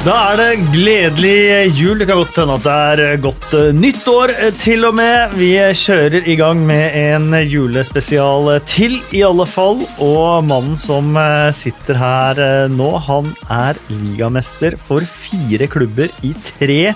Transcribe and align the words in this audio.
Da 0.00 0.14
er 0.30 0.38
det 0.40 0.62
gledelig 0.72 1.74
jul. 1.76 1.98
Det 2.00 2.06
kan 2.08 2.16
godt 2.22 2.38
hende 2.40 2.54
at 2.56 2.64
det 2.64 3.04
er 3.04 3.18
godt 3.20 3.50
eh, 3.52 3.66
nytt 3.76 4.06
år 4.08 4.30
eh, 4.32 4.54
til 4.56 4.86
og 4.88 4.94
med. 4.96 5.34
Vi 5.36 5.50
kjører 5.76 6.24
i 6.24 6.36
gang 6.40 6.62
med 6.64 6.94
en 6.96 7.34
julespesial 7.44 8.48
til, 8.64 8.94
i 9.12 9.20
alle 9.26 9.44
fall. 9.44 9.82
Og 10.00 10.46
mannen 10.48 10.78
som 10.80 11.12
eh, 11.20 11.50
sitter 11.52 12.00
her 12.00 12.40
nå, 12.72 12.88
han 13.10 13.28
er 13.52 13.76
ligamester 13.92 14.78
for 14.80 15.04
fire 15.04 15.68
klubber 15.68 16.08
i 16.24 16.32
tre 16.48 16.94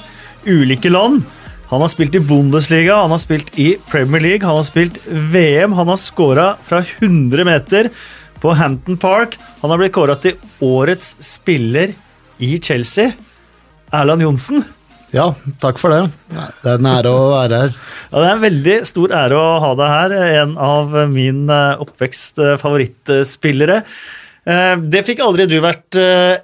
ulike 0.49 0.89
land. 0.89 1.21
Han 1.69 1.85
har 1.85 1.93
spilt 1.93 2.17
i 2.17 2.25
Bundesliga, 2.25 3.03
han 3.03 3.13
har 3.13 3.21
spilt 3.21 3.53
i 3.61 3.75
Premier 3.91 4.25
League, 4.25 4.49
han 4.49 4.63
har 4.63 4.65
spilt 4.65 4.97
VM. 5.13 5.77
Han 5.77 5.93
har 5.93 6.01
scora 6.01 6.55
fra 6.65 6.81
100 6.81 7.45
meter 7.53 7.93
på 8.41 8.57
Hampton 8.57 8.97
Park. 8.97 9.37
Han 9.61 9.77
har 9.77 9.85
blitt 9.85 9.93
kåra 9.93 10.17
til 10.25 10.41
årets 10.65 11.19
spiller 11.21 11.93
i 12.39 12.57
Chelsea. 12.63 13.13
Erland 13.95 14.25
Johnsen. 14.25 14.65
Ja, 15.15 15.29
takk 15.63 15.79
for 15.79 15.95
det. 15.95 16.09
Det 16.65 16.73
er 16.73 16.81
en 16.81 16.91
ære 16.91 17.13
å 17.15 17.31
være 17.37 17.63
her. 17.63 17.79
Ja, 18.11 18.17
Det 18.19 18.27
er 18.27 18.35
en 18.35 18.45
veldig 18.49 18.75
stor 18.89 19.15
ære 19.15 19.39
å 19.39 19.55
ha 19.63 19.71
deg 19.79 19.95
her. 19.95 20.19
En 20.43 20.59
av 20.59 20.99
min 21.13 21.47
eh, 21.47 21.85
oppvekst 21.85 22.43
eh, 22.43 22.57
favorittspillere. 22.59 23.77
Eh, 24.45 24.75
det 24.91 25.05
fikk 25.07 25.23
aldri 25.25 25.47
du 25.49 25.55
vært, 25.63 25.95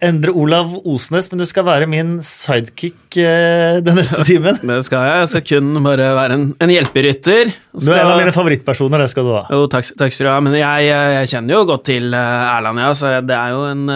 Endre 0.07 0.37
Olav 0.39 0.79
Osnes, 0.87 1.27
men 1.33 1.43
du 1.43 1.49
skal 1.51 1.67
være 1.67 1.91
min 1.91 2.21
sidekick 2.25 3.19
den 3.19 3.99
neste 3.99 4.23
timen. 4.31 4.63
Det 4.63 4.81
skal 4.87 5.09
jeg. 5.09 5.19
Jeg 5.25 5.33
skal 5.35 5.47
kun 5.51 5.85
bare 5.91 6.15
være 6.21 6.39
en, 6.39 6.49
en 6.63 6.75
hjelperytter. 6.79 7.51
Skal... 7.75 7.89
Du 7.91 7.93
er 7.97 8.05
en 8.05 8.15
av 8.15 8.23
mine 8.23 8.37
favorittpersoner, 8.39 9.03
det 9.03 9.11
skal 9.11 9.27
du 9.27 9.35
ha. 9.35 9.47
Jo, 9.51 9.67
takk, 9.73 9.91
takk 9.99 10.15
skal 10.15 10.31
du 10.31 10.37
ha. 10.37 10.43
Men 10.47 10.61
jeg, 10.63 10.93
jeg, 10.93 11.33
kjenner 11.35 11.59
jo 11.59 11.67
godt 11.75 11.89
til 11.91 12.15
Erland, 12.15 12.87
ja, 12.87 12.95
så 12.95 13.17
det 13.27 13.41
er 13.41 13.57
jo 13.59 13.67
en 13.73 13.89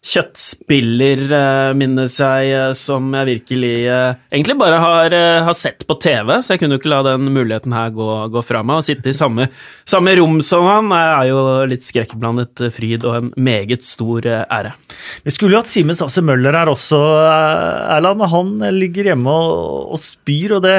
kjøttspiller, 0.00 1.22
uh, 1.28 1.72
minnes 1.76 2.14
jeg, 2.16 2.52
uh, 2.56 2.72
som 2.76 3.10
jeg 3.12 3.28
virkelig 3.28 3.72
uh, 3.92 4.14
egentlig 4.32 4.56
bare 4.60 4.78
har, 4.80 5.16
har, 5.44 5.56
sett 5.56 5.84
på 5.84 5.98
TV, 6.00 6.32
så 6.40 6.54
jeg 6.54 6.62
kunne 6.62 6.78
jo 6.78 6.80
ikke 6.80 6.92
la 6.92 7.02
den 7.10 7.28
muligheten 7.34 7.74
her 7.76 7.92
gå, 7.92 8.08
gå 8.32 8.44
fra 8.46 8.64
meg. 8.64 8.80
Å 8.80 8.86
sitte 8.86 9.12
i 9.12 9.16
samme, 9.16 9.50
samme, 9.84 10.16
rom 10.16 10.40
som 10.44 10.64
han 10.70 10.90
er 10.96 11.28
jo 11.28 11.44
litt 11.68 11.84
skrekkblandet 11.84 12.64
fryd 12.72 13.04
og 13.04 13.18
en 13.18 13.30
meget 13.36 13.84
stor 13.84 14.24
ære. 14.24 14.72
Vi 15.26 15.36
skulle 15.36 15.58
jo 15.58 15.60
hatt 15.60 15.72
Simen 15.72 15.96
Stavse 15.96 16.24
Møller 16.24 16.56
her 16.56 16.72
også, 16.72 17.00
Erland, 17.98 18.24
men 18.24 18.34
han 18.34 18.76
ligger 18.80 19.12
hjemme 19.12 19.36
og, 19.36 19.96
og 19.96 20.00
spyr, 20.00 20.56
og 20.56 20.64
det 20.64 20.78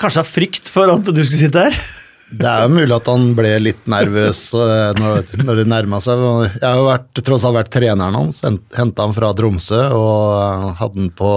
kanskje 0.00 0.24
av 0.24 0.30
frykt 0.32 0.72
for 0.72 0.88
at 0.88 1.04
du 1.04 1.20
skulle 1.20 1.44
sitte 1.44 1.68
her? 1.68 1.82
Det 2.30 2.46
er 2.46 2.64
jo 2.64 2.74
mulig 2.76 2.94
at 2.94 3.08
han 3.10 3.24
ble 3.34 3.52
litt 3.62 3.88
nervøs 3.90 4.40
eh, 4.54 4.90
når, 4.98 5.32
når 5.42 5.60
det 5.60 5.66
nærma 5.70 5.98
seg. 6.02 6.22
Jeg 6.60 6.62
har 6.62 6.78
jo 6.78 6.86
vært, 6.86 7.22
tross 7.26 7.46
alt 7.46 7.58
vært 7.58 7.72
treneren 7.74 8.18
hans, 8.18 8.42
henta 8.76 9.06
han 9.06 9.16
fra 9.16 9.32
Tromsø 9.36 9.80
og 9.96 10.76
hadde 10.78 11.06
han 11.06 11.10
på, 11.18 11.32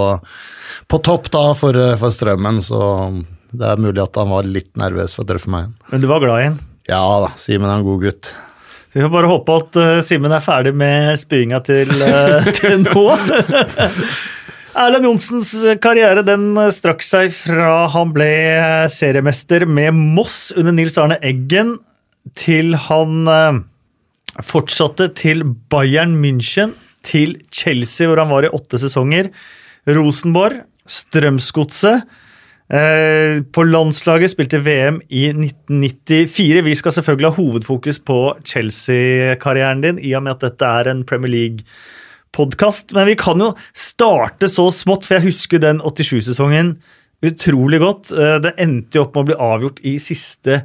på 0.90 1.02
topp 1.10 1.32
da 1.34 1.48
for, 1.58 1.80
for, 2.00 2.14
Strømmen, 2.14 2.62
så 2.62 2.84
det 3.54 3.66
er 3.72 3.82
mulig 3.82 4.02
at 4.04 4.22
han 4.22 4.30
var 4.30 4.46
litt 4.46 4.70
nervøs 4.78 5.16
for 5.16 5.26
å 5.26 5.32
treffe 5.32 5.50
meg 5.50 5.66
igjen. 5.66 5.76
Men 5.90 6.04
du 6.04 6.08
var 6.10 6.22
glad 6.22 6.40
i 6.40 6.48
ham? 6.52 6.62
Ja 6.90 7.02
da, 7.24 7.34
Simen 7.40 7.70
er 7.70 7.78
en 7.80 7.86
god 7.86 8.06
gutt. 8.06 8.30
Vi 8.94 9.02
får 9.02 9.10
bare 9.10 9.26
håpe 9.26 9.54
at 9.58 9.76
uh, 9.80 10.00
Simen 10.06 10.32
er 10.34 10.42
ferdig 10.44 10.70
med 10.78 11.16
spyinga 11.18 11.58
til, 11.66 11.90
uh, 11.98 12.46
til 12.60 12.84
nå. 12.84 13.06
Erlend 14.74 15.06
Johnsens 15.06 15.52
karriere 15.78 16.24
den 16.26 16.48
strakk 16.74 17.04
seg 17.06 17.30
fra 17.36 17.84
han 17.92 18.10
ble 18.14 18.26
seriemester 18.90 19.68
med 19.70 19.94
Moss 19.94 20.48
under 20.58 20.74
Nils 20.74 20.98
Arne 20.98 21.20
Eggen, 21.22 21.76
til 22.34 22.74
han 22.88 23.30
eh, 23.30 23.60
fortsatte 24.42 25.12
til 25.14 25.44
Bayern 25.70 26.16
München, 26.18 26.74
til 27.06 27.36
Chelsea, 27.54 28.08
hvor 28.08 28.18
han 28.18 28.32
var 28.32 28.48
i 28.48 28.52
åtte 28.56 28.80
sesonger. 28.82 29.30
Rosenborg, 29.86 30.64
Strømsgodset. 30.90 32.02
Eh, 32.66 33.44
på 33.54 33.68
landslaget 33.68 34.34
spilte 34.34 34.58
VM 34.64 34.98
i 35.06 35.28
1994. 35.30 36.64
Vi 36.66 36.78
skal 36.80 36.98
selvfølgelig 36.98 37.30
ha 37.30 37.38
hovedfokus 37.38 38.02
på 38.02 38.22
Chelsea-karrieren 38.42 39.86
din, 39.86 40.02
i 40.02 40.16
og 40.18 40.26
med 40.26 40.34
at 40.34 40.48
dette 40.48 40.78
er 40.82 40.90
en 40.90 41.06
Premier 41.06 41.36
League-karriere 41.38 42.02
podkast, 42.34 42.92
men 42.96 43.08
vi 43.08 43.16
kan 43.18 43.40
jo 43.40 43.52
starte 43.76 44.50
så 44.50 44.68
smått, 44.74 45.06
for 45.06 45.18
jeg 45.18 45.30
husker 45.30 45.62
den 45.62 45.80
87-sesongen 45.84 46.74
utrolig 47.24 47.80
godt. 47.82 48.12
Eh, 48.12 48.36
det 48.44 48.56
endte 48.60 48.98
jo 48.98 49.06
opp 49.06 49.16
med 49.16 49.24
å 49.24 49.28
bli 49.30 49.40
avgjort 49.48 49.82
i 49.86 49.96
siste 50.02 50.64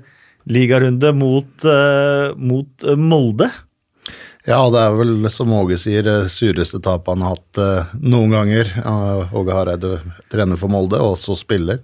ligarunde 0.49 1.11
mot, 1.13 1.49
uh, 1.67 2.31
mot 2.39 2.85
uh, 2.87 2.95
Molde. 2.97 3.49
Ja, 4.47 4.63
det 4.73 4.81
er 4.81 4.95
vel 4.97 5.27
som 5.29 5.51
Åge 5.53 5.77
sier, 5.77 6.01
det 6.07 6.31
sureste 6.33 6.79
tapet 6.81 7.11
han 7.11 7.25
har 7.25 7.35
hatt 7.35 7.99
noen 8.01 8.31
ganger. 8.33 8.71
Åge 9.35 9.53
Hareide 9.53 9.91
trener 10.31 10.57
for 10.57 10.71
Molde, 10.73 10.97
og 10.97 11.17
også 11.17 11.35
spiller. 11.37 11.83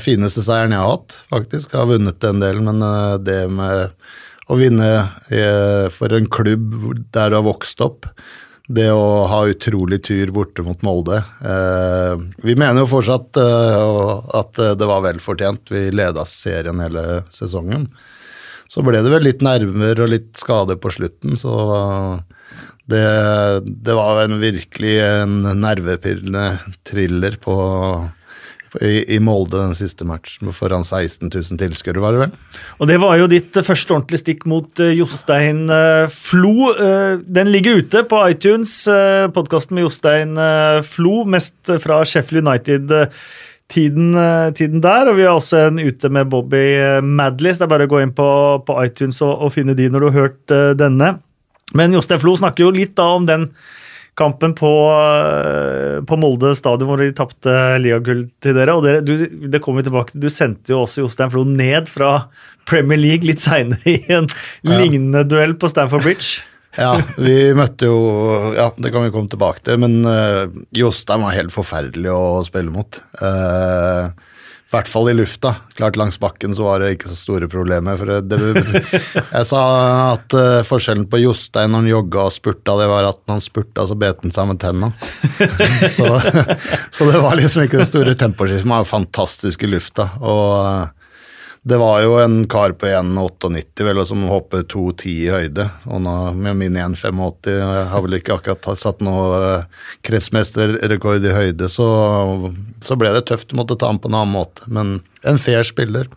fineste 0.00 0.40
seieren 0.46 0.72
jeg 0.72 0.80
har 0.80 0.94
hatt, 0.94 1.18
faktisk. 1.34 1.74
Jeg 1.74 1.82
har 1.82 1.90
vunnet 1.90 2.24
en 2.24 2.40
del, 2.40 2.62
men 2.64 2.80
det 3.26 3.36
med 3.52 3.90
å 4.48 4.56
vinne 4.56 5.90
for 5.92 6.14
en 6.16 6.30
klubb 6.30 6.78
der 7.12 7.34
du 7.34 7.40
har 7.40 7.44
vokst 7.50 7.82
opp 7.84 8.06
det 8.68 8.90
å 8.92 9.24
ha 9.30 9.40
utrolig 9.48 10.02
tur 10.04 10.32
borte 10.36 10.64
mot 10.64 10.82
Molde. 10.84 11.22
Eh, 11.40 12.14
vi 12.44 12.56
mener 12.58 12.82
jo 12.82 12.90
fortsatt 12.90 13.40
eh, 13.40 14.12
at 14.36 14.60
det 14.80 14.88
var 14.88 15.04
vel 15.06 15.22
fortjent. 15.24 15.72
Vi 15.72 15.88
leda 15.94 16.26
serien 16.28 16.82
hele 16.84 17.22
sesongen. 17.32 17.88
Så 18.68 18.84
ble 18.84 19.00
det 19.00 19.12
vel 19.12 19.24
litt 19.24 19.44
nerver 19.44 20.04
og 20.04 20.12
litt 20.12 20.34
skade 20.36 20.76
på 20.76 20.92
slutten, 20.92 21.38
så 21.40 21.54
det, 22.88 23.04
det 23.64 23.94
var 23.96 24.20
en 24.22 24.36
virkelig 24.40 24.94
en 25.04 25.40
nervepirrende 25.60 26.44
thriller 26.88 27.36
på 27.40 27.56
i, 28.80 29.14
i, 29.14 29.18
Molde 29.22 29.58
den 29.58 29.74
siste 29.78 30.06
matchen 30.08 30.52
foran 30.54 30.84
16 30.84 31.30
000 31.30 31.60
tilskuere, 31.60 32.02
var 32.02 32.14
det 32.14 32.22
vel? 32.22 32.34
Og 32.78 32.90
Det 32.90 32.98
var 33.02 33.16
jo 33.20 33.28
ditt 33.30 33.56
første 33.64 33.94
ordentlige 33.96 34.22
stikk 34.22 34.46
mot 34.50 34.82
uh, 34.82 34.92
Jostein 34.92 35.64
uh, 35.72 36.06
Flo. 36.12 36.70
Den 37.24 37.52
ligger 37.54 37.80
ute 37.82 38.04
på 38.08 38.22
iTunes, 38.28 38.72
podkasten 39.34 39.76
med 39.76 39.86
Jostein 39.86 40.34
Flo, 40.86 41.22
mest 41.28 41.72
fra 41.82 42.00
Sheffield 42.06 42.46
United. 42.46 42.92
Tiden, 43.68 44.16
tiden, 44.56 44.80
der, 44.80 45.10
og 45.10 45.18
Vi 45.18 45.26
har 45.26 45.36
også 45.36 45.66
en 45.66 45.80
ute 45.82 46.08
med 46.08 46.30
Bobby 46.32 46.78
Madley. 47.04 47.52
så 47.52 47.64
Det 47.64 47.66
er 47.66 47.74
bare 47.74 47.88
å 47.88 47.92
gå 47.92 48.00
inn 48.00 48.14
på, 48.16 48.28
på 48.64 48.78
iTunes 48.84 49.20
og, 49.20 49.34
og, 49.34 49.52
finne 49.52 49.76
de 49.76 49.90
når 49.92 50.00
du 50.00 50.08
har 50.08 50.20
hørt 50.22 50.56
denne. 50.80 51.18
Men 51.76 51.92
Jostein 51.92 52.22
Flo 52.22 52.36
snakker 52.40 52.64
jo 52.64 52.72
litt 52.72 52.96
da 52.96 53.10
om 53.18 53.28
den 53.28 53.50
kampen 54.18 54.54
på, 54.58 54.72
eh, 54.90 55.98
på 56.08 56.18
Molde 56.20 56.52
stadion 56.58 56.90
hvor 56.90 57.00
de 57.02 57.14
tapte 57.16 57.54
ligagull 57.82 58.26
til 58.42 58.58
dere. 58.58 58.74
og 58.74 58.84
dere, 58.86 59.02
du, 59.04 59.14
det 59.48 59.62
kommer 59.64 59.82
vi 59.82 59.88
tilbake 59.88 60.14
til, 60.14 60.22
du 60.26 60.32
sendte 60.32 60.74
jo 60.74 60.82
også 60.84 61.04
Jostein 61.04 61.32
Flo 61.32 61.44
ned 61.48 61.90
fra 61.92 62.12
Premier 62.68 63.00
League 63.00 63.26
litt 63.28 63.42
seinere 63.42 63.96
i 63.96 63.98
en 64.12 64.28
ja. 64.28 64.76
lignende 64.76 65.24
duell 65.28 65.56
på 65.58 65.70
Stamford 65.72 66.04
Bridge. 66.04 66.42
ja, 66.78 66.98
vi 67.16 67.36
møtte 67.56 67.88
jo 67.88 67.98
Ja, 68.54 68.68
det 68.76 68.92
kan 68.94 69.06
vi 69.06 69.12
komme 69.14 69.30
tilbake 69.30 69.64
til, 69.66 69.80
men 69.82 70.02
uh, 70.04 70.46
Jostein 70.76 71.24
var 71.24 71.36
helt 71.38 71.54
forferdelig 71.54 72.12
å 72.12 72.42
spille 72.46 72.74
mot. 72.74 73.00
Uh, 73.22 74.12
i 74.68 74.74
hvert 74.74 74.88
fall 74.92 75.08
i 75.08 75.14
lufta. 75.16 75.54
Klart 75.78 75.96
Langs 75.96 76.18
bakken 76.20 76.52
så 76.52 76.66
var 76.66 76.82
det 76.82 76.90
ikke 76.92 77.08
så 77.08 77.14
store 77.16 77.46
problemer. 77.48 77.96
for 77.96 78.20
det, 78.20 78.36
Jeg 79.38 79.46
sa 79.48 79.62
at 80.12 80.36
uh, 80.36 80.60
forskjellen 80.68 81.06
på 81.08 81.22
Jostein 81.22 81.72
når 81.72 81.80
han 81.80 81.88
jogga 81.88 82.26
og 82.28 82.34
spurta, 82.34 82.74
det 82.76 82.90
var 82.90 83.08
at 83.08 83.22
når 83.22 83.38
han 83.38 83.46
spurta, 83.46 83.86
så 83.88 83.96
bet 83.96 84.20
han 84.26 84.34
seg 84.36 84.50
med 84.50 84.60
tenna. 84.60 84.90
så, 85.96 86.10
så, 86.92 87.08
det 87.08 87.24
var 87.24 87.40
liksom 87.40 87.64
ikke 87.64 87.80
det 87.80 87.88
store 87.88 88.12
temposkiftet. 88.20 88.68
Han 88.68 88.76
var 88.76 88.92
fantastisk 88.92 89.64
i 89.64 89.72
lufta. 89.72 90.10
og 90.20 90.52
uh, 90.60 90.97
det 91.68 91.76
var 91.80 92.00
jo 92.00 92.14
en 92.22 92.46
kar 92.48 92.72
på 92.80 92.86
1,98 92.86 93.84
vel, 93.84 94.00
som 94.08 94.22
hoppet 94.30 94.70
2,10 94.72 95.08
i 95.12 95.26
høyde. 95.32 95.66
Og 95.92 96.00
nå, 96.04 96.14
med 96.38 96.56
min 96.56 96.78
1,85 96.80 97.50
jeg 97.52 97.82
har 97.92 98.04
vel 98.04 98.16
ikke 98.16 98.38
akkurat 98.38 98.80
satt 98.80 99.02
noe 99.04 99.26
uh, 99.42 99.82
kretsmesterrekord 100.06 101.26
i 101.28 101.34
høyde, 101.34 101.68
så, 101.68 101.88
så, 102.84 102.96
ble 102.96 103.12
det 103.12 103.26
tøft. 103.28 103.52
Måtte 103.58 103.76
ta 103.76 103.90
ham 103.92 104.00
på 104.00 104.08
en 104.08 104.16
annen 104.16 104.32
måte. 104.38 104.64
Men 104.72 104.98
en 105.28 105.40
fair 105.42 105.66
spiller. 105.66 106.08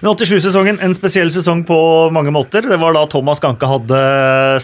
Men 0.00 0.12
87-sesongen, 0.12 0.78
en 0.84 0.94
spesiell 0.96 1.30
sesong 1.32 1.62
på 1.68 1.76
mange 2.14 2.32
måter. 2.34 2.66
Det 2.68 2.78
var 2.80 2.94
da 2.96 3.04
Thomas 3.10 3.40
Ganke 3.42 3.68
hadde 3.68 4.00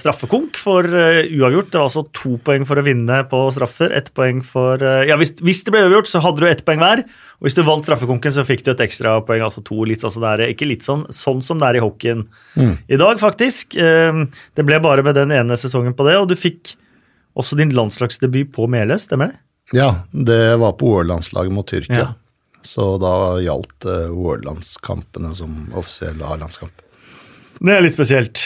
straffekonk 0.00 0.58
for 0.60 0.86
uh, 0.86 1.22
uavgjort. 1.24 1.70
Det 1.72 1.80
var 1.80 1.88
altså 1.88 2.04
to 2.16 2.36
poeng 2.44 2.66
for 2.68 2.80
å 2.80 2.84
vinne 2.86 3.22
på 3.30 3.42
straffer. 3.56 3.94
Ett 3.96 4.12
poeng 4.16 4.42
for 4.46 4.82
uh, 4.84 5.02
Ja, 5.08 5.16
hvis, 5.20 5.34
hvis, 5.40 5.62
det 5.66 5.74
ble 5.74 5.84
uavgjort, 5.86 6.10
så 6.10 6.22
hadde 6.24 6.44
du 6.44 6.48
ett 6.50 6.64
poeng 6.66 6.82
hver. 6.82 7.04
Og 7.40 7.48
hvis 7.48 7.56
du 7.58 7.64
vant 7.66 7.84
straffekonken, 7.86 8.34
så 8.36 8.46
fikk 8.46 8.66
du 8.66 8.72
et 8.74 8.84
ekstrapoeng, 8.84 9.44
altså 9.44 9.64
to. 9.66 9.80
litt, 9.88 10.04
altså 10.04 10.22
det 10.22 10.32
er 10.32 10.44
Ikke 10.52 10.68
litt 10.68 10.86
sånn, 10.86 11.06
sånn 11.12 11.42
som 11.44 11.62
det 11.62 11.70
er 11.70 11.80
i 11.80 11.84
hockeyen 11.84 12.26
mm. 12.54 12.74
i 12.92 13.00
dag, 13.00 13.16
faktisk. 13.22 13.78
Uh, 13.78 14.26
det 14.58 14.68
ble 14.68 14.82
bare 14.84 15.06
med 15.06 15.18
den 15.18 15.34
ene 15.34 15.58
sesongen 15.60 15.96
på 15.96 16.06
det, 16.08 16.18
og 16.20 16.28
du 16.30 16.36
fikk 16.38 16.76
også 17.38 17.56
din 17.56 17.72
landslagsdebut 17.72 18.52
på 18.52 18.68
Meløs, 18.68 19.08
stemmer 19.08 19.32
det? 19.32 19.40
Ja, 19.72 20.04
det 20.12 20.56
var 20.60 20.74
på 20.76 20.90
OL-landslaget 20.98 21.54
mot 21.54 21.68
Tyrkia. 21.68 22.02
Ja. 22.02 22.10
Så 22.62 22.96
da 23.02 23.12
gjaldt 23.42 23.86
uh, 23.88 24.10
OL-landskampene 24.14 25.32
som 25.34 25.68
offisiell 25.78 26.20
A-landskamp. 26.22 26.82
Det 27.62 27.74
er 27.76 27.82
litt 27.84 27.94
spesielt. 27.96 28.40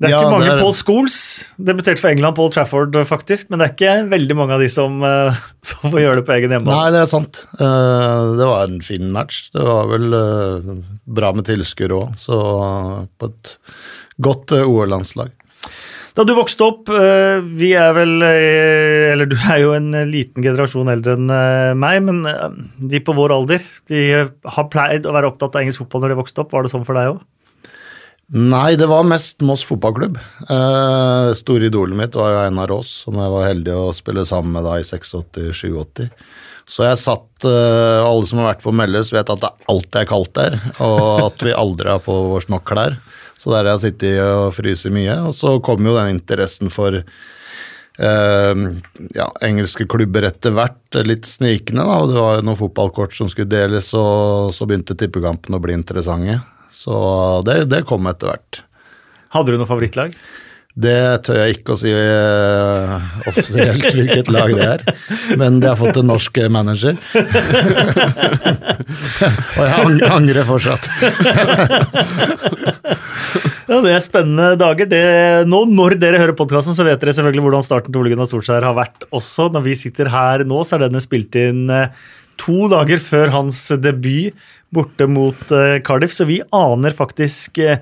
Det 0.00 0.08
er 0.08 0.14
Ja, 0.14 0.20
ikke 0.22 0.32
mange 0.32 0.48
er- 0.54 0.60
Paul 0.62 0.72
Scholes, 0.72 1.16
debuterte 1.60 2.00
for 2.00 2.08
England 2.08 2.36
på 2.38 2.46
Trafford, 2.54 2.94
faktisk, 3.04 3.50
men 3.52 3.60
det 3.60 3.66
er 3.68 3.74
ikke 3.74 4.08
veldig 4.08 4.36
mange 4.38 4.54
av 4.56 4.60
de 4.64 4.68
som, 4.72 4.94
eh, 5.04 5.36
som 5.68 5.90
får 5.92 6.00
gjøre 6.00 6.16
det 6.20 6.24
på 6.28 6.32
egen 6.38 6.54
hjemmebane. 6.54 6.78
Nei, 6.78 6.94
det 6.94 7.02
er 7.02 7.10
sant. 7.10 7.42
Eh, 7.60 8.22
Det 8.40 8.46
var 8.48 8.64
en 8.64 8.80
fin 8.80 9.10
match. 9.12 9.50
Det 9.52 9.60
var 9.66 9.90
vel 9.92 10.16
eh, 10.16 10.70
bra 11.04 11.32
med 11.36 11.44
tilskuere 11.50 11.98
òg, 12.00 12.16
så 12.16 12.40
på 13.20 13.28
et 13.28 13.52
godt 14.24 14.52
eh, 14.56 14.64
OL-landslag. 14.64 15.34
Da 16.16 16.24
du 16.26 16.32
vokste 16.34 16.66
opp, 16.66 16.88
eh, 16.90 17.38
vi 17.60 17.70
er 17.78 17.92
vel 17.94 18.16
eh, 18.26 19.12
Eller 19.12 19.28
du 19.30 19.36
er 19.38 19.60
jo 19.62 19.74
en 19.76 19.92
liten 20.10 20.42
generasjon 20.42 20.90
eldre 20.90 21.14
enn 21.18 21.30
eh, 21.30 21.74
meg, 21.78 22.00
men 22.06 22.24
eh, 22.26 22.48
de 22.92 23.02
på 23.04 23.14
vår 23.16 23.34
alder 23.36 23.62
de 23.90 24.00
har 24.56 24.70
pleid 24.72 25.06
å 25.06 25.14
være 25.14 25.30
opptatt 25.30 25.54
av 25.54 25.62
engelsk 25.62 25.84
fotball 25.84 26.06
når 26.06 26.14
de 26.14 26.18
vokste 26.24 26.42
opp. 26.42 26.54
Var 26.56 26.66
det 26.66 26.72
sånn 26.74 26.86
for 26.88 26.98
deg 26.98 27.12
òg? 27.14 27.22
Nei, 28.30 28.76
det 28.78 28.86
var 28.86 29.06
mest 29.10 29.42
Moss 29.42 29.64
fotballklubb. 29.66 30.18
Eh, 30.46 31.30
store 31.38 31.66
idolet 31.66 31.98
mitt 31.98 32.18
var 32.18 32.30
jo 32.30 32.42
Einar 32.44 32.70
Aas, 32.76 32.92
som 33.06 33.18
jeg 33.18 33.32
var 33.32 33.48
heldig 33.48 33.74
å 33.74 33.88
spille 33.94 34.22
sammen 34.26 34.54
med 34.54 34.66
da 34.66 34.76
i 34.78 34.86
86-87. 34.86 36.06
Så 36.70 36.84
jeg 36.86 37.00
satt 37.02 37.46
eh, 37.50 38.02
Alle 38.06 38.28
som 38.30 38.38
har 38.38 38.52
vært 38.52 38.62
på 38.62 38.74
Melløs, 38.74 39.10
vet 39.14 39.30
at 39.34 39.42
det 39.42 39.50
alltid 39.72 40.02
er 40.04 40.10
kaldt 40.12 40.34
der, 40.38 40.60
og 40.78 41.24
at 41.24 41.42
vi 41.42 41.56
aldri 41.58 41.90
har 41.90 42.02
på 42.04 42.14
oss 42.36 42.46
nok 42.52 42.66
klær. 42.70 43.00
Så 43.40 43.52
der 43.52 43.64
har 43.64 43.72
jeg 43.72 43.84
sittet 43.86 44.20
og 44.20 44.52
fryst 44.52 44.88
mye. 44.92 45.16
Og 45.24 45.32
så 45.36 45.56
kom 45.64 45.86
jo 45.86 45.96
den 45.96 46.12
interessen 46.18 46.72
for 46.72 46.98
eh, 47.00 48.64
ja, 49.16 49.28
engelske 49.46 49.88
klubber 49.88 50.28
etter 50.28 50.52
hvert 50.56 51.00
litt 51.08 51.28
snikende. 51.28 51.86
da, 51.86 52.00
og 52.02 52.12
Det 52.12 52.20
var 52.20 52.38
jo 52.38 52.46
noen 52.50 52.60
fotballkort 52.60 53.16
som 53.16 53.32
skulle 53.32 53.52
deles, 53.52 53.92
og 53.96 54.52
så 54.56 54.68
begynte 54.68 54.98
tippekampene 54.98 55.56
å 55.56 55.64
bli 55.64 55.78
interessante. 55.78 56.40
Så 56.70 56.94
det, 57.48 57.64
det 57.72 57.86
kom 57.88 58.06
etter 58.10 58.34
hvert. 58.34 58.62
Hadde 59.32 59.54
du 59.54 59.60
noe 59.60 59.70
favorittlag? 59.70 60.14
Det 60.78 61.24
tør 61.26 61.34
jeg 61.40 61.56
ikke 61.58 61.74
å 61.74 61.78
si 61.80 61.90
eh, 61.90 62.92
offisielt 63.26 63.88
hvilket 63.96 64.28
lag 64.30 64.52
det 64.54 64.68
er, 64.68 64.80
men 65.40 65.58
de 65.62 65.66
har 65.66 65.78
fått 65.80 65.96
en 65.98 66.06
norsk 66.12 66.38
manager. 66.52 66.94
Og 69.58 69.64
jeg 69.66 70.10
angrer 70.10 70.44
fortsatt. 70.46 70.86
Ja, 73.70 73.78
Det 73.84 73.92
er 73.94 74.02
spennende 74.02 74.56
dager. 74.58 74.88
Det, 74.90 75.02
nå, 75.46 75.60
Når 75.70 75.94
dere 76.02 76.18
hører 76.22 76.34
podkasten, 76.38 76.74
så 76.74 76.86
vet 76.86 76.98
dere 77.02 77.14
selvfølgelig 77.14 77.44
hvordan 77.44 77.66
starten 77.66 77.94
til 77.94 78.02
Ole 78.02 78.10
Gunnar 78.14 78.30
Solskjær 78.30 78.66
har 78.66 78.74
vært 78.78 79.00
også. 79.14 79.46
Når 79.54 79.62
vi 79.68 79.74
sitter 79.78 80.10
her 80.10 80.42
nå, 80.48 80.58
så 80.66 80.76
er 80.76 80.80
denne 80.88 81.02
spilt 81.02 81.34
inn 81.38 81.70
eh, 81.70 81.92
to 82.40 82.66
dager 82.72 82.98
før 83.02 83.30
hans 83.34 83.58
debut 83.78 84.34
borte 84.74 85.06
mot 85.10 85.40
eh, 85.54 85.78
Cardiff, 85.86 86.14
så 86.14 86.26
vi 86.26 86.40
aner 86.54 86.94
faktisk 86.96 87.58
eh, 87.62 87.78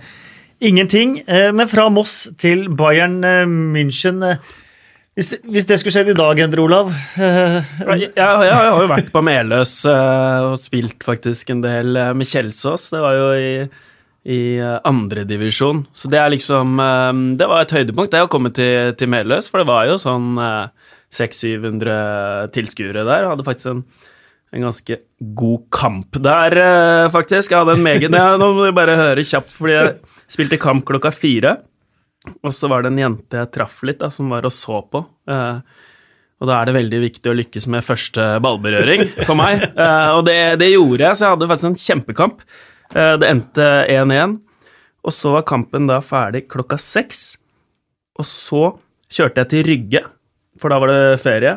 ingenting. 0.61 1.19
Eh, 1.27 1.53
Men 1.53 1.69
fra 1.69 1.89
Moss 1.93 2.29
til 2.39 2.69
Bayern 2.77 3.21
eh, 3.25 3.45
München 3.49 4.23
eh, 4.27 4.41
hvis 5.19 5.33
det, 5.33 5.39
hvis 5.51 5.67
det 5.67 5.81
skulle 5.81 5.97
skjedd 5.97 6.13
i 6.13 6.15
dag, 6.15 6.39
Endre 6.45 6.63
Olav 6.63 6.93
Jeg, 7.19 7.65
jeg, 7.83 8.13
jeg 8.15 8.53
har 8.55 8.69
jo 8.69 8.85
vært 8.87 9.09
på 9.11 9.23
Meløs 9.27 9.73
og 9.91 10.53
spilt 10.63 11.03
faktisk 11.03 11.51
en 11.51 11.63
del 11.65 11.99
med 12.15 12.29
Kjelsås. 12.31 12.85
Det 12.93 13.01
var 13.03 13.17
jo 13.17 13.25
i, 13.35 13.49
i 14.31 14.39
andredivisjon. 14.63 15.81
Så 15.91 16.07
det 16.13 16.21
er 16.23 16.31
liksom 16.31 16.79
Det 17.35 17.49
var 17.51 17.65
et 17.67 17.75
høydepunkt, 17.81 18.15
det 18.15 18.23
å 18.23 18.31
komme 18.31 18.53
til, 18.55 18.93
til 18.95 19.11
Meløs, 19.11 19.51
for 19.51 19.59
det 19.59 19.67
var 19.73 19.89
jo 19.91 19.97
sånn 19.99 20.39
eh, 20.39 20.95
600-700 21.19 22.55
tilskuere 22.55 23.03
der. 23.11 23.27
Hadde 23.33 23.49
faktisk 23.51 23.73
en, 23.73 23.83
en 24.55 24.69
ganske 24.69 25.01
god 25.43 25.67
kamp 25.75 26.23
der, 26.23 26.61
faktisk. 27.11 27.51
Jeg 27.51 27.65
hadde 27.65 27.75
en 27.75 27.83
meget 27.91 28.15
Nå 28.39 28.53
må 28.55 28.71
bare 28.71 28.95
høre 29.03 29.27
kjapt, 29.27 29.51
fordi 29.59 29.81
jeg 29.81 29.99
spilte 30.31 30.61
kamp 30.61 30.87
klokka 30.89 31.13
fire. 31.15 31.59
Og 32.43 32.53
så 32.55 32.69
var 32.71 32.83
det 32.83 32.93
en 32.93 33.01
jente 33.01 33.39
jeg 33.41 33.53
traff 33.55 33.81
litt, 33.87 34.01
da, 34.03 34.11
som 34.13 34.31
var 34.33 34.47
og 34.47 34.55
så 34.55 34.81
på. 34.91 35.05
Eh, 35.31 35.61
og 36.39 36.47
da 36.51 36.59
er 36.59 36.69
det 36.69 36.77
veldig 36.77 37.01
viktig 37.03 37.31
å 37.31 37.37
lykkes 37.39 37.67
med 37.73 37.87
første 37.87 38.27
ballberøring 38.45 39.07
for 39.25 39.39
meg. 39.39 39.65
Eh, 39.79 40.11
og 40.17 40.25
det, 40.27 40.59
det 40.61 40.73
gjorde 40.73 41.05
jeg, 41.05 41.17
så 41.17 41.25
jeg 41.25 41.37
hadde 41.37 41.49
faktisk 41.51 41.69
en 41.71 41.81
kjempekamp. 41.85 42.45
Eh, 42.95 43.15
det 43.21 43.31
endte 43.31 43.69
1-1. 43.91 44.37
Og 45.07 45.15
så 45.15 45.33
var 45.37 45.47
kampen 45.49 45.87
da 45.89 46.01
ferdig 46.05 46.47
klokka 46.51 46.79
seks. 46.83 47.23
Og 48.19 48.27
så 48.27 48.63
kjørte 49.15 49.45
jeg 49.45 49.51
til 49.53 49.67
Rygge, 49.69 50.03
for 50.59 50.73
da 50.73 50.81
var 50.83 50.93
det 50.93 51.21
ferie. 51.23 51.55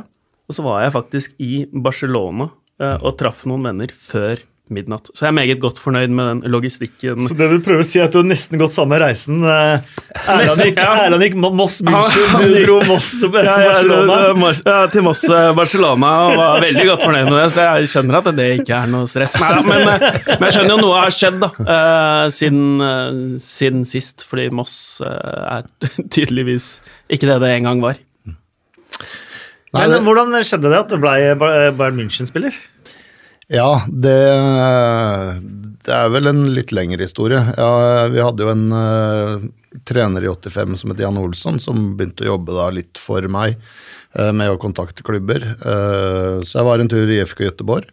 Og 0.47 0.55
så 0.55 0.65
var 0.65 0.83
jeg 0.85 0.93
faktisk 0.93 1.41
i 1.41 1.65
Barcelona 1.71 2.49
eh, 2.81 2.97
og 3.01 3.17
traff 3.19 3.43
noen 3.49 3.65
venner 3.69 3.93
før 3.95 4.43
midnatt. 4.73 5.09
Så 5.13 5.25
jeg 5.25 5.31
er 5.31 5.35
meget 5.37 5.59
godt 5.61 5.79
fornøyd 5.81 6.13
med 6.15 6.27
den 6.31 6.41
logistikken. 6.53 7.25
Så 7.27 7.35
det 7.37 7.47
vil 7.51 7.61
prøve 7.65 7.83
å 7.83 7.87
si 7.87 8.01
at 8.03 8.13
du 8.13 8.19
har 8.21 8.27
nesten 8.29 8.59
gått 8.61 8.73
samme 8.75 8.97
reisen. 9.01 9.41
eh, 9.43 9.85
Erland 10.31 10.63
gikk. 10.65 10.81
Erland 10.81 11.25
gikk 11.25 11.37
Moss 11.41 11.79
München, 11.85 12.35
du 12.41 12.57
dro 12.65 12.77
Moss 12.89 13.11
Barcelona. 13.31 14.51
Ja, 14.65 14.77
til 14.93 15.05
Moss 15.05 15.23
eh, 15.29 15.49
Barcelona 15.57 16.11
og 16.27 16.35
var 16.39 16.63
veldig 16.65 16.85
godt 16.91 17.05
fornøyd 17.07 17.29
med 17.29 17.37
det, 17.39 17.47
så 17.55 17.67
jeg 17.67 17.91
skjønner 17.93 18.19
at 18.21 18.29
det 18.37 18.47
ikke 18.59 18.77
er 18.81 18.91
noe 18.91 19.09
stress. 19.11 19.35
Nei, 19.41 19.51
men, 19.67 19.87
eh, 19.95 20.21
men 20.33 20.47
jeg 20.47 20.57
skjønner 20.57 20.75
jo 20.75 20.79
noe 20.85 21.01
har 21.03 21.15
skjedd 21.15 21.41
da, 21.43 21.51
eh, 21.65 22.27
siden, 22.35 23.39
siden 23.43 23.83
sist, 23.87 24.25
fordi 24.27 24.49
Moss 24.55 24.77
er 25.05 25.67
tydeligvis 26.13 26.77
ikke 27.11 27.27
det 27.29 27.41
det 27.43 27.53
en 27.57 27.69
gang 27.69 27.83
var. 27.83 27.99
Nei, 29.71 29.85
Men 29.85 29.93
det, 29.93 30.01
hvordan 30.03 30.33
skjedde 30.43 30.67
det 30.71 30.79
at 30.81 30.91
du 30.91 30.97
ble 30.99 31.13
Bayern 31.39 31.95
München-spiller? 31.95 32.55
Ja, 33.51 33.69
det, 33.87 34.17
det 35.85 35.95
er 35.95 36.11
vel 36.13 36.31
en 36.31 36.43
litt 36.55 36.71
lengre 36.75 37.03
historie. 37.03 37.41
Ja, 37.57 38.07
vi 38.11 38.21
hadde 38.23 38.45
jo 38.45 38.51
en 38.53 38.67
uh, 38.71 39.47
trener 39.87 40.23
i 40.23 40.31
85 40.31 40.77
som 40.81 40.93
het 40.93 41.03
Jan 41.03 41.19
Olsson, 41.19 41.59
som 41.59 41.91
begynte 41.97 42.25
å 42.25 42.33
jobbe 42.33 42.55
da 42.55 42.69
litt 42.73 43.01
for 43.01 43.27
meg 43.31 43.57
uh, 44.17 44.31
med 44.31 44.53
å 44.53 44.61
kontakte 44.61 45.05
klubber. 45.07 45.43
Uh, 45.65 46.39
så 46.45 46.61
jeg 46.61 46.69
var 46.69 46.83
en 46.83 46.91
tur 46.91 47.11
i 47.11 47.19
FK 47.27 47.45
Göteborg. 47.49 47.91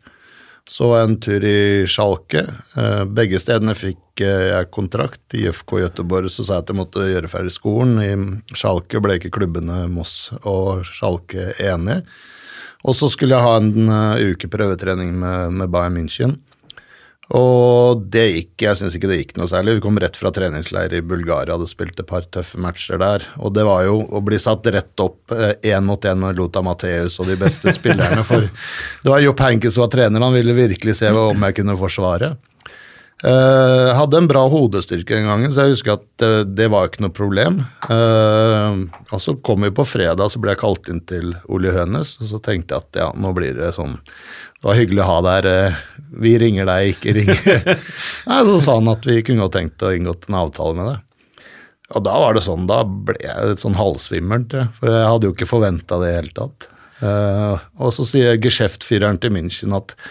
Så 0.69 0.91
en 0.99 1.15
tur 1.21 1.45
i 1.49 1.87
Schalke. 1.89 2.43
Eh, 2.77 3.05
begge 3.17 3.39
stedene 3.41 3.73
fikk 3.73 4.21
jeg 4.21 4.69
kontrakt. 4.75 5.23
I 5.33 5.47
FK 5.49 5.79
Göteborg 5.81 6.29
så 6.29 6.45
sa 6.45 6.59
jeg 6.59 6.67
at 6.67 6.73
jeg 6.73 6.77
måtte 6.83 7.07
gjøre 7.09 7.31
ferdig 7.33 7.55
skolen. 7.55 7.95
I 8.05 8.53
Schalke 8.53 9.01
ble 9.01 9.17
ikke 9.17 9.33
klubbene 9.39 9.87
Moss 9.89 10.29
og 10.43 10.85
Schalke 10.85 11.55
enige. 11.57 12.03
Og 12.87 12.95
så 12.95 13.09
skulle 13.11 13.35
jeg 13.35 13.47
ha 13.47 13.57
en 13.59 13.91
uh, 13.91 14.35
uke 14.35 14.51
prøvetrening 14.51 15.17
med, 15.19 15.59
med 15.59 15.73
Bayern 15.73 15.99
München. 15.99 16.39
Og 17.37 18.07
det 18.09 18.25
gikk, 18.31 18.53
jeg 18.65 18.79
syns 18.79 18.95
ikke 18.97 19.09
det 19.11 19.19
gikk 19.19 19.35
noe 19.37 19.51
særlig. 19.51 19.75
Vi 19.77 19.83
kom 19.85 19.99
rett 20.01 20.17
fra 20.17 20.31
treningsleir 20.33 20.95
i 20.97 21.03
Bulgaria, 21.05 21.59
hadde 21.59 21.69
spilt 21.69 21.99
et 22.01 22.09
par 22.09 22.25
tøffe 22.33 22.57
matcher 22.65 22.97
der. 23.03 23.27
Og 23.45 23.53
det 23.53 23.67
var 23.69 23.83
jo 23.85 23.99
å 24.01 24.23
bli 24.25 24.39
satt 24.41 24.65
rett 24.73 25.05
opp 25.05 25.35
én 25.37 25.85
mot 25.85 26.09
én 26.09 26.23
med 26.23 26.41
Lota 26.41 26.63
Matheus 26.65 27.19
og 27.21 27.29
de 27.29 27.37
beste 27.37 27.75
spillerne. 27.77 28.25
For 28.25 28.49
det 29.03 29.13
var 29.13 29.21
Jopp 29.21 29.45
Henkes 29.45 29.77
som 29.77 29.85
var 29.85 29.93
trener, 29.93 30.25
han 30.25 30.39
ville 30.39 30.57
virkelig 30.57 30.97
se 31.03 31.13
om 31.13 31.45
jeg 31.51 31.59
kunne 31.61 31.77
forsvare. 31.77 32.33
Eh, 33.19 33.89
hadde 33.99 34.21
en 34.21 34.29
bra 34.31 34.45
hodestyrke 34.47 35.17
den 35.17 35.27
gangen, 35.27 35.51
så 35.51 35.65
jeg 35.65 35.75
husker 35.75 35.97
at 35.97 36.05
det, 36.23 36.31
det 36.55 36.69
var 36.71 36.87
ikke 36.87 37.03
noe 37.03 37.15
problem. 37.15 37.57
Uh, 37.89 38.87
og 39.11 39.19
så 39.23 39.35
kom 39.43 39.67
vi 39.67 39.73
på 39.75 39.87
fredag, 39.89 40.31
så 40.31 40.39
ble 40.39 40.55
jeg 40.55 40.61
kalt 40.61 40.91
inn 40.93 41.01
til 41.09 41.33
Ole 41.51 41.73
Hønes, 41.75 42.15
og 42.23 42.31
så 42.31 42.39
tenkte 42.45 42.77
jeg 42.77 42.87
at 42.87 43.01
ja, 43.03 43.09
nå 43.19 43.33
blir 43.35 43.59
det 43.59 43.73
sånn 43.75 43.97
Det 43.99 44.63
var 44.69 44.79
hyggelig 44.79 45.03
å 45.03 45.09
ha 45.09 45.19
deg 45.27 45.35
her. 45.41 45.75
uh, 45.75 46.07
vi 46.23 46.37
ringer 46.39 46.71
deg, 46.71 46.95
ikke 46.95 47.17
ringer 47.19 47.51
Nei, 48.31 48.39
Så 48.53 48.57
sa 48.63 48.79
han 48.79 48.95
at 48.95 49.11
vi 49.11 49.19
kunne 49.27 49.47
godt 49.47 49.59
tenkt 49.59 49.83
å 49.83 49.93
inngått 49.97 50.31
en 50.31 50.39
avtale 50.45 50.79
med 50.79 50.91
deg. 50.93 51.05
Og 51.97 52.05
da 52.05 52.15
var 52.21 52.37
det 52.37 52.45
sånn, 52.45 52.67
da 52.69 52.83
ble 52.85 53.19
jeg 53.25 53.51
litt 53.51 53.65
sånn 53.65 53.79
halvsvimmel, 53.79 54.47
tror 54.47 54.67
jeg. 54.67 54.73
For 54.79 54.93
jeg 54.93 55.11
hadde 55.11 55.27
jo 55.27 55.35
ikke 55.35 55.49
forventa 55.49 55.99
det 56.03 56.11
i 56.11 56.13
det 56.13 56.19
hele 56.21 56.35
tatt. 56.37 56.69
Eh, 56.99 57.67
og 57.79 57.93
så 57.95 58.05
sier 58.09 58.41
geskjeftfyreren 58.43 59.21
til 59.23 59.33
München 59.37 59.77
at 59.77 59.95
eh, 59.95 60.09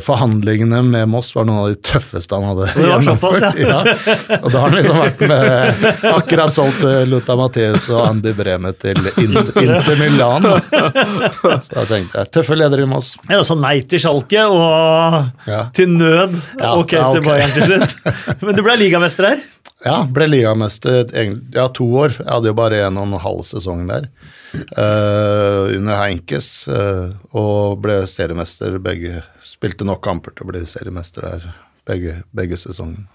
forhandlingene 0.00 0.78
med 0.82 1.08
Moss 1.12 1.34
var 1.36 1.44
noen 1.44 1.58
av 1.60 1.66
de 1.68 1.76
tøffeste 1.84 2.32
han 2.34 2.46
hadde 2.48 2.68
Det 2.72 2.86
var 2.88 3.02
såpass, 3.04 3.58
ja. 3.60 3.80
Og 4.42 4.46
da 4.48 4.62
har 4.62 4.70
han 4.70 4.76
liksom 4.78 5.00
vært 5.02 5.24
med 5.28 5.82
Akkurat 6.14 6.54
solgt 6.54 6.80
eh, 6.88 7.02
Luta 7.10 7.36
Matheus 7.36 7.88
og 7.92 8.00
Andy 8.06 8.32
Breme 8.38 8.72
til 8.80 8.96
Inter, 9.20 9.92
Milan. 10.00 10.48
Så 10.48 11.74
da 11.74 11.84
tenkte 11.90 12.22
jeg 12.22 12.32
tøffe 12.38 12.56
ledere 12.56 12.86
i 12.86 12.88
Moss. 12.88 13.12
Ja, 13.28 13.42
sa 13.44 13.58
nei 13.60 13.76
til 13.88 14.00
Schalke 14.02 14.46
og 14.48 15.46
Ja. 15.48 15.60
til 15.76 15.92
nød 15.98 16.38
Ja, 16.58 16.72
ok 16.80 16.96
ja, 16.96 17.04
til 17.12 17.20
ok. 17.20 17.28
Bayern 17.28 17.54
til 17.58 17.68
slutt. 17.68 17.96
Men 18.46 18.56
du 18.56 18.64
ble 18.64 18.78
ligamester 18.80 19.28
her. 19.32 19.44
Ja, 19.84 20.00
ble 20.10 20.26
ligamester 20.32 21.04
ja, 21.12 21.68
to 21.76 21.86
år. 21.92 22.16
Jeg 22.18 22.30
hadde 22.32 22.50
jo 22.50 22.56
bare 22.58 22.80
en 22.88 22.96
og 22.98 23.10
en 23.10 23.20
halv 23.22 23.44
sesong 23.46 23.84
der 23.90 24.08
eh, 24.54 25.76
under 25.76 26.00
Heinkes. 26.00 26.68
uh, 26.68 27.14
og 27.36 27.80
ble 27.84 28.00
seriemester 28.08 28.78
begge 28.82 29.22
Spilte 29.44 29.86
nok 29.86 30.02
kamper 30.04 30.34
til 30.34 30.46
å 30.46 30.50
bli 30.52 30.64
seriemester 30.68 31.26
der 31.28 31.46
begge, 31.88 32.18
begge 32.36 32.58
sesongene. 32.60 33.06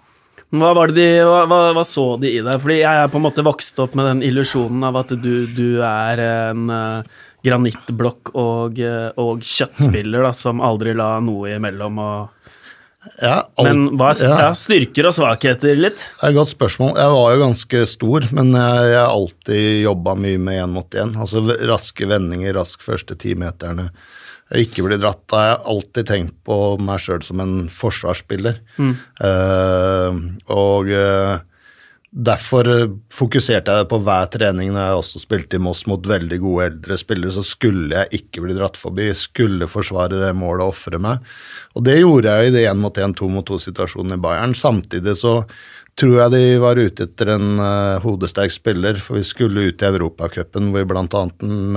Hva, 0.53 0.69
de, 0.93 1.07
hva, 1.25 1.43
hva, 1.49 1.59
hva 1.73 1.83
så 1.87 2.05
de 2.21 2.29
i 2.29 2.41
deg? 2.45 2.59
Fordi 2.61 2.79
jeg 2.83 3.03
er 3.03 3.09
på 3.09 3.17
en 3.17 3.25
måte 3.25 3.45
vokst 3.45 3.79
opp 3.81 3.95
med 3.97 4.05
den 4.05 4.25
illusjonen 4.27 4.85
av 4.85 4.99
at 5.01 5.15
du, 5.17 5.47
du 5.49 5.81
er 5.81 6.21
en 6.21 6.69
uh, 6.69 7.23
granittblokk 7.43 8.35
og, 8.39 8.77
og 9.19 9.41
kjøttspiller 9.43 10.27
da, 10.27 10.31
som 10.37 10.61
aldri 10.63 10.93
la 10.97 11.15
noe 11.25 11.55
imellom. 11.57 11.99
og 11.99 12.42
Ja, 13.19 13.43
alt, 13.43 13.67
Men 13.67 13.97
hva 13.99 14.13
er 14.15 14.31
ja. 14.31 14.49
styrker 14.55 15.09
og 15.09 15.15
svakheter 15.17 15.75
litt? 15.79 16.05
Det 16.07 16.23
er 16.23 16.31
et 16.31 16.37
godt 16.37 16.53
spørsmål. 16.53 16.93
Jeg 16.95 17.11
var 17.13 17.33
jo 17.33 17.41
ganske 17.41 17.83
stor, 17.91 18.27
men 18.31 18.53
jeg 18.55 18.89
jeg 18.93 18.99
har 18.99 19.11
alltid 19.11 19.63
jobba 19.83 20.15
mye 20.19 20.39
med 20.39 20.59
én 20.63 20.75
mot 20.75 20.99
én. 20.99 21.15
Altså 21.19 21.43
raske 21.67 22.07
vendinger, 22.09 22.55
rask 22.55 22.83
første 22.83 23.17
timeterne. 23.19 23.89
Ikke 24.55 24.85
bli 24.85 24.99
dratt. 25.01 25.23
Da 25.31 25.39
har 25.39 25.49
jeg 25.49 25.63
alltid 25.73 26.09
tenkt 26.09 26.35
på 26.47 26.57
meg 26.83 27.01
sjøl 27.01 27.23
som 27.25 27.41
en 27.43 27.55
forsvarsspiller. 27.73 28.59
Eh, 28.79 30.19
og 30.53 30.91
eh, 30.93 31.43
derfor 32.13 32.69
eh, 32.69 32.89
fokuserte 33.13 33.73
jeg 33.73 33.89
på 33.89 33.99
hver 34.05 34.29
trening 34.33 34.71
når 34.73 34.85
jeg 34.85 35.01
også 35.01 35.21
spilte 35.23 35.57
i 35.57 35.63
Moss 35.63 35.83
mot 35.89 36.05
veldig 36.07 36.39
gode 36.43 36.67
eldre 36.69 36.97
spillere, 36.99 37.33
så 37.33 37.43
skulle 37.45 38.03
jeg 38.03 38.21
ikke 38.21 38.43
bli 38.45 38.57
dratt 38.57 38.77
forbi, 38.79 39.09
skulle 39.17 39.69
forsvare 39.71 40.21
det 40.21 40.33
målet 40.37 40.67
og 40.67 40.75
ofre 40.75 41.01
meg. 41.01 41.23
Og 41.73 41.85
det 41.87 41.99
gjorde 41.99 42.35
jeg 42.35 42.51
i 42.51 42.55
det 42.57 42.67
én 42.69 42.81
mot 42.81 43.01
én, 43.01 43.15
to 43.17 43.29
mot 43.31 43.45
to-situasjonen 43.47 44.17
i 44.17 44.21
Bayern. 44.21 44.53
Samtidig 44.57 45.17
så 45.19 45.39
tror 45.99 46.15
jeg 46.23 46.33
de 46.33 46.43
var 46.61 46.79
ute 46.81 47.05
etter 47.05 47.35
en 47.35 47.59
uh, 47.61 48.01
hodesterk 48.01 48.53
spiller, 48.53 48.97
for 49.01 49.19
vi 49.19 49.25
skulle 49.27 49.67
ut 49.69 49.83
i 49.83 49.89
Europacupen 49.89 50.71
hvor 50.73 50.81
vi 50.81 50.89
bl.a. 50.89 51.23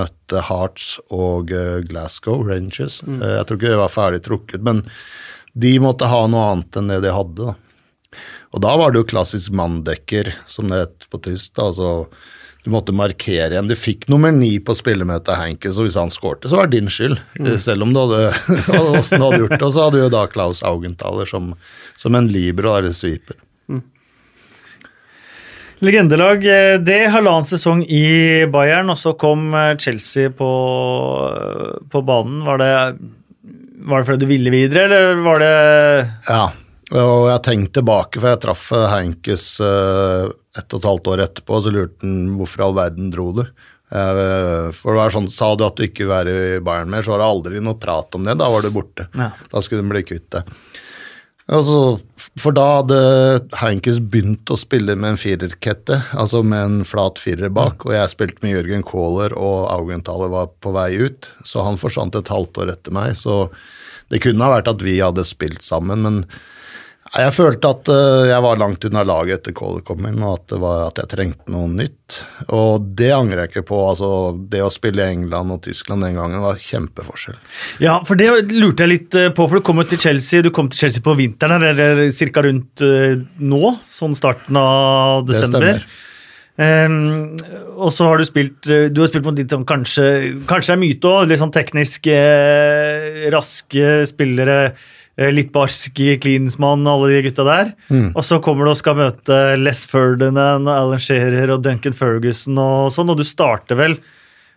møtte 0.00 0.44
Hearts 0.48 0.94
og 1.12 1.52
uh, 1.52 1.82
Glasgow 1.84 2.44
Rangers. 2.48 3.02
Eh, 3.04 3.32
jeg 3.38 3.44
tror 3.44 3.60
ikke 3.60 3.74
det 3.74 3.82
var 3.82 3.92
ferdig 3.92 4.24
trukket, 4.24 4.64
men 4.64 4.84
de 5.56 5.76
måtte 5.80 6.08
ha 6.08 6.24
noe 6.28 6.50
annet 6.52 6.80
enn 6.80 6.92
det 6.92 7.02
de 7.04 7.12
hadde. 7.12 7.52
da. 7.52 7.65
Og 8.54 8.62
da 8.64 8.76
var 8.78 8.92
det 8.94 9.02
jo 9.02 9.08
klassisk 9.10 9.52
manndekker, 9.56 10.30
som 10.46 10.68
det 10.70 10.78
het 10.84 11.06
på 11.12 11.18
tysk. 11.26 11.52
da, 11.58 11.70
altså 11.72 12.06
du 12.66 12.72
måtte 12.74 12.90
markere 12.90 13.52
igjen. 13.54 13.68
Du 13.70 13.76
fikk 13.78 14.08
nummer 14.10 14.32
ni 14.34 14.56
på 14.58 14.74
spillemøtet 14.74 15.36
Henkes, 15.38 15.76
og 15.78 15.86
hvis 15.86 15.94
han 16.00 16.10
skårte, 16.10 16.48
så 16.50 16.56
var 16.58 16.66
det 16.66 16.80
din 16.80 16.88
skyld. 16.90 17.14
Selv 17.62 17.86
om 17.86 17.92
du 17.94 18.00
hadde, 18.00 18.32
du 18.48 19.22
hadde 19.22 19.38
gjort 19.44 19.54
det. 19.54 19.62
Og 19.62 19.70
så 19.76 19.84
hadde 19.86 20.00
jo 20.02 20.08
da 20.10 20.24
Klaus 20.32 20.64
Augenthaler 20.66 21.30
som, 21.30 21.52
som 21.96 22.16
en 22.18 22.26
libero 22.26 22.74
eller 22.74 22.90
sweeper. 22.96 23.38
Legendelag. 25.84 26.42
eh, 26.46 26.78
Det 26.80 27.10
halvannen 27.12 27.44
sesong 27.46 27.82
i 27.84 28.46
Bayern, 28.50 28.90
og 28.90 28.98
så 28.98 29.12
kom 29.20 29.50
eh, 29.54 29.74
Chelsea 29.76 30.30
på, 30.32 30.50
på 31.92 32.02
banen. 32.02 32.40
Var 32.48 32.58
det, 32.62 32.70
var 33.86 34.00
det 34.02 34.08
fordi 34.08 34.24
du 34.24 34.30
ville 34.30 34.50
videre, 34.54 34.86
eller 34.88 35.20
var 35.26 35.38
det 35.44 35.52
Ja, 36.30 36.46
og 36.94 37.28
jeg 37.32 37.42
tenkte 37.42 37.80
tilbake, 37.80 38.20
for 38.20 38.30
jeg 38.30 38.42
traff 38.44 38.66
eh, 38.76 38.90
Heinkes 38.92 39.46
eh, 39.64 40.28
ett 40.56 40.70
og 40.70 40.78
et 40.78 40.90
halvt 40.90 41.10
år 41.12 41.22
etterpå, 41.24 41.56
og 41.56 41.64
så 41.64 41.72
lurte 41.74 42.06
han 42.06 42.36
hvorfor 42.38 42.62
i 42.62 42.66
all 42.68 42.76
verden 42.76 43.10
dro 43.14 43.32
du. 43.34 43.42
Uh, 43.86 44.74
For 44.74 44.90
det 44.90 44.98
var 44.98 45.12
sånn, 45.14 45.28
Sa 45.30 45.52
du 45.54 45.62
at 45.62 45.76
du 45.78 45.84
ikke 45.84 46.08
vil 46.08 46.10
være 46.10 46.32
i 46.56 46.62
Bayern 46.64 46.90
mer, 46.90 47.04
så 47.06 47.12
var 47.12 47.22
det 47.22 47.28
aldri 47.30 47.60
noe 47.62 47.78
prat 47.78 48.16
om 48.18 48.24
det. 48.26 48.34
Da 48.40 48.48
var 48.50 48.64
du 48.64 48.72
borte. 48.74 49.06
Ja. 49.14 49.30
Da 49.52 49.62
skulle 49.62 49.84
du 49.84 49.92
bli 49.92 50.02
kvitt 50.06 50.26
det. 50.34 50.42
Altså, 51.46 52.00
for 52.42 52.54
da 52.56 52.64
hadde 52.80 52.96
Heinkes 53.60 54.00
begynt 54.02 54.50
å 54.50 54.58
spille 54.58 54.96
med 54.98 55.12
en 55.12 55.20
firerkette, 55.20 56.00
altså 56.18 56.40
med 56.42 56.58
en 56.58 56.80
flat 56.88 57.20
firer 57.22 57.52
bak, 57.54 57.86
og 57.86 57.94
jeg 57.94 58.10
spilte 58.10 58.42
med 58.42 58.56
Jørgen 58.56 58.82
Kohler, 58.86 59.36
og 59.38 59.68
Augenthaler 59.70 60.32
var 60.32 60.50
på 60.58 60.74
vei 60.74 60.88
ut, 61.06 61.30
så 61.46 61.62
han 61.62 61.78
forsvant 61.78 62.18
et 62.18 62.32
halvt 62.34 62.64
år 62.64 62.74
etter 62.74 62.96
meg. 62.98 63.14
Så 63.14 63.44
det 64.10 64.24
kunne 64.26 64.42
ha 64.42 64.56
vært 64.56 64.72
at 64.74 64.82
vi 64.82 64.98
hadde 64.98 65.22
spilt 65.28 65.62
sammen, 65.62 66.02
men 66.02 66.20
jeg 67.14 67.32
følte 67.36 67.70
at 67.70 67.88
eh, 67.92 68.28
jeg 68.32 68.42
var 68.42 68.58
langt 68.58 68.84
unna 68.88 69.02
laget 69.06 69.40
etter 69.40 69.54
Kohler 69.56 69.84
kom 69.86 70.06
inn, 70.08 70.18
og 70.24 70.40
at, 70.40 70.46
det 70.50 70.58
var, 70.62 70.80
at 70.88 71.00
jeg 71.00 71.10
trengte 71.12 71.52
noe 71.54 71.68
nytt. 71.70 72.18
Og 72.54 72.88
det 72.98 73.12
angrer 73.14 73.44
jeg 73.44 73.52
ikke 73.52 73.66
på. 73.70 73.78
altså 73.90 74.08
Det 74.50 74.62
å 74.64 74.70
spille 74.72 75.04
i 75.04 75.14
England 75.14 75.54
og 75.54 75.62
Tyskland 75.66 76.06
den 76.06 76.18
gangen 76.18 76.42
var 76.42 76.58
kjempeforskjell. 76.60 77.38
Ja, 77.84 78.00
for 78.06 78.18
det 78.18 78.30
lurte 78.52 78.86
jeg 78.86 78.92
litt 78.92 79.18
eh, 79.18 79.30
på, 79.34 79.46
for 79.46 79.60
du 79.60 79.66
kom 79.66 79.82
jo 79.82 79.86
til 79.90 80.02
Chelsea 80.02 80.44
Du 80.44 80.50
kom 80.54 80.70
til 80.72 80.86
Chelsea 80.86 81.04
på 81.04 81.14
vinteren, 81.18 81.62
eller 81.70 82.02
ca. 82.10 82.44
rundt 82.48 82.84
eh, 82.84 83.22
nå, 83.38 83.76
sånn 83.92 84.18
starten 84.18 84.58
av 84.60 85.24
desember? 85.30 85.70
Det 85.70 85.78
stemmer. 85.78 86.02
Um, 86.56 87.34
og 87.76 87.90
så 87.92 88.06
har 88.08 88.16
du 88.16 88.24
spilt 88.24 88.64
Du 88.64 89.02
har 89.02 89.10
spilt 89.10 89.26
mot 89.26 89.36
litt 89.36 89.52
sånn 89.52 89.66
kanskje 89.68 90.06
Kanskje 90.48 90.72
er 90.72 90.78
myte 90.80 91.10
òg, 91.10 91.26
litt 91.28 91.42
sånn 91.42 91.52
teknisk 91.52 92.08
eh, 92.08 93.26
raske 93.34 93.98
spillere. 94.08 94.72
Eh, 95.18 95.30
Litt 95.32 95.52
barsk 95.54 95.98
Klinsmann 95.98 96.18
Klinsmann, 96.22 96.86
alle 96.86 97.08
de 97.14 97.22
gutta 97.28 97.44
der. 97.48 97.72
Mm. 97.90 98.10
Og 98.14 98.22
så 98.24 98.38
kommer 98.44 98.64
du 98.68 98.70
og 98.74 98.78
skal 98.80 98.96
møte 98.98 99.40
Les 99.60 99.84
Ferdinand, 99.88 100.68
Alan 100.68 100.98
Shearer 101.02 101.50
og 101.56 101.62
Duncan 101.64 101.96
Ferguson 101.96 102.58
og 102.58 102.92
sånn, 102.94 103.10
og 103.10 103.16
du 103.20 103.24
starter 103.24 103.76
vel 103.80 103.98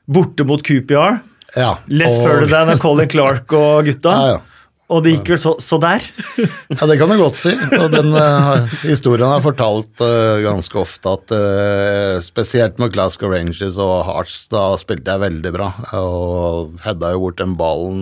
borte 0.09 0.45
mot 0.47 0.61
QPR. 0.65 1.19
Ja, 1.55 1.75
Les 1.89 2.17
og- 2.17 2.25
Ferdinand 2.27 2.75
og 2.75 2.79
Colin 2.83 3.09
Clark 3.09 3.53
og 3.57 3.85
gutta. 3.89 4.13
Ja, 4.19 4.29
ja. 4.37 4.45
Og 4.89 5.03
det 5.05 5.11
gikk 5.13 5.35
vel 5.35 5.41
så, 5.41 5.51
så 5.61 5.77
der. 5.81 6.05
Ja, 6.79 6.85
det 6.89 6.97
kan 6.97 7.11
du 7.11 7.17
godt 7.19 7.37
si. 7.37 7.51
Og 7.77 7.91
den 7.93 8.09
uh, 8.15 8.65
historien 8.81 9.29
har 9.29 9.43
fortalt 9.43 10.01
uh, 10.01 10.41
ganske 10.41 10.79
ofte 10.81 11.13
at 11.13 11.33
uh, 11.33 12.15
spesielt 12.25 12.79
med 12.81 12.93
Glasgow 12.95 13.29
Rangers 13.33 13.77
og 13.77 14.01
Hearts, 14.07 14.41
da 14.53 14.71
spilte 14.81 15.13
jeg 15.13 15.25
veldig 15.27 15.53
bra. 15.53 15.69
Og 15.99 16.79
hedda 16.85 17.13
jo 17.13 17.21
bort 17.27 17.37
den 17.41 17.53
ballen 17.59 18.01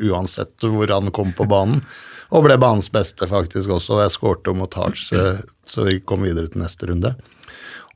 uansett 0.00 0.56
hvor 0.64 0.88
han 0.92 1.12
kom 1.12 1.36
på 1.36 1.48
banen. 1.50 1.84
Og 2.32 2.46
ble 2.46 2.56
banens 2.56 2.88
beste 2.92 3.28
faktisk 3.28 3.74
også. 3.76 3.98
og 3.98 4.06
Jeg 4.06 4.16
skårte 4.16 4.56
mot 4.56 4.80
Hearts, 4.80 5.10
så 5.68 5.84
vi 5.84 5.98
kom 6.00 6.24
videre 6.24 6.48
til 6.48 6.64
neste 6.64 6.88
runde. 6.88 7.12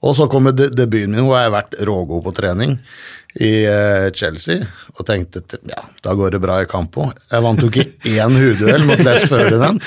Og 0.06 0.16
så 0.16 0.28
kommer 0.30 0.54
debuten 0.54 1.14
min, 1.16 1.26
hvor 1.26 1.40
jeg 1.40 1.50
har 1.50 1.56
vært 1.56 1.78
rågod 1.88 2.24
på 2.26 2.34
trening 2.36 2.76
i 3.42 3.52
eh, 3.68 4.08
Chelsea. 4.16 4.64
Og 4.96 5.06
tenkte 5.08 5.42
ja, 5.68 5.82
da 6.04 6.14
går 6.16 6.36
det 6.36 6.40
bra 6.44 6.60
i 6.62 6.68
kampo. 6.70 7.08
Jeg 7.30 7.44
vant 7.44 7.62
jo 7.62 7.68
ikke 7.68 8.14
én 8.14 8.36
hudduell 8.38 8.86
mot 8.88 9.02
Les 9.04 9.26
Ferdinand. 9.28 9.82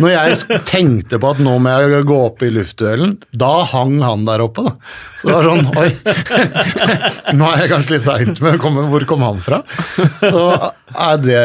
Når 0.00 0.10
jeg 0.10 0.60
tenkte 0.66 1.20
på 1.22 1.30
at 1.34 1.40
nå 1.44 1.52
må 1.62 1.74
jeg 1.74 2.06
gå 2.08 2.16
opp 2.26 2.42
i 2.42 2.50
luftduellen, 2.54 3.16
da 3.30 3.52
hang 3.70 4.00
han 4.02 4.24
der 4.26 4.42
oppe, 4.42 4.64
da. 4.66 4.72
Så 5.20 5.28
det 5.28 5.36
var 5.36 5.48
sånn 5.50 5.68
Oi, 5.78 5.90
nå 7.38 7.50
er 7.50 7.62
jeg 7.62 7.72
kanskje 7.74 7.94
litt 7.94 8.06
seint, 8.06 8.42
men 8.44 8.58
hvor 8.90 9.06
kom 9.10 9.22
han 9.26 9.42
fra? 9.44 9.62
Så 10.24 10.44
er 10.50 11.20
det 11.22 11.40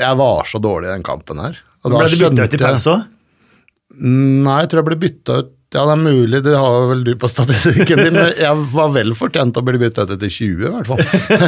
Jeg 0.00 0.20
var 0.20 0.48
så 0.48 0.60
dårlig 0.62 0.88
i 0.88 0.94
den 0.94 1.06
kampen 1.06 1.42
her. 1.42 1.58
Og 1.84 1.92
da 1.92 2.04
Ble 2.04 2.12
du 2.12 2.24
bytta 2.24 2.46
ut 2.46 2.56
i 2.56 2.62
pause 2.62 2.96
òg? 2.96 3.08
Nei, 4.00 4.60
jeg 4.62 4.70
tror 4.70 4.80
jeg 4.80 4.86
ble 4.86 4.96
bytta 5.02 5.40
ut 5.42 5.56
Ja, 5.70 5.84
det 5.86 5.92
er 5.92 6.00
mulig, 6.02 6.38
det 6.42 6.56
har 6.58 6.88
vel 6.90 7.04
du 7.06 7.12
på 7.14 7.28
statistikken 7.30 8.00
din. 8.02 8.16
Jeg 8.18 8.62
var 8.72 8.88
vel 8.90 9.12
fortjent 9.14 9.54
å 9.54 9.62
bli 9.62 9.78
bytta 9.78 10.02
ut 10.02 10.12
etter 10.16 10.32
20, 10.34 10.64
i 10.66 10.70
hvert 10.74 10.88
fall. 10.88 11.02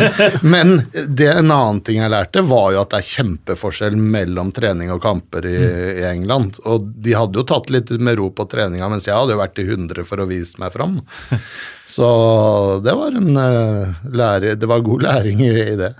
Men 0.54 0.76
det, 0.92 1.26
en 1.32 1.50
annen 1.50 1.80
ting 1.82 1.98
jeg 1.98 2.12
lærte, 2.12 2.44
var 2.46 2.68
jo 2.70 2.84
at 2.84 2.92
det 2.92 3.00
er 3.00 3.08
kjempeforskjell 3.08 3.96
mellom 3.98 4.52
trening 4.54 4.92
og 4.94 5.00
kamper 5.02 5.48
i, 5.50 5.56
i 5.98 6.04
England. 6.06 6.60
Og 6.70 6.86
de 7.02 7.16
hadde 7.18 7.40
jo 7.40 7.44
tatt 7.50 7.72
litt 7.74 7.90
med 7.98 8.20
ro 8.20 8.28
på 8.30 8.46
treninga, 8.52 8.86
mens 8.92 9.08
jeg 9.10 9.16
hadde 9.16 9.34
jo 9.34 9.40
vært 9.40 9.58
i 9.58 9.64
100 9.66 10.06
for 10.06 10.22
å 10.22 10.26
vise 10.30 10.62
meg 10.62 10.70
fram. 10.76 11.00
Så 11.92 12.06
det 12.84 12.94
var 12.96 13.16
en 13.18 13.40
eh, 13.42 14.06
lære, 14.16 14.54
det 14.54 14.68
var 14.70 14.84
god 14.86 15.02
læring 15.02 15.42
i, 15.44 15.50
i 15.50 15.74
det. 15.76 15.90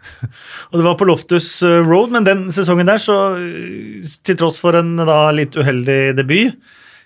Og 0.70 0.78
det 0.78 0.86
var 0.86 0.94
på 1.00 1.08
Loftus 1.10 1.48
eh, 1.66 1.82
Road, 1.82 2.14
men 2.14 2.28
den 2.30 2.46
sesongen 2.54 2.86
der, 2.88 3.02
så 3.02 3.18
eh, 3.34 4.14
til 4.24 4.38
tross 4.40 4.62
for 4.62 4.78
en 4.78 4.94
da 5.02 5.18
litt 5.34 5.58
uheldig 5.58 6.14
debut, 6.16 6.54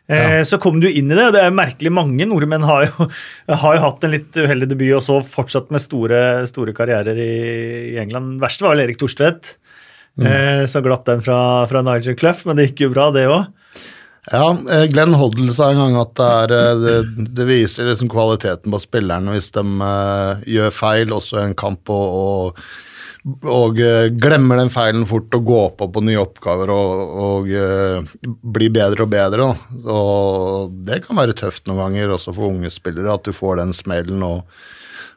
eh, 0.08 0.40
så 0.46 0.60
kom 0.62 0.80
du 0.82 0.88
inn 0.88 1.10
i 1.10 1.18
det. 1.18 1.28
Det 1.36 1.42
er 1.42 1.54
merkelig 1.54 1.92
mange 1.94 2.26
nordmenn 2.28 2.66
har 2.66 2.88
jo, 2.88 3.08
har 3.64 3.78
jo 3.78 3.84
hatt 3.84 4.06
en 4.06 4.14
litt 4.14 4.38
uheldig 4.38 4.70
debut, 4.72 4.94
og 4.98 5.04
så 5.04 5.20
fortsatt 5.26 5.72
med 5.74 5.84
store, 5.84 6.20
store 6.50 6.74
karrierer 6.76 7.18
i, 7.20 7.36
i 7.94 8.00
England. 8.02 8.38
Verst 8.42 8.64
var 8.64 8.76
vel 8.76 8.86
Erik 8.86 9.00
Thorstvedt. 9.02 9.56
Eh, 10.16 10.66
så 10.66 10.80
glapp 10.80 11.04
den 11.04 11.22
fra, 11.22 11.66
fra 11.68 11.82
Nigel 11.84 12.16
Clough, 12.16 12.40
men 12.48 12.56
det 12.56 12.70
gikk 12.70 12.86
jo 12.86 12.92
bra, 12.94 13.10
det 13.12 13.26
òg. 13.28 13.52
Ja, 14.32 14.46
eh, 14.72 14.86
Glenn 14.90 15.14
Hoddle 15.14 15.52
sa 15.54 15.70
en 15.70 15.78
gang 15.78 15.98
at 16.00 16.16
det, 16.18 16.30
er, 16.40 16.54
eh, 16.56 16.80
det, 16.82 17.26
det 17.36 17.46
viser 17.46 17.90
liksom 17.90 18.10
kvaliteten 18.10 18.72
på 18.74 18.80
spillerne 18.82 19.36
hvis 19.36 19.52
de 19.54 19.64
gjør 20.56 20.74
feil 20.74 21.14
også 21.14 21.38
i 21.38 21.44
en 21.50 21.58
kamp 21.58 21.92
og, 21.94 22.16
og, 22.16 22.64
og 23.26 23.80
eh, 23.82 24.06
glemmer 24.14 24.60
den 24.60 24.70
feilen 24.70 25.06
fort 25.08 25.34
og 25.34 25.46
går 25.48 25.70
på 25.80 25.88
på 25.90 26.02
nye 26.06 26.20
oppgaver 26.22 26.70
og, 26.70 27.14
og 27.26 27.50
eh, 27.50 28.14
blir 28.22 28.72
bedre 28.74 29.02
og 29.02 29.10
bedre. 29.10 29.48
Og 29.82 30.76
det 30.86 31.02
kan 31.06 31.18
være 31.18 31.34
tøft 31.38 31.66
noen 31.66 31.82
ganger 31.82 32.14
også 32.14 32.34
for 32.36 32.52
unge 32.52 32.70
spillere 32.70 33.16
at 33.16 33.26
du 33.26 33.34
får 33.34 33.58
den 33.62 33.74
smellen 33.74 34.22
og, 34.22 34.44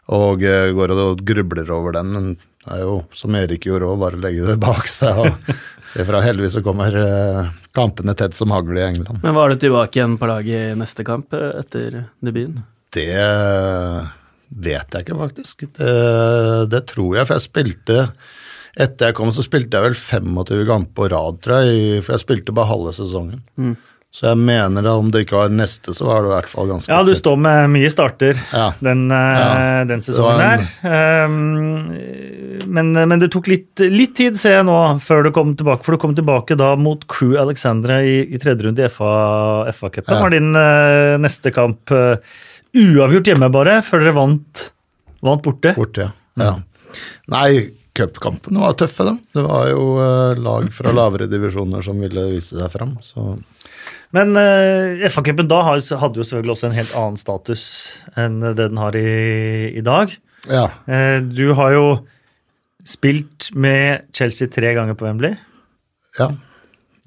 og 0.09 0.41
eh, 0.41 0.71
går 0.73 0.95
og 0.95 1.21
grubler 1.21 1.69
over 1.75 1.99
den. 1.99 2.15
Men 2.15 2.31
det 2.65 2.79
er 2.79 2.83
jo 2.87 2.97
som 3.15 3.37
Erik 3.37 3.69
gjorde 3.69 3.91
òg, 3.91 4.01
bare 4.01 4.21
legge 4.25 4.47
det 4.49 4.57
bak 4.61 4.89
seg 4.89 5.21
og 5.27 5.53
se 5.93 6.05
fra. 6.07 6.25
Heldigvis 6.25 6.57
så 6.57 6.65
kommer 6.65 6.97
kampene 7.77 8.17
tett 8.17 8.33
som 8.37 8.49
hagl 8.55 8.73
i 8.79 8.87
England. 8.89 9.21
Men 9.21 9.37
var 9.37 9.53
du 9.53 9.61
tilbake 9.61 10.01
igjen 10.01 10.17
på 10.17 10.31
laget 10.33 10.73
i 10.73 10.77
neste 10.81 11.05
kamp 11.05 11.37
etter 11.37 12.07
debuten? 12.25 12.65
Det 12.89 13.13
vet 14.55 14.95
jeg 14.95 15.05
ikke, 15.05 15.17
faktisk. 15.19 15.65
Det, 15.77 16.69
det 16.71 16.83
tror 16.89 17.15
jeg, 17.19 17.27
for 17.29 17.37
jeg 17.37 17.47
spilte 17.49 17.99
Etter 18.79 19.09
jeg 19.09 19.15
kom, 19.17 19.31
så 19.33 19.43
spilte 19.43 19.75
jeg 19.75 19.83
vel 19.89 19.95
25 19.97 20.65
kamper 20.69 20.93
på 20.95 21.07
rad, 21.11 21.39
tror 21.43 21.65
jeg, 21.65 22.03
for 22.05 22.13
jeg 22.15 22.21
spilte 22.21 22.53
bare 22.55 22.69
halve 22.69 22.93
sesongen. 22.95 23.41
Så 24.13 24.25
jeg 24.29 24.39
mener 24.41 24.85
at 24.87 24.97
om 25.01 25.09
det 25.13 25.25
ikke 25.25 25.35
var 25.37 25.51
neste, 25.53 25.91
så 25.93 26.05
var 26.07 26.21
det 26.23 26.29
i 26.29 26.33
hvert 26.33 26.49
fall 26.49 26.69
ganske 26.71 26.89
Ja, 26.89 27.01
du 27.05 27.11
står 27.17 27.35
med 27.37 27.67
mye 27.73 27.89
starter 27.93 28.39
Ja. 28.53 28.71
den, 28.81 29.03
eh, 29.11 29.39
Ja. 29.41 29.83
den 29.89 30.01
sesongen 30.01 30.37
var 30.39 30.63
der. 30.63 31.25
Um, 31.25 31.91
men, 32.73 32.91
men 32.93 33.19
det 33.21 33.31
tok 33.33 33.47
litt, 33.51 33.79
litt 33.83 34.15
tid, 34.17 34.37
ser 34.39 34.59
jeg 34.59 34.65
nå, 34.69 34.77
før 35.03 35.23
du 35.27 35.31
kom 35.35 35.55
tilbake. 35.59 35.83
For 35.85 35.97
du 35.97 36.01
kom 36.01 36.15
tilbake 36.17 36.57
da 36.57 36.71
mot 36.79 37.05
Crew 37.11 37.35
Alexandra 37.41 37.99
i, 38.05 38.21
i 38.33 38.37
tredje 38.41 38.65
runde 38.65 38.85
i 38.85 38.89
FA-cupen. 38.89 39.73
FA. 40.05 40.15
Ja. 40.15 40.21
var 40.23 40.33
din 40.33 40.55
eh, 40.55 41.17
neste 41.21 41.51
kamp 41.55 41.91
eh, 41.91 42.15
uavgjort 42.77 43.31
hjemme, 43.31 43.49
bare, 43.53 43.79
før 43.85 44.03
dere 44.03 44.15
vant, 44.17 44.65
vant 45.25 45.43
borte. 45.45 45.73
Borte, 45.77 46.09
ja. 46.09 46.49
ja. 46.49 46.99
Nei, 47.33 47.69
cupkampene 47.97 48.61
var 48.63 48.77
tøffe, 48.79 49.05
da. 49.07 49.15
Det 49.35 49.45
var 49.45 49.71
jo 49.71 49.85
eh, 50.03 50.41
lag 50.41 50.69
fra 50.75 50.93
lavere 50.95 51.29
divisjoner 51.31 51.83
som 51.85 51.99
ville 52.01 52.29
vise 52.33 52.57
seg 52.59 52.71
fram. 52.73 52.95
Så 53.05 53.39
Men 54.15 54.33
uh, 54.37 55.01
FA-cupen 55.09 55.49
da 55.49 55.63
hadde 55.67 56.17
jo 56.17 56.25
selvfølgelig 56.25 56.55
også 56.55 56.69
en 56.69 56.77
helt 56.77 56.95
annen 56.97 57.19
status 57.19 57.65
enn 58.17 58.39
det 58.41 58.55
den 58.61 58.79
har 58.81 58.97
i, 58.97 59.73
i 59.77 59.83
dag. 59.85 60.15
ja. 60.49 60.69
Uh, 60.89 61.19
du 61.25 61.51
har 61.57 61.75
jo 61.75 61.85
spilt 62.87 63.51
med 63.53 64.07
Chelsea 64.15 64.49
tre 64.51 64.73
ganger 64.77 64.97
på 64.97 65.05
Wembley. 65.05 65.35
Ja, 66.17 66.31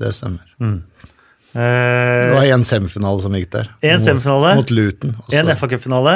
det 0.00 0.12
stemmer. 0.16 0.46
Eh, 0.60 0.78
Det 1.52 2.34
var 2.34 2.46
én 2.48 2.64
semifinale 2.64 3.20
som 3.22 3.34
gikk 3.36 3.50
der. 3.52 3.68
En 3.82 3.98
Mot- 3.98 4.06
semifinale. 4.06 4.54
Mot 4.56 4.70
Luton. 4.70 5.16
en 5.32 5.46
FA-cupfinale 5.56 6.14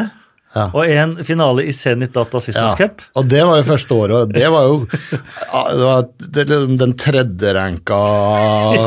Ja. 0.56 0.70
og 0.72 0.86
en 0.88 1.16
finale 1.24 1.66
i 1.68 1.72
Zenit 1.76 2.14
Data 2.14 2.40
Systems 2.40 2.74
Cup. 2.78 3.02
Og 3.14 3.26
det 3.28 3.42
var 3.44 3.58
jo 3.58 3.66
første 3.68 3.92
året, 3.92 4.16
og 4.22 4.32
det 4.32 4.48
var 4.50 4.62
jo 4.70 4.86
ja, 5.52 5.64
det 5.74 5.84
var 5.84 6.06
liksom 6.32 6.78
den 6.80 6.94
tredjeranka 6.96 7.98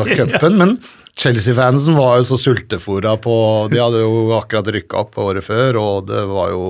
cupen. 0.17 0.57
Men 0.57 0.77
Chelsea-fansen 1.19 1.97
var 1.99 2.19
jo 2.19 2.27
så 2.29 2.37
sultefòra 2.39 3.17
på 3.19 3.33
De 3.71 3.79
hadde 3.81 3.99
jo 3.99 4.29
akkurat 4.37 4.69
rykka 4.71 5.01
opp 5.01 5.17
året 5.19 5.43
før, 5.43 5.79
og 5.81 6.05
det 6.07 6.21
var 6.29 6.53
jo 6.53 6.69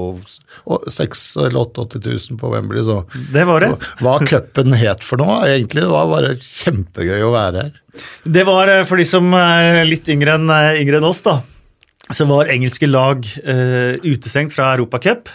6 0.90 1.26
eller 1.46 1.60
88 1.68 2.02
000 2.06 2.40
på 2.42 2.50
Wembley, 2.54 2.82
så 2.86 3.04
Det 3.34 3.46
var 3.46 3.62
det. 3.62 3.70
hva 4.02 4.16
cupen 4.26 4.74
het 4.78 5.06
for 5.06 5.22
noe, 5.22 5.44
egentlig, 5.46 5.86
det 5.86 5.94
var 5.94 6.10
bare 6.10 6.34
kjempegøy 6.42 7.28
å 7.28 7.34
være 7.36 7.66
her. 7.68 7.78
Det 8.26 8.46
var 8.48 8.72
eh, 8.74 8.86
for 8.88 9.02
de 9.02 9.06
som 9.08 9.30
er 9.38 9.84
litt 9.88 10.10
yngre 10.10 10.40
enn 10.40 10.50
eh, 10.54 10.82
yngre 10.82 10.98
enn 10.98 11.10
oss, 11.10 11.22
da. 11.26 11.40
Så 12.10 12.26
var 12.26 12.50
engelske 12.50 12.88
lag 12.90 13.22
uh, 13.22 14.02
utestengt 14.02 14.50
fra 14.56 14.72
Europacup. 14.74 15.30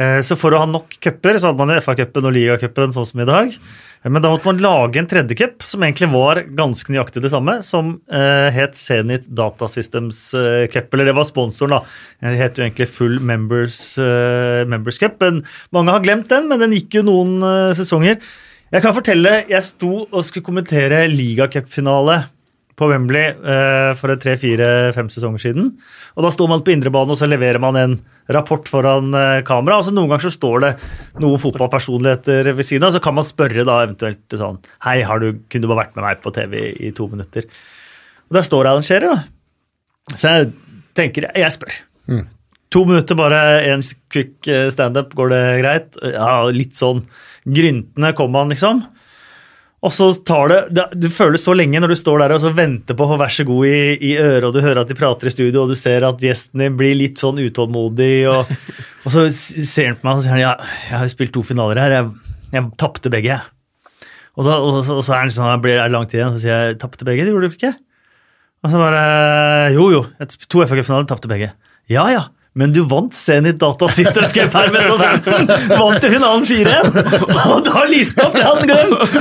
Uh, 0.00 0.18
så 0.26 0.34
for 0.34 0.50
å 0.50 0.64
ha 0.64 0.66
nok 0.66 0.96
cuper, 0.98 1.38
så 1.38 1.52
hadde 1.52 1.60
man 1.60 1.70
jo 1.70 1.82
FA-cupen 1.84 2.26
og 2.26 2.34
ligacupen 2.34 2.94
sånn 2.96 3.06
som 3.06 3.22
i 3.22 3.28
dag. 3.28 3.54
Men 4.02 4.18
da 4.18 4.32
måtte 4.32 4.48
man 4.48 4.58
lage 4.58 4.98
en 4.98 5.06
tredje 5.06 5.36
cup, 5.38 5.62
som 5.62 5.84
egentlig 5.86 6.08
var 6.10 6.40
ganske 6.58 6.90
nøyaktig 6.90 7.22
det 7.22 7.30
samme, 7.30 7.60
som 7.62 7.94
eh, 8.10 8.48
het 8.50 8.74
Zenit 8.78 9.28
Data 9.30 9.68
Systems 9.70 10.24
eh, 10.34 10.66
Cup. 10.72 10.90
Eller 10.90 11.12
det 11.12 11.14
var 11.18 11.28
sponsoren, 11.28 11.76
da. 11.76 11.80
Det 12.18 12.40
het 12.40 12.58
jo 12.58 12.66
egentlig 12.66 12.88
Full 12.90 13.20
Members, 13.22 13.78
eh, 14.02 14.64
Members 14.66 14.98
Cup. 14.98 15.20
Men 15.22 15.44
mange 15.74 15.94
har 15.94 16.02
glemt 16.02 16.32
den, 16.32 16.50
men 16.50 16.64
den 16.64 16.74
gikk 16.74 16.98
jo 16.98 17.06
noen 17.06 17.38
eh, 17.46 17.76
sesonger. 17.78 18.18
Jeg 18.72 18.82
kan 18.82 18.96
fortelle, 18.96 19.42
jeg 19.52 19.68
sto 19.68 19.92
og 20.08 20.22
skulle 20.26 20.46
kommentere 20.46 21.04
ligacupfinale 21.12 22.24
på 22.78 22.88
Wembley 22.88 23.32
eh, 23.32 23.92
for 23.98 24.12
et 24.12 24.22
tre-fire-fem 24.22 25.10
sesonger 25.12 25.42
siden. 25.42 25.70
Og 26.16 26.26
da 26.26 26.30
står 26.32 26.50
man 26.50 26.64
på 26.64 26.72
indrebane 26.74 27.14
og 27.14 27.18
så 27.20 27.28
leverer 27.28 27.60
man 27.62 27.78
en 27.78 27.96
rapport 28.32 28.68
foran 28.70 29.12
eh, 29.16 29.42
kamera. 29.48 29.78
altså 29.80 29.94
Noen 29.94 30.10
ganger 30.10 30.28
så 30.28 30.34
står 30.38 30.64
det 30.64 30.72
noen 31.22 31.40
fotballpersonligheter 31.42 32.52
ved 32.56 32.68
siden 32.68 32.88
av, 32.88 32.94
så 32.96 33.02
kan 33.04 33.16
man 33.18 33.28
spørre 33.28 33.66
da 33.68 33.80
eventuelt 33.84 34.38
sånn 34.38 34.60
Hei, 34.86 35.00
har 35.06 35.22
du, 35.22 35.42
kunne 35.48 35.66
du 35.66 35.70
bare 35.70 35.84
vært 35.84 35.96
med 35.98 36.06
meg 36.08 36.22
på 36.24 36.34
TV 36.34 36.58
i 36.72 36.92
to 36.96 37.08
minutter? 37.12 37.48
Og 38.30 38.38
der 38.38 38.46
står 38.46 38.70
arrangerer, 38.70 39.12
da. 39.12 40.14
Så 40.16 40.30
jeg 40.32 40.52
tenker, 40.96 41.28
jeg 41.36 41.54
spør. 41.54 41.74
To 42.72 42.86
minutter, 42.88 43.18
bare 43.18 43.42
en 43.68 43.84
quick 44.12 44.48
eh, 44.48 44.70
standup, 44.72 45.12
går 45.18 45.32
det 45.34 45.44
greit? 45.60 46.00
Ja, 46.14 46.48
litt 46.48 46.78
sånn 46.78 47.04
gryntende 47.44 48.14
kommer 48.16 48.44
han, 48.44 48.54
liksom. 48.54 48.84
Og 49.82 49.90
så 49.90 50.06
tar 50.22 50.46
det, 50.52 50.58
det 50.76 50.84
Det 51.02 51.08
føles 51.10 51.42
så 51.42 51.54
lenge 51.58 51.80
når 51.82 51.90
du 51.90 51.96
står 51.98 52.20
der 52.22 52.34
og 52.36 52.42
så 52.44 52.52
venter 52.54 52.94
på 52.94 53.02
å 53.02 53.10
få 53.12 53.16
vær 53.18 53.32
så 53.34 53.42
god 53.48 53.66
i, 53.66 53.78
i 53.98 54.12
øret, 54.20 54.44
og 54.46 54.54
du 54.54 54.60
hører 54.62 54.82
at 54.84 54.90
de 54.92 54.94
prater 54.98 55.26
i 55.26 55.32
studio, 55.34 55.64
og 55.64 55.72
du 55.72 55.78
ser 55.78 56.06
at 56.06 56.22
gjesten 56.22 56.62
din 56.62 56.76
blir 56.78 56.94
litt 56.94 57.18
sånn 57.22 57.40
utålmodig, 57.42 58.12
og, 58.30 58.52
og 59.04 59.08
så 59.16 59.24
ser 59.34 59.90
han 59.90 59.98
på 59.98 60.06
meg 60.06 60.20
og 60.20 60.26
sier 60.28 60.38
ja, 60.44 60.52
jeg 60.86 60.98
har 61.00 61.10
spilt 61.10 61.34
to 61.34 61.42
finaler 61.46 61.80
her, 61.82 61.96
jeg, 61.98 62.36
jeg 62.54 62.68
tapte 62.78 63.10
begge. 63.12 63.40
Og, 64.38 64.46
da, 64.46 64.54
og, 64.62 64.78
og 64.86 65.02
så 65.04 65.16
er 65.16 65.24
han 65.26 65.34
sånn, 65.34 65.50
jeg 65.50 65.64
blir 65.66 65.76
det 65.82 65.88
lang 65.92 66.06
tid 66.08 66.20
igjen, 66.22 66.36
så 66.36 66.44
sier 66.44 66.62
jeg 66.70 66.78
tapte 66.80 67.08
begge, 67.08 67.26
det 67.26 67.34
gjorde 67.34 67.50
du 67.50 67.56
ikke? 67.58 67.72
Og 68.62 68.70
så 68.70 68.78
bare 68.78 69.02
Jo, 69.74 69.88
jo. 69.90 70.04
et- 70.22 70.38
To 70.46 70.62
FA-cupfinaler, 70.62 71.08
tapte 71.10 71.26
begge. 71.28 71.50
Ja, 71.90 72.06
ja. 72.14 72.22
Men 72.54 72.72
du 72.72 72.82
vant 72.84 73.14
Zenit 73.16 73.56
Data 73.60 73.88
Systems 73.88 74.32
Cup 74.36 74.52
her 74.52 74.68
med 74.74 74.84
sånn 74.84 75.00
Vant 75.80 76.04
i 76.04 76.10
finalen 76.12 76.42
4-1! 76.44 76.98
Og 77.48 77.62
da 77.64 77.84
lyste 77.88 78.26
opp! 78.26 78.34
Det 78.36 78.42
han 78.44 78.66
glemt! 78.68 79.14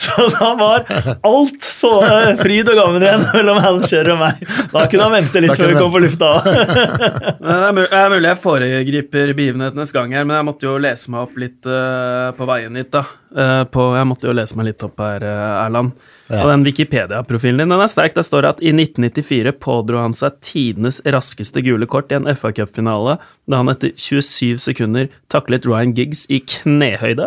Så 0.00 0.28
da 0.38 0.48
var 0.56 0.86
alt 1.28 1.66
så 1.66 1.90
eh, 2.06 2.30
fryd 2.40 2.70
og 2.72 2.78
gammen 2.80 3.04
igjen 3.04 3.26
mellom 3.34 3.60
Alan 3.60 3.84
Shearer 3.84 4.14
og 4.14 4.22
meg. 4.22 4.40
Da 4.72 4.86
kunne 4.88 5.08
han 5.08 5.16
vente 5.18 5.42
litt 5.44 5.52
før 5.58 5.74
vi 5.74 5.76
kom 5.76 5.92
på 5.92 6.02
lufta. 6.06 6.30
Det 7.40 7.86
er 7.90 8.12
mulig 8.12 8.30
jeg 8.30 8.40
foregriper 8.40 9.34
begivenhetenes 9.36 9.92
gang 9.92 10.14
her, 10.16 10.24
men 10.24 10.38
jeg 10.38 10.48
måtte 10.48 10.68
jo 10.68 10.78
lese 10.80 11.12
meg 11.12 11.26
opp 11.26 11.36
litt 11.40 11.68
eh, 11.68 12.30
på 12.38 12.48
veien 12.48 12.80
hit, 12.80 12.92
da. 12.96 13.04
Eh, 13.36 13.62
på, 13.68 13.90
jeg 13.98 14.08
måtte 14.08 14.30
jo 14.30 14.36
lese 14.40 14.56
meg 14.56 14.70
litt 14.70 14.88
opp 14.88 15.04
her, 15.04 15.26
Erland. 15.66 15.92
Ja. 16.30 16.44
Og 16.44 16.50
den 16.52 16.62
Wikipedia-profilen 16.68 17.58
din 17.64 17.72
den 17.74 17.82
er 17.82 17.90
sterk. 17.90 18.14
Der 18.14 18.22
står 18.22 18.44
det 18.46 18.50
at 18.54 18.60
i 18.62 18.70
1994 18.70 19.50
pådro 19.58 19.98
han 19.98 20.14
seg 20.14 20.36
tidenes 20.46 21.00
raskeste 21.10 21.62
gule 21.66 21.88
kort 21.90 22.12
i 22.14 22.18
en 22.20 22.28
FA 22.38 22.52
Cup-finale, 22.54 23.16
da 23.50 23.58
han 23.58 23.72
etter 23.72 23.90
27 23.98 24.60
sekunder 24.62 25.08
taklet 25.32 25.66
Ryan 25.66 25.92
Giggs 25.98 26.26
i 26.30 26.38
knehøyde. 26.46 27.26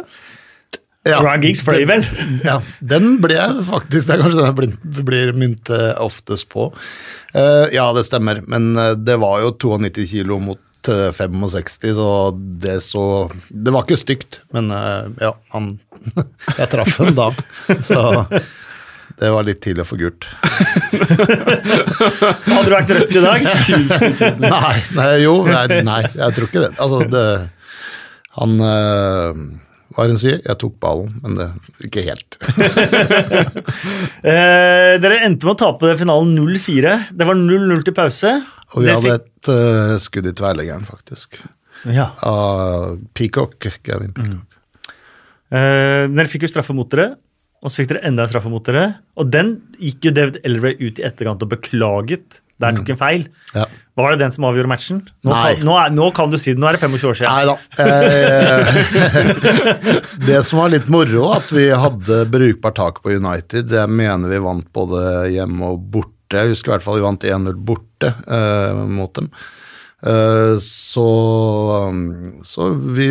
Ja, 1.04 1.18
Ryan 1.20 1.42
Giggs 1.44 1.60
fløy 1.68 1.84
vel? 1.90 2.06
Ja, 2.48 2.62
den 2.80 3.18
ble 3.20 3.36
jeg 3.36 3.64
faktisk 3.68 4.08
Det 4.08 4.14
er 4.16 4.22
kanskje 4.24 4.38
den 4.40 4.46
jeg 4.48 4.56
blir- 4.62 5.04
blir 5.10 5.34
mynt 5.36 5.70
eh, 5.76 5.90
oftest 6.00 6.48
på. 6.54 6.70
Uh, 7.36 7.68
ja, 7.76 7.90
det 7.92 8.06
stemmer, 8.08 8.40
men 8.48 8.72
eh, 8.80 8.94
det 8.96 9.18
var 9.20 9.42
jo 9.44 9.52
92 9.52 10.06
kilo 10.14 10.38
mot 10.40 10.60
eh, 10.88 11.10
65, 11.12 11.92
så 12.00 12.08
det 12.64 12.78
så 12.88 13.04
Det 13.52 13.74
var 13.76 13.84
ikke 13.84 14.00
stygt, 14.00 14.40
men 14.56 14.72
eh, 14.72 15.12
ja, 15.28 15.34
han 15.52 15.74
Jeg 16.62 16.70
traff 16.72 16.96
han 17.04 17.16
da, 17.20 17.30
så 17.84 18.00
det 19.22 19.30
var 19.34 19.44
litt 19.46 19.60
tidlig 19.64 19.84
å 19.86 19.88
få 19.88 19.98
gult. 20.00 20.26
Hadde 22.44 22.64
du 22.68 22.72
vært 22.74 22.94
rødt 22.98 23.18
i 23.18 23.22
dag? 23.24 23.40
Nei, 24.42 24.78
nei 24.98 25.10
jo, 25.24 25.36
nei, 25.48 25.82
nei, 25.86 26.00
jeg 26.18 26.36
tror 26.38 26.48
ikke 26.50 26.64
det. 26.66 26.72
Altså, 26.82 27.04
det 27.14 27.26
Han 28.40 28.56
øh, 28.58 29.44
Hva 29.94 30.04
er 30.04 30.10
det 30.10 30.16
han 30.16 30.22
sier? 30.24 30.40
Jeg 30.42 30.58
tok 30.64 30.76
ballen, 30.82 31.12
men 31.24 31.38
det 31.40 31.48
ikke 31.90 32.06
helt. 32.10 32.38
Eh, 34.24 34.94
dere 35.04 35.18
endte 35.26 35.44
med 35.44 35.54
å 35.58 35.60
tape 35.60 35.90
den 35.90 35.98
finalen 36.00 36.30
0-4. 36.38 36.94
Det 37.12 37.26
var 37.28 37.36
0-0 37.36 37.82
til 37.84 37.96
pause. 37.98 38.30
Og 38.74 38.86
vi 38.86 38.88
hadde 38.94 39.04
fikk- 39.04 39.18
et 39.20 39.50
eh, 39.52 39.96
skudd 40.00 40.30
i 40.30 40.34
tverleggeren, 40.40 40.86
faktisk. 40.88 41.42
ja. 41.92 42.06
Av 42.24 42.96
Peacock. 43.18 43.58
Gavin 43.84 44.14
Peacock. 44.16 44.48
Eh, 45.54 46.06
dere 46.08 46.30
fikk 46.32 46.48
jo 46.48 46.52
straffe 46.54 46.74
mot 46.78 46.88
dere, 46.94 47.10
og 47.64 47.72
så 47.72 47.80
fikk 47.80 47.94
dere 47.94 48.04
enda 48.10 48.26
en 48.26 48.32
straffe 48.32 48.52
mot 48.52 48.66
dere. 48.68 48.86
Og 49.16 49.30
den 49.32 49.56
gikk 49.80 50.10
jo 50.10 50.12
David 50.18 50.42
Elray 50.44 50.76
ut 50.82 51.00
i 51.00 51.06
etterkant 51.08 51.46
og 51.46 51.52
beklaget. 51.54 52.42
Der 52.62 52.76
tok 52.78 52.90
en 52.94 53.00
feil. 53.00 53.24
Ja. 53.56 53.66
Var 53.98 54.14
det 54.14 54.20
den 54.24 54.34
som 54.36 54.46
avgjorde 54.48 54.70
matchen? 54.72 55.00
Nå, 55.26 55.32
Nei. 55.32 55.42
kan, 55.56 55.66
nå, 55.68 55.74
er, 55.80 55.94
nå 55.94 56.10
kan 56.16 56.32
du 56.32 56.38
si 56.42 56.54
det, 56.54 56.62
nå 56.62 56.68
er 56.70 56.78
det 56.78 56.84
25 56.84 57.10
år 57.10 57.18
siden. 57.20 57.34
Nei 57.34 57.46
da. 57.50 57.56
Eh, 57.84 58.62
det 60.30 60.40
som 60.48 60.62
var 60.62 60.74
litt 60.74 60.88
moro, 60.92 61.24
at 61.36 61.52
vi 61.54 61.68
hadde 61.72 62.24
brukbart 62.34 62.78
tak 62.80 63.02
på 63.04 63.16
United. 63.16 63.74
Jeg 63.74 63.90
mener 63.92 64.32
vi 64.32 64.42
vant 64.44 64.70
både 64.76 65.00
hjemme 65.34 65.74
og 65.74 65.84
borte. 65.94 66.12
Jeg 66.34 66.54
husker 66.54 66.72
i 66.72 66.74
hvert 66.76 66.86
fall 66.86 67.00
vi 67.02 67.06
vant 67.06 67.28
1-0 67.30 67.60
borte 67.68 68.10
eh, 68.12 68.86
mot 68.90 69.14
dem. 69.18 69.30
Eh, 70.06 70.58
så 70.60 71.10
så 72.44 72.70
vi, 72.70 73.08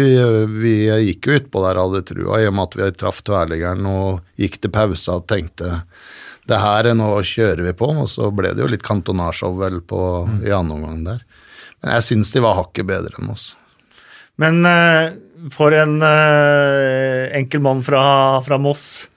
vi 0.61 0.74
gikk 1.07 1.28
jo 1.28 1.37
utpå 1.40 1.62
der, 1.64 1.81
hadde 1.81 2.02
trua, 2.05 2.40
i 2.42 2.48
og 2.50 2.57
med 2.57 2.68
at 2.68 2.76
vi 2.76 2.88
traff 3.00 3.22
tverrleggeren 3.24 3.87
og 3.88 4.20
gikk 4.40 4.59
til 4.61 4.74
pause 4.74 5.16
og 5.16 5.24
tenkte 5.31 5.81
det 6.50 6.59
her 6.59 6.90
er 6.90 6.96
nå 6.98 7.09
kjører 7.24 7.62
vi 7.64 7.72
på, 7.78 7.87
og 8.02 8.09
så 8.11 8.28
ble 8.35 8.50
det 8.52 8.64
jo 8.64 8.68
litt 8.68 8.85
kantonasjov 8.85 9.61
vel 9.62 9.78
på, 9.88 10.00
i 10.42 10.50
andre 10.52 10.76
omgang 10.76 11.05
der. 11.07 11.22
Men 11.81 11.94
jeg 11.96 12.07
syns 12.11 12.33
de 12.35 12.42
var 12.42 12.59
hakket 12.59 12.88
bedre 12.88 13.14
enn 13.22 13.31
oss. 13.33 13.52
Men 14.42 14.61
eh, 14.66 15.14
for 15.55 15.72
en 15.72 15.96
eh, 16.02 17.31
enkel 17.38 17.62
mann 17.64 17.81
fra, 17.87 18.05
fra 18.44 18.61
Moss, 18.61 19.09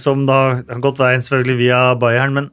som 0.00 0.22
da 0.24 0.36
har 0.56 0.78
gått 0.80 1.02
veien 1.02 1.22
selvfølgelig 1.22 1.58
via 1.58 1.80
Bayern, 2.00 2.32
men 2.32 2.46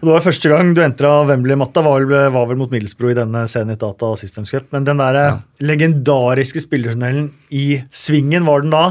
og 0.00 0.06
det 0.08 0.14
var 0.14 0.24
første 0.24 0.48
gang 0.48 0.70
du 0.72 0.80
entra 0.80 1.10
Wembley-matta, 1.28 1.82
var, 1.84 2.06
var 2.08 2.46
vel 2.48 2.56
mot 2.56 2.70
Middlesbrough 2.72 3.12
i 3.12 3.18
denne 3.18 3.42
Zenit 3.52 3.82
Data 3.82 4.14
Systems 4.16 4.52
Cup. 4.54 4.70
Men 4.72 4.86
den 4.88 5.02
der 5.02 5.18
ja. 5.18 5.34
legendariske 5.60 6.62
spillertunnelen 6.64 7.28
i 7.52 7.82
svingen 7.92 8.48
var 8.48 8.64
den 8.64 8.72
da. 8.72 8.84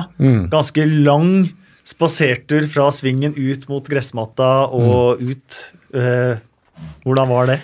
Ganske 0.54 0.86
lang 0.86 1.50
spasertur 1.90 2.68
fra 2.70 2.92
svingen 2.94 3.34
ut 3.34 3.66
mot 3.72 3.90
gressmatta 3.90 4.52
og 4.70 5.22
ut. 5.24 5.60
Eh, 5.98 6.38
hvordan 7.04 7.34
var 7.34 7.50
det? 7.50 7.60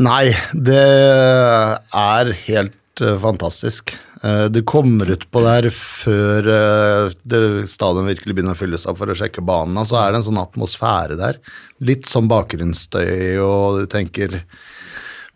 Nei, 0.00 0.30
det 0.54 0.82
er 0.82 2.34
helt 2.46 3.02
eh, 3.02 3.16
fantastisk. 3.22 3.94
Eh, 4.22 4.46
Du 4.52 4.60
kommer 4.68 5.10
utpå 5.14 5.40
der 5.44 5.70
før 5.72 6.50
eh, 6.52 7.64
stadion 7.70 8.08
virkelig 8.10 8.36
begynner 8.36 8.56
å 8.56 8.58
fylles 8.60 8.84
opp 8.90 9.00
for 9.00 9.12
å 9.12 9.16
sjekke 9.16 9.44
banen, 9.44 9.80
så 9.88 10.00
er 10.02 10.12
det 10.12 10.20
en 10.20 10.28
sånn 10.28 10.42
atmosfære 10.42 11.16
der. 11.20 11.40
Litt 11.80 12.08
sånn 12.10 12.28
bakgrunnsstøy, 12.30 13.38
og 13.44 13.80
du 13.80 13.90
tenker 13.90 14.42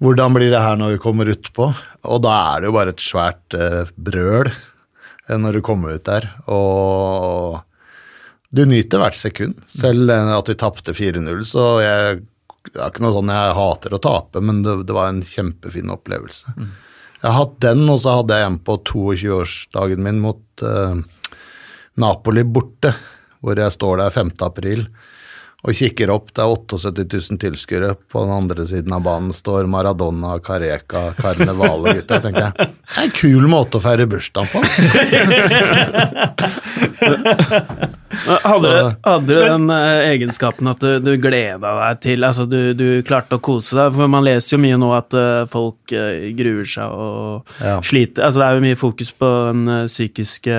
hvordan 0.02 0.34
blir 0.36 0.50
det 0.52 0.60
her 0.60 0.76
når 0.76 0.96
vi 0.96 1.02
kommer 1.04 1.30
utpå? 1.30 1.70
Og 2.10 2.22
da 2.24 2.34
er 2.54 2.60
det 2.60 2.68
jo 2.68 2.76
bare 2.76 2.92
et 2.92 3.04
svært 3.04 3.56
eh, 3.56 3.90
brøl 3.96 4.50
når 5.30 5.56
du 5.56 5.60
kommer 5.64 5.94
ut 5.96 6.04
der. 6.04 6.26
Og 6.52 7.62
du 8.54 8.64
nyter 8.68 9.00
hvert 9.00 9.16
sekund. 9.16 9.62
Selv 9.70 10.12
at 10.12 10.50
vi 10.50 10.56
tapte 10.60 10.92
4-0, 10.94 11.40
så 11.48 11.64
jeg, 11.80 12.18
det 12.68 12.76
er 12.76 12.90
ikke 12.92 13.06
noe 13.06 13.14
sånn 13.16 13.32
jeg 13.32 13.54
hater 13.56 13.96
å 13.96 14.02
tape, 14.04 14.42
men 14.44 14.60
det, 14.66 14.76
det 14.90 14.94
var 14.98 15.08
en 15.10 15.22
kjempefin 15.24 15.94
opplevelse. 15.94 16.52
Jeg 17.24 17.32
har 17.32 17.46
hatt 17.46 17.60
den, 17.64 17.86
og 17.88 18.02
så 18.02 18.18
hadde 18.18 18.36
jeg 18.36 18.50
en 18.50 18.56
på 18.60 18.74
22-årsdagen 18.84 20.02
min 20.04 20.18
mot 20.20 20.60
uh, 20.60 20.98
Napoli 21.96 22.42
borte, 22.44 22.90
hvor 23.40 23.56
jeg 23.56 23.72
står 23.72 24.02
der 24.02 24.12
5. 24.12 24.32
april 24.44 24.82
og 25.64 25.72
kikker 25.78 26.10
opp. 26.12 26.26
Det 26.36 26.42
er 26.44 26.50
78 26.52 27.04
000 27.32 27.38
tilskuere. 27.40 27.94
På 28.12 28.20
den 28.26 28.34
andre 28.36 28.66
siden 28.68 28.92
av 28.92 29.00
banen 29.06 29.32
står 29.32 29.64
Maradona, 29.72 30.34
Careca, 30.44 31.06
Carnevale 31.16 31.94
gutta. 31.98 32.18
Tenker 32.24 32.50
jeg, 32.50 32.52
det 32.68 32.98
er 33.00 33.06
en 33.08 33.14
kul 33.16 33.48
måte 33.48 33.80
å 33.80 33.84
feire 33.84 34.04
bursdagen 34.10 34.48
på. 34.52 34.60
Hadde, 38.24 38.68
du, 38.70 38.90
hadde 39.02 39.26
du 39.26 39.34
den 39.42 39.64
eh, 39.74 40.04
egenskapen 40.12 40.68
at 40.70 40.78
du, 40.80 41.00
du 41.02 41.10
gleda 41.20 41.72
deg 41.80 41.98
til 42.04 42.24
Altså, 42.24 42.44
du, 42.48 42.70
du 42.78 42.86
klarte 43.06 43.36
å 43.36 43.42
kose 43.42 43.74
deg? 43.76 43.90
For 43.96 44.10
man 44.10 44.24
leser 44.24 44.54
jo 44.54 44.60
mye 44.62 44.78
nå 44.80 44.92
at 44.96 45.16
eh, 45.18 45.42
folk 45.50 45.92
eh, 45.96 46.28
gruer 46.38 46.68
seg 46.68 46.94
og 46.94 47.50
Ja. 47.64 47.80
sliter. 47.84 48.24
Altså, 48.28 48.40
det 48.40 48.46
er 48.46 48.54
jo 48.60 48.64
mye 48.68 48.78
fokus 48.80 49.10
på 49.18 49.30
den 49.50 49.66
psykiske 49.90 50.54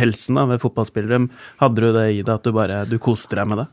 helsen 0.00 0.38
da, 0.38 0.46
ved 0.52 0.62
fotballspillere. 0.62 1.24
Hadde 1.60 1.82
du 1.82 1.90
det 1.98 2.06
i 2.14 2.22
deg 2.22 2.32
at 2.38 2.46
du 2.46 2.54
bare 2.56 2.84
du 2.88 2.96
koste 3.02 3.36
deg 3.40 3.50
med 3.50 3.64
det? 3.64 3.68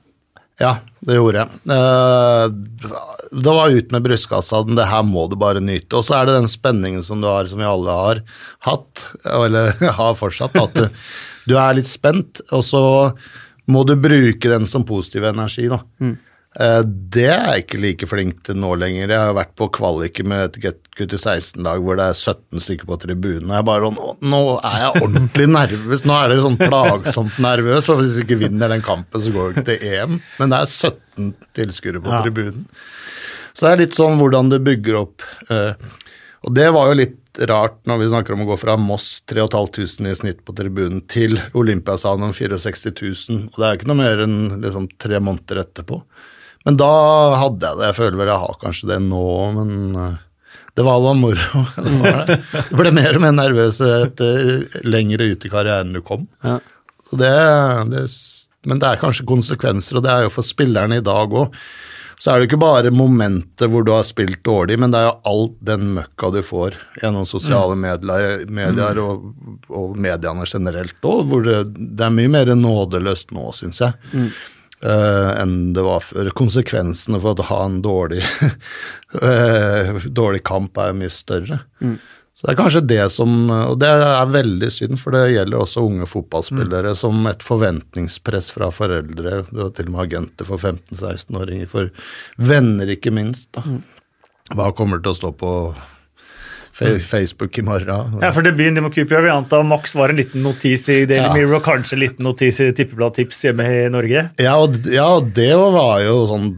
Ja, 0.59 0.71
det 1.05 1.17
gjorde 1.19 1.43
jeg. 1.43 1.59
Eh, 1.69 2.45
Det 3.43 3.53
var 3.53 3.69
ut 3.75 3.91
med 3.93 4.01
brystkassa. 4.07 4.63
Det 4.75 4.85
her 4.89 5.03
må 5.05 5.27
du 5.29 5.35
bare 5.37 5.61
nyte. 5.61 5.99
Og 5.99 6.05
så 6.07 6.15
er 6.17 6.25
det 6.29 6.37
den 6.39 6.49
spenningen 6.49 7.03
som 7.05 7.21
du 7.21 7.27
har, 7.29 7.45
som 7.51 7.59
vi 7.61 7.67
alle 7.67 7.93
har 7.93 8.21
hatt, 8.65 9.03
eller 9.27 9.73
har 9.99 10.15
fortsatt, 10.17 10.55
at 10.57 10.73
du, 10.73 10.87
du 11.51 11.57
er 11.61 11.77
litt 11.77 11.89
spent, 11.91 12.41
og 12.51 12.63
så 12.65 12.81
må 13.69 13.83
du 13.85 13.93
bruke 13.99 14.49
den 14.49 14.65
som 14.65 14.85
positiv 14.87 15.27
energi, 15.29 15.67
da. 15.69 15.81
Eh, 16.01 16.15
Det 16.57 17.25
er 17.29 17.43
jeg 17.51 17.63
ikke 17.65 17.79
like 17.83 18.07
flink 18.09 18.39
til 18.47 18.57
nå 18.57 18.71
lenger. 18.81 19.11
Jeg 19.13 19.19
har 19.21 19.35
vært 19.37 19.51
på 19.59 19.67
kvaliker 19.77 20.25
med 20.25 20.47
et 20.47 20.55
gutt 20.97 21.13
i 21.13 21.19
16-lag 21.19 21.83
hvor 21.85 21.99
det 21.99 22.07
er 22.09 22.17
17 22.17 22.63
stykker 22.65 22.89
på 22.89 22.97
tribunen. 23.03 23.51
Jeg 23.53 23.65
bare 23.67 23.91
nå, 23.93 24.07
nå 24.25 24.39
er 24.65 24.79
jeg 24.87 25.03
ordentlig 25.05 25.45
nervøs. 25.53 26.01
Nå 26.09 26.15
er 26.17 26.33
dere 26.33 26.45
sånn 26.47 26.57
plagsomt 26.57 27.37
nervøs, 27.45 27.91
og 27.93 28.01
hvis 28.01 28.17
vi 28.17 28.25
ikke 28.25 28.39
vinner 28.47 28.73
den 28.73 28.81
kampen, 28.85 29.21
så 29.21 29.33
går 29.35 29.51
vi 29.51 29.53
ikke 29.61 29.67
til 29.69 29.85
EM. 29.91 30.17
Men 30.39 30.55
det 30.55 30.63
er 30.63 30.71
17 30.73 31.29
tilskuere 31.59 32.01
på 32.01 32.09
Ja. 32.15 32.23
tribunen. 32.25 32.65
Så 33.53 33.65
det 33.67 33.71
er 33.75 33.79
litt 33.85 33.97
sånn 33.97 34.17
hvordan 34.21 34.49
det 34.53 34.63
bygger 34.65 34.97
opp. 35.03 35.21
eh, 35.53 35.73
Og 36.45 36.53
det 36.57 36.67
var 36.73 36.89
jo 36.89 36.97
litt 37.03 37.43
rart 37.49 37.77
når 37.85 37.99
vi 38.01 38.09
snakker 38.09 38.33
om 38.33 38.41
å 38.45 38.49
gå 38.49 38.55
fra 38.57 38.73
Moss 38.81 39.21
3500 39.29 40.09
i 40.09 40.15
snitt 40.17 40.39
på 40.45 40.53
tribunen 40.57 41.03
til 41.09 41.37
Olympiastadion 41.57 42.33
64 42.33 42.93
000. 43.29 43.49
Og 43.53 43.57
det 43.61 43.67
er 43.69 43.77
ikke 43.77 43.89
noe 43.91 43.99
mer 44.01 44.21
enn 44.25 44.37
liksom 44.63 44.87
tre 45.01 45.19
måneder 45.21 45.61
etterpå. 45.61 45.99
Men 46.67 46.75
da 46.79 46.93
hadde 47.39 47.63
jeg 47.63 47.79
det. 47.79 47.85
Jeg 47.87 47.95
føler 47.95 48.19
vel 48.19 48.29
jeg 48.33 48.43
har 48.43 48.57
kanskje 48.59 48.89
det 48.89 48.97
nå, 49.05 49.25
men 49.55 49.75
eh, 49.95 50.15
det 50.75 50.83
var 50.85 50.99
bare 50.99 51.17
moro. 51.17 51.61
Du 52.69 52.73
ble 52.75 52.91
mer 52.93 53.15
og 53.15 53.23
mer 53.23 53.37
nervøs 53.37 53.79
etter 53.81 54.65
lengre 54.83 55.31
ut 55.31 55.47
i 55.47 55.51
karrieren 55.53 55.95
du 55.95 56.03
kom. 56.05 56.27
Ja. 56.43 56.59
Så 57.07 57.19
det, 57.21 57.31
det, 57.93 58.01
men 58.67 58.81
det 58.83 58.89
er 58.89 58.99
kanskje 58.99 59.25
konsekvenser, 59.29 59.97
og 59.97 60.03
det 60.03 60.11
er 60.11 60.25
jo 60.27 60.33
for 60.35 60.45
spillerne 60.45 60.99
i 60.99 61.05
dag 61.05 61.31
òg. 61.39 61.55
Så 62.17 62.33
er 62.33 62.41
det 62.41 62.47
ikke 62.49 62.59
bare 62.59 62.91
momentet 62.91 63.69
hvor 63.69 63.85
du 63.85 63.93
har 63.93 64.03
spilt 64.03 64.41
dårlig, 64.45 64.75
men 64.81 64.91
det 64.91 64.99
er 64.99 65.07
jo 65.07 65.15
all 65.29 65.43
den 65.69 65.91
møkka 65.95 66.31
du 66.33 66.41
får 66.43 66.75
gjennom 66.99 67.27
sosiale 67.29 67.77
medier, 67.77 68.41
medier 68.49 68.99
og, 69.03 69.27
og 69.69 69.95
mediene 70.01 70.47
generelt 70.49 70.97
òg, 71.05 71.23
hvor 71.29 71.45
det, 71.45 71.59
det 71.77 72.07
er 72.09 72.15
mye 72.17 72.33
mer 72.33 72.51
nådeløst 72.57 73.31
nå, 73.37 73.45
syns 73.55 73.85
jeg. 73.85 73.95
Eh, 74.83 75.31
enn 75.41 75.73
det 75.75 75.85
var 75.85 76.03
før. 76.05 76.29
Konsekvensene 76.37 77.21
for 77.23 77.37
å 77.37 77.47
ha 77.49 77.63
en 77.65 77.81
dårlig, 77.85 78.21
uh, 79.21 79.97
dårlig 80.21 80.43
kamp 80.47 80.77
er 80.81 80.95
mye 80.97 81.13
større. 81.13 81.61
Så 82.37 82.45
det 82.45 82.51
er 82.53 82.57
kanskje 82.59 82.81
det 82.85 83.05
som 83.09 83.31
Og 83.49 83.79
det 83.81 83.87
er 83.89 84.27
veldig 84.29 84.67
synd, 84.69 84.99
for 85.01 85.15
det 85.15 85.23
gjelder 85.33 85.57
også 85.57 85.81
unge 85.87 86.05
fotballspillere 86.05 86.91
som 86.99 87.25
et 87.25 87.41
forventningspress 87.41 88.51
fra 88.53 88.69
foreldre, 88.69 89.39
har 89.49 89.71
til 89.73 89.89
og 89.89 89.95
med 89.95 90.03
agenter 90.03 90.45
for 90.45 90.61
15-16-åringer, 90.61 91.69
for 91.71 91.89
venner 92.37 92.93
ikke 92.93 93.15
minst. 93.15 93.49
da. 93.57 93.79
Hva 94.53 94.69
kommer 94.77 95.01
til 95.01 95.15
å 95.15 95.17
stå 95.17 95.33
på 95.35 95.51
Facebook 96.77 97.57
i 97.57 97.63
morgen? 97.65 98.17
Ja, 98.21 98.29
for 98.35 98.45
debuten 98.45 98.75
de 98.77 98.83
må 98.85 98.91
Cooper 98.93 99.23
vi 99.25 99.31
antar 99.33 99.63
Max 99.65 99.95
var 99.97 100.13
en 100.13 100.19
liten 100.21 100.43
notis 100.45 100.83
i 100.93 100.99
Daily 101.09 101.25
Ja. 101.25 101.33
Mirror 101.33 101.59
og 101.59 101.63
kanskje 101.65 101.97
en 101.97 102.03
liten 102.03 102.27
notis 102.27 102.59
i 102.61 102.67
Tippeblad 102.77 103.15
Tips 103.17 103.39
hjemme 103.47 103.65
i 103.65 103.87
Norge. 103.93 104.27
Ja, 104.37 104.57
og, 104.61 104.77
ja, 104.85 105.07
og 105.17 105.31
det 105.37 105.49
var 105.57 106.03
jo 106.05 106.19
sånn 106.29 106.51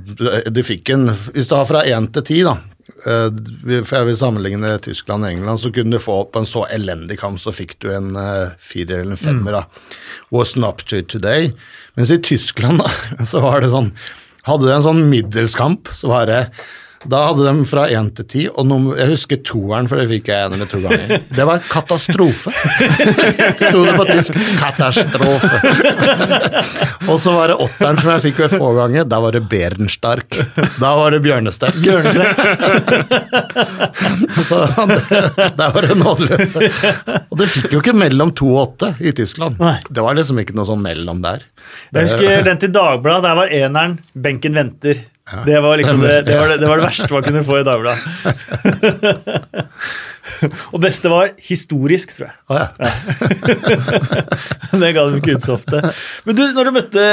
Du 0.52 0.60
fikk 0.68 0.92
en 0.96 1.08
Hvis 1.34 1.48
du 1.48 1.56
har 1.56 1.66
fra 1.70 1.86
én 1.88 2.10
til 2.12 2.26
ti, 2.28 2.42
da 2.44 2.58
eh, 3.06 3.30
For 3.86 3.96
jeg 4.02 4.10
vil 4.10 4.20
sammenligne 4.20 4.74
Tyskland 4.84 5.24
og 5.24 5.32
England, 5.32 5.62
så 5.64 5.72
kunne 5.76 5.96
du 5.96 6.04
få 6.04 6.20
på 6.34 6.44
en 6.44 6.50
så 6.50 6.66
elendig 6.74 7.20
kamp, 7.22 7.40
så 7.40 7.54
fikk 7.56 7.78
du 7.80 7.90
en 7.96 8.12
eh, 8.20 8.52
firer 8.60 9.06
eller 9.06 9.16
en 9.16 9.22
femmer. 9.24 9.56
da. 9.62 9.64
Wasn't 10.36 10.68
up 10.68 10.84
to 10.92 11.02
today. 11.02 11.54
Mens 11.96 12.12
i 12.12 12.20
Tyskland, 12.22 12.84
da, 12.84 12.92
så 13.32 13.40
var 13.46 13.64
det 13.64 13.72
sånn 13.72 13.94
Hadde 14.48 14.66
du 14.66 14.72
en 14.74 14.84
sånn 14.86 15.02
middelskamp, 15.12 15.90
så 15.94 16.08
var 16.10 16.26
det 16.30 16.38
da 17.08 17.30
hadde 17.30 17.46
de 17.48 17.64
fra 17.64 17.86
én 17.96 18.10
til 18.12 18.26
ti, 18.28 18.42
og 18.52 18.66
nummer, 18.68 18.98
jeg 19.00 19.14
husker 19.14 19.40
toeren, 19.48 19.88
for 19.88 20.02
det 20.02 20.10
fikk 20.10 20.28
jeg 20.34 20.50
en 20.50 20.56
eller 20.58 20.68
to 20.68 20.82
ganger. 20.84 21.22
Det 21.32 21.46
var 21.48 21.62
katastrofe. 21.64 22.52
Sto 23.70 23.86
det 23.86 23.94
på 23.96 24.06
tysk. 24.10 24.36
Katastrofe. 24.60 25.62
og 27.10 27.16
så 27.24 27.32
var 27.38 27.54
det 27.54 27.58
åtteren 27.64 28.02
som 28.02 28.10
jeg 28.12 28.24
fikk 28.28 28.42
ved 28.44 28.56
få 28.60 28.74
ganger. 28.76 29.08
Da 29.08 29.22
var 29.24 29.38
det 29.38 29.46
Berenstark. 29.48 30.28
Da 30.82 30.90
var 31.00 31.16
det 31.16 31.22
Bjørnesterk. 31.24 31.80
så 34.50 34.58
der 35.56 35.72
var 35.72 35.88
det 35.88 35.96
nådeløse. 36.02 36.68
Og 37.30 37.40
det 37.40 37.48
fikk 37.54 37.78
jo 37.78 37.80
ikke 37.80 37.96
mellom 37.96 38.36
to 38.36 38.52
og 38.58 38.62
åtte 38.66 38.92
i 39.00 39.16
Tyskland. 39.16 39.56
Nei. 39.64 39.78
Det 39.88 40.04
var 40.04 40.20
liksom 40.20 40.36
ikke 40.44 40.52
noe 40.60 40.68
sånn 40.68 40.84
mellom 40.84 41.24
der. 41.24 41.48
Jeg 41.94 42.10
husker 42.10 42.44
den 42.44 42.60
til 42.60 42.76
Dagbladet. 42.76 43.24
Der 43.30 43.40
var 43.40 43.48
eneren 43.56 44.04
'Benken 44.12 44.60
venter'. 44.60 45.00
Det 45.46 45.60
var 45.62 45.78
liksom 45.78 46.02
det, 46.02 46.22
det, 46.26 46.40
var 46.40 46.48
det, 46.50 46.58
det 46.58 46.68
var 46.68 46.78
det 46.78 46.84
verste 46.90 47.14
man 47.14 47.24
kunne 47.24 47.44
få 47.46 47.60
i 47.60 47.64
Dagbladet. 47.64 48.00
Og 50.74 50.80
beste 50.84 51.10
var 51.12 51.34
historisk, 51.44 52.14
tror 52.18 52.30
jeg. 52.30 52.38
Å 52.50 52.60
ja. 52.60 52.68
Det 54.80 54.92
ga 54.96 55.06
dem 55.06 55.18
ikke 55.20 55.36
ut 55.38 55.46
så 55.46 55.56
ofte. 55.58 55.82
Men 56.28 56.38
du, 56.38 56.44
når 56.56 56.70
du 56.70 56.74
møtte 56.76 57.06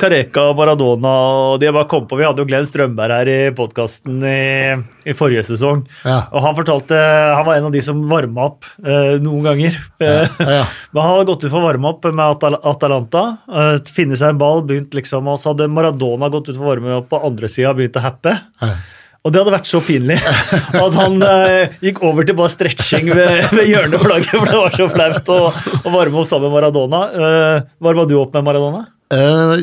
Careca 0.00 0.48
og 0.50 0.58
Maradona 0.58 1.12
og 1.54 1.62
de 1.62 1.70
bare 1.70 1.88
kom 1.90 2.08
på 2.10 2.18
Vi 2.18 2.26
hadde 2.26 2.42
jo 2.42 2.48
Glenn 2.48 2.66
Strømberg 2.68 3.14
her 3.14 3.30
i 3.30 3.38
podkasten 3.56 4.20
i, 4.28 4.76
i 5.08 5.16
forrige 5.16 5.44
sesong. 5.48 5.84
Ja. 6.04 6.24
Og 6.34 6.44
han 6.44 6.56
fortalte 6.58 6.98
Han 6.98 7.46
var 7.48 7.58
en 7.58 7.68
av 7.70 7.74
de 7.74 7.82
som 7.84 8.02
varma 8.10 8.48
opp 8.50 8.68
uh, 8.86 9.16
noen 9.22 9.48
ganger. 9.48 9.78
Ja, 10.02 10.16
ja. 10.38 10.64
Men 10.92 11.02
han 11.02 11.14
hadde 11.14 11.28
gått 11.32 11.46
ut 11.46 11.50
for 11.50 11.60
å 11.62 11.68
varme 11.68 11.92
opp 11.94 12.08
med 12.10 12.24
Atal 12.24 12.58
Atalanta. 12.60 13.24
Uh, 13.48 13.76
finne 13.94 14.18
seg 14.18 14.34
en 14.34 14.42
ball, 14.42 14.64
begynt 14.66 14.94
liksom, 14.96 15.30
og 15.30 15.40
så 15.40 15.52
hadde 15.52 15.70
Maradona 15.72 16.30
gått 16.32 16.50
ut 16.50 16.56
for 16.56 16.66
å 16.66 16.74
varme 16.74 16.98
opp 17.00 17.10
på 17.12 17.22
andre 17.24 17.50
sida 17.50 17.72
og 17.72 17.80
begynt 17.80 17.98
å 18.00 18.04
happe. 18.04 18.36
Ja. 18.62 18.74
Og 19.24 19.32
det 19.32 19.40
hadde 19.40 19.54
vært 19.54 19.68
så 19.68 19.80
pinlig 19.80 20.18
at 20.20 20.96
han 20.98 21.14
eh, 21.24 21.76
gikk 21.86 22.02
over 22.04 22.26
til 22.28 22.36
bare 22.36 22.52
stretching 22.52 23.08
ved, 23.08 23.38
ved 23.56 23.70
hjørneflagget, 23.70 24.34
for 24.34 24.50
det 24.50 24.58
var 24.60 24.76
så 24.76 24.88
flaut 24.92 25.30
å, 25.32 25.38
å 25.80 25.94
varme 25.94 26.20
opp 26.20 26.28
sammen 26.28 26.50
med 26.50 26.58
Maradona. 26.58 27.00
Eh, 27.14 27.70
varma 27.88 28.04
du 28.10 28.18
opp 28.20 28.36
med 28.36 28.44
Maradona? 28.50 28.82
Eh, 29.14 29.54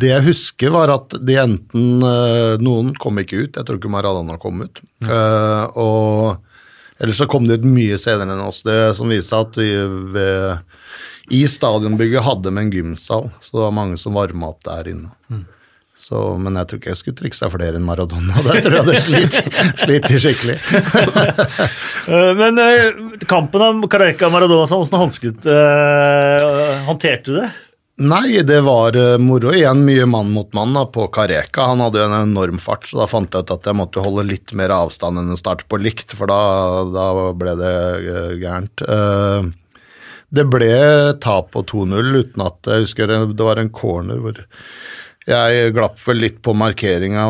det 0.00 0.10
jeg 0.12 0.26
husker, 0.28 0.72
var 0.74 0.92
at 0.92 1.16
de 1.16 1.38
enten 1.40 2.04
eh, 2.04 2.60
Noen 2.60 2.92
kom 3.00 3.20
ikke 3.22 3.46
ut, 3.46 3.56
jeg 3.56 3.66
tror 3.66 3.80
ikke 3.80 3.92
Maradona 3.92 4.36
kom 4.40 4.66
ut. 4.66 4.82
Eh, 5.04 5.80
og 5.80 6.46
Ellers 7.00 7.16
så 7.16 7.24
kom 7.32 7.46
de 7.48 7.56
ut 7.56 7.64
mye 7.64 7.96
senere 7.96 8.34
enn 8.34 8.42
oss. 8.44 8.60
Det 8.66 8.92
som 8.98 9.08
viste 9.08 9.38
at 9.38 9.54
de 9.56 9.70
ved, 10.12 10.74
i 11.32 11.46
stadionbygget 11.48 12.26
hadde 12.26 12.50
de 12.50 12.60
en 12.60 12.72
gymsal, 12.74 13.30
så 13.40 13.54
det 13.56 13.62
var 13.62 13.72
mange 13.72 13.96
som 13.96 14.18
varma 14.18 14.50
opp 14.52 14.60
der 14.68 14.90
inne. 14.92 15.14
Så, 16.00 16.20
men 16.40 16.56
jeg 16.56 16.68
tror 16.68 16.78
ikke 16.80 16.90
jeg 16.94 16.98
skulle 16.98 17.18
triksa 17.18 17.48
flere 17.52 17.76
enn 17.76 17.84
Maradona. 17.84 18.40
da 18.40 18.54
tror 18.64 18.76
jeg 18.78 18.84
hadde 18.86 19.00
slitt, 19.04 19.40
slitt 19.84 20.12
skikkelig. 20.24 20.58
Eh, 22.10 22.30
men 22.34 22.56
eh, 22.58 22.94
kampen 23.28 23.62
av 23.62 23.82
Careca 23.92 24.26
og 24.26 24.32
Maradona, 24.32 24.64
hvordan 24.66 25.02
hansket 25.02 25.44
uh, 25.46 26.80
Håndterte 26.86 27.28
du 27.28 27.36
det? 27.36 27.50
Nei, 28.00 28.40
det 28.46 28.62
var 28.64 28.96
moro. 29.20 29.52
Igjen 29.54 29.84
mye 29.84 30.06
mann 30.08 30.32
mot 30.32 30.48
mann 30.56 30.72
da, 30.74 30.86
på 30.90 31.04
Kareka. 31.12 31.68
Han 31.70 31.84
hadde 31.84 32.00
jo 32.00 32.06
en 32.08 32.16
enorm 32.22 32.58
fart, 32.62 32.88
så 32.88 33.02
da 33.02 33.06
fant 33.10 33.36
jeg 33.36 33.44
ut 33.44 33.52
at 33.52 33.68
jeg 33.68 33.78
måtte 33.78 34.02
holde 34.02 34.24
litt 34.30 34.54
mer 34.56 34.72
avstand 34.74 35.20
enn 35.20 35.34
å 35.34 35.38
starte 35.38 35.68
på 35.70 35.78
likt, 35.78 36.16
for 36.16 36.32
da, 36.32 36.40
da 36.90 37.06
ble 37.36 37.54
det 37.60 37.74
gærent. 38.40 38.86
Det 40.30 40.46
ble 40.46 40.72
tap 41.22 41.52
på 41.54 41.62
2-0 41.74 42.22
uten 42.22 42.46
at 42.46 42.72
jeg 42.72 42.86
husker 42.86 43.10
det 43.10 43.44
var 43.44 43.60
en 43.60 43.72
corner 43.74 44.24
hvor 44.24 44.40
jeg 45.28 45.72
glapp 45.76 45.98
vel 46.00 46.22
litt 46.22 46.38
på 46.42 46.54
markeringa 46.56 47.24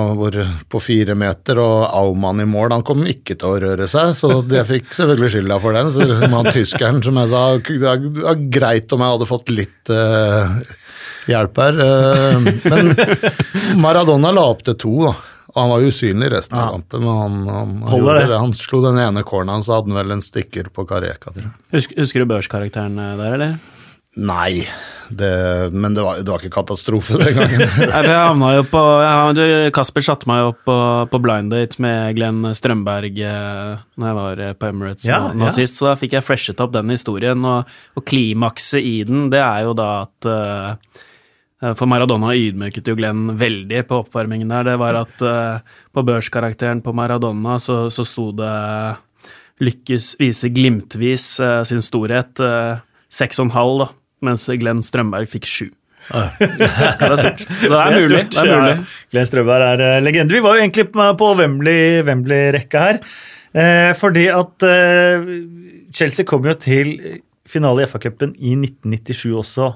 på 0.71 0.81
fire 0.83 1.17
meter, 1.19 1.59
og 1.59 1.89
Aumann 1.89 2.43
i 2.43 2.47
mål 2.47 2.77
han 2.77 2.85
kom 2.87 3.03
ikke 3.09 3.35
til 3.35 3.49
å 3.49 3.63
røre 3.65 3.89
seg, 3.91 4.13
så 4.15 4.37
jeg 4.47 4.67
fikk 4.69 4.93
selvfølgelig 4.95 5.33
skylda 5.35 5.57
for 5.63 5.75
den. 5.75 5.91
Så 5.95 6.07
han 6.23 6.51
tyskeren 6.55 7.03
som 7.03 7.19
jeg 7.19 7.33
sa, 7.33 7.43
det 7.59 7.97
var 8.23 8.45
greit 8.55 8.95
om 8.95 9.03
jeg 9.03 9.17
hadde 9.17 9.29
fått 9.29 9.51
litt 9.51 9.91
uh, 9.91 10.55
hjelp 11.31 11.59
her. 11.65 11.83
Uh, 11.83 12.47
men 12.71 12.95
Maradona 13.83 14.31
la 14.39 14.47
opp 14.53 14.63
til 14.69 14.79
to, 14.79 14.95
da. 15.09 15.17
Han 15.59 15.73
var 15.73 15.83
usynlig 15.83 16.29
resten 16.31 16.55
av 16.55 16.77
kampen, 16.77 17.03
men 17.03 17.17
han, 17.19 17.37
han, 17.51 17.71
han, 17.91 18.07
det. 18.07 18.27
Det. 18.31 18.39
han 18.39 18.53
slo 18.55 18.85
den 18.85 19.01
ene 19.03 19.27
corneren, 19.27 19.67
så 19.67 19.81
hadde 19.81 19.91
han 19.91 19.99
vel 19.99 20.15
en 20.15 20.23
stikker 20.23 20.71
på 20.71 20.87
Kareka. 20.87 21.35
Husker, 21.75 21.99
husker 21.99 22.23
du 22.23 22.31
børskarakteren 22.31 22.95
der, 23.03 23.27
eller? 23.35 23.59
Nei, 24.19 24.65
det, 25.11 25.71
men 25.71 25.95
det 25.95 26.03
var, 26.03 26.17
det 26.19 26.31
var, 26.31 26.43
ikke 26.43 26.57
katastrofe 26.59 27.15
den 27.19 27.37
gangen. 27.37 27.61
Nei, 27.93 28.01
jeg 28.09 28.17
havna 28.17 28.49
jo 28.57 28.65
på 28.67 28.81
ja, 29.03 29.69
Kasper 29.75 30.03
satte 30.03 30.27
meg 30.27 30.49
opp 30.49 30.65
på, 30.67 30.79
på 31.13 31.21
blind 31.23 31.55
date 31.55 31.79
med 31.83 32.17
Glenn 32.19 32.49
Strømberg 32.59 33.21
eh, 33.23 33.77
når 33.95 34.11
jeg 34.11 34.17
var 34.19 34.43
eh, 34.43 34.57
på 34.59 34.71
Emirates 34.71 35.07
ja, 35.07 35.21
nå, 35.29 35.39
nå 35.39 35.47
ja. 35.47 35.53
sist, 35.55 35.79
så 35.79 35.93
da 35.93 35.95
fikk 36.01 36.17
jeg 36.19 36.27
freshet 36.27 36.63
opp 36.63 36.73
den 36.75 36.91
historien. 36.91 37.39
Og, 37.47 37.71
og 37.95 38.07
klimakset 38.07 38.83
i 38.83 38.97
den, 39.07 39.29
det 39.31 39.45
er 39.45 39.69
jo 39.69 39.77
da 39.79 39.89
at 40.01 40.31
eh, 40.31 40.99
For 41.79 41.87
Maradona 41.91 42.35
ydmyket 42.35 42.91
jo 42.91 42.97
Glenn 42.99 43.37
veldig 43.39 43.85
på 43.87 44.03
oppvarmingen 44.03 44.51
der. 44.51 44.73
Det 44.73 44.77
var 44.83 44.99
at 45.05 45.23
eh, 45.23 45.79
på 45.95 46.07
børskarakteren 46.11 46.83
på 46.83 46.97
Maradona 46.99 47.61
så, 47.63 47.85
så 47.95 48.07
sto 48.07 48.33
det 48.35 48.51
Lykkes 49.61 50.15
vise 50.17 50.49
glimtvis 50.49 51.25
uh, 51.45 51.59
sin 51.69 51.83
storhet. 51.85 52.41
Seks 53.13 53.37
og 53.43 53.51
en 53.51 53.53
halv, 53.53 53.83
da 53.83 53.91
mens 54.25 54.47
Glenn 54.61 54.83
Strømberg 54.85 55.31
fikk 55.31 55.49
sju. 55.49 55.67
så 56.11 56.23
det 56.41 56.69
er 56.69 57.17
stort. 57.21 57.43
Så 57.47 57.71
det 57.71 57.81
er, 57.81 57.97
mulig. 57.97 58.23
Det 58.33 58.43
er 58.43 58.53
mulig. 58.53 58.77
Ja. 58.77 59.09
Glenn 59.15 59.29
Strømberg 59.29 59.67
er 59.67 59.85
uh, 59.85 59.97
legende. 60.05 60.37
Vi 60.37 60.45
var 60.45 60.57
jo 60.57 60.65
egentlig 60.65 60.87
på 60.95 61.33
Wembley-rekka 61.41 62.87
her. 62.87 63.03
Uh, 63.51 63.91
fordi 63.99 64.29
at 64.31 64.67
uh, 64.67 65.31
Chelsea 65.97 66.27
kom 66.29 66.47
jo 66.47 66.55
til 66.55 66.95
finale 67.51 67.83
i 67.83 67.91
FA-cupen 67.91 68.37
i 68.39 68.55
1997 68.55 69.33
også, 69.43 69.73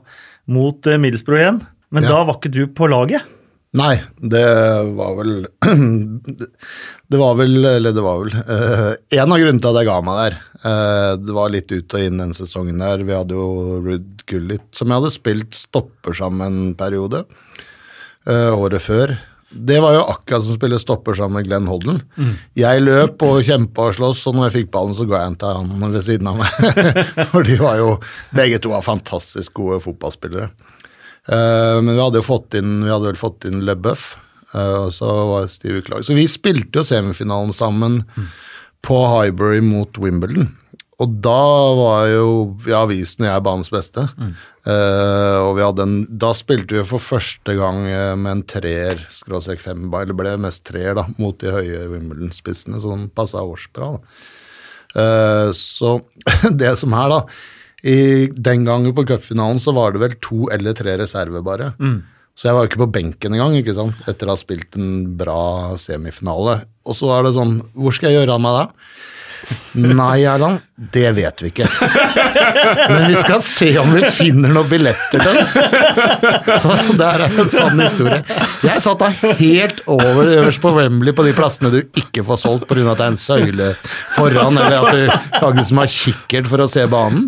mot 0.54 0.86
uh, 0.86 0.98
Middlesbrough 1.00 1.42
igjen. 1.42 1.62
Men 1.94 2.06
ja. 2.06 2.14
da 2.14 2.26
var 2.28 2.38
ikke 2.38 2.54
du 2.54 2.64
på 2.74 2.88
laget? 2.90 3.26
Nei, 3.74 3.96
det 4.22 4.46
var 4.94 5.16
vel 5.18 5.48
Det 7.10 7.20
var 7.20 7.36
vel 7.38 7.58
Eller 7.64 7.94
det 7.94 8.04
var 8.04 8.22
vel 8.22 8.32
uh, 8.32 8.94
En 9.14 9.34
av 9.34 9.40
grunnene 9.40 9.62
til 9.62 9.70
at 9.70 9.80
jeg 9.80 9.90
ga 9.90 9.98
meg 10.04 10.20
der. 10.20 10.38
Uh, 10.64 11.12
det 11.20 11.36
var 11.36 11.52
litt 11.52 11.74
ut 11.74 11.98
og 11.98 12.06
inn 12.06 12.22
den 12.22 12.32
sesongen 12.36 12.80
der. 12.80 13.04
Vi 13.04 13.14
hadde 13.16 13.36
jo 13.36 13.78
Rudd 13.84 14.24
Gullit, 14.30 14.66
som 14.72 14.88
jeg 14.88 15.02
hadde 15.02 15.12
spilt 15.12 15.58
stopper 15.58 16.16
sammen 16.16 16.46
en 16.48 16.74
periode 16.78 17.26
uh, 17.28 18.52
året 18.56 18.80
før. 18.80 19.12
Det 19.54 19.76
var 19.84 19.94
jo 19.94 20.06
akkurat 20.08 20.42
som 20.42 20.56
å 20.56 20.58
spille 20.58 20.80
stopper 20.82 21.18
sammen 21.18 21.38
med 21.38 21.46
Glenn 21.46 21.68
Hodden. 21.70 22.00
Mm. 22.16 22.32
Jeg 22.58 22.82
løp 22.82 23.22
og 23.22 23.44
kjempa 23.46 23.90
og 23.90 23.98
sloss, 23.98 24.24
og 24.26 24.38
når 24.38 24.48
jeg 24.48 24.54
fikk 24.56 24.72
ballen, 24.72 24.96
så 24.96 25.06
ga 25.06 25.20
jeg 25.20 25.34
den 25.34 25.38
til 25.44 25.60
han 25.60 25.92
ved 25.92 26.06
siden 26.08 26.30
av 26.32 26.40
meg. 26.40 26.80
For 27.34 27.46
de 27.46 27.60
var 27.60 27.78
jo 27.78 27.92
Begge 28.34 28.58
to 28.64 28.72
var 28.72 28.82
fantastisk 28.88 29.60
gode 29.60 29.78
fotballspillere. 29.84 30.48
Men 31.28 31.92
vi 31.92 32.02
hadde 32.02 32.18
jo 32.20 32.26
fått 32.26 32.56
inn, 32.58 32.82
vi 32.82 32.90
hadde 32.90 33.12
vel 33.12 33.20
fått 33.20 33.46
inn 33.48 33.62
LeBuff, 33.64 34.08
uh, 34.18 34.23
og 34.54 34.90
så 34.94 35.12
var 35.30 35.48
Steve 35.52 35.82
Clark. 35.86 36.06
Så 36.06 36.16
vi 36.16 36.26
spilte 36.30 36.80
jo 36.80 36.86
semifinalen 36.86 37.54
sammen 37.54 38.02
mm. 38.14 38.28
på 38.86 39.00
Highbury 39.10 39.62
mot 39.64 39.98
Wimbledon. 40.00 40.52
Og 41.02 41.16
da 41.24 41.40
var 41.74 42.04
jo 42.12 42.26
ja, 42.68 42.84
avisen 42.84 43.26
jeg 43.26 43.44
banens 43.44 43.72
beste. 43.74 44.06
Mm. 44.14 44.34
Uh, 44.64 45.38
og 45.42 45.56
vi 45.58 45.64
hadde 45.66 45.84
en, 45.84 45.96
da 46.22 46.30
spilte 46.36 46.78
vi 46.78 46.84
for 46.86 47.02
første 47.02 47.56
gang 47.58 47.82
med 48.20 48.30
en 48.30 48.44
treer, 48.48 49.02
skråstrek 49.12 49.60
fem, 49.60 49.88
eller 49.90 50.16
ble 50.16 50.36
mest 50.40 50.62
treer, 50.68 50.94
da, 50.96 51.08
mot 51.18 51.36
de 51.42 51.52
høye 51.52 51.82
Wimbledon-spissene, 51.90 52.78
så 52.80 52.94
den 52.94 53.10
passa 53.12 53.42
oss 53.42 53.66
bra. 53.74 53.96
Uh, 54.94 55.50
så 55.56 55.98
det 56.62 56.76
som 56.80 56.94
er, 56.96 57.18
da 57.18 57.20
i, 57.84 58.30
den 58.32 58.64
gangen 58.64 58.94
på 58.96 59.04
cupfinalen 59.04 59.60
så 59.60 59.74
var 59.76 59.92
det 59.92 60.00
vel 60.00 60.14
to 60.24 60.46
eller 60.54 60.76
tre 60.76 60.96
reserver, 60.96 61.44
bare. 61.44 61.72
Mm. 61.76 61.98
Så 62.34 62.48
jeg 62.48 62.56
var 62.56 62.64
jo 62.64 62.70
ikke 62.72 62.82
på 62.82 62.92
benken 62.96 63.34
engang, 63.36 63.54
ikke 63.54 63.76
sant? 63.76 63.98
etter 64.10 64.26
å 64.26 64.34
ha 64.34 64.40
spilt 64.40 64.74
en 64.78 65.16
bra 65.18 65.74
semifinale. 65.78 66.64
Og 66.84 66.98
så 66.98 67.12
er 67.14 67.26
det 67.26 67.36
sånn 67.36 67.60
Hvor 67.78 67.94
skal 67.94 68.10
jeg 68.10 68.18
gjøre 68.22 68.34
av 68.36 68.42
meg 68.42 68.56
da? 68.58 68.64
Nei, 69.74 70.22
Erland, 70.22 70.60
det 70.94 71.08
vet 71.16 71.42
vi 71.42 71.48
ikke. 71.50 71.66
Men 72.88 73.08
vi 73.10 73.16
skal 73.18 73.42
se 73.42 73.68
om 73.80 73.90
vi 73.94 74.04
finner 74.14 74.52
noen 74.54 74.68
billetter 74.70 75.22
til 75.22 75.34
den. 75.34 76.58
Så 76.62 76.76
det 76.94 77.08
er 77.08 77.24
en 77.26 77.50
sann 77.50 77.82
historie. 77.82 78.20
Jeg 78.64 78.82
satt 78.84 79.02
da 79.02 79.10
helt 79.40 79.82
over 79.90 80.30
øverst 80.36 80.62
på 80.62 80.72
Wembley 80.76 81.14
på 81.16 81.26
de 81.26 81.34
plassene 81.36 81.72
du 81.74 81.80
ikke 82.00 82.24
får 82.26 82.40
solgt 82.44 82.68
pga. 82.70 82.86
at 82.92 83.00
det 83.00 83.06
er 83.06 83.12
en 83.12 83.20
søyle 83.20 83.70
foran, 84.14 84.58
eller 84.62 84.78
at 84.80 84.94
du 84.94 85.38
faktisk 85.42 85.74
må 85.74 85.84
ha 85.84 85.90
kikkert 85.90 86.50
for 86.50 86.64
å 86.64 86.70
se 86.70 86.86
banen. 86.90 87.26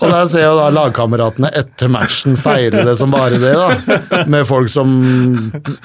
Og 0.00 0.06
der 0.06 0.28
ser 0.30 0.46
jeg 0.46 0.58
da 0.60 0.68
lagkameratene 0.74 1.50
etter 1.58 1.90
matchen 1.92 2.38
feire 2.40 2.86
det 2.86 2.96
som 3.00 3.14
bare 3.14 3.40
det, 3.42 3.54
da. 3.58 4.24
Med 4.30 4.46
folk 4.48 4.70
som 4.72 4.94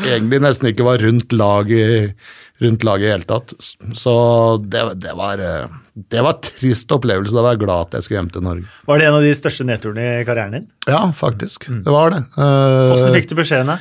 egentlig 0.06 0.44
nesten 0.46 0.72
ikke 0.72 0.86
var 0.88 1.02
rundt 1.02 1.34
laget 1.34 2.14
rundt 2.60 2.84
laget 2.88 3.06
i 3.06 3.08
det 3.08 3.14
hele 3.14 3.30
tatt. 3.30 3.54
Så 3.96 4.14
det, 4.64 4.84
det, 5.04 5.14
var, 5.18 5.44
det 6.14 6.26
var 6.26 6.42
trist 6.44 6.92
opplevelse. 6.92 7.36
Da 7.36 7.46
var 7.46 7.56
jeg 7.56 7.64
glad 7.64 7.88
at 7.88 7.98
jeg 7.98 8.08
skulle 8.08 8.20
hjem 8.20 8.34
til 8.36 8.46
Norge. 8.46 8.68
Var 8.90 9.00
det 9.00 9.08
en 9.08 9.18
av 9.20 9.26
de 9.26 9.32
største 9.38 9.68
nedturene 9.70 10.10
i 10.20 10.28
karrieren 10.28 10.58
din? 10.58 10.68
Ja, 10.90 11.06
faktisk. 11.16 11.70
Mm. 11.72 11.82
Det 11.88 11.96
var 11.96 12.16
det. 12.16 12.22
Hvordan 12.36 13.16
fikk 13.16 13.32
du 13.32 13.38
beskjedene? 13.40 13.80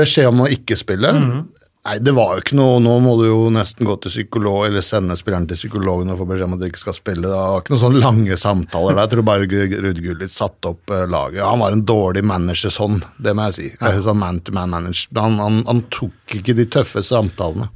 Beskjed 0.00 0.30
om 0.32 0.44
å 0.44 0.50
ikke 0.50 0.78
spille. 0.78 1.14
Mm 1.16 1.30
-hmm. 1.30 1.46
Nei, 1.80 1.94
det 2.04 2.12
var 2.12 2.34
jo 2.36 2.42
ikke 2.42 2.56
noe 2.58 2.80
Nå 2.84 2.92
må 3.00 3.14
du 3.16 3.22
jo 3.24 3.38
nesten 3.54 3.88
gå 3.88 3.94
til 4.04 4.12
psykolog, 4.12 4.66
eller 4.66 4.84
sende 4.84 5.16
spilleren 5.16 5.46
til 5.48 5.56
psykologen 5.56 6.12
og 6.12 6.18
få 6.20 6.26
beskjed 6.28 6.44
om 6.50 6.56
at 6.58 6.60
du 6.60 6.66
ikke 6.68 6.82
skal 6.82 6.96
spille. 6.96 7.24
Det 7.24 7.32
var 7.32 7.62
ikke 7.62 7.72
noen 7.72 7.82
sånne 7.86 8.02
lange 8.02 8.36
samtaler 8.40 8.98
der. 8.98 9.06
Jeg 9.06 9.12
tror 9.14 9.24
bare 9.30 9.46
Ruud 9.86 10.02
Gullit 10.04 10.34
satte 10.34 10.74
opp 10.74 10.92
uh, 10.92 11.06
laget. 11.08 11.40
Han 11.40 11.62
var 11.62 11.76
en 11.76 11.86
dårlig 11.88 12.22
manager 12.28 12.74
sånn, 12.74 13.00
det 13.16 13.32
må 13.36 13.48
jeg 13.48 13.56
si. 13.56 13.68
Jeg 13.72 14.04
sånn 14.04 14.20
Man-to-man-manager. 14.20 15.22
Han, 15.24 15.38
han, 15.40 15.62
han, 15.70 15.80
tok 15.94 16.36
ikke 16.36 16.56
de 16.58 16.68
tøffe 16.76 17.00
samtalene. 17.06 17.70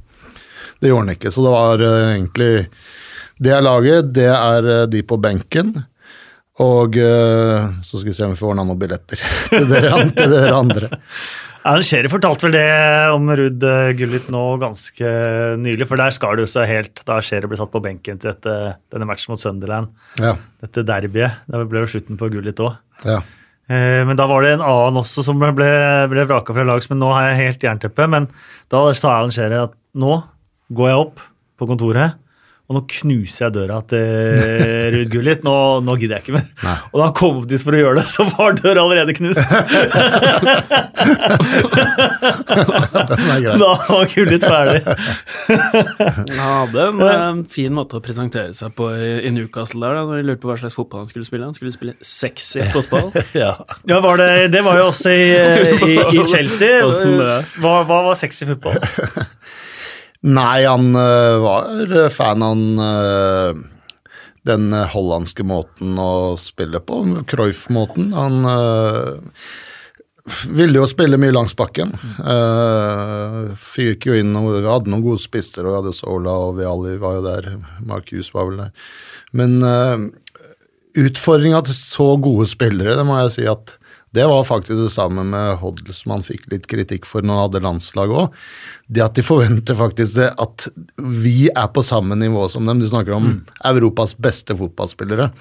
Det 0.77 0.91
gjorde 0.91 1.07
han 1.07 1.15
ikke. 1.15 1.33
Så 1.33 1.47
det 1.47 1.55
var 1.55 1.81
uh, 1.81 1.97
egentlig 2.11 2.51
Det 3.41 3.51
er 3.57 3.65
laget, 3.65 4.13
det 4.13 4.29
er 4.35 4.69
uh, 4.69 4.85
de 4.85 5.01
på 5.01 5.17
benken. 5.17 5.73
Og 6.61 6.95
så 6.95 7.97
skal 7.97 8.07
vi 8.07 8.13
se 8.15 8.23
om 8.23 8.31
vi 8.31 8.37
får 8.39 8.53
ordna 8.53 8.63
noen 8.63 8.77
billetter 8.79 9.19
til 9.49 9.65
dere, 9.67 9.97
til 10.15 10.31
dere 10.31 10.53
andre. 10.55 10.87
Alan 11.65 11.85
Sherry 11.85 12.09
fortalte 12.11 12.45
vel 12.45 12.53
det 12.53 12.65
om 13.15 13.29
Ruud 13.39 13.63
eh, 13.65 13.91
Gullit 13.97 14.27
nå 14.33 14.41
ganske 14.61 15.13
nylig, 15.57 15.87
for 15.89 15.97
der 15.97 16.13
skal 16.13 16.37
det 16.37 16.45
jo 16.45 16.51
så 16.51 16.65
helt 16.69 17.01
Da 17.07 17.17
Sherry 17.25 17.49
ble 17.49 17.57
satt 17.57 17.71
på 17.73 17.81
benken 17.81 18.19
til 18.21 18.29
dette, 18.29 18.75
denne 18.93 19.07
matchen 19.09 19.33
mot 19.33 19.41
Sunderland, 19.41 19.89
ja. 20.21 20.35
dette 20.61 20.85
derbyet. 20.85 21.41
Det 21.49 21.63
ble 21.71 21.81
jo 21.81 21.89
slutten 21.95 22.19
på 22.21 22.29
Gullit 22.33 22.61
òg. 22.61 22.77
Ja. 23.07 23.23
Eh, 23.65 24.03
men 24.05 24.17
da 24.19 24.27
var 24.29 24.45
det 24.45 24.53
en 24.59 24.65
annen 24.65 25.01
også 25.01 25.25
som 25.25 25.41
ble, 25.41 25.71
ble 26.11 26.27
vraka 26.29 26.53
fra 26.53 26.67
lag, 26.69 26.85
men 26.91 27.01
nå 27.01 27.09
har 27.15 27.31
jeg 27.31 27.41
helt 27.41 27.65
jernteppe. 27.65 28.09
Men 28.13 28.29
da 28.73 28.85
sa 28.93 29.15
Alan 29.17 29.33
Shearer 29.33 29.65
at 29.65 29.73
nå 29.97 30.19
går 30.75 30.91
jeg 30.91 31.01
opp 31.07 31.25
på 31.57 31.69
kontoret 31.71 32.19
og 32.65 32.73
nå 32.73 32.79
knuser 32.89 33.43
jeg 33.43 33.53
døra 33.59 33.75
til 33.85 34.05
Ruud 34.95 35.11
Gullit. 35.13 35.43
Nå, 35.45 35.53
nå, 35.85 35.95
gidder 36.01 36.17
jeg 36.17 36.25
ikke 36.25 36.33
mer. 36.33 36.47
Nei. 36.65 36.73
Og 36.89 36.97
da 36.97 37.03
han 37.05 37.13
kom 37.19 37.35
opp 37.43 37.45
dit 37.51 37.61
for 37.61 37.77
å 37.77 37.81
gjøre 37.81 37.99
det, 37.99 38.05
så 38.09 38.25
var 38.31 38.57
døra 38.57 38.81
allerede 38.81 39.13
knust. 39.19 39.37
da 43.61 43.69
var 43.85 44.09
Gullit 44.15 44.41
ferdig. 44.41 44.81
Han 45.45 46.41
hadde 46.41 46.87
en, 46.87 47.05
en, 47.05 47.43
fin 47.53 47.69
måte 47.75 47.99
å 47.99 48.03
presentere 48.05 48.49
seg 48.57 48.73
på 48.73 48.89
i, 48.97 49.11
i 49.29 49.33
Newcastle 49.35 49.85
der, 49.85 49.99
da 49.99 50.09
når 50.09 50.23
de 50.23 50.25
lurte 50.31 50.41
på 50.41 50.49
hva 50.49 50.57
slags 50.63 50.77
fotball 50.79 51.05
han 51.05 51.11
skulle 51.13 51.29
spille. 51.29 51.45
Han 51.45 51.53
skulle 51.57 51.75
spille 51.75 51.93
sexy 52.01 52.65
fotball. 52.73 53.13
ja, 53.43 53.53
ja 53.85 54.01
var 54.01 54.17
det, 54.23 54.31
det, 54.57 54.65
var 54.65 54.81
jo 54.81 54.89
også 54.89 55.13
i, 55.13 55.29
i, 55.91 56.01
i 56.17 56.25
Chelsea. 56.33 56.81
Hva, 57.61 57.77
hva 57.85 58.01
var 58.09 58.17
sexy 58.17 58.49
fotball? 58.49 58.81
Nei, 60.25 60.65
han 60.65 60.89
uh, 60.97 61.37
var 61.43 62.09
fan 62.13 62.43
av 62.45 62.63
uh, 62.81 63.63
den 64.45 64.73
hollandske 64.93 65.45
måten 65.45 65.99
å 66.01 66.35
spille 66.41 66.81
på, 66.81 67.01
Cruyff-måten. 67.29 68.11
Han 68.17 68.45
ville 70.49 70.79
jo 70.79 70.87
spille 70.89 71.19
mye 71.21 71.33
langs 71.33 71.53
bakken. 71.57 71.93
Uh, 72.17 73.53
fikk 73.61 74.07
jo 74.09 74.17
inn 74.17 74.33
vi 74.33 74.63
hadde 74.65 74.89
noen 74.89 75.05
gode 75.05 75.21
spisser, 75.21 75.67
og 75.67 75.79
hadde 75.79 75.93
Sola 75.95 76.33
og 76.47 76.57
Viali 76.59 76.97
var 77.01 77.19
jo 77.19 77.25
der. 77.25 77.49
Marcus 77.85 78.31
var 78.33 78.49
vel 78.49 78.63
der. 78.63 78.71
Men 79.37 79.59
uh, 79.61 80.07
utfordringa 80.97 81.61
til 81.67 81.77
så 81.77 82.13
gode 82.21 82.49
spillere, 82.49 82.97
det 82.97 83.05
må 83.05 83.19
jeg 83.21 83.35
si 83.37 83.49
at 83.49 83.75
det 84.15 84.25
var 84.31 84.47
faktisk 84.47 84.79
det 84.85 84.93
samme 84.93 85.25
med 85.27 85.57
Hodl, 85.61 85.91
som 85.93 86.15
han 86.15 86.25
fikk 86.25 86.47
litt 86.53 86.67
kritikk 86.71 87.07
for 87.09 87.25
når 87.25 87.35
han 87.35 87.47
hadde 87.49 87.63
landslag 87.65 88.13
òg. 88.15 88.43
Det 88.87 89.03
at 89.03 89.17
de 89.17 89.25
forventer 89.25 89.77
faktisk 89.77 90.21
at 90.31 90.67
vi 90.95 91.49
er 91.51 91.71
på 91.73 91.83
samme 91.83 92.17
nivå 92.19 92.47
som 92.51 92.67
dem. 92.67 92.79
De 92.79 92.91
snakker 92.91 93.17
om 93.17 93.31
Europas 93.67 94.15
beste 94.17 94.55
fotballspillere. 94.55 95.31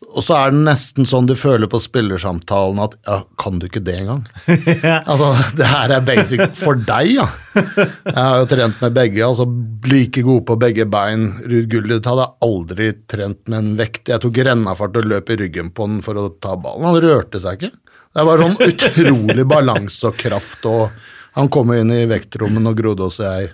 Og 0.00 0.24
så 0.24 0.32
er 0.38 0.52
det 0.54 0.62
nesten 0.64 1.04
sånn 1.06 1.26
du 1.28 1.34
føler 1.36 1.68
på 1.70 1.78
spillersamtalen 1.82 2.78
at 2.80 2.94
ja, 3.04 3.18
kan 3.38 3.58
du 3.60 3.66
ikke 3.68 3.82
det 3.84 3.98
engang? 4.00 4.22
altså, 5.10 5.28
det 5.58 5.68
her 5.68 5.92
er 5.92 6.06
basic 6.06 6.56
for 6.56 6.80
deg, 6.88 7.10
ja. 7.18 7.26
Jeg 7.52 8.16
har 8.16 8.38
jo 8.40 8.48
trent 8.48 8.80
med 8.80 8.96
begge, 8.96 9.20
altså 9.26 9.44
like 9.92 10.24
gode 10.24 10.46
på 10.48 10.56
begge 10.62 10.88
bein. 10.90 11.28
Ruud 11.44 11.68
Gullit 11.70 12.08
hadde 12.08 12.30
aldri 12.46 12.90
trent 13.12 13.44
med 13.44 13.58
en 13.60 13.70
vekt. 13.78 14.08
Jeg 14.08 14.24
tok 14.24 14.40
rennafart 14.48 14.96
og 14.96 15.10
løp 15.12 15.34
i 15.34 15.38
ryggen 15.44 15.68
på 15.76 15.90
den 15.92 16.00
for 16.06 16.16
å 16.16 16.30
ta 16.40 16.56
ballen. 16.56 16.88
Han 16.88 17.04
rørte 17.04 17.42
seg 17.44 17.60
ikke. 17.60 17.74
Det 18.10 18.26
var 18.26 18.42
sånn 18.42 18.56
utrolig 18.66 19.46
balanse 19.46 20.08
og 20.08 20.16
kraft, 20.18 20.66
og 20.66 20.90
han 21.36 21.50
kom 21.52 21.70
inn 21.76 21.92
i 21.94 22.08
vektrommet 22.10 22.64
når 22.64 22.78
Grodås 22.80 23.20
og 23.20 23.26
jeg 23.28 23.52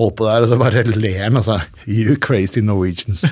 holdt 0.00 0.16
på 0.18 0.26
der, 0.26 0.44
og 0.44 0.50
så 0.50 0.56
bare 0.58 0.84
ler 0.88 1.18
han 1.26 1.38
og 1.38 1.44
sa 1.46 1.60
You 1.84 2.16
crazy 2.20 2.62
Norwegians. 2.64 3.26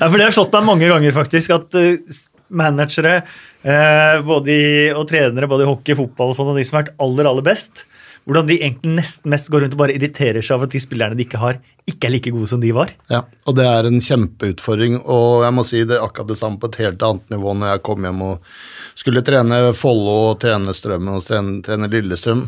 Ja, 0.00 0.06
for 0.06 0.16
Det 0.16 0.26
har 0.26 0.34
slått 0.36 0.52
meg 0.54 0.68
mange 0.68 0.90
ganger, 0.90 1.16
faktisk, 1.16 1.50
at 1.56 1.74
uh, 1.74 2.18
managere 2.50 3.16
eh, 3.62 4.30
i, 4.50 4.60
og 4.94 5.06
trenere 5.10 5.48
både 5.50 5.64
i 5.66 5.70
hockey, 5.70 5.96
fotball 5.98 6.32
og 6.32 6.36
sånn, 6.38 6.52
og 6.52 6.58
de 6.60 6.66
som 6.66 6.78
har 6.78 6.86
vært 6.86 7.00
aller, 7.02 7.28
aller 7.30 7.46
best, 7.46 7.84
hvordan 8.28 8.48
de 8.50 8.58
egentlig 8.60 8.96
nesten 8.98 9.32
mest 9.32 9.48
går 9.50 9.64
rundt 9.64 9.76
og 9.76 9.80
bare 9.80 9.94
irriterer 9.96 10.44
seg 10.44 10.58
av 10.58 10.66
at 10.66 10.74
de 10.74 10.82
spillerne 10.82 11.16
de 11.18 11.24
ikke 11.26 11.40
har, 11.40 11.60
ikke 11.88 12.08
er 12.08 12.14
like 12.14 12.32
gode 12.34 12.50
som 12.50 12.60
de 12.62 12.72
var. 12.76 12.92
Ja, 13.12 13.24
og 13.48 13.56
det 13.58 13.66
er 13.66 13.88
en 13.88 14.02
kjempeutfordring, 14.04 15.00
og 15.00 15.46
jeg 15.46 15.56
må 15.56 15.64
si 15.66 15.82
det 15.88 15.96
er 15.98 16.04
akkurat 16.04 16.30
det 16.30 16.38
samme 16.40 16.60
på 16.60 16.70
et 16.70 16.78
helt 16.84 17.02
annet 17.06 17.34
nivå 17.34 17.56
når 17.56 17.74
jeg 17.74 17.84
kom 17.88 18.06
hjem 18.06 18.22
og 18.28 18.52
skulle 19.00 19.24
trene 19.26 19.62
Follo 19.76 20.18
og 20.30 20.38
trene 20.42 20.76
Strømmen 20.76 21.16
og 21.16 21.24
trene, 21.26 21.58
trene 21.64 21.90
Lillestrøm. 21.90 22.46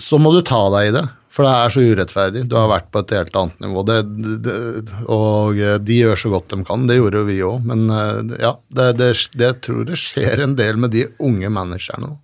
Så 0.00 0.16
må 0.20 0.32
du 0.32 0.40
ta 0.46 0.60
deg 0.72 0.88
i 0.88 0.94
det, 0.94 1.04
for 1.32 1.44
det 1.44 1.52
er 1.52 1.72
så 1.72 1.82
urettferdig. 1.84 2.42
Du 2.48 2.56
har 2.56 2.70
vært 2.70 2.90
på 2.92 3.02
et 3.02 3.14
helt 3.16 3.36
annet 3.36 3.64
nivå. 3.64 3.84
Det, 3.88 3.98
det, 4.44 4.56
og 5.12 5.60
de 5.84 5.98
gjør 5.98 6.20
så 6.20 6.32
godt 6.32 6.52
de 6.52 6.60
kan, 6.68 6.86
det 6.88 6.96
gjorde 7.00 7.20
jo 7.20 7.28
vi 7.28 7.38
òg. 7.44 7.66
Men 7.68 7.86
eh, 7.92 8.36
ja, 8.44 8.54
det, 8.76 8.88
det, 9.00 9.10
det 9.40 9.54
tror 9.64 9.88
jeg 9.88 10.00
skjer 10.00 10.44
en 10.44 10.56
del 10.60 10.80
med 10.80 10.94
de 10.96 11.06
unge 11.24 11.52
managerne 11.52 12.12
nå. 12.12 12.18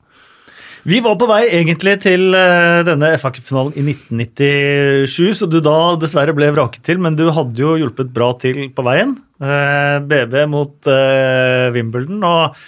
Vi 0.86 1.00
var 1.02 1.16
på 1.18 1.26
vei 1.30 1.42
egentlig 1.48 1.96
til 2.04 2.28
uh, 2.36 2.84
denne 2.86 3.10
FA 3.18 3.32
Cup-finalen 3.34 3.74
i 3.74 3.82
1997, 3.94 5.40
så 5.40 5.48
du 5.50 5.58
da 5.64 5.96
dessverre 5.98 6.36
ble 6.36 6.52
vraket 6.54 6.84
til, 6.86 7.00
men 7.02 7.18
du 7.18 7.26
hadde 7.34 7.58
jo 7.58 7.76
hjulpet 7.80 8.12
bra 8.14 8.30
til 8.38 8.68
på 8.74 8.84
veien. 8.86 9.16
BB 9.38 10.32
mot 10.50 10.88
uh, 10.90 11.70
Wimbledon 11.74 12.24
og 12.26 12.58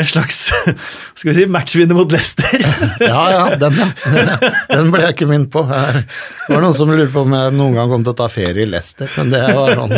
en 0.00 0.08
slags 0.08 0.38
skal 1.18 1.28
vi 1.30 1.34
si, 1.36 1.44
matchvinner 1.50 1.96
mot 1.98 2.10
Leicester. 2.12 2.64
Ja, 3.10 3.22
ja, 3.32 3.42
den, 3.60 3.76
ja. 3.78 4.36
Den 4.70 4.90
ble 4.92 5.02
jeg 5.06 5.14
ikke 5.16 5.28
minnet 5.30 5.50
på. 5.52 5.62
Det 5.64 6.50
var 6.52 6.62
noen 6.64 6.76
som 6.76 6.90
lurte 6.92 7.12
på 7.14 7.22
om 7.26 7.34
jeg 7.36 7.54
noen 7.56 7.76
gang 7.78 7.92
kom 7.92 8.04
til 8.06 8.12
å 8.14 8.18
ta 8.18 8.26
ferie 8.32 8.64
i 8.64 8.68
Leicester, 8.68 9.08
men 9.16 9.32
det 9.32 9.40
var 9.56 9.72
sånn 9.78 9.94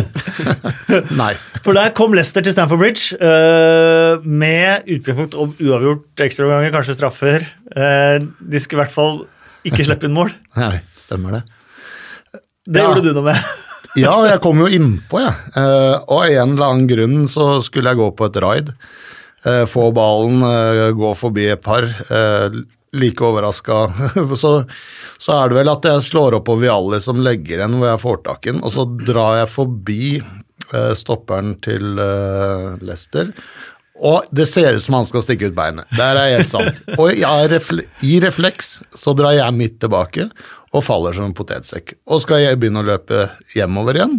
Nei. 1.23 1.33
For 1.65 1.77
der 1.79 1.93
kom 1.99 2.15
Leicester 2.17 2.45
til 2.47 2.55
Stamford 2.55 2.81
Bridge 2.83 3.17
uh, 3.23 4.23
med 4.25 4.87
utgangspunkt 4.91 5.37
om 5.39 5.53
uavgjort 5.59 6.23
ekstraomganger, 6.27 6.73
kanskje 6.75 6.97
straffer. 6.99 7.47
Uh, 7.75 8.19
de 8.39 8.63
skulle 8.63 8.81
i 8.81 8.85
hvert 8.85 8.95
fall 8.95 9.21
ikke 9.69 9.85
slippe 9.87 10.09
inn 10.09 10.17
mål. 10.17 10.33
Nei, 10.59 10.77
stemmer 10.99 11.39
det. 11.39 11.43
Det 12.67 12.83
Ja. 12.83 12.89
gjorde 12.91 13.05
du 13.09 13.13
noe 13.19 13.29
med. 13.33 13.53
Ja, 13.99 14.15
jeg 14.25 14.41
kom 14.41 14.57
jo 14.63 14.71
innpå, 14.73 15.21
jeg. 15.21 15.35
Uh, 15.53 15.99
og 16.09 16.23
av 16.23 16.31
en 16.33 16.55
eller 16.55 16.71
annen 16.71 16.87
grunn 16.89 17.17
så 17.31 17.59
skulle 17.67 17.93
jeg 17.93 18.01
gå 18.01 18.07
på 18.17 18.29
et 18.31 18.39
raid. 18.43 18.71
Uh, 19.47 19.65
få 19.67 19.89
ballen, 19.95 20.43
uh, 20.43 20.93
gå 20.95 21.15
forbi 21.19 21.49
et 21.51 21.63
par. 21.63 21.89
Uh, 22.11 22.63
like 22.93 23.25
overraska. 23.25 23.87
så, 24.43 24.53
så 25.19 25.35
er 25.39 25.51
det 25.51 25.59
vel 25.59 25.73
at 25.73 25.89
jeg 25.89 26.07
slår 26.07 26.39
opp 26.39 26.47
på 26.51 26.59
Vialli 26.61 27.01
som 27.03 27.23
legger 27.25 27.65
en 27.65 27.79
hvor 27.81 27.91
jeg 27.91 28.03
får 28.05 28.23
tak 28.29 28.47
i 28.47 28.53
den, 28.53 28.63
og 28.63 28.75
så 28.75 28.87
drar 28.87 29.43
jeg 29.43 29.53
forbi 29.53 30.07
stopperen 30.97 31.57
til 31.61 31.83
Lester 31.99 32.79
Leicester. 32.81 33.33
Og 34.03 34.29
det 34.33 34.47
ser 34.49 34.73
ut 34.73 34.83
som 34.83 34.97
han 34.97 35.09
skal 35.09 35.25
stikke 35.25 35.51
ut 35.51 35.57
beinet. 35.57 35.91
Der 35.99 36.17
er 36.17 36.31
helt 36.39 36.49
sant. 36.49 36.79
Og 37.01 37.13
refle 37.53 37.85
i 38.07 38.15
refleks 38.25 38.79
så 38.97 39.13
drar 39.19 39.35
jeg 39.37 39.57
midt 39.59 39.77
tilbake 39.83 40.31
og 40.73 40.85
faller 40.87 41.13
som 41.13 41.29
en 41.29 41.37
potetsekk. 41.37 41.99
Og 42.09 42.23
skal 42.25 42.41
jeg 42.47 42.61
begynne 42.63 42.81
å 42.81 42.89
løpe 42.89 43.27
hjemover 43.53 44.01
igjen, 44.01 44.17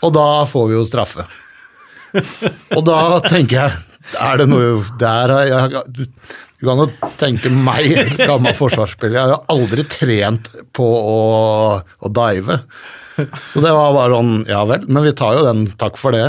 og 0.00 0.14
da 0.16 0.26
får 0.48 0.70
vi 0.70 0.78
jo 0.78 0.88
straffe. 0.88 1.26
Og 2.76 2.82
da 2.86 3.20
tenker 3.26 3.56
jeg 3.58 3.89
Er 4.20 4.40
det 4.40 4.46
noe 4.48 4.80
Der 5.00 5.34
har 5.34 5.48
jeg 5.48 5.82
Du, 5.92 6.06
du 6.60 6.66
kan 6.68 6.82
jo 6.82 6.88
tenke 7.20 7.50
meg, 7.52 7.94
gammel 8.18 8.52
forsvarsspiller, 8.56 9.16
jeg 9.16 9.32
har 9.32 9.46
aldri 9.52 9.84
trent 9.88 10.50
på 10.76 10.84
å, 10.84 11.20
å 11.80 12.10
dive. 12.12 12.58
Så 13.48 13.62
det 13.64 13.72
var 13.72 13.94
bare 13.96 14.18
sånn 14.18 14.34
Ja 14.48 14.66
vel, 14.68 14.84
men 14.88 15.06
vi 15.06 15.14
tar 15.16 15.38
jo 15.38 15.46
den, 15.46 15.62
takk 15.80 15.96
for 16.00 16.12
det. 16.12 16.28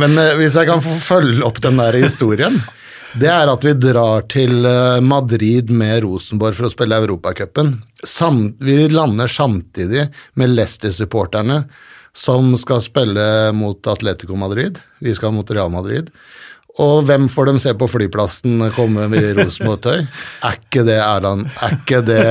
Men 0.00 0.16
eh, 0.20 0.32
hvis 0.40 0.56
jeg 0.56 0.70
kan 0.70 0.80
få 0.84 0.96
følge 1.04 1.44
opp 1.44 1.60
den 1.64 1.80
der 1.80 2.00
historien 2.00 2.58
det 3.14 3.28
er 3.30 3.46
at 3.46 3.62
vi 3.62 3.72
drar 3.78 4.24
til 4.30 4.64
eh, 4.66 5.00
Madrid 5.04 5.68
med 5.70 6.02
Rosenborg 6.02 6.56
for 6.58 6.66
å 6.66 6.72
spille 6.72 6.98
Europacupen. 6.98 7.76
Vi 8.58 8.78
lander 8.90 9.30
samtidig 9.30 10.08
med 10.40 10.54
Leicester-supporterne 10.56 11.60
som 12.16 12.54
skal 12.60 12.82
spille 12.84 13.26
mot 13.56 13.86
Atletico 13.90 14.36
Madrid. 14.38 14.78
Vi 15.02 15.14
skal 15.14 15.34
mot 15.34 15.50
Real 15.50 15.72
Madrid. 15.72 16.10
Og 16.82 17.04
hvem 17.06 17.28
får 17.30 17.46
dem 17.46 17.58
se 17.62 17.70
på 17.78 17.86
flyplassen 17.86 18.64
komme 18.74 19.04
i 19.14 19.28
Rosenborg-tøy? 19.36 20.00
Er 20.42 20.56
ikke 20.58 20.82
det 20.88 20.96
Erland? 20.98 21.44
Er 21.62 21.76
ikke 21.76 22.00
det 22.02 22.24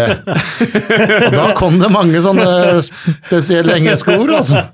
Og 1.30 1.38
da 1.38 1.46
kom 1.56 1.78
det 1.80 1.88
mange 1.94 2.20
sånne 2.26 2.82
spesielle 2.84 3.78
engelske 3.80 4.18
ord, 4.20 4.34
altså. 4.42 4.66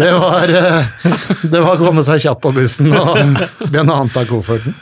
Det 0.00 0.08
var, 0.16 0.54
eh, 0.62 1.12
det 1.42 1.60
var 1.60 1.74
å 1.74 1.82
komme 1.82 2.04
seg 2.06 2.24
kjapt 2.24 2.40
på 2.46 2.54
bussen 2.56 2.88
og 2.96 3.20
begynne 3.66 3.92
å 3.92 4.06
anta 4.06 4.24
kofferten. 4.28 4.72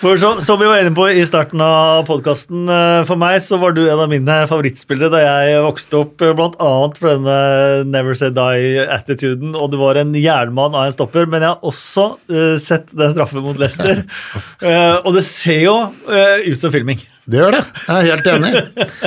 For 0.00 0.18
som, 0.20 0.40
som 0.44 0.60
vi 0.60 0.68
var 0.68 0.82
inne 0.82 0.92
på 0.96 1.06
i 1.12 1.22
starten 1.28 1.60
av 1.64 2.04
podkasten, 2.08 2.68
for 3.08 3.20
meg 3.20 3.38
så 3.44 3.58
var 3.60 3.74
du 3.76 3.82
en 3.86 4.02
av 4.02 4.10
mine 4.12 4.36
favorittspillere 4.50 5.12
da 5.12 5.22
jeg 5.22 5.62
vokste 5.64 6.00
opp, 6.02 6.14
bl.a. 6.20 6.34
blant 6.36 6.58
annet 6.60 7.00
for 7.00 7.12
denne 7.14 7.36
Never 7.90 8.18
Say 8.18 8.32
Die-attituden, 8.36 9.54
og 9.56 9.72
du 9.72 9.78
var 9.80 10.00
en 10.00 10.12
jernmann 10.16 10.76
av 10.76 10.88
en 10.88 10.94
stopper, 10.94 11.28
men 11.30 11.44
jeg 11.44 11.52
har 11.54 11.70
også 11.72 12.06
uh, 12.32 12.56
sett 12.60 12.92
den 12.96 13.14
straffen 13.14 13.44
mot 13.46 13.58
Leicester, 13.60 14.04
uh, 14.64 14.98
og 15.04 15.14
det 15.16 15.24
ser 15.28 15.64
jo 15.64 15.76
uh, 16.10 16.36
ut 16.46 16.60
som 16.60 16.72
filming. 16.74 17.00
Det 17.30 17.38
gjør 17.38 17.54
det, 17.54 17.60
jeg 17.86 17.94
er 17.94 18.08
helt 18.08 18.28
enig. 18.32 18.50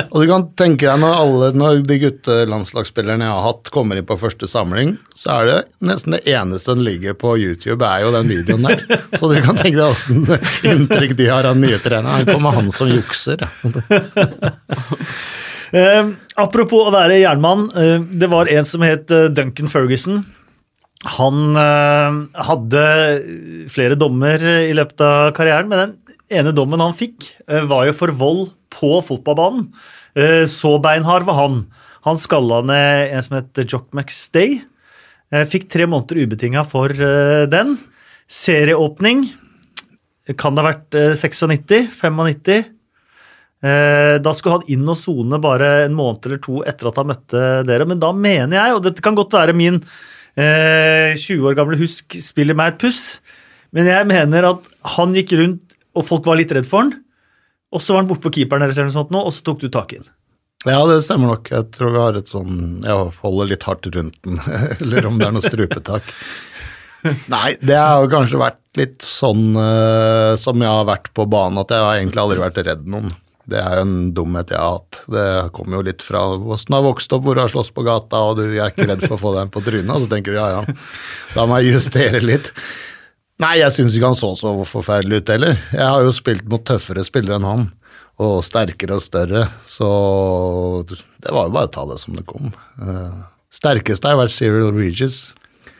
Og 0.06 0.22
du 0.22 0.28
kan 0.30 0.44
tenke 0.56 0.86
deg 0.86 1.00
når, 1.02 1.16
alle, 1.20 1.48
når 1.60 1.82
de 1.84 1.98
guttelandslagsspillerne 2.06 3.26
jeg 3.26 3.34
har 3.36 3.44
hatt, 3.44 3.70
kommer 3.74 4.00
inn 4.00 4.06
på 4.08 4.16
første 4.20 4.48
samling, 4.48 4.94
så 5.12 5.34
er 5.34 5.50
det 5.50 5.58
nesten 5.84 6.16
det 6.16 6.22
eneste 6.32 6.72
som 6.72 6.80
ligger 6.84 7.16
på 7.20 7.34
YouTube, 7.42 7.84
er 7.84 8.06
jo 8.06 8.14
den 8.14 8.30
videoen 8.32 8.64
der. 8.64 8.84
Så 9.18 9.28
du 9.28 9.36
kan 9.44 9.60
tenke 9.60 9.76
deg 9.76 9.86
åssen 9.90 10.24
inntrykk 10.72 11.16
de 11.20 11.28
har 11.28 11.50
av 11.50 11.58
nye 11.60 11.80
treneren. 11.84 12.24
Han 12.24 12.30
kommer 12.32 12.56
han 12.56 12.72
som 12.74 12.88
jukser. 12.92 13.44
Eh, 15.74 16.08
apropos 16.38 16.86
å 16.86 16.92
være 16.94 17.16
jernmann, 17.18 17.64
eh, 17.74 17.96
det 17.98 18.28
var 18.30 18.46
en 18.52 18.66
som 18.68 18.84
het 18.86 19.10
eh, 19.10 19.26
Duncan 19.34 19.66
Ferguson. 19.72 20.20
Han 21.16 21.58
eh, 21.58 22.18
hadde 22.46 22.84
flere 23.74 23.98
dommer 23.98 24.44
i 24.68 24.70
løpet 24.76 25.02
av 25.02 25.32
karrieren, 25.36 25.68
men 25.72 25.82
den 25.82 25.96
ene 26.34 26.52
dommen 26.56 26.82
han 26.82 26.96
fikk, 26.96 27.30
eh, 27.48 27.64
var 27.70 27.86
jo 27.88 27.94
for 27.96 28.12
vold 28.12 28.52
på 28.74 28.98
fotballbanen. 29.06 29.68
Eh, 30.16 30.44
så 30.50 30.76
beinhard 30.82 31.26
var 31.26 31.38
han. 31.40 31.66
Han 32.04 32.20
skalla 32.20 32.60
ned 32.66 33.14
en 33.14 33.22
som 33.24 33.38
het 33.38 33.64
Jock 33.70 33.92
McStay. 33.94 34.60
Eh, 35.32 35.44
fikk 35.48 35.68
tre 35.72 35.86
måneder 35.86 36.20
ubetinga 36.26 36.66
for 36.68 36.88
den. 36.92 37.78
Serieåpning 38.28 39.26
kan 40.38 40.54
det 40.56 40.62
ha 40.64 40.70
vært 40.70 40.96
eh, 40.96 41.12
96? 41.18 41.90
95? 42.00 42.64
Eh, 43.64 44.16
Da 44.24 44.32
skulle 44.36 44.60
han 44.60 44.68
inn 44.72 44.88
og 44.88 44.96
sone 45.00 45.40
bare 45.42 45.84
en 45.84 45.96
måned 45.96 46.26
eller 46.28 46.40
to 46.44 46.62
etter 46.68 46.88
at 46.88 47.00
han 47.00 47.10
møtte 47.12 47.44
dere. 47.68 47.86
Men 47.88 48.00
da 48.00 48.12
mener 48.16 48.56
jeg, 48.56 48.76
og 48.76 48.84
dette 48.86 49.04
kan 49.04 49.16
godt 49.18 49.36
være 49.36 49.56
min 49.56 49.82
eh, 50.36 51.12
20 51.16 51.44
år 51.50 51.58
gamle 51.58 51.80
husk 51.80 52.16
spiller 52.20 52.56
meg 52.56 52.74
et 52.74 52.80
puss, 52.86 53.04
men 53.74 53.88
jeg 53.90 54.06
mener 54.06 54.46
at 54.48 54.66
han 54.96 55.14
gikk 55.16 55.34
rundt, 55.40 55.73
og 55.94 56.06
folk 56.06 56.26
var 56.28 56.40
litt 56.40 56.52
redd 56.54 56.68
for 56.68 56.84
han. 56.84 56.92
Og 57.74 57.82
så 57.82 57.94
var 57.94 58.04
han 58.04 58.10
borte 58.10 58.26
på 58.26 58.34
keeperen 58.36 58.62
deres 58.64 58.78
eller 58.78 58.94
sånt 58.94 59.14
nå, 59.14 59.22
og 59.24 59.34
så 59.34 59.42
tok 59.46 59.64
du 59.64 59.70
tak 59.72 59.94
i 59.94 60.00
han. 60.02 60.10
Ja, 60.64 60.80
det 60.88 61.02
stemmer 61.04 61.34
nok. 61.34 61.50
Jeg 61.52 61.68
tror 61.76 61.92
vi 61.92 62.00
har 62.00 62.16
et 62.16 62.30
sånn 62.30 62.84
Jeg 62.86 63.08
holder 63.20 63.50
litt 63.50 63.66
hardt 63.68 63.88
rundt 63.92 64.16
den, 64.24 64.38
eller 64.80 65.08
om 65.10 65.18
det 65.20 65.26
er 65.28 65.34
noe 65.36 65.44
strupetak. 65.44 66.14
Nei, 67.28 67.50
det 67.60 67.76
har 67.76 68.00
jo 68.00 68.08
kanskje 68.12 68.40
vært 68.40 68.62
litt 68.80 69.04
sånn 69.04 69.52
uh, 69.58 70.32
som 70.40 70.62
jeg 70.62 70.72
har 70.72 70.86
vært 70.88 71.10
på 71.16 71.26
banen, 71.28 71.60
at 71.60 71.74
jeg 71.74 71.84
har 71.84 71.98
egentlig 71.98 72.22
aldri 72.22 72.40
vært 72.40 72.62
redd 72.64 72.88
noen. 72.88 73.12
Det 73.44 73.58
er 73.60 73.76
jo 73.76 73.84
en 73.84 73.98
dumhet 74.16 74.54
jeg 74.54 74.56
har 74.56 74.78
hatt. 74.78 75.02
Det 75.12 75.26
kommer 75.52 75.78
jo 75.78 75.84
litt 75.90 76.04
fra 76.04 76.22
hvordan 76.32 76.64
du 76.70 76.76
har 76.78 76.86
vokst 76.86 77.12
opp, 77.12 77.26
hvor 77.26 77.36
du 77.36 77.42
har 77.42 77.52
slåss 77.52 77.74
på 77.76 77.84
gata, 77.84 78.22
og 78.30 78.40
du 78.40 78.46
er 78.46 78.72
ikke 78.72 78.88
redd 78.88 79.04
for 79.04 79.18
å 79.18 79.20
få 79.20 79.34
deg 79.36 79.52
på 79.52 79.62
trynet, 79.66 79.92
og 79.92 80.06
så 80.06 80.10
tenker 80.14 80.32
du 80.32 80.40
ja 80.40 80.48
ja, 80.54 80.62
da 81.34 81.44
må 81.50 81.60
jeg 81.60 81.76
justere 81.76 82.24
litt. 82.24 82.48
Nei, 83.42 83.56
jeg 83.58 83.74
syns 83.74 83.96
ikke 83.96 84.12
han 84.12 84.18
så 84.18 84.30
så 84.38 84.52
forferdelig 84.68 85.22
ut 85.24 85.32
heller. 85.34 85.56
Jeg 85.74 85.86
har 85.90 86.04
jo 86.06 86.12
spilt 86.14 86.44
mot 86.50 86.62
tøffere 86.66 87.02
spillere 87.06 87.40
enn 87.40 87.48
han, 87.48 87.64
og 88.22 88.36
sterkere 88.46 88.94
og 89.00 89.02
større, 89.02 89.48
så 89.66 89.88
det 90.86 91.32
var 91.34 91.48
jo 91.48 91.54
bare 91.56 91.66
å 91.66 91.72
ta 91.74 91.82
det 91.90 91.96
som 92.02 92.14
det 92.14 92.22
kom. 92.30 92.52
Uh, 92.78 93.24
sterkeste 93.54 94.12
har 94.12 94.20
vært 94.20 94.34
Cyril 94.36 94.70
Regis, 94.76 95.32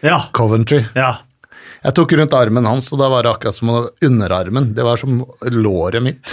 Ja. 0.05 0.25
Coventry. 0.37 0.83
ja. 0.99 1.15
Jeg 1.85 1.93
tok 1.99 2.15
rundt 2.17 2.33
armen 2.33 2.65
hans, 2.65 2.87
og 2.95 2.99
da 3.03 3.11
var 3.13 3.27
det 3.27 3.31
akkurat 3.35 3.57
som 3.59 3.69
underarmen. 4.01 4.71
Det 4.73 4.85
var 4.87 4.97
som 4.97 5.19
låret 5.53 6.01
mitt. 6.01 6.31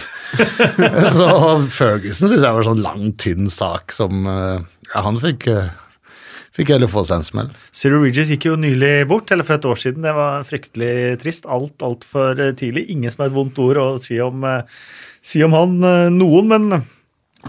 så 1.17 1.27
Ferguson 1.67 2.29
syns 2.31 2.39
jeg 2.45 2.55
var 2.55 2.63
sånn 2.63 2.79
lang, 2.79 3.09
tynn 3.19 3.49
sak 3.51 3.91
som 3.91 4.23
uh, 4.31 4.63
Ja, 4.93 5.01
han 5.03 5.19
fikk, 5.19 5.49
uh, 5.51 5.67
fikk 6.55 6.73
heller 6.73 6.91
få 6.91 7.03
seg 7.07 7.21
en 7.21 7.27
smell. 7.27 7.51
Cyril 7.75 8.03
Regis 8.05 8.31
gikk 8.33 8.49
jo 8.49 8.57
nylig 8.59 9.07
bort, 9.09 9.31
eller 9.31 9.47
for 9.47 9.57
et 9.57 9.67
år 9.67 9.81
siden. 9.83 10.05
Det 10.05 10.15
var 10.17 10.47
fryktelig 10.47 10.93
trist. 11.23 11.47
Alt 11.49 11.83
altfor 11.85 12.39
tidlig. 12.59 12.87
Ingen 12.93 13.13
som 13.13 13.25
har 13.25 13.31
et 13.31 13.37
vondt 13.37 13.59
ord 13.63 13.81
å 13.81 13.89
si 14.01 14.19
om, 14.23 14.43
eh, 14.47 14.63
si 15.23 15.43
om 15.45 15.55
han 15.57 15.77
eh, 15.83 16.07
noen, 16.13 16.51
men 16.51 16.83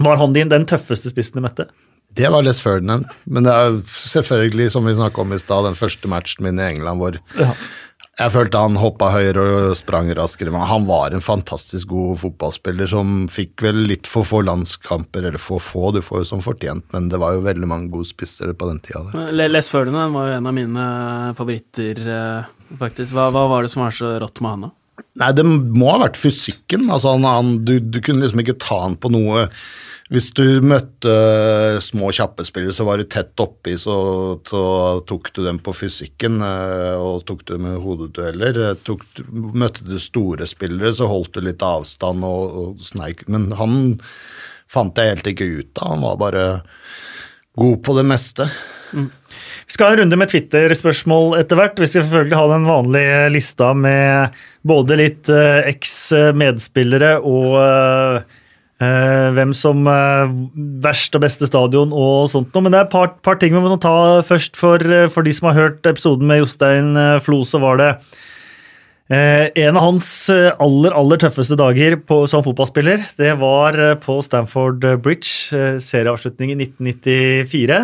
var 0.03 0.21
han 0.21 0.35
din 0.35 0.51
den 0.51 0.67
tøffeste 0.69 1.11
spissen 1.11 1.39
du 1.39 1.45
møtte? 1.45 1.69
Det 2.13 2.29
var 2.29 2.45
Les 2.45 2.59
Ferdinand, 2.61 3.07
men 3.25 3.45
det 3.45 3.53
er 3.53 3.79
selvfølgelig, 3.89 4.69
som 4.75 4.85
vi 4.85 4.93
snakka 4.93 5.23
om 5.23 5.33
i 5.33 5.39
stad, 5.41 5.65
den 5.65 5.77
første 5.77 6.09
matchen 6.11 6.45
min 6.45 6.61
i 6.61 6.67
England 6.67 7.01
hvor 7.01 7.17
jeg 8.19 8.29
følte 8.35 8.59
han 8.61 8.75
hoppa 8.77 9.07
høyere 9.15 9.43
og 9.71 9.71
sprang 9.79 10.11
raskere, 10.13 10.51
men 10.53 10.61
han 10.69 10.83
var 10.85 11.15
en 11.17 11.23
fantastisk 11.25 11.87
god 11.89 12.19
fotballspiller 12.21 12.89
som 12.91 13.23
fikk 13.33 13.63
vel 13.65 13.79
litt 13.89 14.05
for 14.09 14.27
få 14.29 14.43
landskamper, 14.45 15.25
eller 15.31 15.41
for 15.41 15.63
få, 15.63 15.89
du 15.95 16.01
får 16.05 16.21
jo 16.21 16.27
som 16.35 16.43
fortjent, 16.45 16.85
men 16.93 17.09
det 17.09 17.17
var 17.23 17.33
jo 17.37 17.41
veldig 17.47 17.69
mange 17.71 17.89
gode 17.95 18.05
spissere 18.11 18.53
på 18.53 18.69
den 18.69 18.79
tida. 18.85 19.01
der. 19.13 19.31
Le- 19.33 19.49
Les 19.49 19.69
Ferdinand 19.73 20.13
var 20.13 20.29
jo 20.29 20.37
en 20.37 20.51
av 20.51 20.53
mine 20.59 20.85
favoritter, 21.39 22.03
eh, 22.05 22.77
faktisk. 22.77 23.13
Hva, 23.17 23.31
hva 23.33 23.47
var 23.49 23.65
det 23.65 23.71
som 23.73 23.81
var 23.85 23.91
så 23.97 24.13
rått 24.21 24.41
med 24.45 24.51
han, 24.55 24.67
da? 24.67 24.71
Nei, 25.23 25.31
det 25.33 25.43
må 25.49 25.89
ha 25.91 25.99
vært 26.05 26.17
fysikken. 26.21 26.85
Altså, 26.93 27.15
han, 27.17 27.25
han, 27.25 27.55
du, 27.65 27.79
du 27.81 27.99
kunne 28.01 28.21
liksom 28.27 28.41
ikke 28.45 28.59
ta 28.61 28.77
han 28.85 28.95
på 29.01 29.09
noe 29.13 29.47
Hvis 30.11 30.33
du 30.35 30.59
møtte 30.65 31.13
små, 31.81 32.09
kjappe 32.11 32.43
spillere, 32.43 32.75
så 32.75 32.83
var 32.83 32.99
du 32.99 33.07
tett 33.07 33.39
oppi, 33.39 33.77
så, 33.79 33.95
så 34.43 34.63
tok 35.07 35.29
du 35.31 35.43
dem 35.45 35.61
på 35.63 35.71
fysikken, 35.77 36.41
eh, 36.43 36.99
og 36.99 37.23
tok 37.29 37.45
du 37.47 37.55
med 37.63 37.79
hodedueller. 37.83 38.59
Eh, 38.73 38.91
møtte 39.31 39.87
du 39.87 39.95
store 40.03 40.47
spillere, 40.49 40.91
så 40.97 41.07
holdt 41.07 41.39
du 41.39 41.47
litt 41.47 41.63
avstand 41.63 42.27
og, 42.27 42.59
og 42.59 42.83
sneik. 42.83 43.23
Men 43.31 43.53
han 43.55 43.95
fant 44.73 44.99
jeg 44.99 45.15
helt 45.15 45.31
ikke 45.33 45.49
ut 45.61 45.79
av. 45.79 45.95
Han 45.95 46.05
var 46.09 46.21
bare 46.21 46.45
god 47.63 47.81
på 47.85 47.97
det 47.97 48.05
meste. 48.11 48.49
Vi 48.93 49.73
skal 49.73 49.87
ha 49.87 49.95
en 49.95 50.03
runde 50.03 50.19
med 50.19 50.29
Twitter-spørsmål 50.29 51.39
etter 51.39 51.57
hvert. 51.57 51.79
Vi 51.79 51.87
skal 51.87 52.03
selvfølgelig 52.03 52.37
ha 52.37 52.45
den 52.51 52.67
vanlige 52.67 53.19
lista 53.33 53.71
med 53.73 54.37
både 54.67 54.99
litt 54.99 55.31
eh, 55.31 55.63
eks-medspillere 55.71 57.15
og 57.23 58.27
hvem 59.35 59.53
som 59.57 59.87
eh, 59.89 60.33
verst 60.83 61.15
og 61.17 61.23
beste 61.25 61.49
stadion 61.49 61.93
og 61.93 62.29
sånt 62.31 62.53
noe. 62.53 62.65
Men 62.65 62.75
det 62.75 62.81
er 62.81 62.87
et 62.87 62.93
par, 62.93 63.15
par 63.25 63.39
ting 63.41 63.55
vi 63.55 63.63
må 63.63 63.79
ta 63.81 64.21
først. 64.25 64.59
For, 64.59 64.81
eh, 64.81 65.09
for 65.11 65.25
de 65.25 65.33
som 65.35 65.49
har 65.51 65.59
hørt 65.59 65.89
episoden 65.89 66.29
med 66.29 66.43
Jostein 66.43 66.93
eh, 66.99 67.17
Flo, 67.23 67.43
så 67.47 67.61
var 67.63 67.81
det 67.81 67.91
Eh, 69.11 69.49
en 69.65 69.75
av 69.75 69.83
hans 69.83 70.09
eh, 70.31 70.53
aller 70.63 70.93
aller 70.95 71.19
tøffeste 71.19 71.57
dager 71.59 71.97
på, 72.07 72.21
som 72.31 72.43
fotballspiller, 72.45 73.03
det 73.19 73.33
var 73.41 73.75
eh, 73.75 73.97
på 73.99 74.15
Stamford 74.23 74.85
Bridge, 75.03 75.51
eh, 75.51 75.75
serieavslutning 75.83 76.53
i 76.53 76.57
1994. 76.63 77.81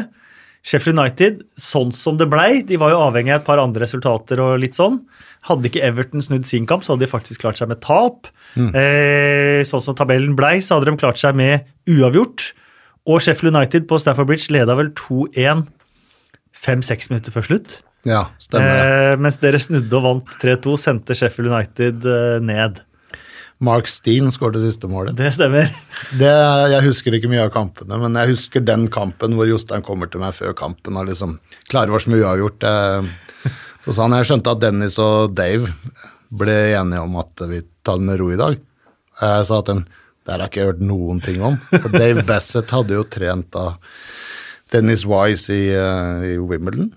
Sheffield 0.66 0.99
United, 0.99 1.43
sånn 1.60 1.93
som 1.95 2.18
det 2.20 2.28
blei, 2.30 2.62
de 2.68 2.78
var 2.82 2.91
jo 2.91 3.01
avhengig 3.05 3.32
av 3.32 3.41
et 3.41 3.47
par 3.47 3.62
andre 3.62 3.86
resultater 3.86 4.41
og 4.43 4.57
litt 4.60 4.76
sånn. 4.78 4.99
Hadde 5.47 5.70
ikke 5.70 5.84
Everton 5.88 6.24
snudd 6.26 6.47
sin 6.49 6.68
kamp, 6.68 6.84
så 6.84 6.93
hadde 6.93 7.05
de 7.05 7.12
faktisk 7.12 7.45
klart 7.45 7.62
seg 7.62 7.72
med 7.72 7.80
tap. 7.86 8.28
Eh, 8.57 9.62
sånn 9.68 9.84
som 9.84 9.95
tabellen 9.95 10.36
blei, 10.36 10.57
så 10.60 10.78
hadde 10.78 10.91
de 10.91 10.99
klart 10.99 11.22
seg 11.22 11.38
med 11.39 11.64
uavgjort. 11.89 12.51
Og 13.10 13.24
Sheffield 13.24 13.55
United 13.55 13.88
på 13.89 13.99
Stafford 14.03 14.28
Bridge 14.30 14.51
leda 14.53 14.76
vel 14.78 14.91
2-1 14.99 15.64
fem-seks 16.60 17.10
minutter 17.14 17.34
før 17.34 17.47
slutt. 17.47 17.80
Ja, 18.07 18.26
stemmer 18.41 18.76
det. 18.76 18.91
Eh, 19.14 19.16
mens 19.24 19.39
dere 19.41 19.60
snudde 19.64 19.95
og 19.95 20.05
vant 20.05 20.38
3-2, 20.43 20.76
sendte 20.80 21.16
Sheffield 21.18 21.51
United 21.51 22.05
eh, 22.07 22.38
ned. 22.43 22.84
Mark 23.60 23.89
Steen 23.91 24.30
skåret 24.32 24.55
det 24.55 24.70
siste 24.70 24.88
målet. 24.88 25.18
Det 25.20 25.34
stemmer. 25.36 25.68
Det, 26.16 26.30
jeg 26.72 26.86
husker 26.86 27.18
ikke 27.18 27.28
mye 27.32 27.43
av 27.43 27.51
kampene, 27.51 27.97
men 27.99 28.16
jeg 28.16 28.32
husker 28.32 28.64
den 28.64 28.86
kampen 28.93 29.36
hvor 29.36 29.49
Jostein 29.49 29.84
kommer 29.84 30.07
til 30.12 30.22
meg 30.24 30.32
før 30.38 30.53
kampen 30.55 30.95
og 30.99 31.10
liksom 31.10 31.38
klarer 31.72 31.97
oss 31.97 32.07
med 32.07 32.22
uavgjort. 32.24 32.64
Eh, 32.64 33.10
Så 33.86 33.93
sa 33.95 34.05
han 34.05 34.14
jeg 34.20 34.28
skjønte 34.30 34.51
at 34.53 34.60
Dennis 34.62 34.95
og 35.01 35.32
Dave 35.36 35.70
ble 36.39 36.55
enige 36.78 37.01
om 37.03 37.16
at 37.20 37.41
vi 37.49 37.62
tar 37.84 37.97
det 37.99 38.05
med 38.10 38.20
ro 38.22 38.28
i 38.32 38.38
dag. 38.39 38.57
Jeg 39.20 39.45
sa 39.49 39.60
at 39.64 39.70
den 39.72 39.86
der 40.28 40.36
har 40.36 40.43
jeg 40.45 40.51
ikke 40.51 40.66
hørt 40.68 40.82
noen 40.86 41.22
ting 41.26 41.39
om. 41.41 41.55
Og 41.74 41.88
Dave 41.95 42.22
Bassett 42.28 42.70
hadde 42.76 42.93
jo 42.93 43.05
trent 43.10 43.47
da 43.55 43.72
Dennis 44.70 45.05
Wise 45.10 45.49
i, 45.55 45.72
eh, 45.74 46.26
i 46.36 46.38
Wimbledon. 46.38 46.91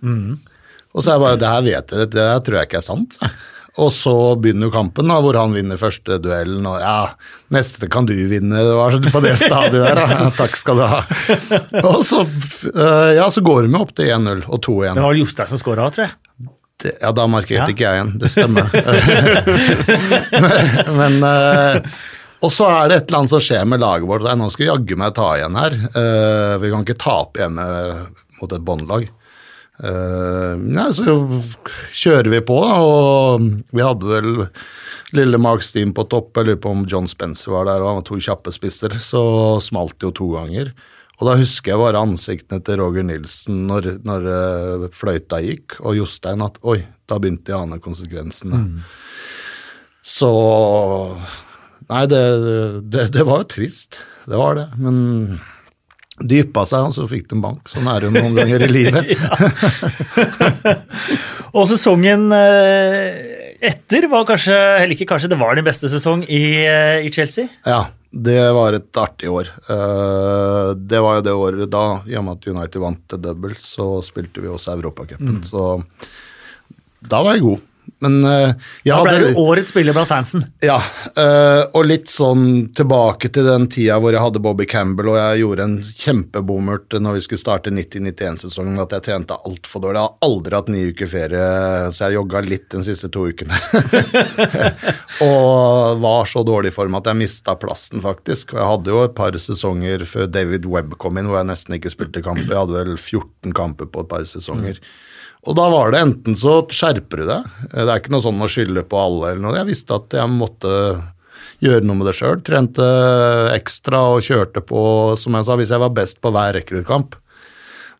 Og 0.92 1.00
så 1.00 1.14
er 1.14 1.16
jeg 1.16 1.22
bare 1.24 1.38
Det 1.40 1.48
her 1.54 1.62
vet 1.64 1.94
jeg, 1.96 2.10
det 2.12 2.26
her 2.28 2.42
tror 2.44 2.58
jeg 2.60 2.68
ikke 2.68 2.80
er 2.82 2.86
sant. 2.90 3.16
sa 3.18 3.30
jeg. 3.30 3.38
Og 3.80 3.88
så 3.96 4.12
begynner 4.36 4.68
jo 4.68 4.72
kampen, 4.74 5.08
da, 5.08 5.14
hvor 5.24 5.32
han 5.40 5.54
vinner 5.56 5.78
første 5.80 6.18
duellen. 6.20 6.66
Og 6.68 6.76
ja, 6.82 7.14
neste 7.56 7.88
kan 7.88 8.04
du 8.04 8.12
vinne. 8.28 8.58
Det 8.66 8.74
var 8.76 8.98
på 9.14 9.22
det 9.24 9.32
stadiet 9.40 9.78
der, 9.80 9.96
da. 9.96 10.26
Takk 10.42 10.58
skal 10.60 10.76
du 10.76 10.84
ha. 10.90 10.98
Og 11.80 12.02
så, 12.04 12.20
eh, 12.68 13.14
ja, 13.16 13.30
så 13.32 13.40
går 13.40 13.64
de 13.64 13.78
opp 13.80 13.94
til 13.96 14.10
1-0 14.12 14.42
og 14.44 14.60
2-1. 14.66 14.92
Det 14.98 15.06
var 15.06 15.14
vel 15.14 15.22
Jostein 15.22 15.48
som 15.54 15.62
skåra, 15.62 15.88
tror 15.94 16.04
jeg. 16.08 16.12
Det- 16.82 16.98
Ja, 17.00 17.12
da 17.14 17.24
markerte 17.30 17.62
Ja. 17.62 17.66
ikke 17.70 17.86
jeg 17.86 17.94
igjen. 17.96 18.12
Det 18.20 18.28
stemmer. 18.34 18.66
men, 20.42 20.96
men 20.98 21.18
eh, 21.28 21.90
Og 22.42 22.50
så 22.52 22.66
er 22.74 22.88
det 22.90 22.96
et 22.96 23.06
eller 23.08 23.20
annet 23.22 23.32
som 23.32 23.42
skjer 23.44 23.64
med 23.70 23.80
laget 23.82 24.08
vårt. 24.08 24.26
Nå 24.36 24.48
skal 24.50 24.64
vi 24.66 24.70
jaggu 24.72 24.96
meg 24.98 25.14
ta 25.16 25.28
igjen 25.38 25.56
her. 25.60 25.76
Eh, 25.94 26.54
vi 26.62 26.72
kan 26.74 26.82
ikke 26.84 26.98
tape 27.00 27.38
igjen 27.40 27.60
mot 28.40 28.52
et 28.56 28.64
båndlag. 28.66 29.06
Uh, 29.82 30.54
nei, 30.62 30.86
så 30.94 31.16
kjører 31.90 32.30
vi 32.36 32.40
på, 32.46 32.56
da, 32.62 32.78
og 32.78 33.48
vi 33.74 33.82
hadde 33.82 34.06
vel 34.06 34.30
lille 35.16 35.40
Mark 35.42 35.64
Steen 35.66 35.92
på 35.96 36.06
topp. 36.10 36.36
Jeg 36.38 36.48
lurer 36.48 36.62
på 36.62 36.72
om 36.72 36.86
John 36.88 37.10
Spencer 37.10 37.52
var 37.54 37.68
der, 37.68 37.82
og 37.82 37.90
han 37.90 38.00
var 38.00 38.08
to 38.08 38.20
kjappe 38.22 38.54
spisser. 38.54 38.94
Så 39.02 39.22
smalt 39.64 39.98
det 39.98 40.08
jo 40.08 40.16
to 40.22 40.30
ganger. 40.36 40.72
Og 41.20 41.28
da 41.28 41.36
husker 41.38 41.74
jeg 41.74 41.82
bare 41.82 42.02
ansiktene 42.02 42.62
til 42.66 42.80
Roger 42.80 43.04
Nilsen 43.06 43.66
når, 43.68 43.92
når 44.02 44.24
eh, 44.32 44.86
fløyta 44.96 45.38
gikk, 45.44 45.76
og 45.84 45.94
Jostein 46.00 46.42
at 46.42 46.56
oi, 46.66 46.80
da 47.06 47.20
begynte 47.22 47.52
jeg 47.52 47.58
å 47.60 47.66
ane 47.66 47.78
konsekvensene. 47.84 48.64
Så 50.02 50.32
Nei, 51.90 52.06
det, 52.08 52.22
det, 52.88 53.08
det 53.12 53.24
var 53.28 53.42
jo 53.42 53.50
trist. 53.52 53.98
Det 54.24 54.38
var 54.38 54.56
det. 54.56 54.68
Men 54.80 54.96
de 56.28 56.40
yppa 56.42 56.64
seg, 56.68 56.88
og 56.88 56.94
så 56.96 57.06
fikk 57.10 57.28
de 57.32 57.38
bank. 57.42 57.68
Sånn 57.70 57.88
er 57.90 58.04
det 58.04 58.10
noen 58.14 58.34
ganger 58.36 58.66
i 58.66 58.70
livet. 58.70 59.12
Og 61.52 61.66
sesongen 61.68 62.30
eh, 62.32 63.58
etter 63.68 64.06
var 64.10 64.24
kanskje, 64.28 64.56
eller 64.56 64.96
ikke 64.96 65.08
kanskje, 65.10 65.28
det 65.32 65.40
var 65.40 65.58
din 65.58 65.66
beste 65.66 65.90
sesong 65.92 66.24
i, 66.24 66.44
eh, 66.64 67.04
i 67.04 67.10
Chelsea. 67.12 67.50
Ja, 67.68 67.84
det 68.12 68.38
var 68.56 68.76
et 68.76 69.00
artig 69.00 69.28
år. 69.32 69.50
Eh, 69.68 70.70
det 70.78 71.02
var 71.04 71.18
jo 71.18 71.26
det 71.26 71.36
året 71.36 71.72
da, 71.72 71.84
i 72.08 72.16
og 72.16 72.24
med 72.26 72.40
at 72.40 72.48
United 72.48 72.80
vant 72.82 73.16
double, 73.26 73.54
så 73.60 73.94
spilte 74.04 74.44
vi 74.44 74.52
også 74.52 74.76
Europacupen. 74.78 75.42
Så 75.44 75.82
da 77.02 77.20
var 77.24 77.36
jeg 77.36 77.46
god. 77.46 77.68
Men 78.02 78.18
eh, 78.26 78.54
jeg 78.82 78.96
Da 78.96 79.02
ble 79.06 79.30
du 79.32 79.40
årets 79.40 79.70
spiller 79.70 79.94
blant 79.94 80.10
fansen. 80.10 80.44
Ja, 80.64 80.78
eh, 81.14 81.62
og 81.70 81.86
litt 81.86 82.10
sånn 82.10 82.72
tilbake 82.74 83.30
til 83.32 83.46
den 83.46 83.68
tida 83.70 83.98
hvor 84.02 84.14
jeg 84.14 84.22
hadde 84.24 84.42
Bobby 84.42 84.66
Campbell 84.68 85.12
og 85.12 85.18
jeg 85.20 85.42
gjorde 85.44 85.66
en 85.68 85.76
kjempebommert 85.86 86.96
når 86.98 87.18
vi 87.18 87.24
skulle 87.26 87.42
starte 87.42 87.72
90-91-sesongen, 87.74 88.80
at 88.82 88.96
jeg 88.96 89.06
trente 89.06 89.38
altfor 89.46 89.84
dårlig. 89.84 90.00
Jeg 90.00 90.08
har 90.08 90.28
aldri 90.28 90.58
hatt 90.58 90.72
ni 90.72 90.82
uker 90.90 91.12
ferie, 91.12 91.46
så 91.94 92.08
jeg 92.08 92.18
jogga 92.18 92.42
litt 92.46 92.68
de 92.74 92.82
siste 92.86 93.10
to 93.12 93.28
ukene. 93.30 93.60
og 95.28 96.02
var 96.02 96.28
så 96.30 96.42
dårlig 96.46 96.72
i 96.72 96.76
form 96.76 96.98
at 96.98 97.10
jeg 97.10 97.20
mista 97.22 97.54
plassen, 97.60 98.02
faktisk. 98.04 98.56
Og 98.56 98.60
jeg 98.60 98.70
hadde 98.72 98.94
jo 98.94 99.04
et 99.06 99.16
par 99.18 99.38
sesonger 99.46 100.06
før 100.08 100.28
David 100.32 100.66
Webb 100.70 100.98
kom 101.02 101.20
inn 101.20 101.30
hvor 101.30 101.40
jeg 101.40 101.52
nesten 101.52 101.78
ikke 101.78 101.94
spilte 101.94 102.24
kamper. 102.24 102.50
Jeg 102.50 102.64
hadde 102.64 102.78
vel 102.80 102.94
14 102.98 103.54
kamper 103.56 103.90
på 103.92 104.04
et 104.04 104.10
par 104.10 104.26
sesonger. 104.28 104.82
Og 105.42 105.56
da 105.58 105.64
var 105.72 105.90
det 105.90 106.02
enten 106.04 106.36
så 106.38 106.60
skjerper 106.70 107.22
du 107.22 107.26
deg, 107.26 107.48
det 107.72 107.88
er 107.88 107.98
ikke 107.98 108.12
noe 108.14 108.22
sånn 108.22 108.44
å 108.44 108.50
skylde 108.50 108.84
på 108.86 109.00
alle 109.00 109.32
eller 109.32 109.42
noe. 109.42 109.56
Jeg 109.58 109.72
visste 109.72 109.96
at 109.98 110.14
jeg 110.14 110.30
måtte 110.30 110.76
gjøre 111.62 111.86
noe 111.86 111.98
med 111.98 112.08
det 112.10 112.14
sjøl. 112.18 112.38
Trente 112.46 112.86
ekstra 113.54 114.04
og 114.14 114.22
kjørte 114.26 114.62
på, 114.66 114.82
som 115.18 115.34
jeg 115.38 115.48
sa, 115.48 115.58
hvis 115.58 115.74
jeg 115.74 115.82
var 115.82 115.94
best 115.96 116.22
på 116.22 116.30
hver 116.34 116.54
rekruttkamp. 116.58 117.18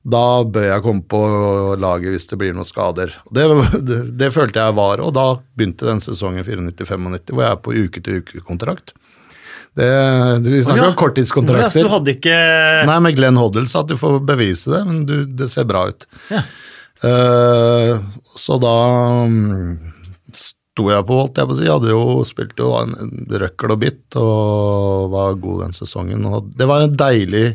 Da 0.02 0.42
bør 0.42 0.66
jeg 0.66 0.82
komme 0.82 1.04
på 1.06 1.20
laget 1.78 2.14
hvis 2.14 2.26
det 2.30 2.38
blir 2.40 2.54
noen 2.56 2.66
skader. 2.66 3.14
Det, 3.30 3.46
det, 3.86 4.00
det 4.22 4.32
følte 4.34 4.62
jeg 4.62 4.78
var, 4.78 5.02
og 5.02 5.14
da 5.18 5.28
begynte 5.58 5.86
den 5.86 6.02
sesongen 6.02 6.46
94-95 6.46 7.30
hvor 7.30 7.44
jeg 7.44 7.50
er 7.50 7.62
på 7.62 7.76
uke-til-uke-kontrakt. 7.78 8.96
Det, 9.78 9.88
vi 10.44 10.58
snakker 10.60 10.82
ja. 10.82 10.88
om 10.90 10.98
korttidskontrakter. 11.00 11.86
Ja, 11.86 11.92
hadde 11.94 12.12
ikke 12.12 12.34
Nei, 12.84 12.98
med 13.06 13.16
Glenn 13.16 13.38
Hoddle 13.40 13.64
sa 13.70 13.80
at 13.80 13.88
du 13.88 13.96
får 13.96 14.18
bevise 14.28 14.68
det, 14.74 14.82
men 14.84 15.06
du, 15.08 15.22
det 15.24 15.48
ser 15.48 15.64
bra 15.70 15.86
ut. 15.88 16.04
Ja. 16.28 16.42
Eh, 17.02 17.96
så 18.38 18.58
da 18.62 18.76
mm, 19.26 19.72
sto 20.38 20.86
jeg 20.88 21.04
på, 21.08 21.18
holdt 21.18 21.40
jeg 21.40 21.48
på 21.48 21.56
å 21.56 21.58
si. 21.58 21.68
Hadde 21.68 21.92
jo 21.92 22.04
spilt 22.26 22.62
jo 22.62 22.70
en, 22.78 22.94
røkkel 23.42 23.74
og 23.74 23.82
bitt 23.82 24.18
og 24.20 25.10
var 25.12 25.36
god 25.42 25.66
den 25.66 25.76
sesongen. 25.76 26.24
Og 26.30 26.48
det 26.56 26.68
var 26.70 26.86
en 26.86 26.96
deilig 26.96 27.46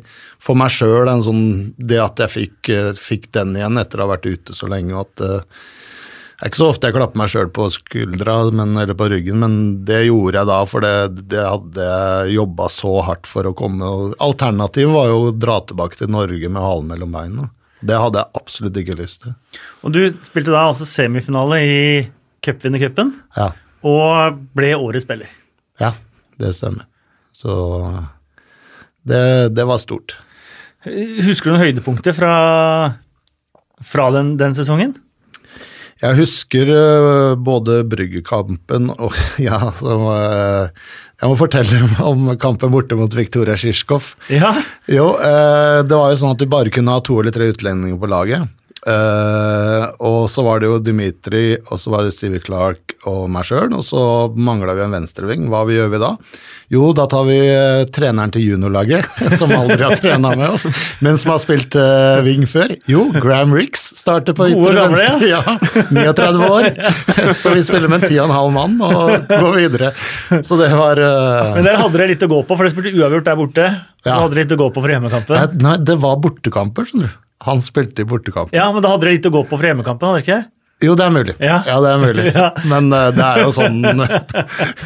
for 0.43 0.59
meg 0.59 0.73
sjøl, 0.75 1.09
sånn, 1.25 1.73
det 1.77 2.01
at 2.03 2.21
jeg 2.25 2.35
fikk, 2.35 2.71
eh, 2.75 2.93
fikk, 2.93 3.31
den 3.37 3.57
igjen 3.57 3.81
etter 3.81 4.01
å 4.01 4.07
ha 4.07 4.15
vært 4.15 4.29
ute 4.29 4.55
så 4.55 4.69
lenge. 4.71 4.93
at 4.99 5.25
uh, 5.25 5.41
det 6.37 6.45
er 6.45 6.51
ikke 6.51 6.59
så 6.59 6.69
ofte 6.69 6.85
jeg 6.85 6.93
klapper 6.93 7.17
meg 7.17 7.29
sjøl 7.33 7.47
på 7.49 7.63
skuldra 7.73 8.33
men, 8.53 8.75
eller 8.77 8.93
på 8.93 9.07
ryggen, 9.09 9.39
men 9.41 9.53
det 9.89 10.03
gjorde 10.05 10.37
jeg 10.37 10.49
da, 10.51 10.57
for 10.69 10.85
det, 10.85 11.23
det 11.33 11.41
hadde 11.41 11.87
jeg 11.87 12.35
jobba 12.35 12.67
så 12.69 12.91
hardt 13.07 13.25
for 13.25 13.49
å 13.49 13.55
komme. 13.57 13.89
Alternativet 14.21 14.93
var 14.93 15.09
jo 15.09 15.23
å 15.23 15.31
dra 15.33 15.55
tilbake 15.65 15.97
til 15.97 16.11
Norge 16.13 16.51
med 16.51 16.61
halen 16.61 16.91
mellom 16.93 17.17
beina. 17.17 17.47
Det 17.81 17.97
hadde 18.01 18.21
jeg 18.21 18.41
absolutt 18.41 18.77
ikke 18.81 18.97
lyst 18.97 19.23
til. 19.25 19.33
Og 19.85 19.93
du 19.93 20.01
spilte 20.25 20.53
da 20.53 20.65
altså 20.69 20.87
semifinale 20.89 21.59
i 21.61 21.79
cupvinnercupen, 22.45 23.11
ja. 23.37 23.51
og 23.85 24.39
ble 24.57 24.71
årets 24.77 25.05
spiller. 25.05 25.29
Ja, 25.81 25.91
det 26.41 26.55
stemmer. 26.57 26.87
Så 27.37 27.51
det, 29.07 29.21
det 29.53 29.67
var 29.69 29.81
stort. 29.81 30.17
Husker 30.87 31.49
du 31.49 31.55
noen 31.55 31.65
høydepunkter 31.67 32.15
fra, 32.15 32.33
fra 33.85 34.07
den, 34.15 34.35
den 34.39 34.55
sesongen? 34.57 34.95
Jeg 35.97 36.13
husker 36.19 36.69
uh, 36.69 37.33
både 37.41 37.81
Bryggekampen 37.89 38.91
og 38.93 39.15
Ja, 39.47 39.71
som 39.77 40.05
uh, 40.05 40.69
Jeg 41.17 41.31
må 41.31 41.37
fortelle 41.39 41.79
om 42.11 42.29
kampen 42.37 42.73
borte 42.73 42.97
mot 42.97 43.13
Viktoria 43.17 43.57
Sjisjkov. 43.57 44.11
Ja. 44.29 44.51
Jo, 44.85 45.09
uh, 45.17 45.81
det 45.81 45.97
var 45.97 46.13
jo 46.13 46.19
sånn 46.21 46.35
at 46.35 46.43
du 46.43 46.45
bare 46.51 46.73
kunne 46.73 46.93
ha 46.93 47.01
to 47.01 47.17
eller 47.21 47.33
tre 47.33 47.49
utlendinger 47.53 47.97
på 47.97 48.09
laget. 48.11 48.51
Og 48.87 50.27
så 50.31 50.43
var 50.45 50.61
det 50.61 50.69
jo 50.69 50.77
Dimitri, 50.79 51.57
og 51.67 51.79
så 51.81 51.91
var 51.91 52.05
det 52.05 52.13
Stevie 52.15 52.43
Clark 52.43 52.95
og 53.07 53.27
meg 53.31 53.47
sjøl, 53.47 53.73
og 53.75 53.83
så 53.85 54.01
mangla 54.35 54.75
vi 54.77 54.85
en 54.85 54.95
venstreving. 54.95 55.47
Hva 55.51 55.65
gjør 55.69 55.91
vi 55.93 55.99
da? 56.01 56.13
Jo, 56.73 56.89
da 56.91 57.05
tar 57.07 57.23
vi 57.29 57.35
uh, 57.47 57.85
treneren 57.95 58.31
til 58.33 58.43
juniorlaget, 58.43 59.05
som 59.39 59.53
aldri 59.55 59.79
har 59.85 59.95
trena 60.01 60.33
med 60.35 60.49
oss, 60.49 60.65
men 61.03 61.19
som 61.19 61.31
har 61.31 61.39
spilt 61.43 61.77
uh, 61.79 62.19
wing 62.25 62.43
før. 62.49 62.73
Jo, 62.91 63.05
Graham 63.15 63.55
Ricks 63.55 63.85
starter 64.01 64.35
på 64.35 64.49
ytre 64.51 64.73
venstre. 64.75 65.29
Ja, 65.31 65.43
39 65.93 66.49
år. 66.49 66.69
Så 67.41 67.53
vi 67.55 67.63
spiller 67.67 67.91
med 67.91 68.03
en 68.03 68.11
10,5 68.11 68.51
mann 68.55 68.75
og 68.83 69.29
går 69.31 69.55
videre. 69.55 69.93
Så 70.43 70.59
det 70.59 70.71
var 70.75 70.99
uh... 70.99 71.53
Men 71.55 71.67
dere 71.67 71.79
hadde 71.79 71.95
dere 71.95 72.11
litt 72.11 72.27
å 72.27 72.31
gå 72.31 72.41
på, 72.43 72.57
for 72.57 72.65
dere 72.65 72.75
spilte 72.75 72.95
uavgjort 72.97 73.29
der 73.29 73.39
borte. 73.39 73.69
Så 74.03 74.11
ja. 74.11 74.19
hadde 74.19 74.35
dere 74.35 74.43
litt 74.43 74.57
å 74.57 74.59
gå 74.59 74.69
på 74.73 74.83
for 74.83 74.95
hjemmekampen. 74.95 75.63
Nei, 75.63 75.77
det 75.87 75.97
var 76.03 76.19
bortekamper, 76.23 76.89
skjønner 76.89 77.13
du. 77.13 77.23
Han 77.45 77.61
spilte 77.61 78.01
i 78.01 78.07
bortekamp. 78.09 78.53
Ja, 78.55 78.71
men 78.73 78.81
da 78.83 78.93
hadde 78.93 79.05
dere 79.05 79.17
litt 79.17 79.27
å 79.29 79.33
gå 79.33 79.43
på 79.45 79.57
for 79.57 79.67
hjemmekampen, 79.67 80.07
hadde 80.09 80.21
dere 80.21 80.25
ikke? 80.25 80.39
Jo, 80.85 80.93
det 80.93 81.05
er 81.07 81.13
mulig. 81.13 81.33
Ja, 81.41 81.55
ja 81.65 81.77
det 81.81 81.89
er 81.89 82.01
mulig. 82.01 82.25
Ja. 82.37 82.49
Men 82.69 82.91
uh, 82.93 83.07
det 83.13 83.25
er 83.25 83.39
jo 83.41 83.53
sånn 83.55 83.79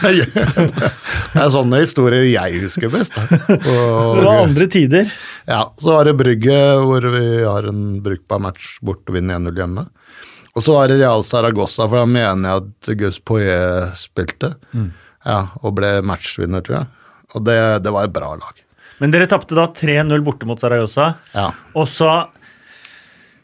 Det 0.05 1.41
er 1.41 1.49
sånne 1.51 1.81
historier 1.81 2.23
jeg 2.29 2.61
husker 2.63 2.91
best. 2.93 3.17
Og, 3.19 3.57
det 3.59 4.23
var 4.23 4.39
andre 4.45 4.67
tider. 4.71 5.11
Ja. 5.49 5.65
Så 5.81 5.91
var 5.97 6.07
det 6.07 6.15
Brygge, 6.19 6.59
hvor 6.85 7.07
vi 7.11 7.25
har 7.43 7.67
en 7.67 7.99
brukbar 8.03 8.39
match 8.47 8.77
bort 8.85 9.03
og 9.03 9.17
vinner 9.17 9.41
1-0 9.41 9.59
hjemme. 9.63 9.85
Og 10.55 10.63
så 10.63 10.75
var 10.75 10.91
det 10.91 10.99
Real 10.99 11.23
Saragossa, 11.27 11.87
for 11.87 12.01
da 12.01 12.07
mener 12.07 12.49
jeg 12.49 12.63
at 12.63 12.91
Gus 12.99 13.19
Poyet 13.23 13.95
spilte. 13.99 14.55
Mm. 14.71 14.89
Ja, 15.27 15.39
Og 15.61 15.75
ble 15.79 15.97
matchvinner, 16.07 16.63
tror 16.65 16.81
jeg. 16.81 16.91
Og 17.35 17.45
det, 17.47 17.59
det 17.85 17.91
var 17.95 18.07
et 18.07 18.15
bra 18.15 18.33
lag. 18.39 18.55
Men 19.01 19.13
dere 19.13 19.27
tapte 19.29 19.57
da 19.57 19.67
3-0 19.75 20.23
borte 20.23 20.47
mot 20.47 20.59
Saragossa. 20.61 21.13
Ja. 21.35 21.49
Og 21.75 21.87
så 21.89 22.09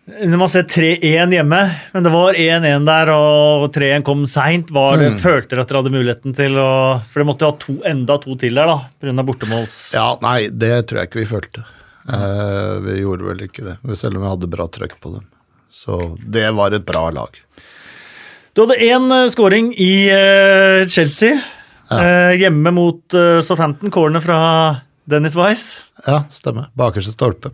når 0.08 0.40
man 0.40 0.48
ser 0.48 0.64
3-1 0.72 1.34
hjemme, 1.36 1.58
men 1.92 2.06
det 2.06 2.12
var 2.14 2.38
1-1 2.40 2.86
der, 2.88 3.10
og 3.12 3.66
3-1 3.76 4.06
kom 4.08 4.22
seint. 4.30 4.70
Mm. 4.72 5.18
Følte 5.20 5.52
dere 5.52 5.66
at 5.66 5.72
dere 5.72 5.82
hadde 5.82 5.92
muligheten 5.92 6.36
til 6.38 6.56
å 6.62 6.70
For 7.04 7.20
dere 7.20 7.28
måtte 7.28 7.44
jo 7.44 7.50
ha 7.52 7.58
to, 7.60 7.76
enda 7.92 8.16
to 8.24 8.38
til 8.40 8.56
der, 8.56 8.72
da, 8.72 8.78
pga. 9.04 9.26
bortemåls... 9.28 9.76
Ja, 9.98 10.14
nei, 10.24 10.48
det 10.48 10.88
tror 10.88 11.02
jeg 11.02 11.12
ikke 11.12 11.22
vi 11.26 11.28
følte. 11.34 11.66
Eh, 12.08 12.72
vi 12.86 13.02
gjorde 13.02 13.28
vel 13.28 13.44
ikke 13.50 13.68
det, 13.68 13.76
selv 14.00 14.16
om 14.16 14.24
vi 14.24 14.32
hadde 14.32 14.52
bra 14.56 14.70
trøkk 14.72 14.96
på 15.04 15.18
dem. 15.18 15.28
Så 15.76 16.00
det 16.24 16.48
var 16.56 16.72
et 16.72 16.88
bra 16.88 17.10
lag. 17.12 17.36
Du 18.56 18.64
hadde 18.64 18.80
én 18.88 19.12
uh, 19.12 19.28
scoring 19.30 19.74
i 19.76 20.08
eh, 20.10 20.88
Chelsea. 20.90 21.36
Ja. 21.92 22.00
Eh, 22.00 22.40
hjemme 22.42 22.72
mot 22.74 23.04
uh, 23.14 23.44
Southampton. 23.44 23.92
Corner 23.92 24.24
fra 24.24 24.40
Dennis 25.04 25.36
Wise. 25.38 25.84
Ja, 26.08 26.24
stemmer. 26.34 26.72
Bakerste 26.80 27.12
stolpe. 27.12 27.52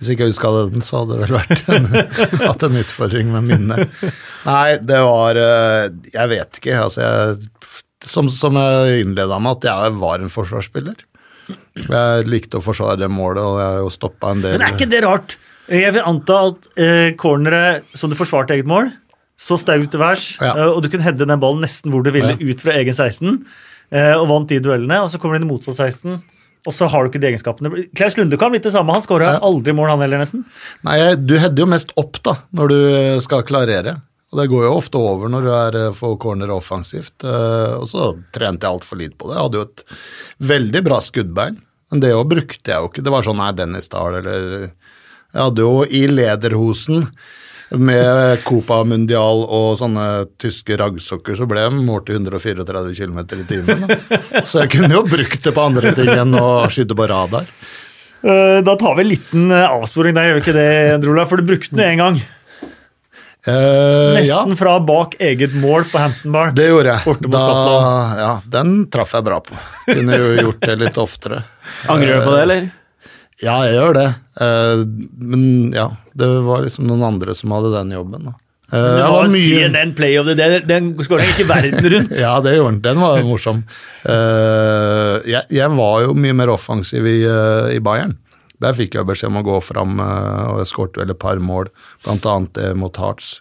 Hvis 0.00 0.14
ikke 0.14 0.24
jeg 0.24 0.32
huska 0.32 0.50
den, 0.56 0.84
så 0.84 1.02
hadde 1.02 1.18
det 1.18 1.26
vel 1.26 1.36
vært 1.36 1.66
en, 1.68 1.88
hatt 2.48 2.62
en 2.64 2.80
utfordring 2.80 3.34
med 3.34 3.48
minnet. 3.50 3.98
Nei, 4.46 4.78
det 4.80 5.00
var 5.04 5.36
eh, 5.36 5.90
Jeg 6.14 6.32
vet 6.32 6.60
ikke. 6.62 6.78
Altså, 6.86 7.04
jeg, 7.04 7.74
som, 8.08 8.30
som 8.32 8.56
jeg 8.56 9.04
innleda 9.04 9.36
med, 9.36 9.60
at 9.60 9.68
jeg 9.68 9.98
var 10.00 10.24
en 10.24 10.32
forsvarsspiller. 10.32 11.04
Jeg 11.84 12.26
likte 12.30 12.62
å 12.62 12.64
forsvare 12.64 13.02
det 13.02 13.10
målet, 13.12 13.44
og 13.44 13.60
jeg 13.60 13.68
har 13.74 13.84
jo 13.84 13.92
stoppa 13.92 14.32
en 14.32 14.42
del 14.44 14.56
Men 14.56 14.66
er 14.70 14.76
ikke 14.78 14.88
det 14.88 15.04
rart? 15.04 15.36
Jeg 15.70 15.92
vil 15.94 16.08
anta 16.08 16.40
at 16.48 16.68
eh, 16.80 17.12
corneret 17.20 17.92
som 17.94 18.10
du 18.10 18.16
forsvarte 18.18 18.56
eget 18.56 18.68
mål, 18.70 18.88
så 19.40 19.56
staut 19.60 19.86
til 19.92 20.00
værs, 20.00 20.32
ja. 20.40 20.54
Eh, 20.54 20.72
og 20.72 20.80
du 20.82 20.88
kunne 20.90 21.04
heade 21.04 21.28
den 21.28 21.42
ballen 21.42 21.60
nesten 21.64 21.92
hvor 21.92 22.02
du 22.06 22.10
ville, 22.14 22.34
ja. 22.34 22.40
ut 22.40 22.64
fra 22.64 22.74
egen 22.80 22.96
16, 22.96 23.36
eh, 23.92 24.14
og 24.16 24.26
vant 24.32 24.50
de 24.50 24.64
duellene, 24.64 25.02
og 25.04 25.12
så 25.12 25.20
kommer 25.20 25.36
du 25.36 25.44
inn 25.44 25.50
i 25.50 25.52
motsatt 25.52 25.76
16 25.76 26.18
og 26.68 26.76
så 26.76 26.88
har 26.92 27.02
du 27.02 27.10
ikke 27.10 27.22
de 27.22 27.30
egenskapene. 27.30 27.86
Klaus 27.96 28.18
Lundekam 28.18 28.52
litt 28.52 28.66
det 28.66 28.74
samme. 28.74 28.92
Han 28.92 29.04
skåra 29.04 29.34
ja. 29.36 29.40
aldri 29.46 29.72
mål, 29.76 29.94
han 29.94 30.04
heller, 30.04 30.20
nesten. 30.20 30.44
Nei, 30.86 30.98
du 31.16 31.38
header 31.40 31.64
jo 31.64 31.68
mest 31.72 31.94
opp 32.00 32.20
da, 32.26 32.36
når 32.56 32.72
du 32.72 32.80
skal 33.24 33.46
klarere. 33.48 33.96
Og 34.30 34.38
det 34.38 34.46
går 34.52 34.66
jo 34.68 34.74
ofte 34.78 35.00
over 35.00 35.30
når 35.30 35.46
du 35.46 35.50
er 35.54 35.78
eh, 35.80 35.94
for 35.96 36.18
corner 36.22 36.52
offensivt. 36.54 37.16
Eh, 37.26 37.72
og 37.80 37.88
så 37.90 38.12
trente 38.34 38.66
jeg 38.66 38.78
altfor 38.78 39.00
lite 39.00 39.18
på 39.18 39.30
det. 39.30 39.36
Jeg 39.36 39.46
hadde 39.46 39.60
jo 39.60 39.66
et 39.66 39.84
veldig 40.52 40.82
bra 40.86 41.00
skuddbein, 41.02 41.58
men 41.90 42.04
det 42.04 42.12
òg 42.14 42.28
brukte 42.30 42.70
jeg 42.72 42.78
jo 42.78 42.90
ikke. 42.92 43.04
Det 43.06 43.14
var 43.14 43.26
sånn 43.26 43.40
nei, 43.42 43.50
Dennis 43.58 43.90
Dahl 43.90 44.20
eller 44.20 44.44
Jeg 45.30 45.40
hadde 45.40 45.66
jo 45.66 45.84
i 45.86 46.04
lederhosen 46.10 47.08
med 47.78 48.40
Copa 48.42 48.80
Mundial 48.84 49.44
og 49.46 49.78
sånne 49.78 50.06
tyske 50.40 50.74
raggsokker, 50.80 51.36
så 51.38 51.46
ble 51.50 51.62
jeg 51.62 51.76
målt 51.76 52.10
i 52.10 52.16
134 52.16 52.66
km 52.98 53.20
i 53.22 53.44
timen. 53.46 53.86
Så 54.42 54.64
jeg 54.64 54.72
kunne 54.74 54.96
jo 54.96 55.04
brukt 55.06 55.44
det 55.44 55.54
på 55.54 55.68
andre 55.68 55.94
ting 55.94 56.10
enn 56.10 56.34
å 56.34 56.50
skyte 56.72 56.98
på 56.98 57.06
radar. 57.10 57.46
Eh, 58.20 58.58
da 58.66 58.74
tar 58.76 58.98
vi 58.98 59.06
en 59.06 59.10
liten 59.12 59.54
eh, 59.54 59.70
avsporing 59.70 60.16
der, 60.16 60.28
gjør 60.28 60.40
vi 60.40 60.44
ikke 60.44 60.58
det, 60.58 60.74
Drola? 61.04 61.24
For 61.30 61.40
du 61.40 61.52
brukte 61.52 61.76
den 61.76 61.86
én 61.94 62.02
gang. 62.02 62.20
Uh, 63.48 64.12
Nesten 64.12 64.52
ja. 64.52 64.56
fra 64.58 64.74
bak 64.84 65.14
eget 65.16 65.54
mål 65.56 65.86
på 65.88 65.96
Hampton 65.96 66.34
Bar. 66.34 66.50
Det 66.52 66.66
gjorde 66.68 66.92
jeg. 66.92 67.14
Da, 67.32 67.46
ja, 68.18 68.32
den 68.52 68.74
traff 68.92 69.14
jeg 69.16 69.24
bra 69.30 69.38
på. 69.46 69.56
Kunne 69.86 70.18
jo 70.20 70.34
gjort 70.36 70.66
det 70.66 70.76
litt 70.82 71.00
oftere. 71.00 71.40
Angrer 71.88 72.20
du 72.20 72.26
på 72.26 72.34
det, 72.34 72.42
eller? 72.42 72.68
Ja, 73.40 73.56
jeg 73.66 73.76
gjør 73.78 73.96
det. 73.96 74.06
Uh, 74.40 74.84
men 75.16 75.42
ja, 75.74 75.88
det 76.16 76.28
var 76.46 76.64
liksom 76.64 76.86
noen 76.88 77.06
andre 77.14 77.34
som 77.36 77.52
hadde 77.56 77.72
den 77.74 77.94
jobben. 77.96 78.30
da. 78.30 78.36
Uh, 78.70 78.78
det 78.78 79.06
var 79.10 79.30
mye... 79.32 79.44
CNN 79.46 79.94
Play 79.98 80.18
of 80.20 80.28
the 80.28 80.36
Day, 80.38 80.60
den 80.66 80.92
skåra 81.02 81.26
ikke 81.26 81.48
verden 81.48 81.88
rundt. 81.94 82.14
ja, 82.24 82.36
det 82.44 82.54
gjorde 82.56 82.76
den. 82.76 82.82
Den 82.84 83.02
var 83.02 83.24
morsom. 83.26 83.64
Uh, 84.04 85.18
jeg, 85.26 85.42
jeg, 85.56 85.72
var 85.78 86.04
jo 86.04 86.14
mye 86.14 86.36
mer 86.36 86.52
offensiv 86.54 87.08
i, 87.08 87.18
uh, 87.26 87.72
i 87.72 87.80
Bayern. 87.82 88.18
Der 88.60 88.76
fikk 88.76 88.98
jeg 88.98 89.08
beskjed 89.08 89.32
om 89.32 89.40
å 89.40 89.46
gå 89.46 89.56
fram, 89.64 89.94
og 90.04 90.58
jeg 90.60 90.68
skåret 90.68 90.98
vel 91.00 91.14
et 91.14 91.16
par 91.16 91.38
mål, 91.40 91.70
bl.a. 92.04 92.34
det 92.58 92.66
mot 92.76 92.98
Hearts 93.00 93.38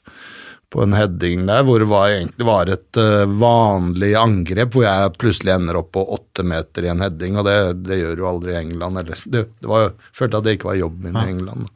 på 0.70 0.84
en 0.84 0.94
heading 0.94 1.48
der 1.48 1.64
hvor 1.66 1.82
det 1.82 1.88
var, 1.90 2.12
egentlig 2.14 2.46
var 2.46 2.70
et 2.70 3.00
uh, 3.02 3.26
vanlig 3.42 4.12
angrep, 4.20 4.76
hvor 4.76 4.86
jeg 4.86 5.14
plutselig 5.22 5.56
ender 5.56 5.80
opp 5.82 5.92
på 5.98 6.04
åtte 6.18 6.46
meter 6.46 6.86
i 6.86 6.92
en 6.92 7.02
heading, 7.02 7.40
og 7.40 7.48
det, 7.48 7.58
det 7.88 7.98
gjør 8.04 8.22
jo 8.22 8.28
aldri 8.30 8.54
i 8.54 8.60
England. 8.60 9.02
Eller, 9.02 9.24
det, 9.26 9.46
det 9.58 9.72
var, 9.72 9.88
jeg 9.88 10.20
følte 10.22 10.42
at 10.42 10.46
det 10.46 10.58
ikke 10.58 10.70
var 10.70 10.82
jobben 10.82 11.08
min 11.10 11.22
i 11.24 11.32
England. 11.34 11.72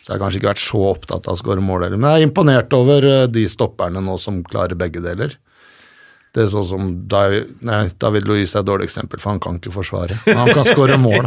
Så 0.00 0.08
jeg 0.08 0.16
har 0.16 0.22
kanskje 0.24 0.40
ikke 0.40 0.50
vært 0.50 0.64
så 0.64 0.82
opptatt 0.90 1.28
av 1.28 1.36
å 1.36 1.38
skåre 1.38 1.62
mål 1.62 1.86
heller. 1.86 2.00
Men 2.00 2.10
jeg 2.10 2.24
er 2.24 2.30
imponert 2.30 2.74
over 2.76 3.06
uh, 3.06 3.28
de 3.30 3.46
stopperne 3.52 4.02
nå 4.02 4.18
som 4.18 4.42
klarer 4.48 4.78
begge 4.80 5.04
deler. 5.04 5.36
Det 6.30 6.44
er 6.44 6.50
sånn 6.52 6.66
som 6.68 6.90
David, 7.10 7.48
nei, 7.66 7.80
David 7.98 8.28
Louise 8.30 8.54
er 8.54 8.62
et 8.62 8.68
dårlig 8.68 8.86
eksempel, 8.86 9.18
for 9.18 9.32
han 9.32 9.40
kan 9.42 9.56
ikke 9.58 9.72
forsvare. 9.74 10.14
Men 10.28 10.38
han 10.38 10.50
kan 10.54 10.68
skåre 10.68 10.94
mål. 11.00 11.26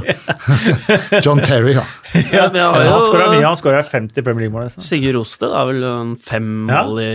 John 1.26 1.42
Terry, 1.44 1.74
ja. 1.76 1.84
ja, 2.32 2.46
ja 2.48 2.70
han 2.72 3.04
skåra 3.04 3.26
mye. 3.34 3.42
Han 3.44 3.60
skåra 3.60 3.82
50 3.84 4.24
Premier 4.24 4.46
League-mål. 4.46 4.70
Sigurd 4.80 5.18
Roste 5.18 5.50
har 5.52 5.68
vel 5.74 6.16
fem 6.24 6.48
mål 6.70 7.04
i, 7.04 7.12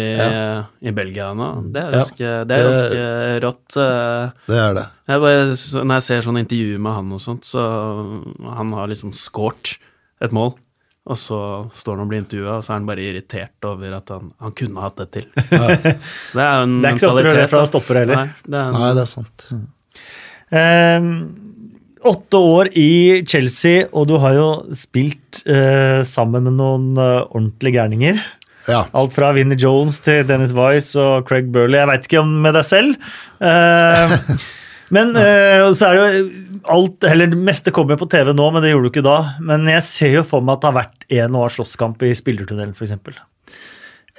i, 0.85 0.93
Belgia 0.99 1.31
nå. 1.37 1.49
Det 1.73 1.87
er 1.87 1.97
ganske, 1.97 2.37
det 2.45 2.59
er 2.59 2.69
ganske 2.69 3.09
rått. 3.47 3.81
Eh. 3.81 4.37
Det 4.53 4.63
er 4.67 4.79
det. 4.83 4.87
Jeg 5.09 5.25
bare, 5.25 5.43
når 5.81 5.95
jeg 5.97 6.09
ser 6.11 6.29
sånne 6.29 6.45
intervjuer 6.45 6.85
med 6.85 6.99
han 7.01 7.17
og 7.17 7.25
sånt, 7.25 7.49
så 7.49 7.65
han 8.53 8.77
har 8.77 8.93
liksom 8.93 9.17
skåret 9.17 9.79
et 10.21 10.37
mål. 10.37 10.59
Og 11.09 11.17
så 11.17 11.41
står 11.73 11.97
han 11.97 12.05
og 12.05 12.11
blir 12.11 12.23
intervjua, 12.23 12.59
og 12.59 12.65
så 12.65 12.75
er 12.75 12.81
han 12.81 12.89
bare 12.89 13.05
irritert 13.07 13.69
over 13.69 13.97
at 13.97 14.13
han, 14.13 14.31
han 14.45 14.55
kunne 14.61 14.85
hatt 14.85 15.03
det 15.03 15.09
til. 15.17 15.29
Ja. 15.49 15.67
det 15.81 16.45
er 16.45 16.55
jo 16.61 16.69
en 16.69 16.79
mentalitet. 16.85 16.85
Det 16.85 16.89
er 16.89 16.95
ikke 16.95 17.03
så 17.03 17.11
ofte 17.11 17.25
du 17.25 17.31
hører 17.31 17.53
fra 17.53 17.67
stoppere 17.71 18.05
heller. 18.05 18.25
Nei, 18.25 18.41
det 18.45 18.59
er, 18.59 18.65
en... 18.69 18.81
Nei, 18.83 18.91
det 18.99 19.05
er 19.05 19.11
sant. 19.11 19.47
Mm. 19.49 19.67
Um, 20.49 21.13
åtte 22.13 22.41
år 22.55 22.71
i 22.79 22.91
Chelsea, 23.29 23.87
og 23.93 24.09
du 24.11 24.19
har 24.23 24.37
jo 24.37 24.49
spilt 24.77 25.43
uh, 25.49 26.05
sammen 26.07 26.47
med 26.51 26.59
noen 26.61 26.91
uh, 27.01 27.25
ordentlige 27.27 27.79
gærninger. 27.81 28.21
Ja. 28.69 28.85
Alt 28.93 29.15
fra 29.17 29.33
Vinnie 29.33 29.59
Jones 29.59 29.97
til 30.05 30.27
Dennis 30.29 30.53
Weiss 30.57 30.93
og 31.01 31.25
Craig 31.29 31.49
Burley. 31.53 31.81
Jeg 31.81 31.89
veit 31.89 32.09
ikke 32.09 32.21
om 32.21 32.35
med 32.45 32.53
deg 32.59 32.67
selv. 32.69 33.11
Eh, 33.41 34.17
men 34.95 35.15
uh, 35.17 35.69
så 35.77 35.89
er 35.89 35.97
det 35.97 36.05
jo 36.05 36.61
alt, 36.75 37.05
eller 37.05 37.31
Det 37.33 37.41
meste 37.41 37.73
kommer 37.75 37.99
på 38.01 38.09
TV 38.11 38.33
nå, 38.35 38.51
men 38.55 38.65
det 38.65 38.73
gjorde 38.73 38.89
du 38.89 38.93
ikke 38.93 39.07
da. 39.07 39.17
Men 39.45 39.69
jeg 39.69 39.85
ser 39.87 40.15
jo 40.21 40.27
for 40.27 40.45
meg 40.45 40.59
at 40.59 40.65
det 40.65 40.71
har 40.71 40.79
vært 40.79 41.09
en 41.09 41.35
og 41.35 41.43
annen 41.43 41.57
slåsskamp 41.59 42.05
i 42.09 42.15
spillertunnelen, 42.17 42.77
f.eks. 42.77 43.21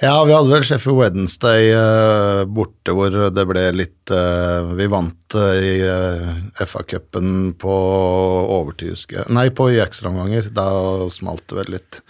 Ja, 0.00 0.14
vi 0.24 0.32
hadde 0.32 0.48
vel 0.48 0.64
Sheffield 0.64 0.96
Wednesday 0.96 1.74
uh, 1.76 2.46
borte 2.48 2.94
hvor 2.96 3.12
det 3.12 3.42
ble 3.50 3.66
litt 3.76 4.12
uh, 4.14 4.70
Vi 4.78 4.86
vant 4.88 5.36
uh, 5.36 5.50
i 5.60 6.64
FA-cupen 6.64 7.52
på 7.60 7.74
overtid, 8.56 8.94
husker 8.94 9.20
jeg. 9.20 9.32
Nei, 9.36 9.50
på 9.52 9.68
i 9.74 9.80
ekstraomganger. 9.84 10.48
Da 10.56 10.70
smalt 11.12 11.44
det 11.52 11.60
vel 11.60 11.74
litt. 11.76 12.00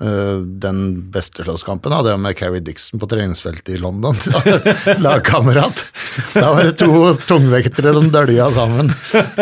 Eh, 0.00 0.36
den 0.40 1.10
beste 1.10 1.44
slåsskampen 1.44 1.94
hadde 1.94 2.10
jeg 2.12 2.20
med 2.20 2.36
Carrie 2.36 2.64
Dixon 2.64 3.00
på 3.00 3.08
treningsfeltet 3.08 3.74
i 3.76 3.80
London. 3.80 4.16
Lagkamerat. 5.04 5.86
Da 6.34 6.50
var 6.52 6.68
det 6.68 6.74
to 6.82 7.14
tungvektere 7.24 7.94
som 7.96 8.10
dølja 8.12 8.50
sammen. 8.52 8.92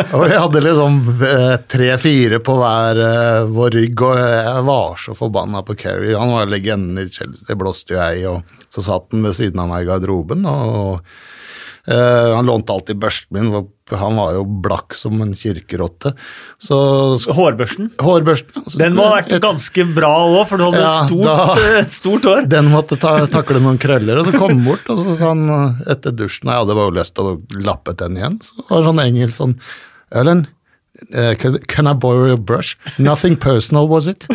Og 0.05 0.25
vi 0.29 0.39
hadde 0.39 0.63
liksom 0.63 1.01
eh, 1.27 1.57
tre-fire 1.71 2.39
på 2.45 2.59
hver 2.61 3.03
eh, 3.09 3.51
vår 3.51 3.79
rygg, 3.81 4.07
og 4.07 4.23
jeg 4.23 4.65
var 4.71 4.99
så 5.03 5.19
forbanna 5.19 5.65
på 5.67 5.79
Carrie. 5.81 6.15
Han 6.19 6.37
var 6.37 6.51
legenden 6.51 7.03
i 7.03 7.11
Chelsea, 7.11 7.49
det 7.51 7.59
blåste 7.59 7.97
jo 7.97 8.03
jeg, 8.03 8.27
og 8.31 8.67
så 8.75 8.87
satt 8.93 9.11
han 9.15 9.27
ved 9.27 9.35
siden 9.39 9.63
av 9.65 9.73
meg 9.73 9.85
i 9.85 9.91
garderoben. 9.91 10.47
og 10.47 11.03
eh, 11.89 12.31
han 12.37 12.47
lånte 12.49 12.73
alltid 12.75 12.99
børsten 13.03 13.35
min, 13.37 13.51
han 13.93 14.17
var 14.17 14.33
jo 14.39 14.45
blakk 14.65 14.95
som 14.97 15.21
en 15.21 15.35
kirkerotte. 15.37 16.15
Så 16.63 16.77
Hårbørsten. 17.37 17.91
Hårbørsten. 18.01 18.63
altså. 18.63 18.79
Den 18.81 18.97
må 18.97 19.05
ha 19.11 19.19
vært 19.19 19.35
ganske 19.45 19.85
bra 19.95 20.13
òg, 20.25 20.39
for 20.49 20.57
du 20.63 20.65
hadde 20.71 20.81
Ja, 20.81 20.95
stort, 21.05 21.29
da- 21.29 21.59
eh, 21.79 21.87
stort 21.93 22.29
hår. 22.31 22.49
Den 22.49 22.71
måtte 22.73 22.97
ta, 23.01 23.13
takle 23.29 23.61
noen 23.61 23.77
krøller, 23.83 24.23
og 24.23 24.31
så 24.31 24.37
kom 24.39 24.55
han 24.57 24.65
bort, 24.65 24.89
og 24.89 25.03
så 25.03 25.19
sa 25.21 25.35
han 25.35 25.45
eh, 25.53 25.85
etter 25.93 26.17
dusjen 26.17 26.49
Jeg 26.49 26.63
hadde 26.65 26.79
bare 26.81 26.97
lyst 26.97 27.15
til 27.19 27.35
å 27.35 27.39
lappe 27.69 27.97
den 28.01 28.17
igjen. 28.21 28.41
Så 28.45 28.65
var 28.71 28.81
det 28.81 28.89
sånn 28.89 29.05
engelsk 29.05 29.37
sånn 29.43 29.57
Ellen, 30.15 30.47
eh, 31.13 31.35
can, 31.35 31.59
can 31.59 31.87
I 31.87 31.93
borrow 31.93 32.27
your 32.27 32.37
brush? 32.37 32.77
Nothing 32.99 33.37
personal, 33.37 33.89
was 33.89 34.07
it? 34.07 34.25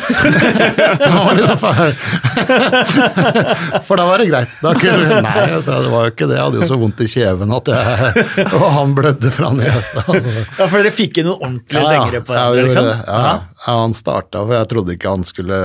For 3.88 3.96
da 3.98 4.06
var 4.06 4.18
det 4.18 4.26
greit. 4.30 4.50
Da 4.62 4.74
kunne, 4.78 5.22
nei, 5.24 5.52
altså, 5.56 5.72
det 5.84 5.92
var 5.94 6.08
jo 6.08 6.12
ikke 6.14 6.28
det. 6.30 6.36
Jeg 6.38 6.44
hadde 6.44 6.60
jo 6.62 6.68
så 6.70 6.78
vondt 6.82 7.00
i 7.04 7.08
kjeven 7.10 7.54
at 7.56 7.72
jeg 7.74 8.26
Og 8.60 8.68
han 8.76 8.96
blødde 8.98 9.32
fra 9.34 9.52
nesa. 9.56 10.04
Altså. 10.06 10.30
Ja, 10.58 10.66
For 10.66 10.78
dere 10.80 10.94
fikk 10.96 11.22
inn 11.22 11.30
noen 11.30 11.40
ordentlige 11.48 11.86
lengre 11.88 12.20
på 12.26 12.36
ja, 12.36 12.44
hverandre, 12.50 12.68
liksom? 12.68 12.86
Ja, 12.90 13.20
ja, 13.24 13.38
han 13.70 13.94
starta, 13.98 14.44
for 14.44 14.54
jeg 14.58 14.68
trodde 14.74 14.96
ikke 14.96 15.16
han 15.16 15.24
skulle 15.28 15.60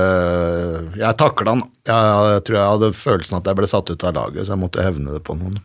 Jeg 0.99 1.13
takla 1.21 1.57
han. 1.57 1.63
Jeg, 1.85 1.95
jeg 2.35 2.47
tror 2.47 2.57
jeg 2.61 2.73
hadde 2.75 2.95
følelsen 2.97 3.39
at 3.41 3.47
jeg 3.51 3.57
ble 3.61 3.69
satt 3.71 3.91
ut 3.93 4.07
av 4.09 4.17
laget, 4.17 4.47
så 4.47 4.55
jeg 4.55 4.63
måtte 4.63 4.87
hevne 4.87 5.11
det 5.15 5.23
på 5.27 5.33
noen. 5.37 5.57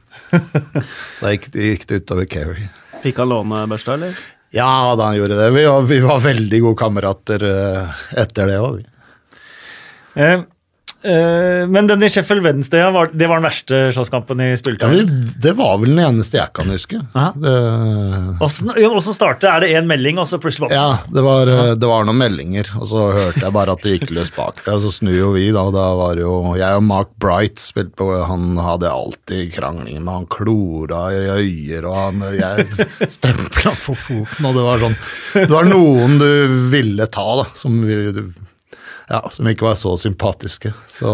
Så 1.19 1.31
gikk, 1.35 1.45
gikk 1.55 1.87
det 1.89 2.03
utover 2.03 2.25
Kerry. 2.29 2.65
Fikk 3.03 3.21
han 3.21 3.31
låne 3.31 3.63
børsta, 3.71 3.95
eller? 3.95 4.17
Ja 4.55 4.95
da, 4.97 5.09
han 5.09 5.17
gjorde 5.19 5.37
det. 5.37 5.49
Vi 5.53 5.65
var, 5.65 5.81
vi 5.81 5.99
var 6.01 6.21
veldig 6.23 6.61
gode 6.63 6.79
kamerater 6.79 7.43
eh, 7.49 7.99
etter 8.23 8.49
det 8.49 8.57
òg. 8.63 8.79
Eh, 10.99 11.63
men 11.71 11.87
den 11.87 12.01
i 12.03 12.09
Sheffield 12.11 12.43
Wednesday, 12.43 12.81
var, 12.91 13.07
det 13.13 13.27
var 13.31 13.39
den 13.39 13.45
verste 13.47 13.77
slåsskampen 13.95 14.41
i 14.43 14.49
Ja, 14.49 14.57
spilletiden? 14.59 15.21
det 15.39 15.53
var 15.55 15.77
vel 15.79 15.93
den 15.95 16.01
eneste 16.03 16.41
jeg 16.41 16.51
kan 16.57 16.67
huske. 16.73 16.99
Og 17.15 18.49
så 18.51 18.67
Åssen 18.67 18.73
åssen 18.75 19.47
Er 19.47 19.63
det 19.63 19.69
én 19.79 19.87
melding, 19.87 20.19
og 20.19 20.27
så 20.27 20.39
plutselig 20.41 20.67
bare 20.67 20.75
ja, 20.75 20.97
det 21.07 21.23
var, 21.23 21.47
eh, 21.47 21.71
det 21.79 21.87
var 21.87 22.03
noen 22.03 22.19
meldinger, 22.19 22.67
og 22.75 22.87
så 22.91 23.05
hørte 23.15 23.45
jeg 23.45 23.55
bare 23.55 23.77
at 23.77 23.85
det 23.85 23.95
gikk 23.95 24.11
løs 24.17 24.33
bak 24.35 24.59
der. 24.65 24.81
Så 24.83 24.91
snur 24.91 25.15
jo 25.15 25.31
vi, 25.37 25.47
da. 25.55 25.63
og 25.69 25.73
Da 25.77 25.87
var 25.95 26.19
jo 26.19 26.33
Jeg 26.59 26.75
og 26.81 26.83
Mark 26.83 27.15
Bright 27.21 27.59
spilte 27.63 27.95
på 27.99 28.09
Han 28.27 28.57
hadde 28.59 28.91
alltid 28.91 29.53
krangling 29.55 30.03
med 30.03 30.13
han 30.13 30.27
klora 30.27 31.05
i 31.15 31.23
øyer, 31.39 31.87
og 31.87 31.95
han 31.95 32.27
Jeg 32.35 32.67
stempla 33.17 33.71
på 33.85 33.95
foten, 33.95 34.49
og 34.51 34.55
det 34.59 34.67
var 34.67 34.83
sånn 34.83 34.99
Det 35.45 35.49
var 35.53 35.69
noen 35.69 36.19
du 36.19 36.29
ville 36.73 37.07
ta, 37.07 37.27
da, 37.43 37.47
som 37.55 37.79
vi 37.87 38.01
ja, 39.09 39.23
som 39.33 39.49
ikke 39.49 39.67
var 39.67 39.77
så 39.79 39.95
sympatiske. 39.97 40.71
Så, 40.87 41.09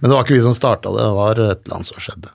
men 0.00 0.08
det 0.08 0.16
var 0.16 0.24
ikke 0.24 0.38
vi 0.38 0.46
som 0.46 0.56
starta 0.56 0.92
det, 0.94 1.04
det 1.04 1.14
var 1.18 1.38
et 1.38 1.62
eller 1.64 1.78
annet 1.78 1.90
som 1.90 2.00
skjedde. 2.02 2.32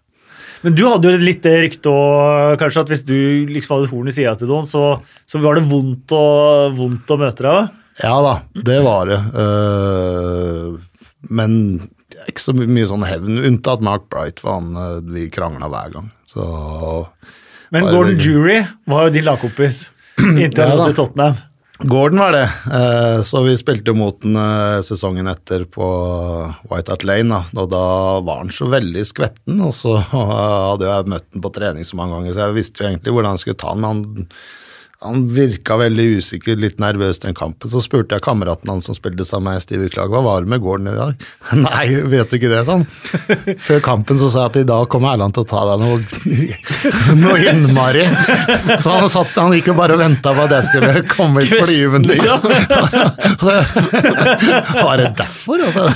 Men 0.62 0.76
du 0.76 0.84
hadde 0.90 1.08
jo 1.08 1.16
litt 1.16 1.28
lite 1.40 1.54
rykte 1.64 1.92
og 1.92 2.60
kanskje, 2.60 2.84
at 2.84 2.92
hvis 2.92 3.06
du 3.08 3.16
liksom 3.48 3.78
hadde 3.78 3.88
et 3.88 3.94
horn 3.94 4.12
i 4.12 4.16
sida 4.16 4.34
til 4.40 4.50
noen, 4.52 4.68
så, 4.68 5.00
så 5.30 5.40
var 5.44 5.56
det 5.56 5.70
vondt 5.70 6.12
å, 6.16 6.26
vondt 6.76 7.14
å 7.16 7.20
møte 7.22 7.46
deg? 7.46 7.78
Ja 8.04 8.16
da, 8.24 8.34
det 8.68 8.80
var 8.84 9.10
det. 9.10 9.20
Uh, 9.36 10.76
men 11.32 11.56
det 12.10 12.20
er 12.20 12.32
ikke 12.34 12.44
så 12.44 12.56
mye 12.58 12.88
sånn 12.90 13.08
hevn, 13.08 13.40
unntatt 13.48 13.84
Mark 13.86 14.08
Bright, 14.12 14.42
for 14.44 14.58
han 14.58 14.76
eh, 14.76 14.96
vi 15.14 15.28
krangla 15.32 15.70
hver 15.72 15.94
gang. 15.94 16.08
Så 16.28 16.44
Men 17.72 17.88
Gordon 17.88 18.20
Jury 18.20 18.58
var 18.90 19.08
jo 19.08 19.14
din 19.14 19.28
lagkompis 19.28 19.86
inntil 20.44 20.66
han 20.66 20.74
Ja 20.74 20.88
til 20.90 20.98
Tottenham. 20.98 21.38
Gordon 21.80 22.20
var 22.20 22.32
det, 22.36 22.50
eh, 22.74 23.22
så 23.22 23.40
vi 23.46 23.54
spilte 23.58 23.94
mot 23.96 24.18
den 24.20 24.36
eh, 24.36 24.82
sesongen 24.84 25.30
etter 25.32 25.64
på 25.64 25.86
White 26.68 26.92
Hart 26.92 27.06
Lane, 27.08 27.30
da, 27.32 27.62
og 27.64 27.70
da 27.72 27.84
var 28.28 28.42
han 28.42 28.52
så 28.52 28.68
veldig 28.68 29.04
skvetten, 29.08 29.62
og 29.64 29.72
så 29.78 29.94
hadde 30.12 30.90
jeg 30.90 31.12
møtt 31.14 31.30
han 31.32 31.46
på 31.46 31.54
trening 31.56 31.88
så 31.88 32.00
mange 32.00 32.18
ganger, 32.18 32.36
så 32.36 32.50
jeg 32.50 32.58
visste 32.58 32.84
jo 32.84 32.90
egentlig 32.90 33.14
hvordan 33.16 33.38
jeg 33.38 33.46
skulle 33.46 33.62
ta 33.64 33.72
han, 33.72 33.86
men 33.86 33.90
han, 33.94 34.28
han 35.02 35.22
virka 35.32 35.78
veldig 35.80 36.06
usikker, 36.20 36.58
litt 36.60 36.80
nervøs 36.84 37.22
den 37.24 37.36
kampen. 37.36 37.72
Så 37.72 37.80
spurte 37.80 38.18
jeg 38.18 38.24
kameraten 38.26 38.68
hans 38.68 38.90
som 38.90 38.96
spilte 38.98 39.24
sammen 39.24 39.54
med 39.56 39.64
Steve 39.64 39.88
Klag, 39.94 40.12
hva 40.12 40.20
var 40.26 40.44
det 40.44 40.52
med 40.52 40.60
gården 40.60 40.90
i 40.92 40.96
dag? 40.98 41.22
Nei, 41.62 41.86
vet 42.12 42.28
du 42.28 42.36
ikke 42.36 42.52
det, 42.52 42.66
sånn. 42.68 42.84
Før 43.68 43.80
kampen 43.86 44.20
så 44.20 44.28
sa 44.28 44.44
jeg 44.44 44.52
at 44.52 44.60
i 44.60 44.66
dag 44.68 44.90
kommer 44.92 45.14
Erland 45.14 45.38
til 45.38 45.46
å 45.46 45.48
ta 45.48 45.62
deg 45.70 45.86
noe, 45.86 46.02
noe 47.24 47.38
innmari. 47.48 48.10
Så 48.84 48.98
han, 48.98 49.08
satt, 49.14 49.32
han 49.40 49.56
gikk 49.56 49.72
jo 49.72 49.78
bare 49.80 49.96
og 49.96 50.04
venta 50.04 50.36
på 50.36 50.44
at 50.50 50.58
jeg 50.58 50.68
skulle 50.68 51.06
komme 51.14 51.46
i 51.46 51.54
flyvende. 51.54 52.12
liksom. 52.12 52.44
Var 54.84 55.00
det 55.00 55.08
derfor? 55.22 55.64
Altså? 55.70 55.88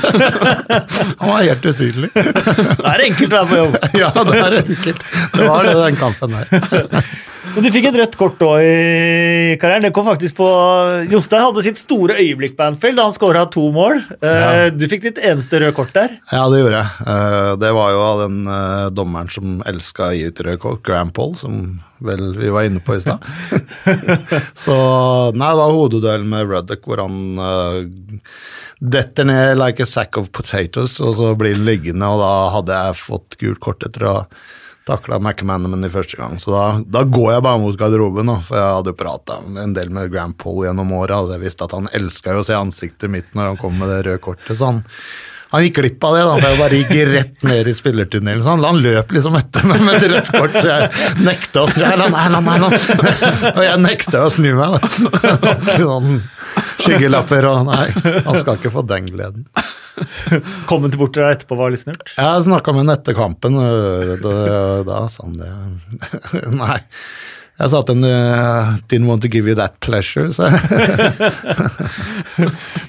Han 1.20 1.28
var 1.28 1.44
helt 1.44 1.70
usynlig. 1.74 2.14
Det 2.16 2.88
er 2.96 3.06
enkelt 3.10 3.28
å 3.28 3.36
være 3.36 3.52
på 3.52 3.62
jobb. 3.66 3.78
Ja, 4.00 4.16
det 4.32 4.40
er 4.40 4.60
enkelt. 4.64 5.06
Det 5.36 5.52
var 5.52 5.68
det 5.68 5.78
den 5.82 6.00
kampen 6.00 6.40
der. 6.40 7.32
Men 7.54 7.66
du 7.66 7.70
fikk 7.76 7.90
et 7.90 7.98
rødt 8.00 8.16
kort 8.18 8.40
òg 8.46 8.64
i 8.64 9.56
karrieren. 9.62 9.84
Det 9.86 9.92
kom 9.96 10.06
faktisk 10.08 10.38
på 10.40 10.48
Jostein 11.12 11.44
hadde 11.44 11.64
sitt 11.66 11.78
store 11.82 12.16
øyeblikk 12.22 12.56
på 12.58 12.64
Anfield 12.70 12.98
da 12.98 13.06
han 13.10 13.16
skåra 13.16 13.44
to 13.52 13.66
mål. 13.76 14.00
Eh, 14.24 14.40
Ja. 14.44 14.70
Du 14.72 14.86
fikk 14.90 15.04
ditt 15.04 15.20
eneste 15.20 15.60
røde 15.60 15.76
kort 15.76 15.92
der. 15.94 16.16
Ja, 16.32 16.46
det 16.50 16.62
gjorde 16.64 16.80
jeg. 16.80 17.08
Eh, 17.14 17.56
Det 17.64 17.72
var 17.76 17.92
jo 17.92 18.02
av 18.08 18.22
den 18.24 18.48
eh, 18.48 18.90
dommeren 18.96 19.30
som 19.34 19.62
elska 19.68 20.10
å 20.10 20.16
gi 20.16 20.24
ut 20.32 20.40
rød 20.48 20.60
kort, 20.64 20.82
Graham 20.88 21.12
Paul, 21.12 21.36
som 21.36 21.82
vel 22.04 22.34
vi 22.40 22.50
var 22.52 22.64
inne 22.68 22.80
på 22.84 22.96
i 22.96 23.04
stad. 23.04 23.24
Så 24.64 24.76
nei, 25.36 25.52
det 25.54 25.62
var 25.62 25.76
hodeduell 25.78 26.26
med 26.28 26.48
Ruddock 26.50 26.84
hvor 26.88 27.00
han 27.04 27.38
detter 28.84 29.24
ned 29.30 29.58
like 29.58 29.80
a 29.84 29.86
sack 29.88 30.18
of 30.20 30.32
potatoes, 30.36 30.98
og 31.00 31.16
så 31.16 31.30
blir 31.40 31.56
han 31.56 31.64
liggende, 31.68 32.04
og 32.12 32.20
da 32.20 32.32
hadde 32.58 32.80
jeg 32.82 32.98
fått 33.00 33.38
gult 33.40 33.62
kort 33.64 33.86
etter 33.88 34.04
å 34.10 34.16
ha 34.18 34.26
takla 34.88 35.20
McManaman 35.20 35.86
i 35.88 35.92
første 35.92 36.20
gang. 36.20 36.40
Så 36.44 36.54
da, 36.54 36.64
da 36.84 37.04
går 37.08 37.30
jeg 37.36 37.46
bare 37.46 37.62
mot 37.64 37.78
garderoben, 37.80 38.32
da, 38.32 38.40
for 38.44 38.60
jeg 38.60 38.78
hadde 38.78 38.94
jo 38.94 39.00
prata 39.00 39.42
en 39.64 39.76
del 39.76 39.94
med 39.96 40.12
Grand 40.14 40.38
Paul 40.40 40.66
gjennom 40.68 40.96
åra, 40.98 41.22
og 41.24 41.36
jeg 41.36 41.44
visste 41.44 41.68
at 41.68 41.76
han 41.78 41.92
elska 41.96 42.40
å 42.40 42.48
se 42.48 42.58
ansiktet 42.58 43.12
mitt 43.12 43.30
når 43.38 43.54
han 43.54 43.62
kom 43.62 43.78
med 43.80 43.92
det 43.92 44.02
røde 44.08 44.24
kortet. 44.24 44.58
så 44.58 44.74
han 44.74 44.84
han 45.54 45.62
gikk 45.62 45.76
glipp 45.78 46.06
av 46.08 46.16
det, 46.16 46.22
da, 46.26 46.38
for 46.40 46.48
jeg 46.50 46.58
bare 46.58 46.78
gikk 46.80 46.94
rett 47.12 47.44
ned 47.46 47.68
i 47.70 47.74
spillertunnelen. 47.78 48.40
Så 48.42 48.56
han, 48.56 48.64
han 48.66 48.80
løp 48.82 49.12
liksom 49.14 49.36
etter 49.38 49.68
meg 49.70 49.84
med 49.86 50.00
et 50.00 50.08
rødt 50.10 50.32
kort. 50.34 50.56
så 50.58 50.64
Jeg 50.66 51.12
nekta 51.28 51.62
å 51.62 51.68
snu 51.70 51.84
Erland. 51.86 52.18
Og 53.52 53.62
jeg 53.62 53.84
nekta 53.84 54.24
å 54.26 54.32
snu 54.34 54.50
meg, 54.58 54.74
da. 54.74 55.22
Noen 55.84 56.24
skyggelapper 56.82 57.46
og 57.52 57.70
Nei, 57.70 57.86
han 58.26 58.42
skal 58.42 58.58
ikke 58.58 58.74
få 58.74 58.82
den 58.90 59.14
gleden. 59.14 59.46
Kom 60.70 60.86
han 60.86 60.96
bort 60.98 61.14
til 61.16 61.24
deg 61.24 61.38
etterpå 61.38 61.58
var 61.60 61.74
litt 61.74 61.84
snurt? 61.84 62.16
Jeg 62.18 62.46
snakka 62.48 62.74
med 62.76 62.86
ham 62.86 62.94
etter 62.96 63.18
kampen, 63.18 63.60
da, 64.24 64.34
da 64.88 65.04
sa 65.12 65.28
han 65.28 65.40
det. 65.42 65.52
Nei. 66.64 66.80
Jeg 67.64 67.72
sa 67.72 67.80
at 67.80 67.88
den 67.88 68.04
uh, 68.04 68.74
didn't 68.92 69.08
want 69.08 69.22
to 69.24 69.30
give 69.32 69.48
you 69.48 69.56
that 69.56 69.78
pleasure, 69.80 70.28
så 70.36 70.50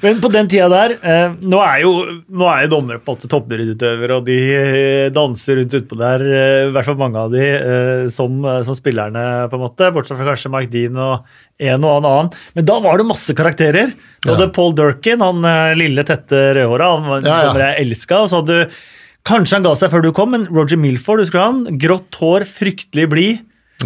Men 0.04 0.18
på 0.20 0.28
den 0.32 0.48
tida 0.50 0.66
der 0.72 0.94
eh, 1.00 1.34
Nå 1.46 1.60
er 1.62 1.80
jo, 1.84 1.92
nå 2.34 2.48
er 2.50 2.64
jo 2.66 2.70
dommere 2.74 3.00
på 3.00 3.12
en 3.12 3.16
måte 3.18 3.30
toppidrettsutøvere, 3.32 4.18
og 4.18 4.26
de 4.28 4.38
eh, 4.56 5.06
danser 5.14 5.60
rundt 5.60 5.76
utpå 5.78 5.98
der, 6.00 6.24
eh, 6.26 6.58
i 6.68 6.72
hvert 6.74 6.88
fall 6.90 6.98
mange 7.00 7.22
av 7.22 7.32
de, 7.32 7.44
eh, 7.54 8.02
som, 8.14 8.36
eh, 8.44 8.60
som 8.66 8.76
spillerne, 8.78 9.24
på 9.52 9.58
en 9.58 9.64
måte. 9.64 9.90
Bortsett 9.94 10.18
fra 10.18 10.28
kanskje 10.32 10.52
Mike 10.52 10.72
Dean 10.74 10.98
og 11.00 11.30
en 11.70 11.86
og 11.86 11.96
annen. 12.00 12.32
Men 12.58 12.68
da 12.68 12.78
var 12.84 13.00
det 13.00 13.08
masse 13.08 13.36
karakterer. 13.38 13.94
Du 14.24 14.30
Ja. 14.30 14.34
hadde 14.36 14.50
Paul 14.56 14.74
Durkin, 14.76 15.22
han 15.24 15.44
eh, 15.48 15.74
lille, 15.78 16.04
tette 16.08 16.42
rødhåra, 16.58 16.90
han 16.98 17.08
var 17.08 17.24
Ja, 17.28 17.40
ja. 17.52 17.72
jeg 17.72 17.86
elska. 17.88 18.24
Og 18.24 18.30
så 18.32 18.42
hadde 18.42 18.60
du 18.64 18.76
Kanskje 19.24 19.56
han 19.56 19.64
ga 19.64 19.70
seg 19.80 19.88
før 19.88 20.02
du 20.04 20.10
kom, 20.12 20.34
men 20.34 20.42
Roger 20.52 20.76
Milford, 20.76 21.22
husker 21.22 21.40
han? 21.40 21.62
Grått 21.80 22.12
hår, 22.20 22.44
fryktelig 22.44 23.06
blid. 23.08 23.38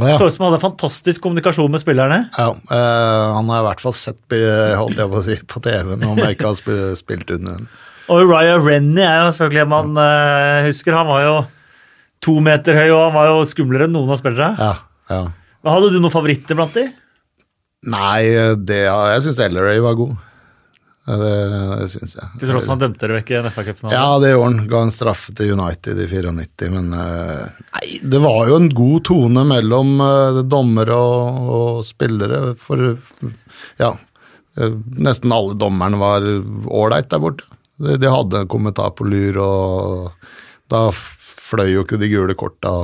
Ja. 0.04 0.16
Så 0.20 0.28
ut 0.28 0.34
som 0.34 0.44
han 0.44 0.52
hadde 0.52 0.62
fantastisk 0.62 1.22
kommunikasjon 1.24 1.70
med 1.72 1.82
spillerne. 1.82 2.20
Ja, 2.36 2.48
eh, 2.54 3.24
han 3.34 3.50
har 3.52 3.62
i 3.62 3.66
hvert 3.68 3.82
fall 3.82 3.96
sett 3.96 4.36
holdt 4.78 5.00
jeg 5.00 5.12
på 5.12 5.20
å 5.20 5.24
si, 5.26 5.38
på 5.48 5.62
TV-en 5.64 6.06
om 6.08 6.20
jeg 6.20 6.36
ikke 6.36 6.52
har 6.52 6.94
spilt 6.98 7.32
under 7.34 7.58
den. 7.58 7.68
Og 8.08 8.30
Raya 8.30 8.56
Rennie 8.60 9.04
er 9.04 9.26
jo 9.26 9.32
selvfølgelig 9.34 9.64
en 9.64 9.72
man 9.72 10.02
eh, 10.04 10.68
husker. 10.68 10.96
Han 10.96 11.10
var 11.10 11.24
jo 11.26 11.34
to 12.24 12.38
meter 12.44 12.78
høy, 12.78 12.86
og 12.92 13.02
han 13.08 13.16
var 13.18 13.28
jo 13.32 13.42
skumlere 13.48 13.88
enn 13.88 13.94
noen 13.96 14.14
av 14.14 14.20
spillere. 14.20 14.54
Ja, 14.58 14.72
ja. 15.12 15.20
Hadde 15.68 15.90
du 15.92 15.98
noen 16.00 16.14
favoritter 16.14 16.56
blant 16.56 16.76
de? 16.78 16.86
Nei, 17.88 18.22
det, 18.66 18.80
jeg 18.88 19.24
syns 19.26 19.42
Ellery 19.44 19.78
var 19.84 19.98
god. 19.98 20.16
Det, 21.08 21.28
det 21.80 21.86
syns 21.88 22.16
jeg. 22.18 22.26
Til 22.36 22.50
tross 22.50 22.66
for 22.66 22.74
han 22.74 22.80
dømte 22.82 23.00
dere 23.00 23.14
vekk 23.16 23.30
i 23.32 23.36
en 23.38 23.46
FA-cup-finale. 23.48 23.94
Ja, 23.96 24.18
det 24.20 24.32
gjorde 24.34 24.48
han. 24.50 24.58
Ga 24.68 24.80
en 24.84 24.92
straffe 24.92 25.32
til 25.38 25.54
United 25.56 26.02
i 26.04 26.08
94, 26.10 26.68
men 26.74 26.90
eh, 26.92 27.62
Nei, 27.78 27.86
det 28.12 28.20
var 28.20 28.50
jo 28.50 28.58
en 28.60 28.68
god 28.76 29.06
tone 29.08 29.44
mellom 29.48 29.94
uh, 30.04 30.42
dommere 30.44 30.98
og, 30.98 31.48
og 31.58 31.80
spillere, 31.88 32.52
for 32.60 32.84
ja. 33.80 33.94
eh, 34.60 34.76
Nesten 35.00 35.32
alle 35.32 35.56
dommerne 35.56 36.02
var 36.02 36.28
ålreit 36.82 37.08
der 37.14 37.24
borte. 37.24 37.48
De, 37.80 37.96
de 37.96 38.12
hadde 38.12 38.44
en 38.44 38.52
kommentar 38.52 38.92
på 38.98 39.08
lur, 39.08 39.40
og 39.40 40.28
da 40.68 40.90
fløy 40.92 41.70
jo 41.72 41.86
ikke 41.86 42.02
de 42.02 42.12
gule 42.12 42.36
korta. 42.36 42.76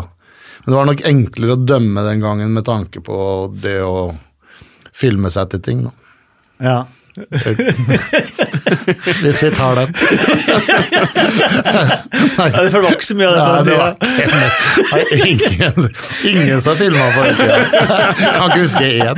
Men 0.64 0.72
det 0.72 0.80
var 0.80 0.92
nok 0.94 1.06
enklere 1.12 1.58
å 1.58 1.64
dømme 1.68 2.08
den 2.08 2.24
gangen 2.24 2.56
med 2.56 2.64
tanke 2.72 3.04
på 3.04 3.16
det 3.52 3.82
å 3.84 4.14
filme 4.96 5.28
seg 5.34 5.52
til 5.52 5.66
ting, 5.66 5.88
da. 5.90 5.96
Ja. 6.64 6.78
Hvis 9.22 9.42
vi 9.42 9.50
tar 9.54 9.74
den. 9.78 9.94
Ja, 12.38 12.62
det 12.64 12.72
var 12.74 12.90
ikke 12.90 13.06
så 13.06 13.14
mye 13.18 13.28
av 13.30 13.34
det. 13.36 13.42
Nei, 13.44 13.62
det 13.68 13.74
var 13.78 13.92
Nei, 14.90 15.04
ingen, 15.28 15.74
ingen 16.32 16.62
som 16.64 16.74
filma 16.78 17.06
på 17.14 17.20
den 17.28 17.34
tida. 17.38 17.58
Kan 18.18 18.46
ikke 18.50 18.64
huske 18.64 18.86
én. 18.98 19.16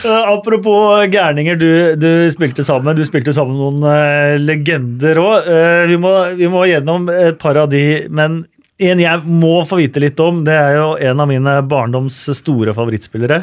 Eh, 0.00 0.22
apropos 0.32 1.04
gærninger 1.12 1.54
du, 1.60 1.70
du 2.00 2.08
spilte 2.32 2.64
sammen. 2.66 2.96
Du 2.96 3.04
spilte 3.06 3.34
sammen 3.36 3.54
med 3.54 3.60
noen 3.60 3.84
eh, 3.92 4.38
legender 4.40 5.20
òg. 5.20 5.50
vi, 5.90 5.96
må, 6.00 6.14
vi 6.40 6.48
må 6.50 6.64
gjennom 6.70 7.06
et 7.12 7.36
par 7.40 7.60
av 7.60 7.68
de, 7.70 7.84
men 8.08 8.40
en 8.80 9.00
jeg 9.02 9.22
må 9.28 9.60
få 9.68 9.78
vite 9.82 10.00
litt 10.02 10.20
om, 10.24 10.42
det 10.46 10.54
er 10.56 10.76
jo 10.78 10.88
en 11.10 11.20
av 11.20 11.28
mine 11.30 11.54
barndoms 11.68 12.22
store 12.38 12.72
favorittspillere. 12.76 13.42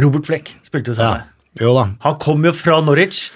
Robert 0.00 0.26
Fleck 0.30 0.54
spilte 0.66 0.94
jo 0.94 0.98
Ja. 0.98 1.00
sammen. 1.02 1.22
Jo 1.60 1.74
da. 1.74 1.88
Han 2.06 2.18
kom 2.22 2.44
jo 2.46 2.52
fra 2.56 2.80
Norwich. 2.80 3.30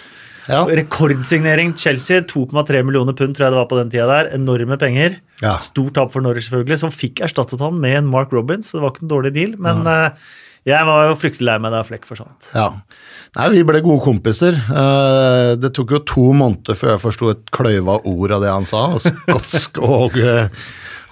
Ja. 0.47 0.63
Rekordsignering 0.69 1.73
Chelsea. 1.77 2.21
2,3 2.21 2.83
millioner 2.85 3.13
pund 3.17 3.35
tror 3.35 3.47
jeg 3.47 3.53
det 3.55 3.59
var 3.63 3.69
på 3.71 3.79
den 3.81 3.91
tida 3.91 4.07
der. 4.11 4.31
Enorme 4.37 4.77
penger. 4.79 5.17
Ja. 5.43 5.57
Stort 5.59 5.95
tap 5.97 6.13
for 6.13 6.21
Norwich, 6.25 6.47
selvfølgelig, 6.51 6.79
som 6.85 6.93
fikk 6.95 7.23
erstattet 7.25 7.61
han 7.65 7.81
med 7.81 7.97
en 7.99 8.07
Mark 8.13 8.31
Robins. 8.33 8.71
Så 8.71 8.79
det 8.79 8.83
var 8.85 8.93
ikke 8.95 9.03
en 9.07 9.13
dårlig 9.15 9.33
deal. 9.35 9.55
Men 9.59 9.83
ja. 9.89 10.11
jeg 10.69 10.87
var 10.87 11.09
jo 11.09 11.17
fryktelig 11.21 11.49
lei 11.49 11.59
meg 11.65 11.73
da 11.75 11.83
Fleck 11.83 12.07
forsvant. 12.09 12.51
ja. 12.55 12.71
Nei, 13.35 13.49
vi 13.51 13.65
ble 13.67 13.81
gode 13.83 14.05
kompiser. 14.05 14.55
Eh, 14.55 15.57
Det 15.59 15.73
tok 15.75 15.91
jo 15.91 15.99
to 16.07 16.29
måneder 16.39 16.77
før 16.79 16.93
jeg 16.93 17.01
forsto 17.03 17.31
et 17.33 17.49
kløyva 17.51 17.97
ord 18.07 18.31
av 18.37 18.45
det 18.45 18.53
han 18.53 18.65
sa. 18.69 18.85
Skotsk 19.03 19.81
og 19.83 20.15
eh, 20.23 20.47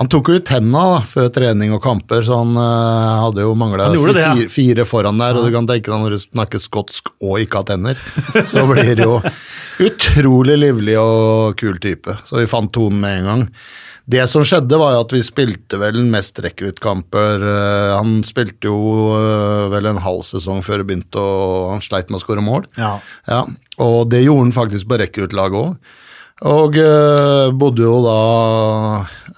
Han 0.02 0.08
tok 0.10 0.32
jo 0.32 0.40
ut 0.40 0.46
tenna 0.48 0.80
da, 0.90 0.94
før 1.06 1.28
trening 1.30 1.70
og 1.76 1.78
kamper, 1.84 2.24
så 2.26 2.40
han 2.40 2.56
uh, 2.58 3.20
hadde 3.22 3.44
jo 3.44 3.52
mangla 3.54 3.86
fire, 3.92 4.14
ja. 4.18 4.32
fire, 4.50 4.86
foran 4.88 5.20
der. 5.22 5.38
Og 5.38 5.46
du 5.46 5.54
kan 5.54 5.68
tenke 5.70 5.92
deg 5.92 6.02
når 6.02 6.16
du 6.16 6.22
snakker 6.24 6.62
skotsk 6.62 7.12
og 7.22 7.36
ikke 7.38 7.60
har 7.60 7.68
tenner, 7.68 8.00
så 8.50 8.64
blir 8.66 8.96
det 8.98 9.06
jo 9.06 9.20
utrolig 9.86 10.58
livlig 10.58 10.98
og 10.98 11.54
kul 11.62 11.78
type. 11.78 12.16
Så 12.26 12.40
vi 12.40 12.50
fant 12.50 12.74
tonen 12.74 12.98
med 13.04 13.20
en 13.20 13.30
gang. 13.30 13.46
Det 14.10 14.26
som 14.26 14.42
skjedde, 14.42 14.74
var 14.82 14.96
jo 14.96 15.04
at 15.04 15.14
vi 15.14 15.22
spilte 15.22 15.78
vel 15.78 16.02
mest 16.10 16.42
rekruttkamper. 16.42 17.46
Eh, 17.46 17.94
Han 17.94 18.18
spilte 18.26 18.72
jo 18.72 19.14
eh, 19.14 19.70
vel 19.70 19.86
en 19.86 20.02
halv 20.02 20.24
sesong 20.26 20.66
før 20.66 20.82
det 20.82 20.88
begynte, 20.90 21.22
og 21.22 21.76
han 21.76 21.84
sleit 21.86 22.10
med 22.10 22.18
å 22.18 22.24
skåre 22.24 22.42
mål. 22.42 22.66
Ja. 22.74 22.96
Ja, 23.30 23.44
og 23.78 24.10
det 24.10 24.24
gjorde 24.24 24.48
han 24.48 24.56
faktisk 24.58 24.90
på 24.90 24.98
rekruttlaget 25.06 25.62
òg. 25.62 25.92
Og 26.48 26.76
eh, 26.80 27.48
bodde 27.54 27.84
jo 27.84 27.98
da 28.02 28.18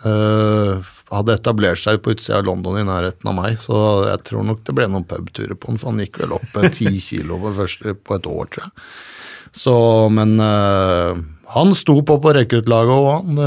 eh, 0.08 0.92
Hadde 1.14 1.36
etablert 1.36 1.78
seg 1.78 2.00
på 2.02 2.14
utsida 2.14 2.40
av 2.40 2.46
London 2.48 2.78
i 2.80 2.86
nærheten 2.88 3.28
av 3.30 3.36
meg, 3.36 3.58
så 3.60 3.76
jeg 4.08 4.22
tror 4.26 4.46
nok 4.48 4.64
det 4.66 4.74
ble 4.74 4.88
noen 4.90 5.04
pubturer 5.06 5.54
på 5.54 5.68
han, 5.70 5.76
for 5.78 5.92
han 5.92 6.00
gikk 6.02 6.16
vel 6.24 6.32
opp 6.34 6.56
ti 6.74 6.88
kilo 7.08 7.36
på, 7.42 7.52
første, 7.60 7.92
på 7.94 8.16
et 8.16 8.26
år, 8.26 8.48
tror 8.50 8.64
jeg. 8.64 8.72
Så, 9.54 9.74
men 10.10 10.32
eh, 10.42 11.20
han 11.54 11.76
sto 11.78 12.00
på 12.02 12.16
på 12.24 12.32
rekruttlaget 12.34 12.96
òg, 12.96 13.06
han. 13.12 13.38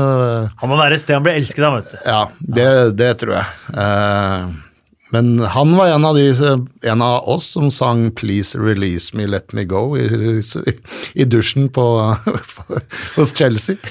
Han 0.61 0.71
må 0.71 0.77
være 0.79 0.95
et 0.95 1.03
sted 1.03 1.17
han 1.17 1.25
ble 1.25 1.35
elsket 1.41 1.67
av, 1.67 1.81
vet 1.81 1.91
du. 1.91 1.97
ja, 2.07 2.21
det, 2.39 2.69
det 3.01 3.11
tror 3.25 3.35
jeg. 3.41 3.75
Eh, 3.83 4.55
men 5.09 5.39
han 5.39 5.75
var 5.77 5.87
en 5.87 6.05
av, 6.05 6.15
de, 6.15 6.33
en 6.81 7.01
av 7.01 7.29
oss 7.29 7.45
som 7.55 7.71
sang 7.71 8.11
'Please 8.11 8.59
Release 8.59 9.15
Me, 9.15 9.27
Let 9.27 9.53
Me 9.53 9.63
Go' 9.63 9.97
i, 9.97 10.41
i, 11.15 11.23
dusjen 11.23 11.69
på, 11.69 12.15
hos 13.15 13.33
Chelsea. 13.37 13.75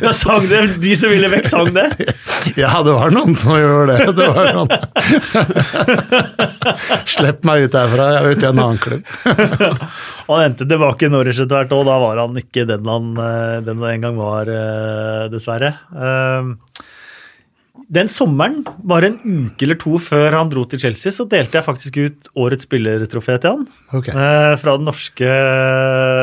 Ja, 0.00 0.12
sang 0.12 0.44
det, 0.48 0.76
De 0.80 0.92
som 0.96 1.10
ville 1.10 1.28
vekk, 1.32 1.46
sang 1.48 1.72
det. 1.74 1.86
Ja, 2.60 2.82
det 2.84 2.92
var 2.92 3.10
noen 3.10 3.36
som 3.38 3.56
gjorde 3.56 3.96
det. 3.96 4.12
det 4.16 4.28
var 4.36 4.52
noen. 4.54 4.70
Slipp 7.08 7.44
meg 7.48 7.66
ut 7.66 7.76
herfra, 7.78 8.10
jeg 8.12 8.20
er 8.20 8.36
ute 8.36 8.44
i 8.44 8.50
en 8.50 8.60
annen 8.60 8.82
klubb. 8.82 9.02
Han 10.28 10.44
endte 10.44 10.68
tilbake 10.68 11.08
i 11.08 11.12
Norwich 11.12 11.40
etter 11.40 11.56
hvert, 11.62 11.72
og 11.72 11.88
da 11.88 11.96
var 12.02 12.20
han 12.20 12.36
ikke 12.40 12.66
den 12.68 12.86
han, 12.90 13.08
eh, 13.16 13.56
den 13.66 14.04
gang 14.04 14.20
var, 14.20 14.44
eh, 14.50 15.24
dessverre. 15.32 15.72
Eh, 15.96 16.42
Den 17.86 18.08
sommeren, 18.10 18.64
bare 18.82 19.12
en 19.12 19.18
uke 19.22 19.62
eller 19.62 19.76
to 19.78 19.98
før 20.02 20.34
han 20.34 20.48
dro 20.50 20.64
til 20.66 20.80
Chelsea, 20.82 21.12
så 21.14 21.22
delte 21.30 21.54
jeg 21.60 21.66
faktisk 21.68 21.98
ut 22.02 22.30
årets 22.34 22.66
spillertrofé 22.66 23.36
til 23.38 23.52
han. 23.52 23.66
Okay. 23.94 24.10
eh, 24.10 24.54
Fra 24.58 24.74
den 24.80 24.88
norske 24.88 25.28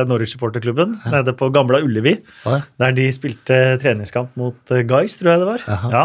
Norwich-supporterklubben 0.10 0.98
nede 1.14 1.34
på 1.40 1.48
Gamla 1.56 1.80
Ullevi. 1.86 2.18
Ja. 2.46 2.60
Der 2.84 2.92
de 2.98 3.08
spilte 3.16 3.62
treningskamp 3.84 4.36
mot 4.40 4.76
eh, 4.76 4.84
Guys, 4.88 5.16
tror 5.20 5.32
jeg 5.34 5.44
det 5.44 5.50
var. 5.54 5.64
Jaha. 5.68 5.94
Ja. 5.96 6.04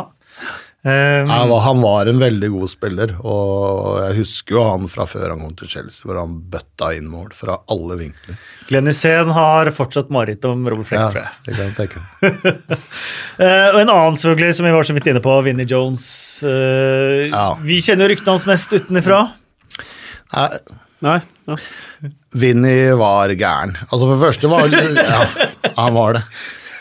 Eh, 0.88 1.26
Han 1.28 1.48
var, 1.50 1.60
han 1.66 1.80
var 1.82 2.06
en 2.10 2.20
veldig 2.22 2.48
god 2.54 2.70
spiller, 2.72 3.12
og 3.20 3.98
jeg 4.06 4.16
husker 4.22 4.56
jo 4.56 4.62
han 4.70 4.86
fra 4.88 5.04
før 5.10 5.34
han 5.34 5.42
kom 5.44 5.54
til 5.58 5.68
Chelsea, 5.72 6.06
hvor 6.08 6.20
han 6.20 6.36
bøtta 6.52 6.90
inn 6.96 7.08
mål 7.12 7.32
fra 7.36 7.58
alle 7.74 7.98
vinkler. 8.00 8.38
Glenn 8.68 8.88
Hussein 8.90 9.30
har 9.36 9.70
fortsatt 9.76 10.10
mareritt 10.14 10.44
om 10.48 10.64
Robert 10.68 10.88
Fleck, 10.90 11.00
Ja, 11.00 11.10
tror 11.12 11.24
jeg. 11.24 11.32
det 11.44 11.56
kan 11.56 11.68
jeg 11.68 11.76
tenke. 11.82 12.78
Eh, 13.38 13.68
og 13.70 13.76
en 13.78 13.90
annen 13.92 14.16
selvfølgelig, 14.18 14.56
som 14.58 14.66
vi 14.66 14.72
var 14.74 14.82
så 14.88 14.94
vidt 14.96 15.06
inne 15.12 15.20
på, 15.22 15.30
Vinnie 15.46 15.66
Jones. 15.70 16.04
Uh, 16.42 17.28
Ja. 17.30 17.44
Vi 17.62 17.76
kjenner 17.84 18.08
jo 18.08 18.16
ryktene 18.16 18.34
hans 18.34 18.46
mest 18.50 18.72
utenfra. 18.74 19.20
Nei, 20.34 20.48
Nei. 21.06 21.18
Ja. 21.46 21.54
Vinnie 22.34 22.96
var 22.98 23.30
gæren. 23.38 23.76
Altså 23.86 24.00
For 24.08 24.16
det 24.16 24.24
første 24.24 24.50
var 24.50 24.66
Ja, 24.74 25.20
han 25.78 25.94
var 25.94 26.18
det. 26.18 26.24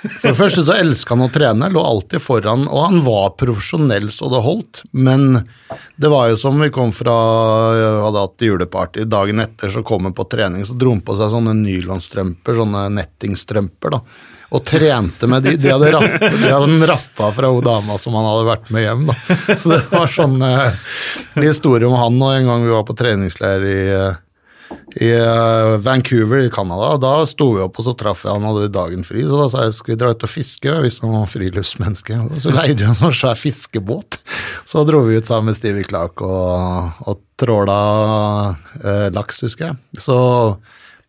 For 0.01 0.29
det 0.29 0.37
første 0.37 0.63
så 0.67 0.75
elska 0.77 1.15
han 1.15 1.25
å 1.25 1.31
trene, 1.33 1.69
lå 1.73 1.81
alltid 1.81 2.21
foran, 2.21 2.67
og 2.69 2.83
han 2.85 3.01
var 3.05 3.33
profesjonell 3.39 4.09
så 4.13 4.29
det 4.31 4.43
holdt. 4.45 4.83
Men 4.91 5.43
det 5.97 6.11
var 6.13 6.29
jo 6.31 6.39
som 6.39 6.59
vi 6.61 6.69
kom 6.73 6.93
fra 6.95 7.15
hadde 8.05 8.23
hatt 8.23 8.47
juleparty. 8.47 9.07
Dagen 9.09 9.41
etter 9.43 9.73
så 9.73 9.83
kom 9.87 10.07
han 10.07 10.15
på 10.17 10.27
trening, 10.29 10.65
så 10.67 10.77
dro 10.77 10.93
han 10.93 11.03
på 11.05 11.17
seg 11.17 11.33
sånne 11.33 11.55
nylonstrømper, 11.63 12.59
sånne 12.61 12.87
nettingstrømper, 12.97 13.97
da. 13.97 14.03
Og 14.47 14.63
trente 14.63 15.27
med 15.27 15.43
de. 15.43 15.57
De 15.59 15.73
hadde, 15.73 15.89
rapp, 15.91 16.21
de 16.23 16.51
hadde 16.53 16.87
rappa 16.87 17.31
fra 17.35 17.49
hun 17.51 17.65
dama 17.65 17.97
som 17.99 18.15
han 18.15 18.29
hadde 18.29 18.45
vært 18.47 18.69
med 18.71 18.85
hjem, 18.85 19.09
da. 19.09 19.17
Så 19.57 19.73
det 19.73 19.81
var 19.91 20.13
sånn 20.13 20.37
eh, 20.45 20.93
historie 21.41 21.89
om 21.89 21.97
han 21.99 22.21
og 22.21 22.31
en 22.31 22.47
gang 22.47 22.63
vi 22.63 22.71
var 22.71 22.85
på 22.87 22.95
treningsleir 22.95 23.67
i 23.67 23.77
eh, 23.91 24.23
i 24.97 25.09
eh, 25.13 25.77
Vancouver 25.83 26.39
i 26.45 26.49
Canada. 26.49 26.93
og 26.95 27.01
Da 27.03 27.11
sto 27.29 27.51
vi 27.53 27.61
opp, 27.63 27.77
og 27.79 27.85
så 27.85 27.93
traff 27.97 28.23
jeg 28.25 28.33
han 28.33 28.47
hadde 28.47 28.71
dagen 28.73 29.05
fri. 29.07 29.23
Så 29.27 29.37
da 29.39 29.47
sa 29.51 29.65
jeg 29.67 29.75
skal 29.77 29.93
vi 29.93 29.99
dra 30.01 30.11
ut 30.13 30.25
og 30.25 30.31
fiske, 30.31 30.73
hvis 30.83 30.99
han 31.03 31.13
var 31.13 31.29
friluftsmenneske. 31.31 32.17
Og 32.25 32.41
så 32.43 32.53
leide 32.55 32.81
vi 32.81 32.89
en 32.89 32.97
sånn 32.97 33.15
svær 33.15 33.37
fiskebåt. 33.39 34.19
Så 34.67 34.83
dro 34.87 35.03
vi 35.07 35.19
ut 35.19 35.29
sammen 35.29 35.51
med 35.51 35.59
Stevie 35.59 35.87
Clark 35.87 36.23
og, 36.25 37.03
og 37.05 37.21
tråla 37.39 37.79
eh, 38.81 39.07
laks, 39.15 39.43
husker 39.45 39.69
jeg. 39.69 40.01
Så 40.01 40.17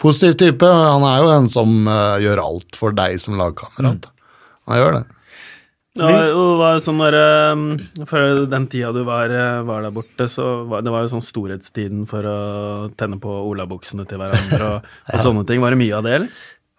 positiv 0.03 0.37
type. 0.43 0.69
Han 0.69 1.07
er 1.09 1.23
jo 1.23 1.35
en 1.39 1.53
som 1.53 1.79
eh, 1.89 2.19
gjør 2.27 2.45
alt 2.45 2.79
for 2.79 2.97
deg 2.97 3.17
som 3.23 3.41
lagkamerat. 3.41 4.11
Han 4.69 4.83
gjør 4.83 5.01
det. 5.01 5.07
Det 5.97 6.05
var 6.61 6.79
sånn 6.85 7.01
der, 7.01 7.17
eh, 7.17 8.05
For 8.07 8.45
den 8.47 8.67
tida 8.71 8.93
du 8.93 9.03
var, 9.05 9.31
eh, 9.31 9.63
var 9.67 9.83
der 9.83 9.91
borte, 9.91 10.29
så 10.29 10.67
var 10.69 10.83
det 10.83 10.93
var 10.93 11.03
jo 11.03 11.17
sånn 11.17 11.25
storhetstiden 11.25 12.07
for 12.07 12.23
å 12.23 12.39
tenne 12.97 13.19
på 13.19 13.29
olabuksene 13.51 14.07
til 14.07 14.19
hverandre 14.19 14.69
og, 14.77 14.87
og 15.15 15.21
sånne 15.27 15.47
ting. 15.49 15.61
Var 15.61 15.71
det 15.75 15.81
mye 15.81 15.97
av 15.97 16.05
det, 16.07 16.15
eller? 16.15 16.29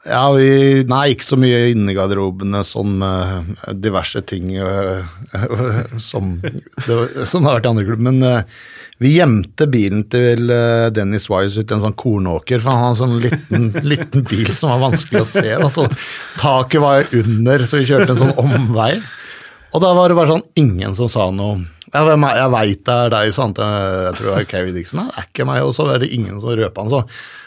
Ja, 0.07 0.29
vi, 0.31 0.85
nei, 0.87 1.09
ikke 1.11 1.25
så 1.27 1.35
mye 1.39 1.73
inni 1.73 1.91
garderobene 1.91 2.61
som 2.63 3.01
uh, 3.03 3.41
diverse 3.75 4.21
ting 4.23 4.53
uh, 4.55 5.03
som, 5.99 6.37
det, 6.39 7.25
som 7.27 7.43
har 7.43 7.57
vært 7.57 7.67
i 7.67 7.71
andre 7.73 7.83
klubber. 7.83 8.05
Men 8.07 8.23
eh, 8.23 8.61
vi 9.03 9.11
gjemte 9.17 9.67
bilen 9.71 10.05
til 10.11 10.47
Dennis 10.95 11.27
Wise 11.31 11.59
ut 11.59 11.71
i 11.71 11.75
en 11.75 11.83
sånn 11.83 11.97
kornåker, 11.99 12.63
for 12.63 12.71
han 12.71 12.85
hadde 12.85 12.95
en 12.95 13.01
sånn 13.01 13.19
liten, 13.25 13.67
liten 13.91 14.23
bil 14.27 14.53
som 14.55 14.71
var 14.71 14.85
vanskelig 14.87 15.25
å 15.25 15.29
se. 15.33 15.47
Altså, 15.57 15.89
taket 16.39 16.83
var 16.83 17.15
under, 17.19 17.67
så 17.67 17.81
vi 17.81 17.89
kjørte 17.91 18.15
en 18.15 18.23
sånn 18.23 18.37
omvei. 18.39 18.93
Og 19.75 19.83
da 19.83 19.91
var 19.97 20.09
det 20.09 20.17
bare 20.17 20.37
sånn 20.37 20.47
ingen 20.63 20.95
som 20.97 21.11
sa 21.11 21.27
noe. 21.35 21.59
Er- 21.93 22.09
jeg 22.37 22.51
veit 22.53 22.83
det 22.85 22.93
er 22.95 23.09
deg, 23.13 23.31
sant. 23.33 23.57
Jeg, 23.57 23.91
jeg 24.05 24.15
tror 24.19 24.29
det 24.29 24.39
er 24.43 24.47
Keri 24.51 24.71
Dixon. 24.75 24.99
Det 25.07 25.17
er 25.17 25.27
ikke 25.29 25.45
meg, 25.49 25.61
og 25.65 25.73
så 25.73 25.87
er 25.93 26.03
det 26.03 26.11
ingen 26.13 26.39
som 26.41 26.51
røper 26.53 26.83
han. 26.85 26.91
Så 26.93 26.99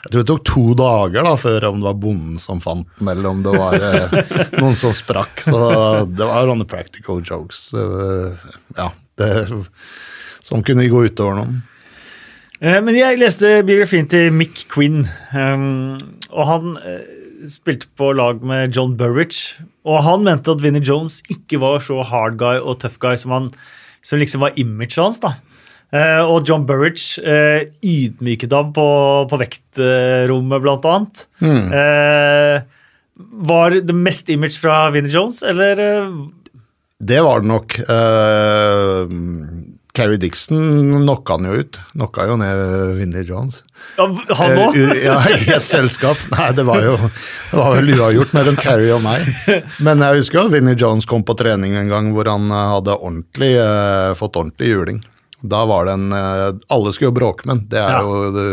jeg 0.02 0.10
tror 0.14 0.22
det 0.24 0.28
tok 0.32 0.44
to 0.50 0.64
dager 0.80 1.26
da, 1.28 1.34
før 1.38 1.66
om 1.70 1.78
det 1.82 1.86
var 1.90 1.98
bonden 2.02 2.38
som 2.42 2.62
fant 2.64 2.88
den, 2.98 3.10
eller 3.12 3.28
om 3.30 3.42
det 3.46 3.52
var 3.54 3.76
eh, 3.78 4.16
noen 4.60 4.74
som 4.78 4.94
sprakk. 4.96 5.44
Så 5.46 5.60
det 6.10 6.26
var 6.26 6.48
sånne 6.50 6.66
practical 6.70 7.22
jokes. 7.22 7.68
Ja, 8.76 8.88
det, 9.20 9.30
som 10.42 10.64
kunne 10.66 10.88
gå 10.90 11.04
utover 11.06 11.38
noen. 11.38 11.60
Eh, 12.62 12.78
Men 12.82 12.94
jeg 12.98 13.18
leste 13.22 13.60
biografien 13.66 14.08
til 14.10 14.32
Mick 14.34 14.64
Quinn, 14.72 15.04
um, 15.34 15.98
og 16.30 16.46
han 16.50 16.74
eh, 16.82 17.06
spilte 17.50 17.88
på 17.98 18.12
lag 18.14 18.42
med 18.46 18.74
John 18.74 18.96
Burridge. 18.98 19.62
Og 19.86 20.02
han 20.06 20.22
mente 20.26 20.50
at 20.54 20.62
Vinnie 20.62 20.82
Jones 20.86 21.20
ikke 21.32 21.58
var 21.62 21.80
så 21.82 22.02
hard 22.06 22.36
guy 22.38 22.58
og 22.62 22.78
tough 22.82 22.98
guy 23.02 23.16
som, 23.18 23.32
han, 23.34 23.48
som 24.02 24.18
liksom 24.18 24.40
var 24.44 24.58
imaget 24.60 24.98
hans. 25.00 25.20
da. 25.22 25.34
Eh, 25.92 26.20
og 26.24 26.48
John 26.48 26.64
Burridge 26.66 27.20
eh, 27.20 27.66
ydmyket 27.84 28.52
ham 28.56 28.70
på, 28.72 28.86
på 29.28 29.38
vektrommet, 29.40 30.62
blant 30.64 30.86
annet. 30.88 31.26
Eh, 31.42 32.62
var 33.52 33.76
det 33.76 33.94
mest 33.94 34.30
image 34.32 34.56
fra 34.62 34.86
Vinnie 34.94 35.12
Jones, 35.12 35.42
eller 35.44 35.78
eh, 35.84 36.14
Det 36.98 37.20
var 37.20 37.40
det 37.42 37.50
nok. 37.50 37.76
Carrie 39.92 40.16
Dixon 40.16 41.02
knocka 41.02 41.34
han 41.36 41.44
jo 41.50 41.58
ut. 41.60 41.76
Knocka 41.92 42.24
jo 42.30 42.36
ned 42.40 42.96
Vinnie 42.96 43.26
Jones. 43.28 43.58
ja, 43.98 44.06
han 44.38 44.54
òg? 44.56 44.76
Eh, 44.80 45.02
ja, 45.04 45.18
I 45.28 45.50
et 45.58 45.66
selskap. 45.68 46.16
Nei, 46.32 46.48
det 46.56 46.64
var 46.64 46.80
jo 46.86 46.94
det 46.96 47.58
var 47.58 47.74
vel 47.76 47.92
uavgjort 47.98 48.32
mellom 48.38 48.56
Carrie 48.56 48.94
og 48.96 49.02
meg. 49.04 49.26
Men 49.84 50.00
jeg 50.00 50.22
husker 50.22 50.40
jo 50.40 50.44
at 50.48 50.54
Vinnie 50.56 50.78
Jones 50.80 51.04
kom 51.10 51.24
på 51.28 51.36
trening 51.36 51.76
en 51.76 51.92
gang 51.92 52.08
hvor 52.16 52.30
han 52.32 52.48
eh, 52.48 52.68
hadde 52.78 52.96
ordentlig, 52.96 53.52
eh, 53.60 54.12
fått 54.16 54.38
ordentlig 54.40 54.72
juling. 54.72 55.02
Da 55.42 55.64
var 55.66 55.88
det 55.90 55.96
en 55.98 56.12
eh, 56.14 56.48
Alle 56.70 56.92
skulle 56.94 57.10
jo 57.10 57.16
bråke 57.18 57.44
med. 57.50 57.64
Det 57.68 57.80
er 57.82 57.96
Ja. 57.98 58.00
jo 58.06 58.32
det, 58.32 58.48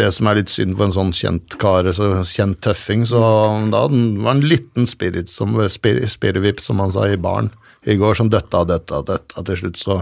det 0.00 0.10
som 0.16 0.26
er 0.32 0.40
litt 0.40 0.50
synd 0.50 0.74
for 0.78 0.88
en 0.88 0.96
sånn 0.96 1.14
kjent 1.14 1.58
kar, 1.62 1.86
så 1.94 2.24
kjent 2.26 2.58
tøffing. 2.64 3.06
Så 3.06 3.20
da 3.70 3.84
var 3.86 3.92
det 3.92 4.34
en 4.34 4.46
liten 4.50 4.88
spirit 4.90 5.30
som 5.30 5.54
spir, 5.70 6.02
spirrevipp, 6.10 6.58
som 6.64 6.80
han 6.82 6.90
sa 6.90 7.06
i 7.06 7.20
baren 7.20 7.52
i 7.88 7.96
går, 7.96 8.14
som 8.18 8.30
døtta, 8.32 8.64
døtta, 8.68 9.02
døtta 9.06 9.44
til 9.48 9.60
slutt. 9.62 9.80
Så, 9.80 9.96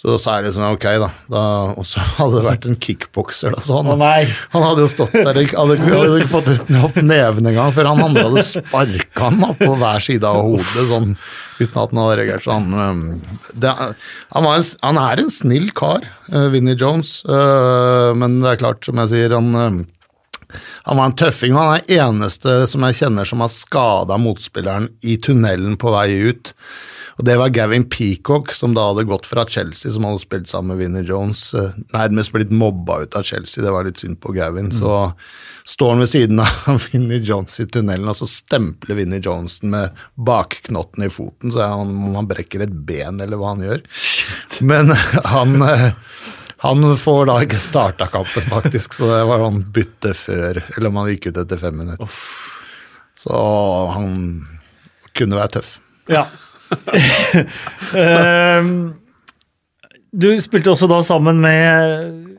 så 0.00 0.16
sa 0.20 0.38
jeg 0.38 0.48
liksom 0.48 0.64
ok, 0.70 0.86
da. 1.02 1.08
da 1.32 1.42
og 1.76 1.86
så 1.88 2.02
hadde 2.18 2.38
det 2.38 2.44
vært 2.46 2.68
en 2.68 2.78
kickbokser, 2.86 3.54
da. 3.56 3.62
Så 3.64 3.78
han, 3.78 3.90
oh, 3.92 4.34
han 4.54 4.66
hadde 4.66 4.84
jo 4.86 4.90
stått 4.90 5.16
der 5.16 5.30
og 5.30 5.56
hadde, 5.60 5.78
hadde 5.84 6.18
ikke 6.22 6.32
fått 6.32 6.52
ut 6.52 6.74
opp 6.80 7.00
neven 7.04 7.50
engang, 7.50 7.72
før 7.76 7.90
han 7.92 8.04
andre 8.08 8.26
hadde 8.30 8.46
sparka 8.48 9.28
han 9.28 9.40
da, 9.44 9.52
på 9.60 9.72
hver 9.80 10.06
side 10.08 10.28
av 10.28 10.40
hodet, 10.44 10.86
sånn 10.90 11.16
uten 11.60 11.80
at 11.80 11.92
han 11.92 12.02
hadde 12.02 12.20
reagert. 12.22 12.46
Så 12.46 12.56
han, 12.56 13.16
det, 13.52 13.72
han, 13.72 14.46
var 14.48 14.60
en, 14.60 14.70
han 14.88 15.02
er 15.04 15.24
en 15.24 15.32
snill 15.32 15.68
kar, 15.76 16.08
uh, 16.32 16.46
Vinnie 16.54 16.78
Jones, 16.80 17.18
uh, 17.28 18.12
men 18.16 18.40
det 18.42 18.54
er 18.54 18.64
klart, 18.64 18.84
som 18.86 19.00
jeg 19.04 19.12
sier, 19.12 19.36
han 19.36 19.52
øhm, 19.60 19.82
han 20.84 20.98
var 21.00 21.08
en 21.08 21.16
tøffing. 21.18 21.54
Han 21.56 21.78
er 21.78 21.94
eneste 22.04 22.56
som 22.70 22.84
jeg 22.86 22.98
kjenner 23.00 23.28
som 23.28 23.42
har 23.42 23.50
skada 23.50 24.18
motspilleren 24.20 24.90
i 25.02 25.16
tunnelen 25.18 25.78
på 25.80 25.90
vei 25.94 26.08
ut. 26.30 26.52
Og 27.18 27.24
Det 27.24 27.36
var 27.38 27.52
Gavin 27.54 27.84
Peacock, 27.88 28.50
som 28.52 28.74
da 28.74 28.88
hadde 28.90 29.04
gått 29.06 29.26
fra 29.30 29.44
Chelsea, 29.46 29.92
som 29.94 30.02
hadde 30.08 30.18
spilt 30.22 30.48
sammen 30.50 30.74
med 30.74 30.80
Vinnie 30.82 31.06
Jones. 31.06 31.54
eh, 31.54 31.70
Nærmest 31.94 32.32
blitt 32.34 32.50
mobba 32.50 33.02
ut 33.04 33.14
av 33.14 33.22
Chelsea, 33.22 33.62
det 33.64 33.70
var 33.70 33.84
litt 33.86 34.02
synd 34.02 34.18
på 34.20 34.34
Gavin. 34.34 34.72
Så 34.74 35.12
står 35.64 35.90
han 35.94 36.02
ved 36.02 36.10
siden 36.10 36.40
av 36.42 36.80
Vinnie 36.92 37.22
Jones 37.22 37.60
i 37.62 37.66
tunnelen, 37.70 38.08
og 38.10 38.16
så 38.18 38.26
stempler 38.26 38.98
Vinnie 38.98 39.22
Jones 39.22 39.60
med 39.62 39.94
bakknotten 40.18 41.06
i 41.06 41.10
foten, 41.12 41.52
så 41.54 41.68
han, 41.70 41.94
han 42.18 42.26
brekker 42.30 42.66
et 42.66 42.74
ben, 42.88 43.20
eller 43.22 43.38
hva 43.38 43.54
han 43.54 43.62
gjør. 43.62 43.84
Men 44.66 44.90
han 45.24 45.60
eh, 45.62 45.92
han 46.64 46.80
får 46.96 47.26
da 47.28 47.34
ikke 47.44 47.58
starta 47.60 48.06
kampen, 48.08 48.46
faktisk, 48.48 48.94
så 48.96 49.04
det 49.10 49.24
var 49.28 49.42
han 49.44 49.58
bytte 49.74 50.14
før, 50.16 50.62
eller 50.78 50.88
om 50.88 50.96
han 51.02 51.10
gikk 51.12 51.26
ut 51.28 51.40
etter 51.42 51.60
fem 51.60 51.76
minutter. 51.76 52.08
Så 53.20 53.40
han 53.92 54.14
kunne 55.14 55.36
være 55.36 55.58
tøff. 55.58 55.74
Ja. 56.08 56.24
Ehm, 57.94 58.94
du 60.14 60.28
spilte 60.42 60.72
også 60.72 60.88
da 60.90 61.00
sammen 61.06 61.40
med 61.42 62.34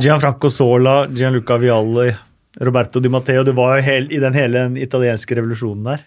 Gianfranco 0.00 0.50
Sola, 0.50 1.04
Gianluca 1.10 1.56
Vialli, 1.58 2.08
Roberto 2.60 3.00
Di 3.00 3.10
Matteo. 3.10 3.44
Du 3.44 3.52
var 3.52 3.78
jo 3.78 3.96
i 4.08 4.20
den 4.22 4.34
hele 4.34 4.66
den 4.68 4.76
italienske 4.80 5.36
revolusjonen 5.38 5.88
der. 5.90 6.04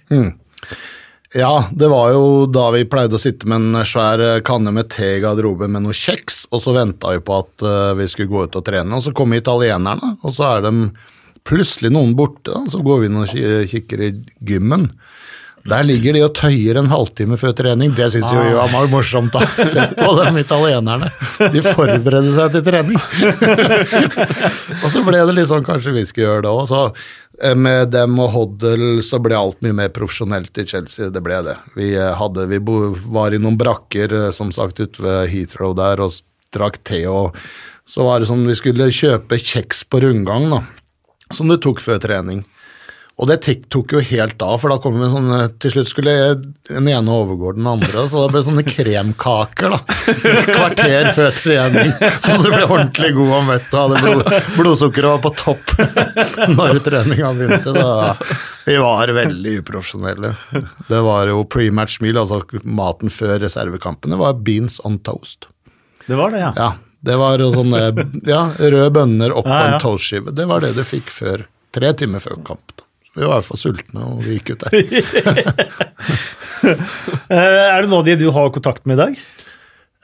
Ja, 1.35 1.67
det 1.71 1.89
var 1.91 2.13
jo 2.15 2.45
da 2.47 2.69
vi 2.71 2.85
pleide 2.87 3.17
å 3.17 3.21
sitte 3.21 3.49
med 3.51 3.59
en 3.59 3.85
svær 3.85 4.21
eh, 4.23 4.39
kanne 4.47 4.71
med 4.71 4.87
te 4.93 5.17
i 5.17 5.19
garderoben 5.19 5.73
med 5.73 5.83
noe 5.83 5.95
kjeks, 5.95 6.45
og 6.55 6.63
så 6.63 6.71
venta 6.77 7.11
vi 7.11 7.19
på 7.19 7.41
at 7.41 7.65
eh, 7.67 7.91
vi 7.99 8.07
skulle 8.07 8.31
gå 8.31 8.45
ut 8.47 8.55
og 8.55 8.63
trene, 8.63 8.95
og 8.95 9.03
så 9.03 9.11
kommer 9.15 9.41
italienerne, 9.41 10.13
og 10.23 10.33
så 10.33 10.47
er 10.53 10.63
de 10.69 10.71
plutselig 11.47 11.91
noen 11.91 12.15
borte, 12.15 12.53
da, 12.53 12.63
så 12.71 12.79
går 12.83 13.01
vi 13.01 13.09
inn 13.09 13.19
og 13.19 13.35
kikker 13.73 14.05
i 14.07 14.09
gymmen. 14.47 14.87
Der 15.68 15.84
ligger 15.84 16.15
de 16.15 16.24
og 16.24 16.34
tøyer 16.38 16.80
en 16.80 16.89
halvtime 16.91 17.38
før 17.39 17.53
trening. 17.57 17.91
Det 17.97 18.07
syns 18.13 18.30
jo 18.32 18.43
han 18.55 18.72
var 18.72 18.88
morsomt. 18.91 19.34
da. 19.36 19.43
Se 19.68 19.84
på 19.97 20.11
dem 20.22 20.39
italienerne. 20.39 21.09
De 21.53 21.63
forbereder 21.65 22.30
seg 22.38 22.55
til 22.55 22.63
trening. 22.68 22.99
og 24.84 24.88
så 24.93 25.03
ble 25.03 25.24
det 25.28 25.36
litt 25.36 25.51
sånn 25.51 25.68
kanskje 25.68 25.95
vi 25.97 26.05
skulle 26.07 26.30
gjøre 26.30 26.45
det 26.47 26.53
òg. 26.53 26.63
Så 26.72 26.82
eh, 27.43 27.57
med 27.68 27.91
dem 27.95 28.15
og 28.24 28.32
Hoddle 28.36 29.03
så 29.05 29.20
ble 29.24 29.36
alt 29.36 29.59
mye 29.65 29.76
mer 29.84 29.91
profesjonelt 29.95 30.63
i 30.63 30.68
Chelsea. 30.72 31.11
Det 31.11 31.24
ble 31.26 31.41
det. 31.49 31.57
Vi, 31.76 31.91
eh, 31.97 32.15
hadde, 32.15 32.47
vi 32.51 32.61
var 33.11 33.36
i 33.36 33.41
noen 33.41 33.59
brakker, 33.59 34.15
eh, 34.22 34.32
som 34.36 34.55
sagt, 34.55 34.80
ute 34.80 35.03
ved 35.03 35.28
Heathrow 35.34 35.76
der 35.78 36.03
og 36.05 36.15
drakk 36.55 36.80
te. 36.88 37.03
og 37.11 37.36
Så 37.88 38.07
var 38.07 38.24
det 38.24 38.32
som 38.32 38.47
vi 38.47 38.55
skulle 38.55 38.88
kjøpe 38.93 39.39
kjeks 39.41 39.84
på 39.91 40.05
rundgang, 40.05 40.47
da. 40.53 40.63
Som 41.36 41.51
det 41.51 41.59
tok 41.65 41.84
før 41.84 41.99
trening. 41.99 42.45
Og 43.18 43.26
det 43.26 43.39
tok 43.74 43.95
jo 43.95 44.01
helt 44.11 44.43
av, 44.45 44.59
for 44.61 44.70
da 44.70 44.76
kom 44.82 44.97
vi 45.01 45.07
sånne 45.09 45.38
Til 45.57 45.72
slutt 45.74 45.89
skulle 45.89 46.11
den 46.70 46.89
ene 46.91 47.13
overgå 47.13 47.55
den 47.57 47.65
andre, 47.70 48.03
så 48.05 48.28
det 48.28 48.36
ble 48.36 48.43
sånne 48.45 48.63
kremkaker, 48.68 49.74
da. 49.74 49.80
Et 50.13 50.51
kvarter 50.51 51.09
før 51.18 51.34
trening, 51.39 51.89
så 52.22 52.38
du 52.43 52.51
ble 52.51 52.61
ordentlig 52.68 53.09
god 53.18 53.34
og 53.39 53.47
møtt 53.49 53.74
og 53.74 53.80
hadde 53.82 54.03
blod, 54.05 54.53
blodsukkeret 54.59 55.15
var 55.15 55.24
på 55.26 55.34
topp 55.41 55.74
når 56.59 56.82
treninga 56.86 57.34
begynte. 57.39 57.74
Da. 57.74 58.15
Vi 58.70 58.78
var 58.86 59.15
veldig 59.18 59.57
uprofesjonelle. 59.63 60.34
Det 60.88 61.03
var 61.09 61.34
jo 61.34 61.41
pre-match 61.49 61.97
meal, 62.05 62.22
altså 62.22 62.43
maten 62.63 63.13
før 63.13 63.39
reservekampen. 63.41 64.13
Det 64.13 64.22
var 64.22 64.38
beans 64.45 64.78
on 64.86 65.01
toast. 65.01 65.49
Det 66.05 66.15
var 66.20 66.36
det, 66.36 66.45
ja. 66.45 66.53
Ja, 66.55 66.72
det 67.07 67.18
var 67.18 67.41
sånne 67.53 67.88
ja, 68.30 68.45
røde 68.61 68.91
bønner 68.93 69.34
oppå 69.34 69.49
Ja, 69.49 69.63
ja. 69.72 69.78
en 69.78 69.82
toastskive. 69.82 70.38
Det 70.38 70.45
var 70.49 70.61
det 70.61 70.76
du 70.78 70.84
fikk 70.86 71.09
før, 71.09 71.47
tre 71.74 71.97
timer 71.97 72.22
før 72.22 72.38
kamp. 72.45 72.78
Da. 72.78 72.86
Vi 73.18 73.26
var 73.26 73.32
i 73.32 73.39
hvert 73.39 73.47
fall 73.47 73.59
sultne, 73.59 74.03
og 74.05 74.22
vi 74.26 74.38
gikk 74.38 74.53
ut 74.53 74.68
der. 74.68 74.78
Eh, 77.28 77.38
er 77.38 77.84
det 77.84 77.89
noen 77.91 77.99
av 77.99 78.07
de 78.07 78.15
du 78.18 78.30
har 78.34 78.47
kontakt 78.55 78.88
med 78.89 78.97
i 78.97 78.99
dag? 78.99 79.18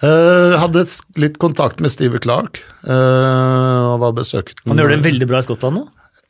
Jeg 0.03 0.59
hadde 0.61 0.83
litt 1.21 1.39
kontakt 1.41 1.79
med 1.81 1.89
Steve 1.89 2.19
Clark. 2.21 2.59
eh, 2.85 3.79
og 3.89 3.95
var 4.03 4.13
besøkt 4.19 4.61
Han 4.67 4.77
gjør 4.77 4.93
det 4.93 4.99
veldig 5.07 5.27
bra 5.31 5.41
i 5.41 5.47
Skottland 5.47 5.79
nå. 5.79 5.83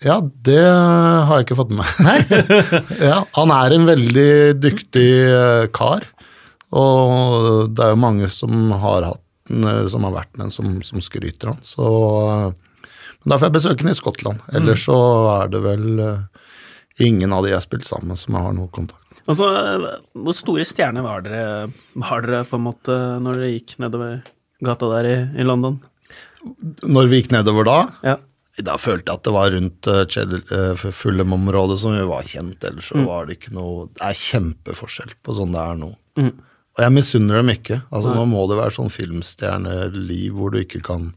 Ja, 0.05 0.17
det 0.23 0.63
har 0.63 1.39
jeg 1.39 1.47
ikke 1.47 1.59
fått 1.59 1.73
med 1.75 1.83
meg. 2.03 2.33
ja, 3.09 3.19
han 3.35 3.53
er 3.55 3.75
en 3.75 3.87
veldig 3.89 4.31
dyktig 4.63 5.07
eh, 5.27 5.67
kar, 5.75 6.07
og 6.71 7.73
det 7.75 7.85
er 7.85 7.93
jo 7.93 8.01
mange 8.03 8.31
som 8.33 8.71
har 8.83 9.09
hatt 9.11 9.53
eh, 9.53 9.85
som 9.91 10.07
har 10.07 10.17
vært 10.21 10.39
med, 10.39 10.55
som, 10.55 10.77
som 10.85 11.03
skryter 11.03 11.53
av 11.53 11.59
eh, 11.63 12.47
da 13.23 13.37
får 13.37 13.47
jeg 13.47 13.55
besøke 13.55 13.85
han 13.85 13.93
i 13.93 13.95
Skottland. 13.95 14.41
Ellers 14.51 14.83
så 14.89 14.97
er 15.37 15.51
det 15.53 15.61
vel 15.63 15.85
eh, 16.03 16.32
ingen 17.01 17.33
av 17.33 17.43
de 17.43 17.49
jeg 17.53 17.57
har 17.57 17.65
spilt 17.65 17.87
sammen 17.87 18.11
med, 18.13 18.19
som 18.21 18.35
jeg 18.37 18.45
har 18.45 18.53
noe 18.57 18.69
kontakt 18.73 18.99
med. 19.13 19.23
Altså, 19.31 19.47
hvor 20.19 20.35
store 20.35 20.65
stjerner 20.67 21.05
var 21.05 21.23
dere, 21.23 21.71
var 21.95 22.25
dere 22.25 22.43
på 22.49 22.59
en 22.59 22.65
måte 22.67 22.97
når 23.23 23.39
dere 23.39 23.53
gikk 23.55 23.77
nedover 23.79 24.21
gata 24.63 24.89
der 24.97 25.09
i, 25.09 25.15
i 25.39 25.47
London? 25.47 25.79
Når 26.83 27.07
vi 27.09 27.21
gikk 27.21 27.31
nedover 27.31 27.63
da, 27.67 27.77
Ja. 28.03 28.17
da 28.67 28.75
følte 28.77 29.09
jeg 29.13 29.21
at 29.21 29.23
det 29.25 29.33
var 29.33 29.53
rundt 29.55 29.87
uh, 29.87 30.87
Fullem-området 30.91 31.79
som 31.79 31.95
vi 31.95 32.03
var 32.09 32.27
kjent, 32.27 32.63
ellers 32.67 32.91
så 32.91 33.05
var 33.07 33.25
det 33.29 33.39
ikke 33.39 33.55
noe 33.55 33.87
Det 33.95 34.03
er 34.09 34.19
kjempeforskjell 34.19 35.15
på 35.23 35.37
sånn 35.39 35.55
det 35.55 35.63
er 35.63 35.79
nå. 35.79 35.93
Og 36.73 36.81
jeg 36.81 36.93
misunner 36.95 37.37
dem 37.39 37.49
ikke. 37.53 37.79
Altså 37.93 38.11
Nå 38.17 38.25
må 38.27 38.43
det 38.49 38.57
være 38.57 38.73
sånn 38.75 38.89
filmstjerneliv 38.91 40.33
hvor 40.35 40.51
du 40.53 40.59
ikke 40.63 40.81
kan 40.85 41.11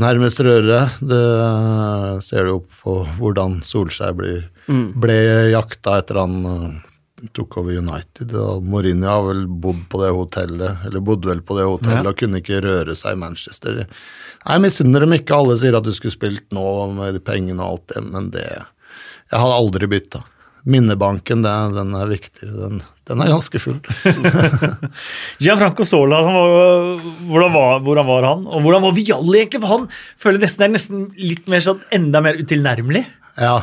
nærmest 0.00 0.40
røre. 0.42 0.80
Det 1.00 1.20
ser 2.26 2.46
du 2.46 2.50
jo 2.56 2.60
på 2.82 2.96
hvordan 3.18 3.60
Solskjær 3.66 4.16
blir, 4.18 4.48
ble 5.00 5.18
jakta 5.52 5.98
etter 6.00 6.20
han 6.22 6.34
eh, 6.46 7.28
tok 7.36 7.58
over 7.60 7.76
United. 7.80 8.32
Og 8.40 8.64
Mourinho 8.64 9.10
har 9.10 9.26
vel 9.28 9.44
bodd 9.46 9.82
på 9.92 10.00
det 10.04 10.10
hotellet, 10.16 10.86
eller 10.88 11.04
bodde 11.04 11.28
vel 11.28 11.42
på 11.44 11.58
det 11.58 11.66
hotellet 11.68 12.06
Ja. 12.06 12.10
og 12.14 12.18
kunne 12.22 12.40
ikke 12.40 12.62
røre 12.64 12.96
seg 12.96 13.16
i 13.16 13.20
Manchester. 13.20 13.82
Jeg 13.84 14.64
misunner 14.64 15.04
dem 15.04 15.12
ikke. 15.18 15.36
Alle 15.36 15.58
sier 15.60 15.76
at 15.76 15.84
du 15.84 15.92
skulle 15.92 16.14
spilt 16.16 16.46
nå 16.56 16.64
med 16.96 17.18
de 17.18 17.20
pengene 17.20 17.60
og 17.60 17.74
alt 17.80 17.88
det, 17.96 18.04
men 18.08 18.30
det 18.32 18.46
Jeg 19.30 19.38
har 19.38 19.52
aldri 19.52 19.86
bytta. 19.86 20.22
minnebanken, 20.66 21.42
den, 21.44 21.72
den 21.76 21.94
er 21.96 22.06
viktigere. 22.10 22.56
Den, 22.68 22.80
den 23.08 23.20
er 23.24 23.30
ganske 23.32 23.58
full. 23.62 23.78
Gianfranco 25.40 25.84
Sola, 25.88 26.18
han 26.24 26.34
var, 26.34 27.04
hvordan, 27.30 27.52
var, 27.54 27.80
hvordan 27.86 28.06
var 28.10 28.26
han? 28.28 28.42
Og 28.50 28.62
hvordan 28.64 28.84
var 28.84 28.96
Vialli 28.96 29.38
egentlig? 29.40 29.60
For 29.62 29.72
han 29.74 29.86
føler 30.20 30.42
nesten, 30.44 30.60
det 30.62 30.68
er 30.68 30.74
nesten 30.76 31.06
litt 31.20 31.48
mer 31.52 31.64
sånn 31.64 31.80
enda 31.96 32.20
mer 32.24 32.40
utilnærmelig. 32.40 33.04
Ja. 33.40 33.54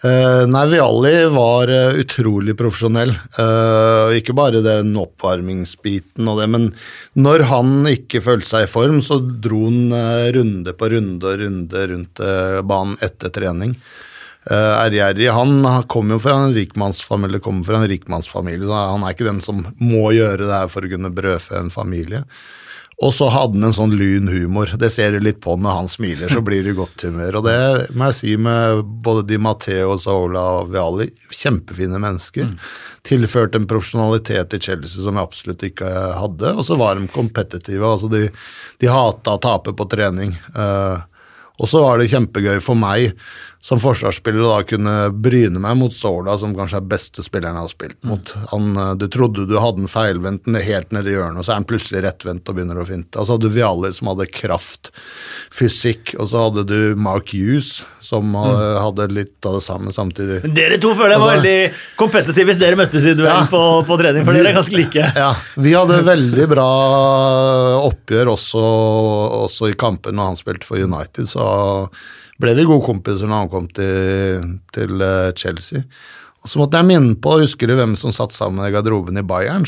Uh, 0.00 0.46
nei, 0.48 0.62
Vialli 0.72 1.12
var 1.28 1.68
uh, 1.68 1.98
utrolig 2.00 2.54
profesjonell. 2.56 3.10
Uh, 3.36 4.16
ikke 4.16 4.32
bare 4.32 4.62
den 4.64 4.94
oppvarmingsbiten 4.96 6.28
og 6.30 6.40
det, 6.40 6.46
men 6.48 6.68
når 7.20 7.44
han 7.50 7.74
ikke 7.90 8.22
følte 8.24 8.48
seg 8.48 8.64
i 8.64 8.70
form, 8.70 9.02
så 9.04 9.18
dro 9.20 9.66
han 9.66 9.92
runde 10.36 10.72
på 10.72 10.88
runde 10.94 11.34
og 11.34 11.42
runde 11.42 11.82
rundt 11.92 12.22
banen 12.64 12.96
etter 13.04 13.34
trening. 13.34 13.76
Uh, 14.48 14.86
Ergjerri 14.86 15.28
han 15.28 15.68
kommer 15.84 16.16
jo 16.16 16.24
fra 16.24 16.38
en 16.46 16.56
rikmannsfamilie, 16.56 17.42
kommer 17.44 17.68
fra 17.68 17.82
en 17.82 17.90
rikmannsfamilie, 17.92 18.64
så 18.64 18.80
han 18.94 19.04
er 19.04 19.12
ikke 19.12 19.28
den 19.28 19.44
som 19.44 19.66
må 19.84 20.14
gjøre 20.16 20.46
det 20.46 20.54
her 20.62 20.72
for 20.72 20.86
å 20.86 20.92
kunne 20.94 21.12
brødfø 21.12 21.60
en 21.60 21.68
familie. 21.74 22.24
Og 23.00 23.14
så 23.16 23.30
hadde 23.32 23.56
han 23.56 23.70
en 23.70 23.72
sånn 23.72 23.94
lun 23.96 24.28
humor. 24.28 24.68
Det 24.76 24.90
ser 24.92 25.14
du 25.14 25.24
litt 25.24 25.38
på 25.40 25.54
når 25.56 25.76
han 25.78 25.88
smiler, 25.88 26.28
så 26.28 26.42
blir 26.44 26.66
det 26.66 26.76
godt 26.76 27.06
humør. 27.06 27.38
Og 27.40 27.46
det 27.46 27.56
må 27.96 28.10
jeg 28.10 28.18
si 28.18 28.34
med 28.36 28.82
både 29.04 29.24
Di 29.30 29.38
Matteo, 29.40 29.94
Saola 30.00 30.42
og 30.58 30.74
Viali, 30.74 31.08
kjempefine 31.32 32.00
mennesker. 32.02 32.50
Mm. 32.50 32.58
Tilførte 33.08 33.56
en 33.56 33.68
profesjonalitet 33.70 34.52
i 34.52 34.60
Chelsea 34.60 35.00
som 35.00 35.16
jeg 35.16 35.30
absolutt 35.30 35.64
ikke 35.70 35.88
hadde. 36.20 36.52
Og 36.52 36.66
så 36.68 36.76
var 36.80 37.00
de 37.00 37.08
kompetitive. 37.14 37.88
altså 37.88 38.12
De, 38.12 38.26
de 38.84 38.92
hata 38.92 39.38
å 39.38 39.42
tape 39.48 39.72
på 39.76 39.88
trening. 39.88 40.36
Uh, 40.52 41.00
og 41.60 41.72
så 41.72 41.80
var 41.84 42.00
det 42.00 42.10
kjempegøy 42.12 42.60
for 42.64 42.76
meg 42.76 43.14
som 43.60 43.80
forsvarsspiller 43.80 44.40
da 44.40 44.62
kunne 44.64 44.94
bryne 45.12 45.60
meg 45.60 45.76
mot 45.76 45.92
Sola, 45.92 46.32
som 46.40 46.54
kanskje 46.56 46.78
er 46.80 46.86
beste 46.88 47.24
spilleren 47.24 47.58
jeg 47.58 47.66
har 47.66 47.72
spilt 47.72 47.98
mot. 48.08 48.32
Han, 48.54 48.70
eh, 48.72 48.92
du 48.96 49.04
trodde 49.12 49.44
du 49.48 49.58
hadde 49.60 49.84
en 49.84 49.90
feilvendt 49.90 50.48
helt 50.64 50.94
nede 50.96 51.12
i 51.12 51.16
hjørnet, 51.18 51.42
og 51.42 51.44
så 51.44 51.52
er 51.52 51.60
han 51.60 51.68
plutselig 51.68 52.00
rettvendt 52.06 52.48
og 52.48 52.56
begynner 52.56 52.80
å 52.80 52.86
finte. 52.88 53.20
Og 53.20 53.28
så 53.28 53.36
hadde 53.36 53.50
du 53.50 53.52
Viali 53.52 53.90
som 53.92 54.08
hadde 54.08 54.30
kraft, 54.32 54.88
fysikk, 55.52 56.14
og 56.16 56.30
så 56.32 56.46
hadde 56.46 56.64
du 56.70 56.78
Mark 56.96 57.34
Hughes 57.36 57.82
som 58.00 58.32
mm. 58.32 58.80
hadde 58.80 59.10
litt 59.12 59.44
av 59.44 59.58
det 59.58 59.64
samme 59.66 59.92
samtidig. 59.92 60.40
Dere 60.56 60.78
to 60.80 60.94
føler 60.96 61.18
jeg 61.18 61.22
var 61.22 61.34
altså, 61.34 61.42
veldig 61.42 61.98
kompetitive 62.00 62.48
hvis 62.48 62.60
dere 62.62 62.78
møttes 62.80 63.04
i 63.04 63.12
duell 63.18 63.28
ja, 63.28 63.42
på, 63.50 63.60
på, 63.84 63.98
trening, 64.00 64.24
for 64.24 64.32
vi, 64.32 64.40
dere 64.40 64.54
er 64.54 64.56
ganske 64.56 64.78
like. 64.78 65.10
Ja, 65.20 65.34
vi 65.60 65.74
hadde 65.76 66.00
veldig 66.08 66.48
bra 66.54 66.70
oppgjør 67.90 68.32
også, 68.38 68.64
også 69.44 69.68
i 69.68 69.76
kampen 69.76 70.16
når 70.16 70.32
han 70.32 70.40
spilte 70.40 70.70
for 70.70 70.80
United, 70.80 71.28
så 71.28 71.44
ble 72.40 72.56
vi 72.56 72.66
gode 72.68 72.86
kompiser 72.86 73.30
når 73.30 73.44
han 73.44 73.52
kom 73.52 73.68
til, 73.76 74.50
til 74.74 75.04
eh, 75.04 75.30
Chelsea. 75.38 75.84
Og 76.40 76.48
så 76.48 76.60
måtte 76.60 76.80
jeg 76.80 76.88
minne 76.88 77.16
på, 77.20 77.36
husker 77.42 77.68
du 77.68 77.76
hvem 77.76 77.96
som 78.00 78.14
satt 78.16 78.32
sammen 78.32 78.64
i 78.64 78.72
garderoben 78.72 79.20
i 79.20 79.26
Bayern? 79.26 79.66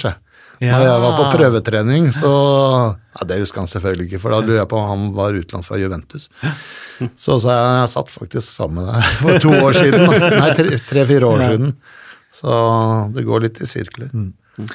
Ja. 0.63 0.77
Når 0.77 0.85
jeg 0.87 1.03
var 1.03 1.17
på 1.19 1.25
prøvetrening, 1.35 2.05
så 2.15 2.31
ja, 2.95 3.27
Det 3.27 3.41
husker 3.41 3.65
han 3.65 3.71
selvfølgelig 3.71 4.07
ikke, 4.07 4.21
for 4.23 4.35
da 4.35 4.39
lurer 4.45 4.61
jeg 4.61 4.71
på 4.71 4.79
om 4.79 4.87
han 4.89 5.09
var 5.17 5.35
utenlands 5.35 5.69
fra 5.69 5.81
Juventus. 5.81 6.29
Så, 7.19 7.41
sa 7.43 7.57
jeg, 7.57 7.73
jeg 7.81 7.91
satt 7.97 8.15
faktisk 8.15 8.47
sammen 8.47 8.79
med 8.79 8.93
deg 8.93 9.11
for 9.25 9.43
to 9.43 9.57
år 9.59 9.77
siden. 9.77 10.07
Nei, 10.39 10.79
tre-fire 10.87 11.29
år 11.29 11.45
siden. 11.49 11.77
Så 12.33 12.63
det 13.13 13.27
går 13.27 13.45
litt 13.49 13.61
i 13.61 13.69
sirkler. 13.69 14.13
Mm. 14.15 14.71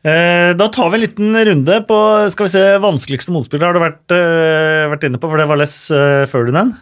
Eh, 0.00 0.50
da 0.56 0.70
tar 0.72 0.88
vi 0.88 0.96
en 0.96 1.04
liten 1.04 1.36
runde 1.50 1.82
på 1.84 1.96
skal 2.32 2.48
vi 2.48 2.52
se, 2.54 2.62
vanskeligste 2.80 3.34
motspiller 3.34 3.68
har 3.68 3.76
du 3.76 3.82
vært, 3.82 4.06
uh, 4.14 4.88
vært 4.94 5.04
inne 5.04 5.20
på, 5.20 5.28
for 5.28 5.36
det 5.36 5.44
var 5.50 5.60
Les 5.60 5.74
uh, 5.92 6.24
Ferdinand. 6.32 6.78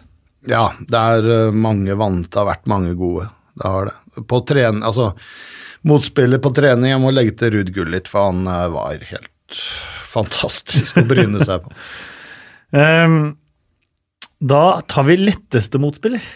Ja, 0.49 0.71
det 0.79 0.99
er 1.15 1.29
uh, 1.29 1.57
mange 1.57 1.97
vant, 1.99 2.29
det 2.29 2.41
har 2.41 2.49
vært 2.49 2.71
mange 2.71 2.95
gode. 2.99 3.29
Det 3.59 3.69
har 3.69 3.91
det. 3.91 4.25
På 4.29 4.41
trening, 4.47 4.83
altså 4.87 5.13
Motspiller 5.87 6.41
på 6.43 6.51
trening, 6.57 6.91
jeg 6.91 7.01
må 7.01 7.13
legge 7.15 7.37
til 7.39 7.53
Ruud 7.55 7.69
Gullit, 7.75 8.09
for 8.11 8.33
han 8.33 8.49
var 8.75 8.99
helt 9.13 9.61
fantastisk 10.11 10.99
å 10.99 11.05
bryne 11.07 11.39
seg 11.47 11.63
på. 11.63 11.71
um, 12.75 13.21
da 14.53 14.65
tar 14.91 15.07
vi 15.07 15.17
letteste 15.23 15.79
motspiller. 15.83 16.27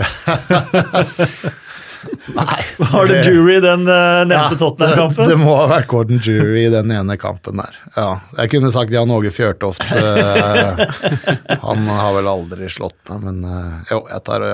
Nei. 2.34 2.60
Var 2.76 3.06
det 3.06 3.24
jury 3.26 3.56
i 3.56 3.60
den 3.60 3.80
uh, 3.88 4.22
nevnte 4.24 4.54
ja, 4.54 4.58
Tottenham-kampen? 4.58 5.24
Det, 5.24 5.34
det, 5.34 5.38
må 5.40 5.54
ha 5.58 5.66
vært 5.70 5.88
Gordon 5.90 6.20
Jury 6.24 6.64
i 6.64 6.72
den 6.72 6.92
ene 6.94 7.16
kampen 7.20 7.60
der. 7.60 7.76
Ja, 7.96 8.08
jeg 8.38 8.52
kunne 8.54 8.70
sagt 8.74 8.94
Jan 8.94 9.12
Åge 9.12 9.32
Fjørtoft. 9.34 9.84
Uh, 9.84 10.80
han 11.66 11.88
har 11.90 12.14
vel 12.16 12.30
aldri 12.30 12.70
slått 12.72 12.98
meg, 13.10 13.24
men 13.26 13.42
uh, 13.44 13.80
jo, 13.90 14.02
jeg 14.08 14.24
tar 14.28 14.46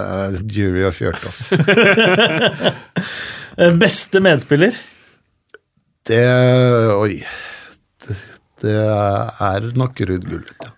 Jury 0.43 0.87
og 0.89 0.97
Fjørtoft. 0.97 1.53
Beste 3.83 4.23
medspiller? 4.25 4.79
Det 6.07 6.25
Oi. 6.97 7.21
Det, 8.07 8.17
det 8.63 8.81
er 8.81 9.71
nok 9.79 10.03
Ruud 10.07 10.27
Gullit, 10.27 10.67
ja. 10.67 10.75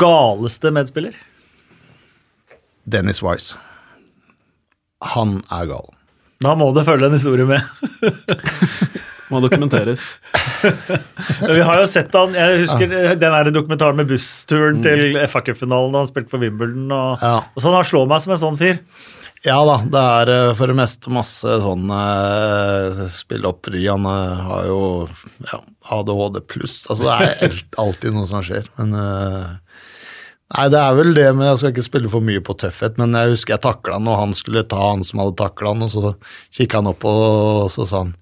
galeste 0.00 0.72
medspiller? 0.74 1.18
Dennis 2.90 3.20
Wise 3.22 3.58
han 5.00 5.40
er 5.52 5.70
gal. 5.70 5.88
Da 6.40 6.54
må 6.56 6.70
det 6.76 6.86
følge 6.88 7.10
en 7.10 7.16
historie 7.16 7.46
med. 7.48 7.60
må 9.30 9.40
dokumenteres. 9.44 10.02
vi 11.54 11.60
har 11.62 11.78
jo 11.78 11.86
sett 11.88 12.14
han 12.16 12.34
Jeg 12.34 12.64
husker 12.64 12.90
ja. 12.90 13.14
den 13.14 13.36
der 13.36 13.50
dokumentaren 13.54 13.98
med 14.00 14.10
bussturen 14.10 14.80
mm. 14.80 14.84
til 14.86 15.20
FA-cupfinalen 15.30 15.94
da 15.94 16.02
han 16.02 16.10
spilte 16.10 16.32
for 16.32 16.42
Wimbledon. 16.42 16.90
Og, 16.90 17.22
ja. 17.22 17.38
og 17.44 17.64
sånn, 17.64 17.76
Han 17.76 17.88
slår 17.92 18.10
meg 18.10 18.24
som 18.24 18.36
en 18.36 18.44
sånn 18.44 18.60
fyr. 18.60 18.80
Ja 19.46 19.56
da, 19.64 19.78
det 19.88 20.00
er 20.20 20.30
eh, 20.34 20.50
for 20.56 20.68
det 20.68 20.76
meste 20.76 21.12
masse 21.14 21.54
sånn 21.62 21.88
uh, 21.88 23.06
spilleopperi. 23.14 23.86
Han 23.88 24.04
uh, 24.04 24.42
har 24.50 24.66
jo 24.68 24.80
ja, 25.46 25.62
ADHD 25.96 26.42
pluss. 26.44 26.82
Altså, 26.92 27.06
det 27.08 27.30
er 27.48 27.60
alltid 27.84 28.16
noe 28.16 28.28
som 28.28 28.44
skjer. 28.44 28.68
Men 28.76 28.92
uh, 28.98 29.54
Nei, 30.50 30.66
det 30.72 30.78
er 30.82 30.96
vel 30.98 31.12
det 31.14 31.28
men 31.36 31.46
Jeg 31.46 31.58
skal 31.60 31.74
ikke 31.74 31.86
spille 31.86 32.10
for 32.10 32.26
mye 32.26 32.40
på 32.42 32.56
tøffhet, 32.58 32.96
men 32.98 33.14
jeg 33.14 33.36
husker 33.36 33.54
jeg 33.54 33.62
takla 33.66 34.00
han, 34.00 34.08
og 34.10 34.18
han 34.18 34.32
skulle 34.38 34.64
ta 34.66 34.80
han 34.88 35.04
som 35.06 35.22
hadde 35.22 35.38
takla 35.38 35.74
han, 35.74 35.84
og 35.86 35.92
så 35.92 36.14
kikka 36.56 36.80
han 36.80 36.90
opp, 36.90 37.06
og 37.06 37.68
så 37.74 37.86
sa 37.86 38.04
han 38.06 38.16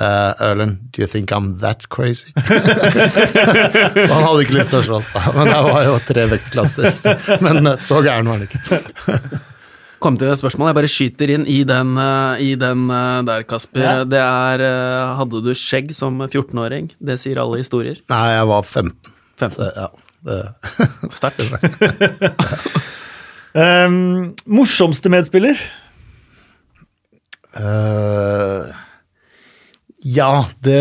Uh, 0.00 0.32
Erlend, 0.40 0.78
do 0.94 1.02
you 1.02 1.06
think 1.06 1.28
I'm 1.36 1.58
that 1.60 1.90
crazy? 1.92 2.30
han 2.40 4.22
hadde 4.24 4.40
ikke 4.40 4.54
lyst 4.56 4.70
til 4.72 4.78
å 4.78 4.86
slåss, 4.86 5.10
da. 5.12 5.20
Men 5.36 5.50
jeg 5.52 5.66
var 5.66 5.82
jo 5.84 5.98
tre 6.06 6.22
vektklasser. 6.30 6.86
Men 7.44 7.68
så 7.76 7.98
gæren 8.00 8.30
var 8.30 8.40
han 8.40 8.46
ikke. 8.46 8.60
Kom 10.06 10.16
til 10.16 10.30
det 10.32 10.38
spørsmålet. 10.40 10.70
Jeg 10.70 10.78
bare 10.78 10.90
skyter 10.94 11.34
inn 11.34 11.44
i 11.44 11.58
den, 11.68 11.92
i 12.40 12.54
den 12.56 12.86
der, 13.28 13.44
Kasper. 13.44 13.84
Ja. 13.84 14.06
Det 14.08 14.22
er 14.22 14.64
Hadde 15.18 15.42
du 15.44 15.52
skjegg 15.52 15.92
som 15.92 16.16
14-åring? 16.24 16.88
Det 16.96 17.18
sier 17.20 17.42
alle 17.44 17.60
historier. 17.60 18.00
Nei, 18.08 18.24
jeg 18.32 18.48
var 18.48 18.64
15. 18.64 19.12
15. 19.44 19.60
Så, 19.60 19.68
ja. 19.76 20.11
Sterkt. 21.16 21.40
um, 23.54 24.32
morsomste 24.58 25.12
medspiller? 25.12 25.58
Uh, 27.52 28.72
ja, 30.02 30.46
det 30.64 30.78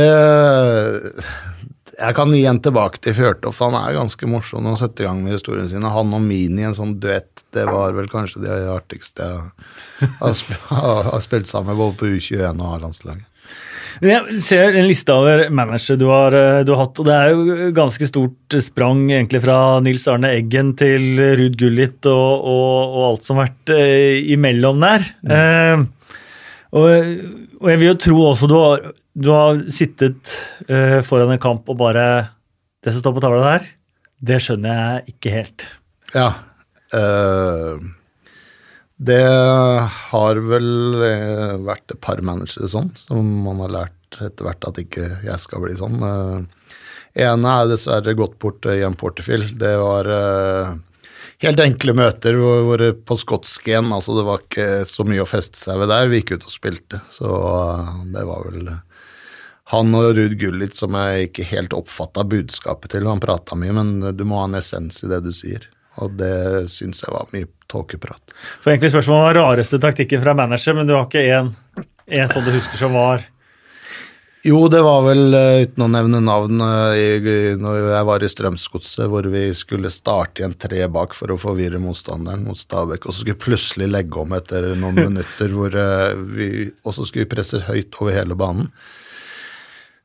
Jeg 2.00 2.16
kan 2.16 2.32
igjen 2.34 2.62
tilbake 2.64 3.02
til 3.04 3.14
Fjørtoft. 3.18 3.62
Han 3.62 3.76
er 3.78 3.98
ganske 3.98 4.30
morsom 4.30 4.70
å 4.72 4.78
sette 4.80 5.04
i 5.04 5.06
gang 5.10 5.20
med 5.22 5.36
historiene 5.36 5.70
sine. 5.70 5.92
Han 5.92 6.16
og 6.18 6.24
Mini 6.26 6.64
i 6.64 6.70
en 6.70 6.78
sånn 6.78 6.96
duett, 7.04 7.44
det 7.54 7.68
var 7.68 7.94
vel 7.98 8.08
kanskje 8.10 8.46
det 8.46 8.56
artigste 8.72 9.28
jeg 9.28 10.38
har, 10.72 11.20
spilt 11.28 11.52
sammen 11.52 11.76
med, 11.76 11.82
både 11.84 12.00
på 12.00 12.14
U21 12.16 12.56
og 12.56 12.78
A-landslaget. 12.78 13.28
Jeg 14.00 14.42
ser 14.44 14.78
en 14.78 14.88
liste 14.88 15.14
over 15.14 15.44
managere 15.54 15.98
du 16.00 16.08
har, 16.10 16.36
eh, 16.38 16.62
du 16.66 16.72
har, 16.74 16.86
hatt, 16.86 17.02
og 17.02 17.08
det 17.08 17.16
er 17.18 17.34
jo 17.34 17.70
ganske 17.76 18.08
stort 18.08 18.58
sprang 18.64 19.04
egentlig 19.10 19.42
fra 19.44 19.58
Nils 19.84 20.08
Arne 20.12 20.32
Eggen 20.38 20.74
til 20.80 21.20
Ruud 21.39 21.58
Gullit 21.60 22.10
og, 22.10 22.48
og, 22.48 22.96
og, 22.96 23.04
alt 23.10 23.28
som 23.28 23.39
har 23.42 23.50
vært 23.50 23.74
eh, 23.76 24.32
imellom 24.34 24.82
der. 24.84 25.08
Mm. 25.22 25.36
Eh, 25.38 26.18
og, 26.72 26.88
og, 27.60 27.70
jeg 27.74 27.82
vil 27.82 27.89
jo 27.89 28.00
tro 28.08 28.26
også 28.32 28.50
du 28.50 28.58
har, 28.58 28.92
du 29.12 29.32
har 29.36 29.64
sittet 29.74 30.36
eh, 30.70 31.00
foran 31.06 31.36
en 31.36 31.42
kamp 31.42 31.68
og 31.70 31.80
bare 31.82 32.06
Det 32.82 32.94
som 32.94 33.04
står 33.04 33.18
på 33.18 33.22
tavla 33.22 33.42
der, 33.46 33.66
det 34.22 34.39
skjønner 34.42 34.78
jeg 34.78 35.16
ikke 35.16 35.36
helt. 35.36 35.66
Ja. 36.16 36.30
Uh 36.92 38.01
det 39.02 39.24
har 40.12 40.39
vel 40.45 40.70
eh, 41.08 41.56
vært 41.66 41.95
et 41.95 42.02
par 42.04 42.22
managere 42.26 42.70
sånn, 42.70 42.91
som 42.99 43.26
man 43.47 43.64
har 43.66 43.74
lært 43.74 44.20
etter 44.22 44.45
hvert 44.45 44.68
at 44.68 44.78
ikke 44.82 45.08
jeg 45.26 45.41
skal 45.41 45.64
bli 45.64 45.74
sånn. 45.80 45.97
Uh, 46.04 46.76
ene 47.26 47.56
er 47.64 47.72
dessverre 47.72 48.14
gått 48.20 48.38
bort 48.43 48.68
i 48.70 48.84
en 48.86 48.97
porterfill. 48.99 49.47
Det 49.58 49.72
var 49.80 50.10
helt 51.41 51.64
enkle 51.64 51.95
møter 51.97 52.38
hvor, 52.38 52.84
på 53.08 53.18
skotsk 53.18 53.72
igjen, 53.72 53.89
altså 53.95 54.20
det 54.20 54.28
var 54.28 54.43
ikke 54.43 54.70
så 54.88 55.08
mye 55.08 55.24
å 55.24 55.30
feste 55.30 55.58
seg 55.58 55.82
ved 55.82 55.89
der. 55.91 56.12
Vi 56.12 56.22
gikk 56.22 56.36
ut 56.36 56.47
og 56.47 56.54
spilte, 56.54 57.02
så 57.10 57.34
det 58.14 58.28
var 58.28 58.47
vel 58.52 58.72
han 59.72 59.93
og 59.95 60.10
Ruud 60.18 60.36
Gullit 60.39 60.76
som 60.76 60.95
jeg 60.99 61.30
ikke 61.30 61.47
helt 61.54 61.74
oppfatta 61.76 62.26
budskapet 62.28 62.91
til. 62.91 63.08
Han 63.08 63.24
prata 63.24 63.56
mye, 63.56 63.76
men 63.76 63.93
du 64.18 64.26
må 64.28 64.41
ha 64.41 64.49
en 64.49 64.60
essens 64.60 64.99
i 65.06 65.10
det 65.12 65.22
du 65.24 65.32
sier. 65.36 65.70
Og 66.00 66.16
det 66.16 66.70
syns 66.72 67.04
jeg 67.04 67.12
var 67.14 67.28
mye 67.34 67.50
tåkeprat. 67.72 68.34
For 68.64 68.72
egentlig 68.72 68.94
spørsmålet 68.94 69.28
var 69.28 69.39
rareste 69.42 69.80
taktikken 69.82 70.24
fra 70.24 70.36
manager, 70.38 70.78
men 70.78 70.88
du 70.88 70.96
har 70.96 71.08
ikke 71.08 71.26
en, 71.36 71.52
en 72.08 72.32
sånn 72.32 72.48
du 72.48 72.54
husker 72.56 72.80
som 72.80 72.96
var 72.96 73.28
Jo, 74.42 74.64
det 74.74 74.80
var 74.82 75.04
vel, 75.06 75.36
eh, 75.38 75.64
uten 75.68 75.84
å 75.86 75.89
nevne 75.92 76.22
navn, 76.26 76.64
eh, 76.66 77.28
når 77.62 77.92
jeg 77.92 78.08
var 78.08 78.24
i 78.24 78.30
Strømsgodset, 78.32 79.04
hvor 79.12 79.28
vi 79.30 79.44
skulle 79.54 79.92
starte 79.94 80.42
i 80.42 80.48
en 80.48 80.56
tre 80.58 80.88
bak 80.89 81.14
for 81.14 81.30
å 81.30 81.38
forvirre 81.38 81.82
motstanderen 81.84 82.48
mot 82.48 82.58
Stabæk, 82.58 83.06
og 83.06 83.14
så 83.14 83.20
skulle 83.20 83.36
vi 83.36 83.44
plutselig 83.44 83.92
legge 83.92 84.24
om 84.24 84.34
etter 84.34 84.72
noen 84.74 84.98
minutter, 85.12 85.54
hvor 85.54 85.78
eh, 85.78 86.16
vi, 86.39 86.50
og 86.82 86.98
så 86.98 87.06
skulle 87.06 87.30
presse 87.30 87.62
høyt 87.68 88.02
over 88.02 88.18
hele 88.18 88.39
banen. 88.39 88.72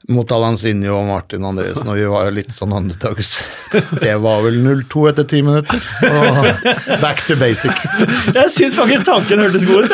Mot 0.09 0.31
Alansinho 0.31 0.93
og 1.01 1.09
Martin 1.09 1.45
Andresen, 1.49 1.89
og 1.91 1.97
vi 1.99 2.05
var 2.07 2.29
jo 2.29 2.35
litt 2.37 2.53
sånn 2.55 2.75
underdogs. 2.77 3.33
Det 3.99 4.13
var 4.23 4.45
vel 4.45 4.61
0-2 4.63 5.03
etter 5.11 5.27
ti 5.27 5.41
minutter. 5.43 5.83
Og 6.07 6.47
back 7.03 7.25
to 7.27 7.35
basic. 7.41 7.75
Jeg 8.37 8.53
syns 8.55 8.77
faktisk 8.79 9.03
tanken 9.09 9.43
hørtes 9.43 9.67
god 9.67 9.85
ut. 9.85 9.93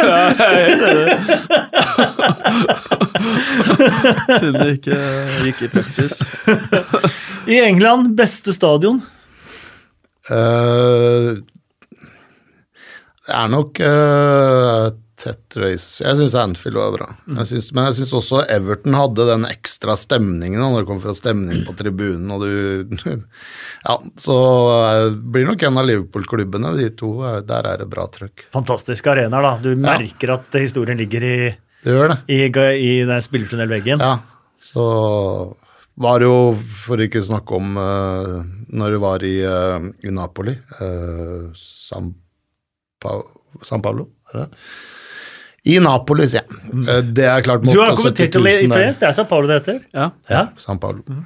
Siden 4.37 4.59
det 4.61 4.69
ikke 4.77 5.01
gikk 5.47 5.65
i 5.65 5.71
praksis. 5.73 6.21
I 7.49 7.63
England, 7.65 8.13
beste 8.19 8.53
stadion. 8.53 9.01
Uh, 10.29 11.41
det 13.23 13.35
er 13.39 13.49
nok 13.51 13.81
uh, 13.81 14.93
tett 15.23 15.55
race. 15.63 16.03
Jeg 16.03 16.19
syns 16.19 16.35
Anfield 16.39 16.77
var 16.81 16.93
bra. 16.97 17.07
Jeg 17.39 17.47
synes, 17.53 17.69
men 17.77 17.87
jeg 17.89 17.97
syns 18.01 18.13
også 18.19 18.41
Everton 18.51 18.97
hadde 18.99 19.27
den 19.29 19.47
ekstra 19.47 19.95
stemningen 19.99 20.59
når 20.61 20.81
det 20.83 20.89
kom 20.91 21.01
fra 21.05 21.15
stemning 21.15 21.63
på 21.69 21.75
tribunen. 21.79 22.27
og 22.35 22.43
du, 22.43 22.97
ja, 23.87 23.97
Så 24.19 24.37
eh, 24.83 25.09
blir 25.35 25.47
nok 25.47 25.63
en 25.69 25.79
av 25.79 25.87
Liverpool-klubbene, 25.89 26.75
de 26.81 26.89
to. 26.99 27.13
eh, 27.29 27.39
Der 27.47 27.69
er 27.71 27.83
det 27.85 27.89
bra 27.93 28.09
trøkk. 28.11 28.49
Fantastiske 28.55 29.15
arenaer, 29.15 29.47
da. 29.47 29.55
Du 29.63 29.71
merker 29.79 30.35
at 30.37 30.59
historien 30.59 30.99
ligger 30.99 31.23
i, 31.29 31.37
Det 31.87 31.95
gjør 31.97 32.15
det. 32.15 32.19
i, 32.27 32.41
i 32.47 32.93
den 33.09 33.23
spillertunnelveggen. 33.25 34.03
Ja, 34.03 34.17
så 34.63 34.87
var 36.03 36.23
jo, 36.25 36.35
for 36.87 36.99
ikke 37.05 37.21
å 37.23 37.27
snakke 37.29 37.55
om 37.59 37.77
uh, 37.77 38.41
når 38.73 38.95
det 38.97 39.01
var 39.03 39.25
i, 39.29 39.33
uh, 39.45 39.87
i 40.03 40.11
Napoli 40.15 40.55
uh, 40.81 41.51
San, 41.55 42.15
pa 43.03 43.19
San 43.69 43.83
Paolo, 43.85 44.07
er 44.33 44.47
det? 44.47 44.63
I 45.63 45.77
Napoli, 45.83 46.27
sier 46.31 46.43
jeg. 46.43 46.81
Eh, 46.91 47.05
det 47.15 47.27
er 47.29 47.45
klart 47.47 47.63
Du 47.63 47.71
har 47.77 47.93
mot 47.93 48.01
kommentert 48.01 48.35
70 48.35 48.41
000 48.43 48.49
til 48.59 48.67
italiensk, 48.67 49.03
det 49.03 49.09
er 49.09 49.17
San 49.19 49.29
Paolo 49.31 49.51
det 49.51 49.61
heter. 49.61 49.79
Ja. 49.95 50.09
Ja. 50.31 50.47
San 50.59 50.81
Paolo. 50.83 51.23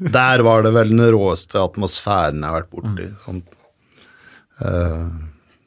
Der 0.00 0.42
var 0.46 0.64
det 0.64 0.72
vel 0.74 0.92
den 0.94 1.02
råeste 1.12 1.60
atmosfæren 1.60 2.40
jeg 2.40 2.48
har 2.48 2.62
vært 2.62 2.70
borti. 2.72 3.08
Sånn, 3.26 3.42
uh, 4.62 5.10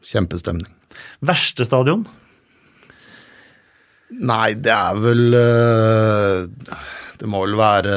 kjempestemning. 0.09 0.71
Verste 1.25 1.67
stadion? 1.67 2.07
Nei, 4.25 4.55
det 4.57 4.73
er 4.73 4.97
vel 4.97 5.35
uh, 5.37 6.79
Det 7.21 7.27
må 7.29 7.43
vel 7.43 7.53
være 7.59 7.91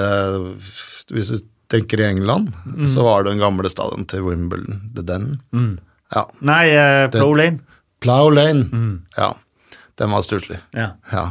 Hvis 1.08 1.30
du 1.32 1.38
tenker 1.72 2.02
i 2.02 2.10
England, 2.10 2.50
så 2.92 3.00
var 3.06 3.24
det 3.24 3.32
den 3.32 3.40
gamle 3.40 3.70
stadion 3.72 4.04
til 4.04 4.26
Wimbledon, 4.26 4.82
The 4.92 5.06
Den. 5.08 5.30
Ja. 6.12 6.26
Nei, 6.44 6.66
uh, 6.76 7.06
Plow 7.14 7.32
Lane. 7.38 7.64
Plow 8.04 8.28
Lane. 8.28 9.00
Ja. 9.16 9.30
Den 10.03 10.11
var 10.14 10.26
stusslig. 10.26 10.59
Ja. 10.74 10.92
Ja. 11.14 11.24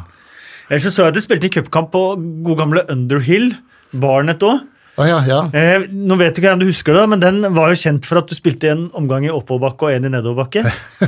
Ellers 0.71 0.85
så 0.87 0.93
så 0.95 1.03
jeg 1.05 1.11
at 1.11 1.19
du 1.19 1.23
spilte 1.25 1.49
i 1.49 1.51
cupkamp 1.51 1.91
på 1.91 2.01
god 2.47 2.61
gamle 2.63 2.85
Underhill. 2.93 3.51
Barnet 3.91 4.43
òg. 4.47 4.61
Oh, 4.99 5.05
ja, 5.07 5.21
ja. 5.27 5.39
Eh, 5.55 5.85
nå 5.91 6.15
vet 6.19 6.35
ikke 6.35 6.49
jeg 6.49 6.57
om 6.57 6.61
du 6.61 6.67
husker 6.67 6.95
det, 6.95 7.03
men 7.09 7.21
den 7.23 7.39
var 7.55 7.71
jo 7.71 7.79
kjent 7.79 8.05
for 8.07 8.19
at 8.19 8.27
du 8.31 8.35
spilte 8.35 8.69
en 8.73 8.85
omgang 8.99 9.23
i 9.25 9.31
oppoverbakke 9.31 9.87
og 9.87 9.93
en 9.95 10.07
i 10.07 10.11
nedoverbakke. 10.13 10.63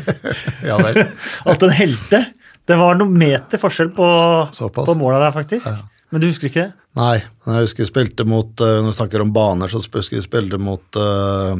Ja 0.69 0.77
vel. 0.79 1.01
At 1.51 1.59
den 1.63 1.73
helte. 1.75 2.21
Det 2.63 2.77
var 2.79 2.95
noen 2.95 3.15
meter 3.19 3.59
forskjell 3.59 3.91
på, 3.95 4.07
Såpass. 4.55 4.87
på 4.87 4.95
måla 4.95 5.19
der, 5.25 5.33
faktisk. 5.35 5.67
Men 6.13 6.23
du 6.23 6.29
husker 6.29 6.47
ikke 6.47 6.63
det? 6.67 6.71
Nei, 6.95 7.17
men 7.43 7.57
jeg 7.57 7.67
husker 7.67 7.83
jeg 7.83 7.89
spilte 7.89 8.25
mot 8.29 8.61
øh, 8.61 8.75
Når 8.83 8.91
vi 8.91 8.97
snakker 8.99 9.23
om 9.23 9.31
baner, 9.33 9.71
så 9.71 9.79
husker 9.81 10.19
jeg 10.19 10.27
spilte 10.27 10.59
mot 10.61 10.99
uh, 11.01 11.57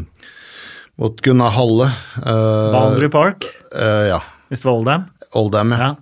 mot 1.02 1.24
Gunnar 1.26 1.56
Halle. 1.58 1.88
Uh, 2.22 2.70
Boundary 2.76 3.10
Park, 3.14 3.48
Uh, 3.74 4.06
ja. 4.12 4.20
hvis 4.52 4.62
det 4.62 4.68
var 4.70 4.76
Oldham. 4.78 5.08
Oldham, 5.40 5.76
ja. 5.78 5.94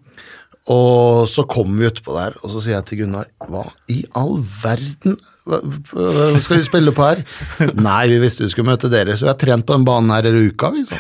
Og 0.70 1.26
så 1.32 1.42
kommer 1.50 1.82
vi 1.82 1.88
utpå 1.90 2.14
der, 2.14 2.36
og 2.44 2.52
så 2.54 2.60
sier 2.62 2.76
jeg 2.78 2.86
til 2.86 3.00
Gunnar 3.02 3.26
Hva 3.50 3.64
i 3.90 4.04
all 4.14 4.36
verden 4.62 5.16
hva 5.42 5.58
skal 6.38 6.60
vi 6.60 6.66
spille 6.68 6.92
på 6.94 7.02
her? 7.02 7.22
Nei, 7.88 8.04
vi 8.12 8.20
visste 8.22 8.44
vi 8.46 8.52
skulle 8.52 8.70
møte 8.70 8.92
dere, 8.94 9.16
så 9.18 9.26
vi 9.26 9.32
har 9.32 9.40
trent 9.42 9.66
på 9.66 9.74
den 9.74 9.88
banen 9.88 10.14
her 10.14 10.28
i 10.30 10.44
uka, 10.52 10.70
vi, 10.76 10.84
så. 10.86 11.00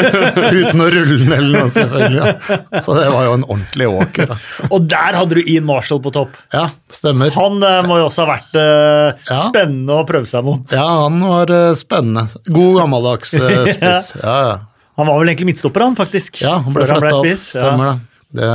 Uten 0.60 0.84
å 0.84 0.86
rulle 0.94 1.16
den 1.24 1.34
eller 1.34 1.64
noe, 1.64 1.72
selvfølgelig. 1.74 2.20
Ja. 2.22 2.80
Så 2.86 2.94
det 3.00 3.08
var 3.10 3.26
jo 3.26 3.34
en 3.40 3.46
ordentlig 3.48 3.88
åker. 3.90 4.34
Og 4.72 4.86
der 4.94 5.18
hadde 5.18 5.40
du 5.40 5.42
Ian 5.42 5.66
Marshall 5.68 6.02
på 6.06 6.14
topp. 6.14 6.38
Ja, 6.54 6.68
stemmer. 6.94 7.34
Han 7.34 7.58
eh, 7.66 7.80
må 7.90 7.98
jo 7.98 8.06
også 8.06 8.28
ha 8.28 8.30
vært 8.36 8.58
eh, 8.62 9.26
Ja. 9.26 9.40
spennende 9.48 9.98
å 9.98 10.06
prøve 10.08 10.30
seg 10.30 10.46
mot. 10.46 10.70
Ja, 10.70 10.86
han 11.08 11.18
var 11.26 11.50
eh, 11.58 11.72
spennende. 11.82 12.28
God 12.46 12.78
gammeldags 12.78 13.34
eh, 13.42 13.72
spiss. 13.74 14.12
Ja, 14.22 14.38
ja. 14.46 14.58
Han 15.00 15.08
var 15.08 15.18
vel 15.22 15.32
egentlig 15.32 15.50
midtstopper, 15.54 15.84
han, 15.88 15.96
faktisk. 15.98 16.42
Ja, 16.44 16.58
han 16.64 16.76
ble 16.76 16.86
flytta 16.90 17.12
opp. 17.18 17.28
Stemmer 17.40 17.90
det. 17.90 17.98
det. 18.40 18.48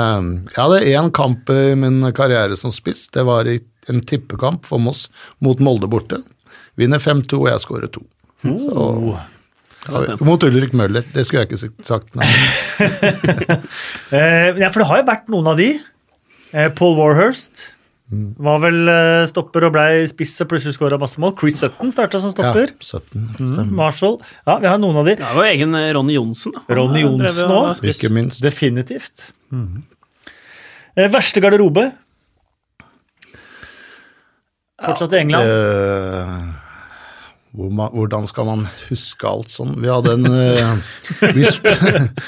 Jeg 0.54 0.62
hadde 0.62 0.82
én 0.93 1.12
kamp 1.18 1.50
i 1.54 1.62
min 1.80 2.00
karriere 2.16 2.56
som 2.60 2.74
spiss. 2.76 3.08
Det 3.14 3.26
var 3.28 3.50
i 3.50 3.58
en 3.91 4.02
tippekamp 4.06 4.66
for 4.70 4.82
Moss 4.82 5.08
mot 5.43 5.60
Molde 5.64 5.89
borte. 5.91 6.22
Vinner 6.80 7.00
5-2, 7.02 7.39
og 7.43 7.50
jeg 7.52 7.64
skårer 7.66 7.91
to. 7.96 8.06
Så, 8.46 8.86
Oh. 9.86 10.00
ja, 10.02 10.16
mot 10.26 10.41
Ulrik 10.43 10.72
Møller. 10.74 11.04
Det 11.14 11.26
skulle 11.28 11.43
jeg 11.43 11.52
ikke 11.52 11.86
sagt. 11.86 12.16
Nei. 12.18 12.26
Eh, 14.12 14.58
ja, 14.58 14.70
for 14.72 14.82
det 14.82 14.88
har 14.89 15.02
jo 15.02 15.08
vært 15.10 15.30
noen 15.34 15.48
av 15.52 15.60
de. 15.60 15.68
Eh, 16.56 16.70
Paul 16.78 16.96
Warhurst. 17.00 17.68
Var 18.38 18.60
vel 18.62 18.89
eh, 18.91 19.24
stopper 19.32 19.66
og 19.66 19.72
blei 19.74 20.03
spiss 20.10 20.36
og 20.43 20.49
plutselig 20.51 20.76
skåra 20.78 20.99
masse 21.01 21.18
mål. 21.22 21.34
Chris 21.39 21.58
Sutton 21.64 21.89
starta 21.93 22.20
som 22.22 22.30
Ja, 22.30 22.51
stopper. 22.51 22.74
17. 22.78 23.24
Mm, 23.39 23.72
Marshall. 23.76 24.20
Ja, 24.45 24.60
vi 24.62 24.70
har 24.70 24.78
noen 24.82 24.99
av 25.01 25.08
de. 25.10 25.16
Det 25.18 25.26
var 25.34 25.47
jo 25.47 25.56
egen 25.56 25.74
eh, 25.80 25.89
Ronny 25.97 26.14
Johnsen. 26.20 26.53
Ronny 26.70 27.01
eh, 27.01 27.08
Johnsen 27.08 27.80
spiss. 27.82 28.03
Ikke 28.03 28.14
minst. 28.14 28.43
Definitivt. 28.45 29.32
Eh, 30.95 31.10
verste 31.12 31.41
garderobe? 31.41 31.89
Fortsatt 34.86 35.16
i 35.16 35.22
England. 35.24 35.49
Eh, 35.49 36.64
hvor 37.56 37.72
man, 37.72 37.91
hvordan 37.95 38.28
skal 38.28 38.47
man 38.49 38.64
huske 38.89 39.28
alt 39.30 39.51
sånn? 39.51 39.76
Vi 39.82 39.91
hadde 39.91 40.16
en 40.18 40.28
uh, 40.28 40.80
Vi, 41.36 41.45
sp 41.47 41.68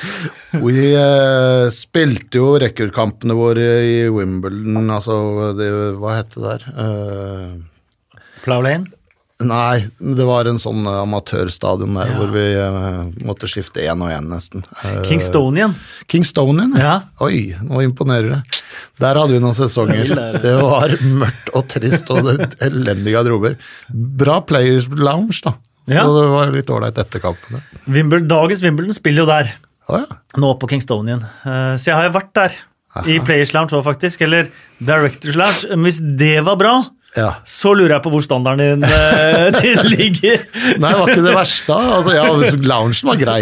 vi 0.66 0.90
uh, 0.96 1.68
spilte 1.74 2.40
jo 2.40 2.54
rekordkampene 2.64 3.36
våre 3.38 3.66
i 3.84 3.98
Wimbledon, 4.14 4.88
altså 4.94 5.18
det, 5.58 5.72
Hva 6.00 6.20
het 6.20 6.36
det 6.38 6.46
der? 6.46 6.68
Uh, 6.78 8.22
Plow 8.46 8.64
Lane. 8.64 8.97
Nei, 9.46 9.84
det 10.02 10.26
var 10.26 10.48
en 10.50 10.58
sånn 10.58 10.80
eh, 10.90 10.96
amatørstadion 11.04 11.94
der 11.94 12.10
Ja. 12.10 12.16
hvor 12.18 12.32
vi 12.34 12.46
uh, 12.58 13.12
måtte 13.28 13.46
skifte 13.52 13.84
én 13.86 14.02
og 14.02 14.10
én, 14.10 14.26
nesten. 14.32 14.64
Eh, 14.82 15.04
Kingstonian. 15.06 15.76
Kingstonian, 16.10 16.74
ja. 16.74 16.96
Oi, 17.22 17.54
nå 17.62 17.84
imponerer 17.86 18.32
det. 18.34 18.62
Der 18.98 19.20
hadde 19.20 19.36
vi 19.36 19.42
noen 19.44 19.54
sesonger. 19.54 20.10
Det 20.46 20.56
var 20.58 20.96
mørkt 21.06 21.52
og 21.54 21.68
trist 21.70 22.10
og 22.10 22.26
det 22.32 22.50
elendige 22.66 23.14
garderober. 23.14 23.60
Bra 23.94 24.40
Players 24.42 24.90
Lounge, 24.90 25.38
da. 25.46 25.54
Så 25.88 25.94
Ja. 25.94 26.04
det 26.04 26.26
var 26.34 26.50
litt 26.52 26.70
ålreit 26.74 26.98
etter 26.98 27.22
kampene. 27.24 27.62
Wimbledon, 27.86 28.28
dagens 28.34 28.66
Wimbledon 28.66 28.94
spiller 28.98 29.22
jo 29.24 29.30
der, 29.30 29.54
Oh, 29.88 30.02
ja. 30.02 30.18
nå 30.36 30.50
på 30.60 30.68
Kingstonian. 30.68 31.22
Uh, 31.46 31.78
så 31.80 31.92
jeg 31.94 31.96
har 31.96 32.10
jo 32.10 32.16
vært 32.18 32.34
der. 32.36 32.58
I 33.06 33.20
Players 33.22 33.54
Lounge 33.54 33.78
òg, 33.78 33.84
faktisk. 33.86 34.24
Eller 34.26 34.50
Directors 34.82 35.38
Lounge. 35.38 35.68
Men 35.70 35.86
hvis 35.86 36.02
det 36.18 36.40
var 36.44 36.58
bra, 36.58 36.74
ja. 37.16 37.30
så 37.48 37.72
lurer 37.78 37.96
jeg 37.96 38.04
på 38.06 38.12
hvor 38.14 38.26
standarden 38.26 38.82
din, 38.82 38.90
eh, 38.90 39.48
din 39.64 39.82
ligger. 39.94 40.44
Nei, 40.78 40.92
det 40.92 41.00
var 41.00 41.12
ikke 41.14 41.26
det 41.30 41.36
verste. 41.38 41.80
Altså, 41.98 42.14
ja, 42.18 42.28
Loungen 42.68 43.02
var 43.12 43.20
grei. 43.24 43.40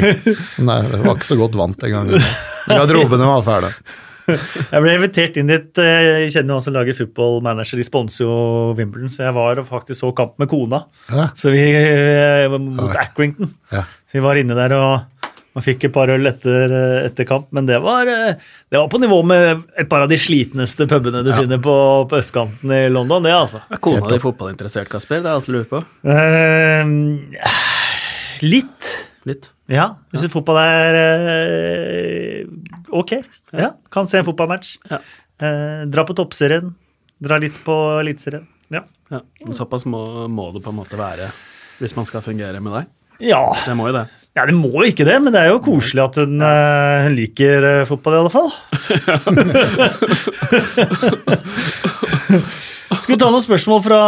Nei, 0.63 0.79
det 0.91 1.01
var 1.03 1.15
ikke 1.17 1.31
så 1.33 1.37
godt 1.41 1.57
vant 1.59 1.79
den 1.81 1.95
gangen. 1.97 2.27
Garderobene 2.69 3.31
var 3.33 3.45
fæle. 3.47 3.71
Jeg 4.25 4.81
ble 4.81 4.93
invitert 4.97 5.35
inn 5.37 5.51
dit. 5.51 5.77
eh, 5.77 6.23
Jeg 6.25 6.31
kjenner 6.33 6.55
noen 6.55 6.63
som 6.65 6.73
lager 6.73 6.95
football 6.97 7.43
manager. 7.45 7.77
De 7.77 7.83
sponser 7.85 8.23
jo 8.25 8.37
Wimbledon, 8.77 9.11
så 9.13 9.27
jeg 9.27 9.35
var 9.37 9.59
og 9.61 9.67
faktisk 9.69 9.99
så 10.01 10.09
kamp 10.17 10.39
med 10.41 10.49
kona. 10.49 10.79
Ja. 11.13 11.27
Så 11.37 11.53
vi 11.53 11.61
eh, 11.77 12.49
mot 12.57 12.95
Accrington. 12.97 13.51
Ja. 13.73 13.83
Vi 14.15 14.23
var 14.23 14.39
inne 14.39 14.55
der 14.57 14.73
og 14.79 15.14
man 15.55 15.63
fikk 15.63 15.85
et 15.87 15.93
par 15.95 16.11
øl 16.11 16.27
etter, 16.27 16.71
eh, 16.75 17.05
etter 17.07 17.25
kamp, 17.29 17.47
men 17.55 17.65
det 17.69 17.77
var, 17.83 18.07
eh, 18.11 18.35
det 18.69 18.77
var 18.81 18.89
på 18.91 18.99
nivå 18.99 19.21
med 19.25 19.63
et 19.79 19.87
par 19.89 20.01
av 20.03 20.09
de 20.11 20.17
slitneste 20.19 20.85
pubene 20.91 21.23
du 21.23 21.29
Ja. 21.31 21.37
finner 21.39 21.57
på, 21.63 21.75
på 22.11 22.19
østkanten 22.19 22.71
i 22.75 22.89
London, 22.91 23.23
det, 23.23 23.31
altså. 23.31 23.61
Er 23.71 23.77
kona 23.79 24.09
di 24.11 24.19
fotballinteressert, 24.19 24.89
Kasper? 24.91 25.21
Det 25.23 25.31
er 25.31 25.35
alt 25.39 25.45
du 25.47 25.53
lurer 25.55 25.69
på. 25.71 25.79
Eh, 26.03 26.83
litt. 28.45 28.91
Litt. 29.25 29.49
Ja, 29.71 29.87
hvis 30.13 30.27
fotball 30.29 30.59
er 30.61 30.97
eh, 30.99 32.43
ok. 32.93 33.15
Ja, 33.57 33.71
kan 33.93 34.05
se 34.09 34.19
en 34.19 34.27
fotballmatch. 34.27 34.75
Ja. 34.91 34.99
Eh, 35.41 35.85
dra 35.89 36.03
på 36.05 36.13
toppserien. 36.17 36.75
Dra 37.23 37.39
litt 37.41 37.57
på 37.65 37.73
eliteserien. 38.03 38.45
Ja. 38.73 38.83
Ja. 39.09 39.21
Såpass 39.53 39.85
må, 39.89 40.03
må 40.29 40.49
det 40.53 40.61
på 40.65 40.71
en 40.73 40.79
måte 40.81 40.97
være 40.99 41.31
hvis 41.79 41.93
man 41.97 42.05
skal 42.07 42.23
fungere 42.25 42.61
med 42.63 42.73
deg. 42.73 42.85
ja. 43.31 43.41
Det 43.65 43.73
må 43.77 43.89
jo 43.89 43.95
det. 43.97 44.05
Ja, 44.35 44.43
det 44.43 44.55
må 44.57 44.67
jo 44.67 44.83
ikke 44.89 45.05
det, 45.07 45.15
men 45.23 45.31
det 45.31 45.39
er 45.45 45.53
jo 45.53 45.61
koselig 45.63 46.01
at 46.03 46.17
hun, 46.19 46.41
eh, 46.43 47.03
hun 47.05 47.13
liker 47.15 47.63
eh, 47.69 47.87
fotball, 47.87 48.13
i 48.17 48.19
alle 48.19 48.33
fall. 48.33 48.51
Skal 52.99 53.13
vi 53.13 53.19
ta 53.21 53.29
noen 53.31 53.45
spørsmål 53.45 53.79
fra, 53.85 54.01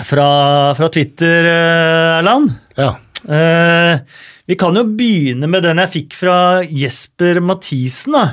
fra, 0.00 0.28
fra 0.78 0.88
Twitter, 0.94 1.44
eh, 1.50 2.18
Erland? 2.22 2.48
Ja. 2.80 2.94
Eh, 3.28 4.00
vi 4.48 4.56
kan 4.56 4.76
jo 4.78 4.86
begynne 4.88 5.48
med 5.50 5.66
den 5.66 5.82
jeg 5.82 5.92
fikk 5.92 6.16
fra 6.16 6.38
Jesper 6.64 7.42
Mathisen. 7.44 8.16
da. 8.16 8.24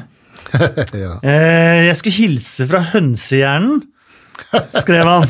ja. 1.03 1.17
Eh, 1.19 1.89
jeg 1.89 1.99
skulle 1.99 2.19
hilse 2.21 2.67
fra 2.69 2.85
hønsehjernen, 2.93 3.83
skrev 4.81 5.05
han. 5.07 5.27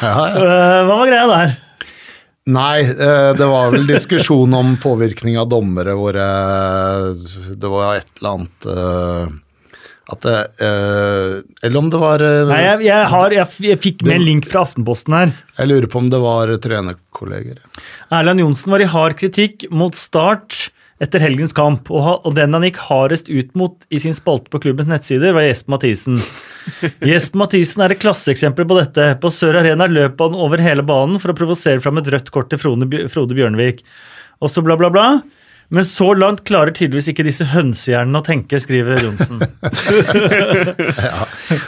ja, 0.00 0.14
ja. 0.14 0.28
Eh, 0.38 0.80
hva 0.86 0.96
var 0.96 1.06
greia 1.08 1.28
der? 1.30 1.54
Nei, 2.54 2.80
eh, 2.84 3.30
det 3.38 3.46
var 3.48 3.72
vel 3.72 3.86
diskusjon 3.88 4.52
om 4.54 4.74
påvirkning 4.82 5.38
av 5.40 5.48
dommere 5.48 5.94
hvor 5.96 6.12
det 6.12 7.70
var 7.72 8.02
et 8.02 8.10
eller 8.20 8.34
annet 8.34 8.68
eh, 8.68 9.40
at 10.12 10.20
det, 10.20 10.36
eh, 10.60 11.38
Eller 11.64 11.78
om 11.80 11.88
det 11.88 12.00
var 12.00 12.20
eh, 12.20 12.42
Nei, 12.50 12.60
jeg, 12.60 12.82
jeg, 12.90 13.06
har, 13.14 13.32
jeg, 13.32 13.52
jeg 13.64 13.80
fikk 13.80 14.04
med 14.04 14.18
en 14.18 14.26
link 14.26 14.48
fra 14.50 14.66
Aftenposten 14.66 15.16
her. 15.16 15.32
Jeg 15.56 15.70
lurer 15.70 15.88
på 15.88 16.02
om 16.02 16.10
det 16.12 16.20
var 16.20 16.52
trenerkolleger. 16.60 17.62
Erland 18.12 18.44
Johnsen 18.44 18.74
var 18.74 18.84
i 18.84 18.90
hard 18.92 19.16
kritikk 19.20 19.64
mot 19.72 19.96
Start 19.96 20.68
etter 21.02 21.22
helgens 21.22 21.54
kamp, 21.56 21.90
og, 21.90 22.28
den 22.36 22.54
han 22.54 22.64
gikk 22.66 22.78
hardest 22.86 23.28
ut 23.28 23.50
mot 23.58 23.82
i 23.90 23.98
sin 24.02 24.14
spalte 24.14 24.52
på 24.52 24.60
klubbens 24.62 24.90
nettsider, 24.90 25.34
var 25.34 25.46
Jesper 25.46 25.74
Mathisen. 25.74 26.18
Jesper 27.10 27.42
Mathisen 27.42 27.82
er 27.84 27.94
et 27.94 28.02
klasseeksempel 28.02 28.68
på 28.70 28.78
dette. 28.78 29.08
På 29.22 29.32
Sør 29.34 29.58
Arena 29.62 29.88
løp 29.90 30.22
han 30.22 30.38
over 30.38 30.62
hele 30.62 30.86
banen 30.86 31.18
for 31.22 31.32
å 31.32 31.38
provosere 31.38 31.82
fram 31.82 31.98
et 32.00 32.10
rødt 32.14 32.30
kort 32.34 32.52
til 32.52 32.62
Frode, 32.62 32.86
Frode 33.12 33.36
Bjørnevik. 33.36 33.82
Og 34.44 34.52
så 34.52 34.62
bla, 34.64 34.78
bla, 34.78 34.92
bla. 34.94 35.08
Men 35.74 35.84
så 35.84 36.12
langt 36.14 36.44
klarer 36.46 36.70
tydeligvis 36.70 37.08
ikke 37.10 37.24
disse 37.26 37.44
hønsehjernene 37.50 38.20
å 38.20 38.24
tenke, 38.24 38.60
skriver 38.62 39.00
Johnsen. 39.02 39.40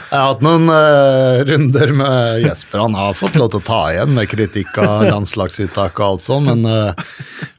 Jeg 0.07 0.13
har 0.13 0.29
hatt 0.29 0.45
noen 0.45 0.71
uh, 0.71 1.43
runder 1.49 1.91
med 1.99 2.45
Jesper. 2.45 2.85
Han 2.85 2.95
har 2.95 3.17
fått 3.19 3.35
lov 3.35 3.51
til 3.51 3.59
å 3.59 3.67
ta 3.67 3.81
igjen 3.91 4.15
med 4.15 4.29
kritikk 4.31 4.79
av 4.79 5.03
landslagsuttak 5.11 5.99
og 5.99 6.05
alt 6.07 6.23
sånt, 6.23 6.47
men 6.47 6.63
uh, 6.63 6.95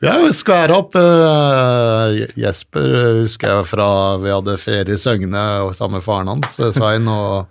har 0.06 0.24
jo 0.24 0.32
skværa 0.32 0.80
opp. 0.80 0.96
uh, 0.96 2.16
Jesper 2.40 2.96
husker 3.24 3.52
jeg 3.52 3.68
fra 3.68 3.90
vi 4.22 4.32
hadde 4.32 4.56
ferie 4.62 4.96
i 4.96 5.00
Søgne 5.00 5.44
og 5.66 5.74
sammen 5.76 5.98
med 5.98 6.06
faren 6.06 6.32
hans, 6.32 6.56
eh, 6.62 6.72
Svein. 6.72 7.08
og 7.12 7.46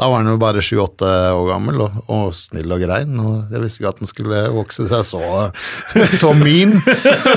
da 0.00 0.06
var 0.08 0.22
han 0.22 0.30
jo 0.32 0.38
bare 0.40 0.62
sju-åtte 0.64 1.08
år 1.36 1.42
gammel 1.50 1.82
og, 1.84 1.96
og 2.08 2.30
snill 2.32 2.72
og 2.72 2.80
grein. 2.80 3.18
og 3.20 3.50
Jeg 3.52 3.60
visste 3.60 3.82
ikke 3.82 3.90
at 3.90 3.98
han 4.00 4.08
skulle 4.08 4.38
vokse 4.54 4.86
seg 4.88 5.02
så, 5.04 5.20
så 6.22 6.30
min. 6.38 6.72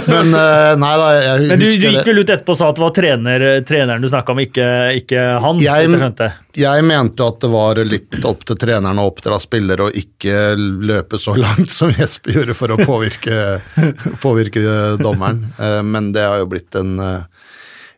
Men 0.08 0.32
eh, 0.32 0.70
nei 0.80 0.92
da, 1.02 1.10
jeg 1.18 1.50
Men 1.50 1.60
du, 1.60 1.66
du 1.68 1.88
gikk 1.90 2.08
vel 2.08 2.22
ut 2.22 2.32
etterpå 2.32 2.56
og 2.56 2.60
sa 2.62 2.70
at 2.72 2.80
det 2.80 2.86
var 2.86 2.94
trener, 2.96 3.46
treneren 3.68 4.06
du 4.06 4.08
snakka 4.08 4.32
om, 4.32 4.40
ikke, 4.46 4.68
ikke 5.02 5.26
han? 5.44 5.60
Jeg-. 5.60 6.32
Jeg 6.64 6.86
mente 6.88 7.28
at 7.28 7.42
det 7.44 7.50
var 7.52 7.82
litt 7.84 8.20
opp 8.30 8.46
til 8.48 8.60
treneren 8.62 9.02
å 9.02 9.10
oppdra 9.12 9.42
spillere 9.44 9.90
og 9.90 10.00
ikke 10.00 10.54
løpe 10.88 11.20
så 11.20 11.36
langt 11.36 11.74
som 11.74 11.92
Jesper 11.92 12.38
gjorde 12.38 12.56
for 12.56 12.72
å 12.72 12.80
påvirke, 12.80 13.58
påvirke 14.24 14.64
dommeren. 15.04 15.50
Eh, 15.60 15.82
Men 15.84 16.14
det 16.16 16.24
har 16.30 16.40
jo 16.40 16.48
blitt 16.56 16.80
en, 16.80 16.96
eh, 17.04 17.52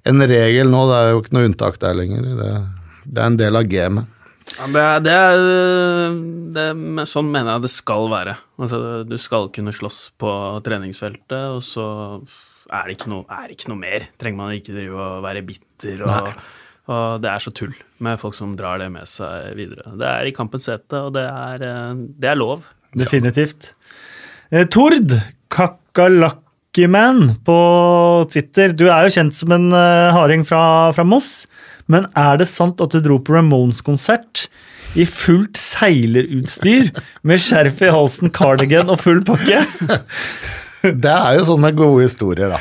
en 0.10 0.26
regel 0.26 0.74
nå, 0.74 0.82
det 0.90 0.98
er 1.04 1.14
jo 1.14 1.22
ikke 1.22 1.38
noe 1.38 1.52
unntak 1.52 1.80
der 1.86 2.02
lenger. 2.02 2.34
Det, 2.42 2.52
det 3.06 3.22
er 3.22 3.30
en 3.30 3.42
del 3.46 3.62
av 3.62 3.70
gamet. 3.70 4.12
Ja, 4.56 4.68
det 4.72 4.82
er, 4.82 5.00
det 5.04 5.14
er, 5.14 6.18
det 6.56 6.66
er 6.72 7.08
Sånn 7.10 7.32
mener 7.32 7.58
jeg 7.58 7.66
det 7.66 7.72
skal 7.74 8.10
være. 8.12 8.36
Altså, 8.62 8.82
du 9.08 9.16
skal 9.20 9.50
kunne 9.56 9.74
slåss 9.76 10.00
på 10.22 10.32
treningsfeltet, 10.66 11.56
og 11.58 11.64
så 11.66 11.88
er 12.74 12.88
det 12.88 12.96
ikke 12.98 13.12
noe, 13.12 13.26
er 13.30 13.50
det 13.50 13.58
ikke 13.58 13.72
noe 13.74 13.82
mer. 13.82 14.06
Trenger 14.22 14.40
man 14.40 14.56
ikke 14.56 14.78
drive 14.78 15.02
og 15.02 15.26
være 15.26 15.44
bitter. 15.46 16.06
Og, 16.06 16.30
og 16.94 17.20
det 17.24 17.32
er 17.32 17.44
så 17.44 17.54
tull 17.56 17.76
med 18.06 18.22
folk 18.22 18.38
som 18.38 18.56
drar 18.58 18.82
det 18.82 18.90
med 18.94 19.10
seg 19.10 19.54
videre. 19.60 19.94
Det 20.00 20.08
er 20.10 20.30
i 20.30 20.34
kampens 20.36 20.70
hete, 20.72 21.04
og 21.04 21.14
det 21.18 21.26
er, 21.28 21.68
eh, 21.68 22.02
det 22.22 22.32
er 22.32 22.40
lov. 22.40 22.66
Definitivt. 22.96 23.74
Eh, 24.52 24.66
Tord 24.72 25.14
Kakalakkiman 25.54 27.36
på 27.46 27.60
Twitter. 28.32 28.74
Du 28.74 28.88
er 28.88 29.06
jo 29.06 29.16
kjent 29.18 29.38
som 29.38 29.54
en 29.56 29.72
eh, 29.76 30.16
harding 30.16 30.46
fra, 30.48 30.92
fra 30.96 31.06
Moss, 31.08 31.46
men 31.92 32.08
er 32.18 32.40
det 32.42 32.48
sant 32.50 32.82
at 32.82 32.96
du 32.96 33.02
dro 33.04 33.20
på 33.22 33.36
Ramones-konsert 33.36 34.48
i 34.96 35.06
fullt 35.10 35.60
seilerutstyr 35.60 36.92
med 37.28 37.44
skjerf 37.44 37.84
i 37.84 37.92
halsen, 37.94 38.32
cardigan 38.34 38.92
og 38.92 39.02
full 39.04 39.22
pakke? 39.28 39.64
Det 40.86 41.12
er 41.12 41.40
jo 41.40 41.48
sånn 41.48 41.64
med 41.64 41.78
gode 41.80 42.06
historier, 42.06 42.52
da. 42.54 42.60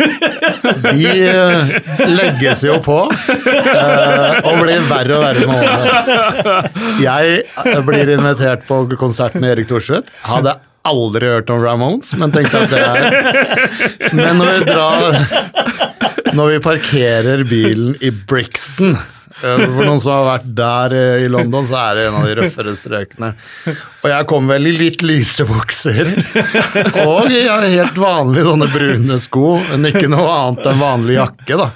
De 0.00 1.10
eh, 1.28 1.74
legges 2.08 2.64
jo 2.64 2.78
på 2.82 2.96
eh, 3.12 4.38
og 4.48 4.56
blir 4.62 4.86
verre 4.88 5.18
og 5.18 5.22
verre 5.26 5.50
med 5.50 5.60
årene. 5.68 6.88
Jeg 7.04 7.36
eh, 7.44 7.78
blir 7.86 8.14
invitert 8.16 8.64
på 8.66 8.80
konserten 8.98 9.44
med 9.44 9.54
Erik 9.54 9.68
Thorsvedt. 9.70 10.10
Hadde 10.24 10.56
aldri 10.88 11.28
hørt 11.34 11.52
om 11.52 11.60
Ramones, 11.62 12.14
men 12.16 12.32
tenkte 12.32 12.64
at 12.64 12.72
det 12.72 12.80
er 12.80 14.16
Men 14.16 14.40
når 14.40 14.50
vi 14.50 14.70
drar 14.70 15.89
Når 16.36 16.52
vi 16.52 16.58
parkerer 16.62 17.42
bilen 17.48 17.96
i 18.00 18.10
Brixton 18.10 18.94
for 19.38 19.84
noen 19.86 20.00
som 20.02 20.16
har 20.16 20.26
vært 20.26 20.48
der 20.58 20.94
eh, 20.98 21.24
i 21.24 21.28
London, 21.30 21.66
så 21.68 21.78
er 21.78 21.96
det 21.96 22.06
en 22.08 22.18
av 22.18 22.26
de 22.26 22.36
røffere 22.40 22.74
strøkene. 22.78 23.30
Og 24.00 24.08
jeg 24.10 24.26
kom 24.30 24.50
vel 24.50 24.70
i 24.70 24.74
litt 24.74 25.04
lyse 25.06 25.44
bukser. 25.46 26.10
Og 27.04 27.30
i 27.30 27.42
helt 27.46 27.98
vanlige 28.00 28.46
sånne 28.48 28.68
brune 28.72 29.18
sko, 29.22 29.46
men 29.70 29.90
ikke 29.90 30.08
noe 30.10 30.30
annet 30.34 30.70
enn 30.72 30.80
vanlig 30.82 31.18
jakke, 31.18 31.58
da. 31.60 31.68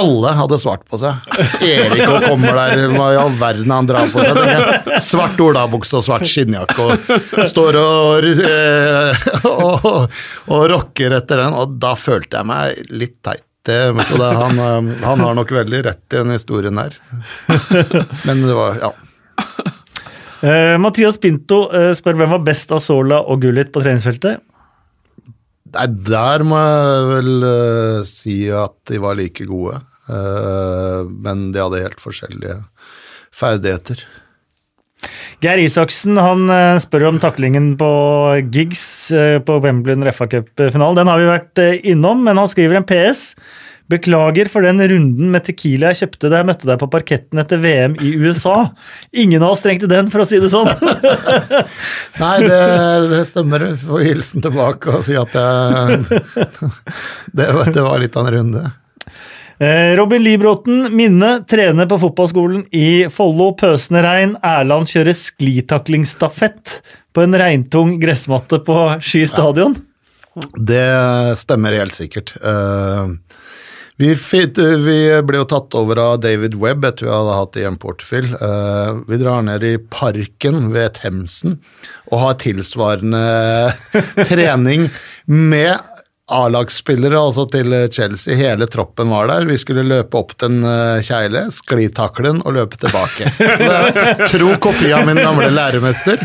Alle 0.00 0.34
hadde 0.38 0.58
svart 0.60 0.84
på 0.90 1.00
seg. 1.00 1.26
Erik 1.64 2.04
og 2.06 2.28
kommer 2.28 2.60
der, 2.60 2.84
hva 2.94 3.08
i 3.12 3.18
all 3.20 3.34
verden 3.40 3.74
han 3.74 3.88
drar 3.90 4.12
på 4.12 4.24
seg? 4.24 5.00
Svart 5.04 5.40
olabukse 5.44 5.98
og 5.98 6.06
svart 6.06 6.28
skinnjakke, 6.28 6.86
og 6.86 7.48
står 7.50 7.80
og, 7.80 8.30
og, 9.50 9.90
og, 9.90 10.22
og 10.54 10.68
rocker 10.72 11.18
etter 11.18 11.44
den. 11.44 11.58
Og 11.58 11.76
da 11.82 11.96
følte 11.98 12.40
jeg 12.40 12.50
meg 12.52 12.94
litt 12.94 13.18
teit. 13.24 13.44
Det, 13.64 14.04
så 14.04 14.18
det, 14.20 14.30
han, 14.36 14.58
eh, 14.60 15.04
han 15.06 15.22
har 15.24 15.36
nok 15.38 15.52
veldig 15.56 15.84
rett 15.86 16.04
i 16.12 16.18
den 16.18 16.34
historien 16.34 16.76
der. 16.76 16.96
Men 18.28 18.44
det 18.44 18.56
var 18.58 18.80
Ja. 18.82 18.94
Uh, 20.44 20.76
Mathias 20.76 21.16
Pinto 21.16 21.62
uh, 21.72 21.94
spør 21.96 22.18
hvem 22.18 22.34
var 22.34 22.42
best 22.44 22.72
av 22.76 22.82
Sola 22.84 23.22
og 23.32 23.40
Gullit 23.40 23.70
på 23.72 23.80
treningsfeltet. 23.80 24.42
Nei, 25.72 25.86
der 26.04 26.44
må 26.44 26.58
jeg 26.60 27.06
vel 27.08 27.46
uh, 27.48 28.02
si 28.04 28.36
at 28.52 28.76
de 28.90 29.00
var 29.00 29.16
like 29.16 29.48
gode. 29.48 29.80
Men 30.04 31.46
de 31.54 31.62
hadde 31.62 31.80
helt 31.80 32.02
forskjellige 32.02 32.58
ferdigheter. 33.32 34.02
Geir 35.44 35.60
Isaksen 35.60 36.16
han 36.16 36.46
eh, 36.48 36.78
spør 36.80 37.10
om 37.10 37.18
taklingen 37.20 37.74
på 37.80 37.88
Giggs 38.54 38.84
eh, 39.12 39.36
på 39.44 39.58
Wembley 39.60 40.12
FA 40.16 40.28
Cup-finalen. 40.30 40.96
Den 40.96 41.10
har 41.10 41.20
vi 41.20 41.28
vært 41.28 41.60
eh, 41.60 41.76
innom, 41.92 42.22
men 42.24 42.40
han 42.40 42.48
skriver 42.48 42.80
en 42.80 42.86
PS. 42.88 43.34
Beklager 43.92 44.48
for 44.48 44.64
den 44.64 44.80
runden 44.80 45.28
med 45.34 45.44
Tequila 45.44 45.90
jeg 45.92 45.98
kjøpte 45.98 46.30
da 46.32 46.38
jeg 46.40 46.48
møtte 46.48 46.68
deg 46.70 46.78
på 46.80 46.88
parketten 46.88 47.42
etter 47.42 47.60
VM 47.60 47.98
i 48.00 48.14
USA. 48.16 48.70
Ingen 49.12 49.44
av 49.44 49.52
oss 49.52 49.64
trengte 49.66 49.90
den, 49.90 50.08
for 50.12 50.24
å 50.24 50.28
si 50.28 50.40
det 50.40 50.48
sånn. 50.54 50.70
Nei, 52.22 52.38
det, 52.46 52.62
det 53.12 53.20
stemmer. 53.28 53.66
Får 53.82 54.06
hilsen 54.06 54.46
tilbake 54.46 54.96
og 54.96 55.04
si 55.04 55.18
at 55.20 55.36
jeg, 55.36 56.00
det, 57.36 57.50
det 57.52 57.84
var 57.84 58.00
litt 58.00 58.16
av 58.16 58.30
en 58.30 58.34
runde. 58.38 58.64
Eh, 59.62 59.94
Robin 59.96 60.22
Libråten, 60.24 60.88
minne, 60.96 61.44
trener 61.48 61.86
på 61.90 61.98
fotballskolen 62.02 62.64
i 62.74 63.06
Follo. 63.14 63.52
Pøsende 63.58 64.02
regn. 64.04 64.36
Erland 64.42 64.90
kjører 64.90 65.14
sklitaklingsstafett 65.14 66.78
på 67.14 67.22
en 67.22 67.36
regntung 67.38 67.96
gressmatte 68.02 68.58
på 68.66 68.78
Ski 69.04 69.22
stadion. 69.30 69.76
Det 70.58 71.36
stemmer 71.38 71.76
helt 71.78 71.94
sikkert. 71.94 72.32
Eh, 72.42 73.12
vi, 74.02 74.08
fit- 74.18 74.58
vi 74.58 74.96
ble 75.22 75.38
jo 75.38 75.46
tatt 75.46 75.76
over 75.78 76.00
av 76.02 76.16
David 76.24 76.56
Webb 76.58 76.82
etter 76.88 77.06
vi 77.06 77.12
hadde 77.14 77.36
hatt 77.38 77.58
i 77.60 77.66
en. 77.68 77.78
Eh, 77.78 78.90
vi 79.06 79.20
drar 79.22 79.44
ned 79.46 79.62
i 79.70 79.76
parken 79.78 80.72
ved 80.74 80.96
Themsen 80.98 81.60
og 82.10 82.18
har 82.24 82.40
tilsvarende 82.42 83.22
trening 84.26 84.88
med 85.30 85.78
A-lagsspillere, 86.32 87.18
altså 87.20 87.44
til 87.52 87.74
Chelsea. 87.92 88.36
Hele 88.38 88.64
troppen 88.72 89.10
var 89.12 89.28
der. 89.28 89.44
Vi 89.44 89.58
skulle 89.60 89.82
løpe 89.84 90.16
opp 90.16 90.32
den 90.40 90.62
en 90.64 91.02
Kjeile, 91.04 91.42
sklitakle 91.52 92.30
den 92.30 92.40
og 92.48 92.54
løpe 92.56 92.78
tilbake. 92.80 93.28
Så 93.58 93.58
det 93.60 94.04
er 94.04 94.24
tro 94.30 94.54
kopi 94.62 94.92
av 94.96 95.04
min 95.08 95.20
gamle 95.20 95.50
læremester. 95.52 96.22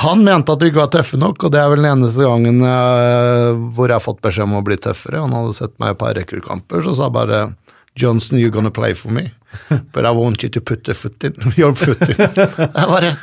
Han 0.00 0.24
mente 0.24 0.54
at 0.54 0.64
vi 0.64 0.72
ikke 0.72 0.80
var 0.86 0.92
tøffe 0.94 1.20
nok, 1.20 1.44
og 1.44 1.52
det 1.52 1.60
er 1.60 1.68
vel 1.72 1.84
den 1.84 1.90
eneste 1.90 2.24
gangen 2.24 2.64
eh, 2.64 3.50
hvor 3.76 3.90
jeg 3.92 3.98
har 3.98 4.06
fått 4.06 4.22
beskjed 4.24 4.48
om 4.48 4.56
å 4.60 4.64
bli 4.64 4.80
tøffere. 4.80 5.20
Han 5.26 5.36
hadde 5.36 5.58
sett 5.58 5.76
meg 5.76 5.92
i 5.92 5.96
et 5.98 6.00
par 6.00 6.16
rekruttkamper, 6.16 6.84
så 6.86 6.96
sa 6.96 7.10
bare 7.12 7.44
Johnson, 8.00 8.38
you're 8.38 8.50
gonna 8.50 8.70
play 8.70 8.94
for 8.94 9.12
me, 9.12 9.30
but 9.92 10.04
I 10.04 10.10
want 10.10 10.42
you 10.42 10.48
to 10.48 10.60
put 10.60 10.84
the 10.84 10.94
foot 10.94 11.22
in, 11.24 11.34
your 11.56 11.74
foot 11.74 12.00
in. 12.08 12.16
Jeg 12.18 12.88
bare 12.90 13.16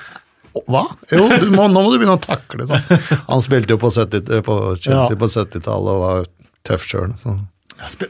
Hva? 0.67 0.83
Jo, 1.11 1.25
må, 1.53 1.65
nå 1.71 1.81
må 1.81 1.87
du 1.93 1.97
begynne 2.01 2.17
å 2.17 2.21
takle 2.23 2.65
sånn. 2.67 2.83
Han 3.29 3.41
spilte 3.45 3.75
jo 3.75 3.79
på, 3.81 3.91
70, 3.95 4.41
på 4.45 4.55
Chelsea 4.81 5.13
Ja. 5.13 5.17
på 5.21 5.29
70-tallet 5.31 5.93
og 5.95 6.01
var 6.03 6.25
tøff 6.67 6.83
sjøl. 6.89 7.13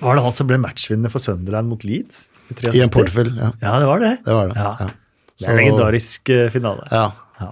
Var 0.01 0.17
det 0.17 0.23
han 0.25 0.33
som 0.35 0.49
ble 0.49 0.57
matchvinner 0.61 1.11
for 1.13 1.21
Sunderland 1.23 1.69
mot 1.71 1.83
Leeds? 1.87 2.27
I 2.51 2.73
I 2.75 2.81
en 2.83 2.89
portefølje, 2.91 3.37
ja. 3.37 3.51
Ja, 3.63 3.75
det 3.79 3.87
var 3.87 4.01
det. 4.03 4.13
Det 4.25 4.33
var 4.35 4.49
det. 4.51 4.57
Ja. 4.59 4.71
Ja. 4.81 4.87
Det 5.39 5.47
er 5.47 5.53
en 5.53 5.59
legendarisk 5.61 6.29
eh, 6.33 6.49
finale. 6.53 6.83
Ja. 6.91 7.05
Ja. 7.41 7.51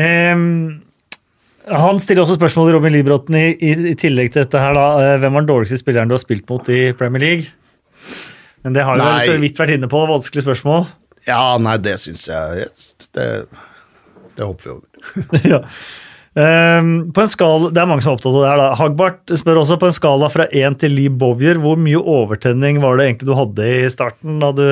Ehm, 0.00 0.82
han 1.66 1.98
stiller 2.02 2.22
også 2.24 2.38
spørsmål 2.38 2.70
til 2.70 2.76
Robin 2.78 2.94
Librotten, 2.94 3.36
i, 3.38 3.50
i, 3.58 3.74
i 3.90 3.94
tillegg 3.98 4.32
til 4.32 4.44
dette 4.46 4.62
her. 4.62 4.72
da, 4.78 4.86
eh, 5.02 5.18
Hvem 5.22 5.34
var 5.36 5.44
den 5.44 5.50
dårligste 5.50 5.78
spilleren 5.82 6.08
du 6.10 6.16
har 6.16 6.22
spilt 6.22 6.48
mot 6.50 6.70
i 6.72 6.80
Premier 6.98 7.22
League? 7.26 7.50
Men 8.64 8.74
det 8.74 8.82
har 8.86 8.98
du 8.98 9.04
vel 9.04 9.20
så 9.22 9.36
vidt 9.42 9.60
vært 9.60 9.76
inne 9.76 9.90
på. 9.92 10.00
Vanskelig 10.10 10.42
spørsmål. 10.46 10.86
ja, 11.28 11.42
nei, 11.62 11.76
det 11.82 11.98
syns 12.02 12.24
jeg 12.30 12.66
Det, 13.14 13.26
det 14.36 14.46
hopper 14.48 14.68
vi 14.68 14.74
over. 14.76 15.48
ja. 15.54 15.62
Um, 16.36 16.88
på 17.16 17.22
en 17.22 17.30
skala, 17.32 17.70
Det 17.72 17.80
er 17.80 17.86
mange 17.88 18.04
som 18.04 18.12
er 18.12 18.18
opptatt 18.18 18.34
av 18.34 18.42
det 18.42 18.48
her. 18.50 18.60
da. 18.60 18.70
Hagbart 18.76 19.32
spør 19.40 19.62
også 19.62 19.78
på 19.80 19.88
en 19.88 19.94
skala 19.96 20.28
fra 20.28 20.44
1 20.52 20.80
til 20.82 20.92
Lee 20.92 21.08
Bowyer, 21.12 21.56
hvor 21.62 21.78
mye 21.80 21.96
overtenning 22.00 22.82
var 22.82 22.98
det 22.98 23.06
egentlig 23.06 23.30
du 23.30 23.38
hadde 23.38 23.70
i 23.70 23.86
starten 23.92 24.42
da 24.42 24.50
du 24.52 24.66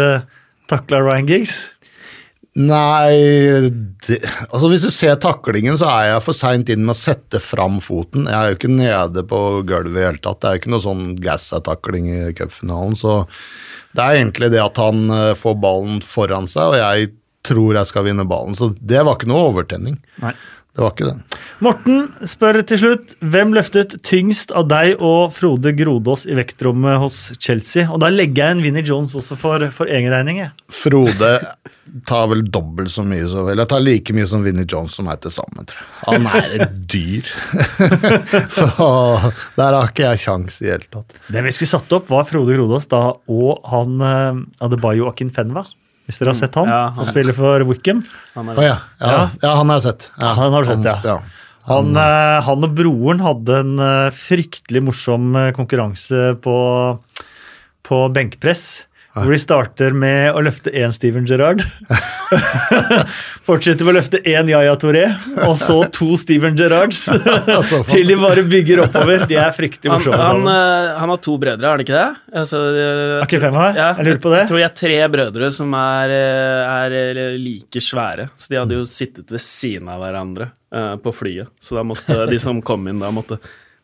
takla 0.69 1.01
Ryan 1.01 1.31
Giggs? 1.31 1.63
Nei 2.55 3.67
det, 4.07 4.21
altså 4.53 4.69
Hvis 4.71 4.85
du 4.87 4.91
ser 4.95 5.17
taklingen, 5.19 5.75
så 5.81 5.89
er 5.91 6.13
jeg 6.13 6.23
for 6.23 6.39
seint 6.39 6.69
inn 6.71 6.85
med 6.85 6.95
å 6.95 7.01
sette 7.01 7.41
fram 7.43 7.81
foten. 7.83 8.29
Jeg 8.31 8.37
er 8.37 8.53
jo 8.53 8.59
ikke 8.61 8.71
nede 8.77 9.25
på 9.27 9.41
gulvet 9.67 9.91
i 9.91 9.97
det 9.97 10.05
hele 10.07 10.23
tatt. 10.23 10.39
Det 10.43 10.51
er 10.51 10.55
jo 10.55 10.63
ikke 10.63 10.75
noe 10.77 10.85
sånn 10.85 11.05
Gassa-takling 11.25 12.13
i 12.13 12.21
cupfinalen. 12.39 12.95
Så 13.01 13.23
det 13.97 14.05
er 14.05 14.21
egentlig 14.21 14.53
det 14.55 14.63
at 14.63 14.79
han 14.79 15.03
eh, 15.11 15.33
får 15.39 15.59
ballen 15.65 15.99
foran 16.07 16.47
seg, 16.51 16.77
og 16.77 16.79
jeg 16.79 17.11
tror 17.45 17.79
jeg 17.79 17.91
skal 17.91 18.09
vinne 18.09 18.27
ballen. 18.29 18.57
Så 18.59 18.73
det 18.81 19.05
var 19.05 19.19
ikke 19.19 19.31
noe 19.31 19.49
overtenning. 19.53 20.01
Nei. 20.25 20.35
Det 20.75 20.83
var 20.83 20.91
ikke 20.91 21.07
det. 21.07 21.41
Morten 21.63 21.99
spør 22.27 22.57
til 22.67 22.81
slutt 22.81 23.13
hvem 23.23 23.53
løftet 23.55 23.93
tyngst 24.03 24.51
av 24.59 24.67
deg 24.73 24.97
og 24.99 25.31
Frode 25.37 25.71
Grodås 25.79 26.25
i 26.27 26.35
vektrommet 26.35 26.99
hos 26.99 27.19
Chelsea. 27.39 27.85
Og 27.95 28.01
da 28.03 28.09
legger 28.11 28.43
jeg 28.43 28.57
inn 28.57 28.63
Vinnie 28.65 28.83
Jones 28.83 29.15
også 29.15 29.39
for, 29.39 29.63
for 29.77 29.87
egen 29.87 30.11
regning. 30.11 30.41
Frode 30.75 31.31
tar 32.11 32.27
vel 32.33 32.43
dobbelt 32.51 32.91
så 32.91 33.05
mye 33.07 33.29
som 33.31 33.47
Eller 33.53 33.69
tar 33.71 33.85
like 33.85 34.17
mye 34.17 34.27
som 34.27 34.43
Vinnie 34.43 34.67
Jones 34.67 34.97
som 34.99 35.07
er 35.13 35.21
til 35.23 35.37
sammen. 35.37 35.71
Han 36.09 36.27
er 36.27 36.57
et 36.59 36.75
dyr. 36.91 37.31
så 38.59 38.67
der 39.55 39.79
har 39.79 39.93
ikke 39.93 40.09
jeg 40.09 40.25
kjangs 40.25 40.59
i 40.59 40.67
det 40.67 40.75
hele 40.75 40.91
tatt. 40.99 41.17
Det 41.31 41.47
vi 41.47 41.55
skulle 41.55 41.75
satt 41.77 41.97
opp, 42.01 42.11
var 42.11 42.27
Frode 42.27 42.59
Grodås 42.59 42.91
da, 42.91 43.05
og 43.31 43.63
han 43.71 44.03
eh, 44.03 44.43
Adebayo 44.67 45.07
Akinfenwa. 45.13 45.69
Hvis 46.05 46.21
dere 46.21 46.35
har 46.35 46.37
sett 46.37 46.57
han, 46.59 46.69
Ja, 46.69 46.83
som 46.97 47.07
spiller 47.09 47.37
for 47.37 47.65
Wickham. 47.69 48.03
Han 48.35 48.53
Å 48.53 48.59
oh, 48.59 48.65
ja. 48.65 48.77
Ja, 49.01 49.31
ja, 49.41 49.55
han 49.57 49.73
har 49.73 49.81
jeg 49.81 49.87
sett. 49.89 50.11
Ja, 50.21 50.35
Han 50.37 50.53
har 50.53 50.67
du 50.67 50.73
sett, 50.75 51.09
ja. 51.09 51.19
Han, 51.65 51.95
eh, 51.97 52.39
han 52.45 52.67
og 52.67 52.75
broren 52.77 53.23
hadde 53.25 53.61
en 53.63 53.79
eh, 53.81 54.11
fryktelig 54.13 54.83
morsom 54.85 55.31
eh, 55.41 55.53
konkurranse 55.57 56.35
på, 56.45 56.57
på 57.89 58.01
benkpress. 58.13 58.85
Hvor 59.15 59.31
de 59.31 59.39
starter 59.39 59.95
med 59.95 60.35
å 60.35 60.41
løfte 60.43 60.73
én 60.75 60.91
Steven 60.91 61.23
Gerrard. 61.29 61.61
Fortsetter 63.47 63.87
med 63.87 63.93
å 63.93 63.97
løfte 63.99 64.19
én 64.27 64.49
Yaya 64.51 64.75
Toré, 64.81 65.05
og 65.47 65.55
så 65.61 65.77
to 65.95 66.17
Steven 66.19 66.57
Gerrards. 66.59 67.05
til 67.93 68.11
de 68.11 68.17
bare 68.19 68.43
bygger 68.49 68.83
oppover. 68.89 69.23
De 69.31 69.39
er 69.39 69.55
fryktelig 69.55 69.93
han, 69.93 70.01
morsomme. 70.01 70.19
han, 70.19 70.43
sammen. 70.43 70.51
eh, 70.55 70.99
han 71.03 71.15
har 71.15 71.23
to 71.29 71.37
brødre, 71.41 71.71
er 71.71 71.79
det 71.83 71.87
ikke 71.87 71.99
det? 72.01 72.39
Altså, 72.43 72.63
er 72.75 73.27
ikke 73.29 73.43
fem 73.47 73.59
her? 73.63 73.79
Ja, 73.79 73.89
Jeg 74.01 74.09
lurer 74.11 74.23
på 74.27 74.35
det. 74.35 74.43
Jeg 74.43 74.51
tror 74.53 74.63
jeg 74.63 74.69
har 74.71 74.77
tre 74.83 75.01
brødre 75.15 75.51
som 75.61 75.79
er, 75.79 76.15
eh, 76.19 76.75
er 76.75 76.99
eh, 77.01 77.39
like 77.39 77.85
svære. 77.87 78.29
Så 78.41 78.51
de 78.51 78.63
hadde 78.65 78.81
jo 78.81 78.89
sittet 78.89 79.31
ved 79.35 79.43
siden 79.47 79.91
av 79.95 80.03
hverandre 80.03 80.51
eh, 80.75 80.95
på 81.05 81.15
flyet. 81.15 81.55
Så 81.63 81.79
da 81.79 81.87
måtte 81.87 82.25
de 82.31 82.41
som 82.43 82.59
kom 82.67 82.91
inn 82.91 83.03
da, 83.05 83.15
måtte 83.15 83.39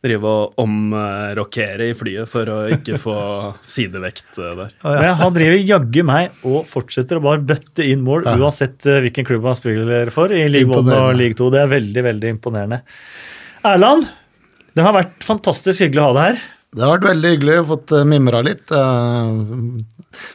drive 0.05 0.25
og 0.25 0.61
omrokere 0.63 1.91
i 1.91 1.97
flyet 1.97 2.31
for 2.31 2.49
å 2.49 2.59
ikke 2.73 2.97
få 3.01 3.17
sidevekt 3.75 4.39
eh, 4.41 4.55
der. 4.57 4.71
Men 4.85 5.19
han 5.21 5.35
driver 5.37 5.67
jaggu 5.73 6.05
meg 6.09 6.47
og 6.49 6.63
fortsetter 6.71 7.21
å 7.21 7.25
bare 7.25 7.45
bøtte 7.53 7.85
inn 7.85 8.05
mål, 8.07 8.25
uansett 8.39 8.87
eh, 8.89 9.03
hvilken 9.05 9.29
klubb 9.29 9.51
han 9.51 9.59
spiller 9.59 10.13
for 10.15 10.33
i 10.33 10.47
League 10.49 10.71
1 10.71 10.89
og. 10.97 11.13
League 11.19 11.37
2. 11.39 11.51
Det 11.53 11.61
er 11.65 11.75
veldig, 11.75 12.07
veldig 12.09 12.33
imponerende. 12.37 12.81
Erland, 13.69 14.09
det 14.73 14.87
har 14.87 14.97
vært 14.97 15.27
fantastisk 15.27 15.85
hyggelig 15.85 16.03
å 16.07 16.09
ha 16.11 16.17
deg 16.17 16.31
her. 16.31 16.49
Det 16.71 16.85
har 16.85 16.93
vært 16.99 17.09
veldig 17.09 17.31
hyggelig 17.35 17.55
å 17.61 17.69
fått 17.73 17.93
eh, 17.99 18.05
mimra 18.07 18.41
litt. 18.47 18.71
Eh, 18.71 19.31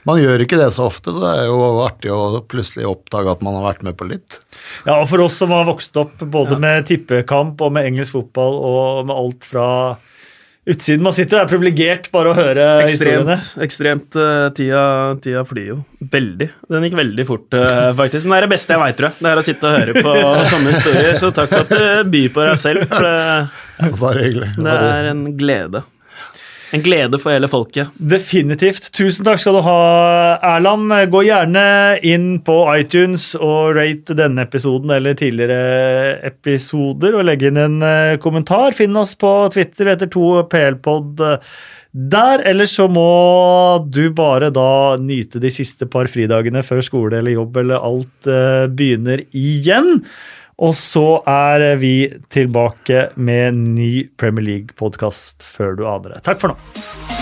Man 0.08 0.20
gjør 0.20 0.44
ikke 0.44 0.58
det 0.60 0.70
så 0.76 0.88
ofte, 0.90 1.12
så 1.16 1.22
det 1.24 1.30
er 1.32 1.46
jo 1.48 1.60
artig 1.84 2.12
å 2.12 2.42
plutselig 2.48 2.88
oppdage 2.90 3.32
at 3.38 3.44
man 3.46 3.56
har 3.60 3.70
vært 3.70 3.86
med 3.88 3.96
på 4.00 4.08
litt. 4.10 4.42
Ja, 4.88 4.98
og 5.02 5.08
For 5.12 5.24
oss 5.26 5.38
som 5.40 5.52
har 5.56 5.68
vokst 5.68 5.96
opp 6.00 6.20
både 6.32 6.58
med 6.60 6.88
tippekamp 6.90 7.64
og 7.64 7.72
med 7.76 7.88
engelsk 7.92 8.16
fotball 8.18 8.60
og 8.68 9.08
med 9.08 9.16
alt 9.16 9.48
fra 9.48 9.70
utsiden 10.66 11.04
Man 11.06 11.14
sitter 11.14 11.38
og 11.38 11.44
er 11.46 11.50
privilegert 11.52 12.08
bare 12.12 12.32
å 12.32 12.36
høre 12.40 12.64
historiene. 12.88 13.36
Ekstremt. 13.38 13.64
ekstremt 13.68 14.16
eh, 14.18 14.46
tida, 14.58 14.84
tida 15.24 15.44
flyr 15.46 15.68
jo. 15.74 15.80
Veldig. 16.16 16.48
Den 16.76 16.88
gikk 16.90 16.96
veldig 17.00 17.26
fort, 17.32 17.60
faktisk. 18.00 18.26
Men 18.28 18.36
det 18.36 18.40
er 18.42 18.48
det 18.50 18.54
beste 18.58 18.76
jeg 18.76 18.82
veit, 18.84 18.98
tror 19.00 19.12
jeg. 19.12 19.22
Det 19.24 19.32
er 19.32 19.42
å 19.44 19.48
sitte 19.52 19.70
og 19.72 19.76
høre 19.80 20.06
på 20.08 20.16
sånne 20.52 20.76
historier. 20.76 21.20
Så 21.22 21.32
takk 21.38 21.52
for 21.56 21.64
at 21.68 21.76
du 22.04 22.10
byr 22.16 22.32
på 22.36 22.48
deg 22.50 22.60
selv. 22.64 22.88
For 22.92 23.08
det, 23.08 23.92
Bare 24.02 24.26
hyggelig. 24.26 24.52
det 24.66 24.80
er 24.80 25.12
en 25.16 25.28
glede. 25.40 25.84
En 26.74 26.82
glede 26.86 27.20
for 27.22 27.34
hele 27.36 27.50
folket. 27.52 27.94
Definitivt. 27.98 28.90
Tusen 28.96 29.28
takk 29.28 29.42
skal 29.42 29.60
du 29.60 29.62
ha, 29.68 29.78
Erland. 30.56 30.90
Gå 31.14 31.22
gjerne 31.28 31.66
inn 32.06 32.40
på 32.46 32.58
iTunes 32.74 33.34
og 33.38 33.76
rate 33.78 34.18
denne 34.18 34.48
episoden 34.48 34.96
eller 34.96 35.18
tidligere 35.20 36.18
episoder 36.26 37.20
og 37.20 37.28
legge 37.30 37.52
inn 37.52 37.62
en 37.62 37.80
eh, 37.86 38.18
kommentar. 38.24 38.76
Finn 38.78 38.98
oss 38.98 39.14
på 39.20 39.32
Twitter 39.54 39.94
etter 39.94 40.10
2PL-pod 40.12 41.26
der. 41.96 42.44
Eller 42.46 42.70
så 42.70 42.88
må 42.92 43.08
du 43.88 44.10
bare 44.16 44.52
da 44.54 44.96
nyte 45.02 45.42
de 45.44 45.52
siste 45.54 45.88
par 45.92 46.10
fridagene 46.12 46.64
før 46.66 46.84
skole 46.86 47.20
eller 47.20 47.38
jobb 47.38 47.62
eller 47.64 47.86
alt 47.92 48.32
eh, 48.32 48.66
begynner 48.72 49.24
igjen. 49.32 50.02
Og 50.64 50.76
så 50.80 51.20
er 51.28 51.66
vi 51.82 52.08
tilbake 52.32 53.10
med 53.16 53.60
ny 53.76 53.92
Premier 54.20 54.48
League-podkast 54.48 55.44
før 55.44 55.76
du 55.76 55.84
aner 55.90 56.16
det. 56.16 56.24
Takk 56.28 56.44
for 56.44 56.56
nå. 56.56 57.15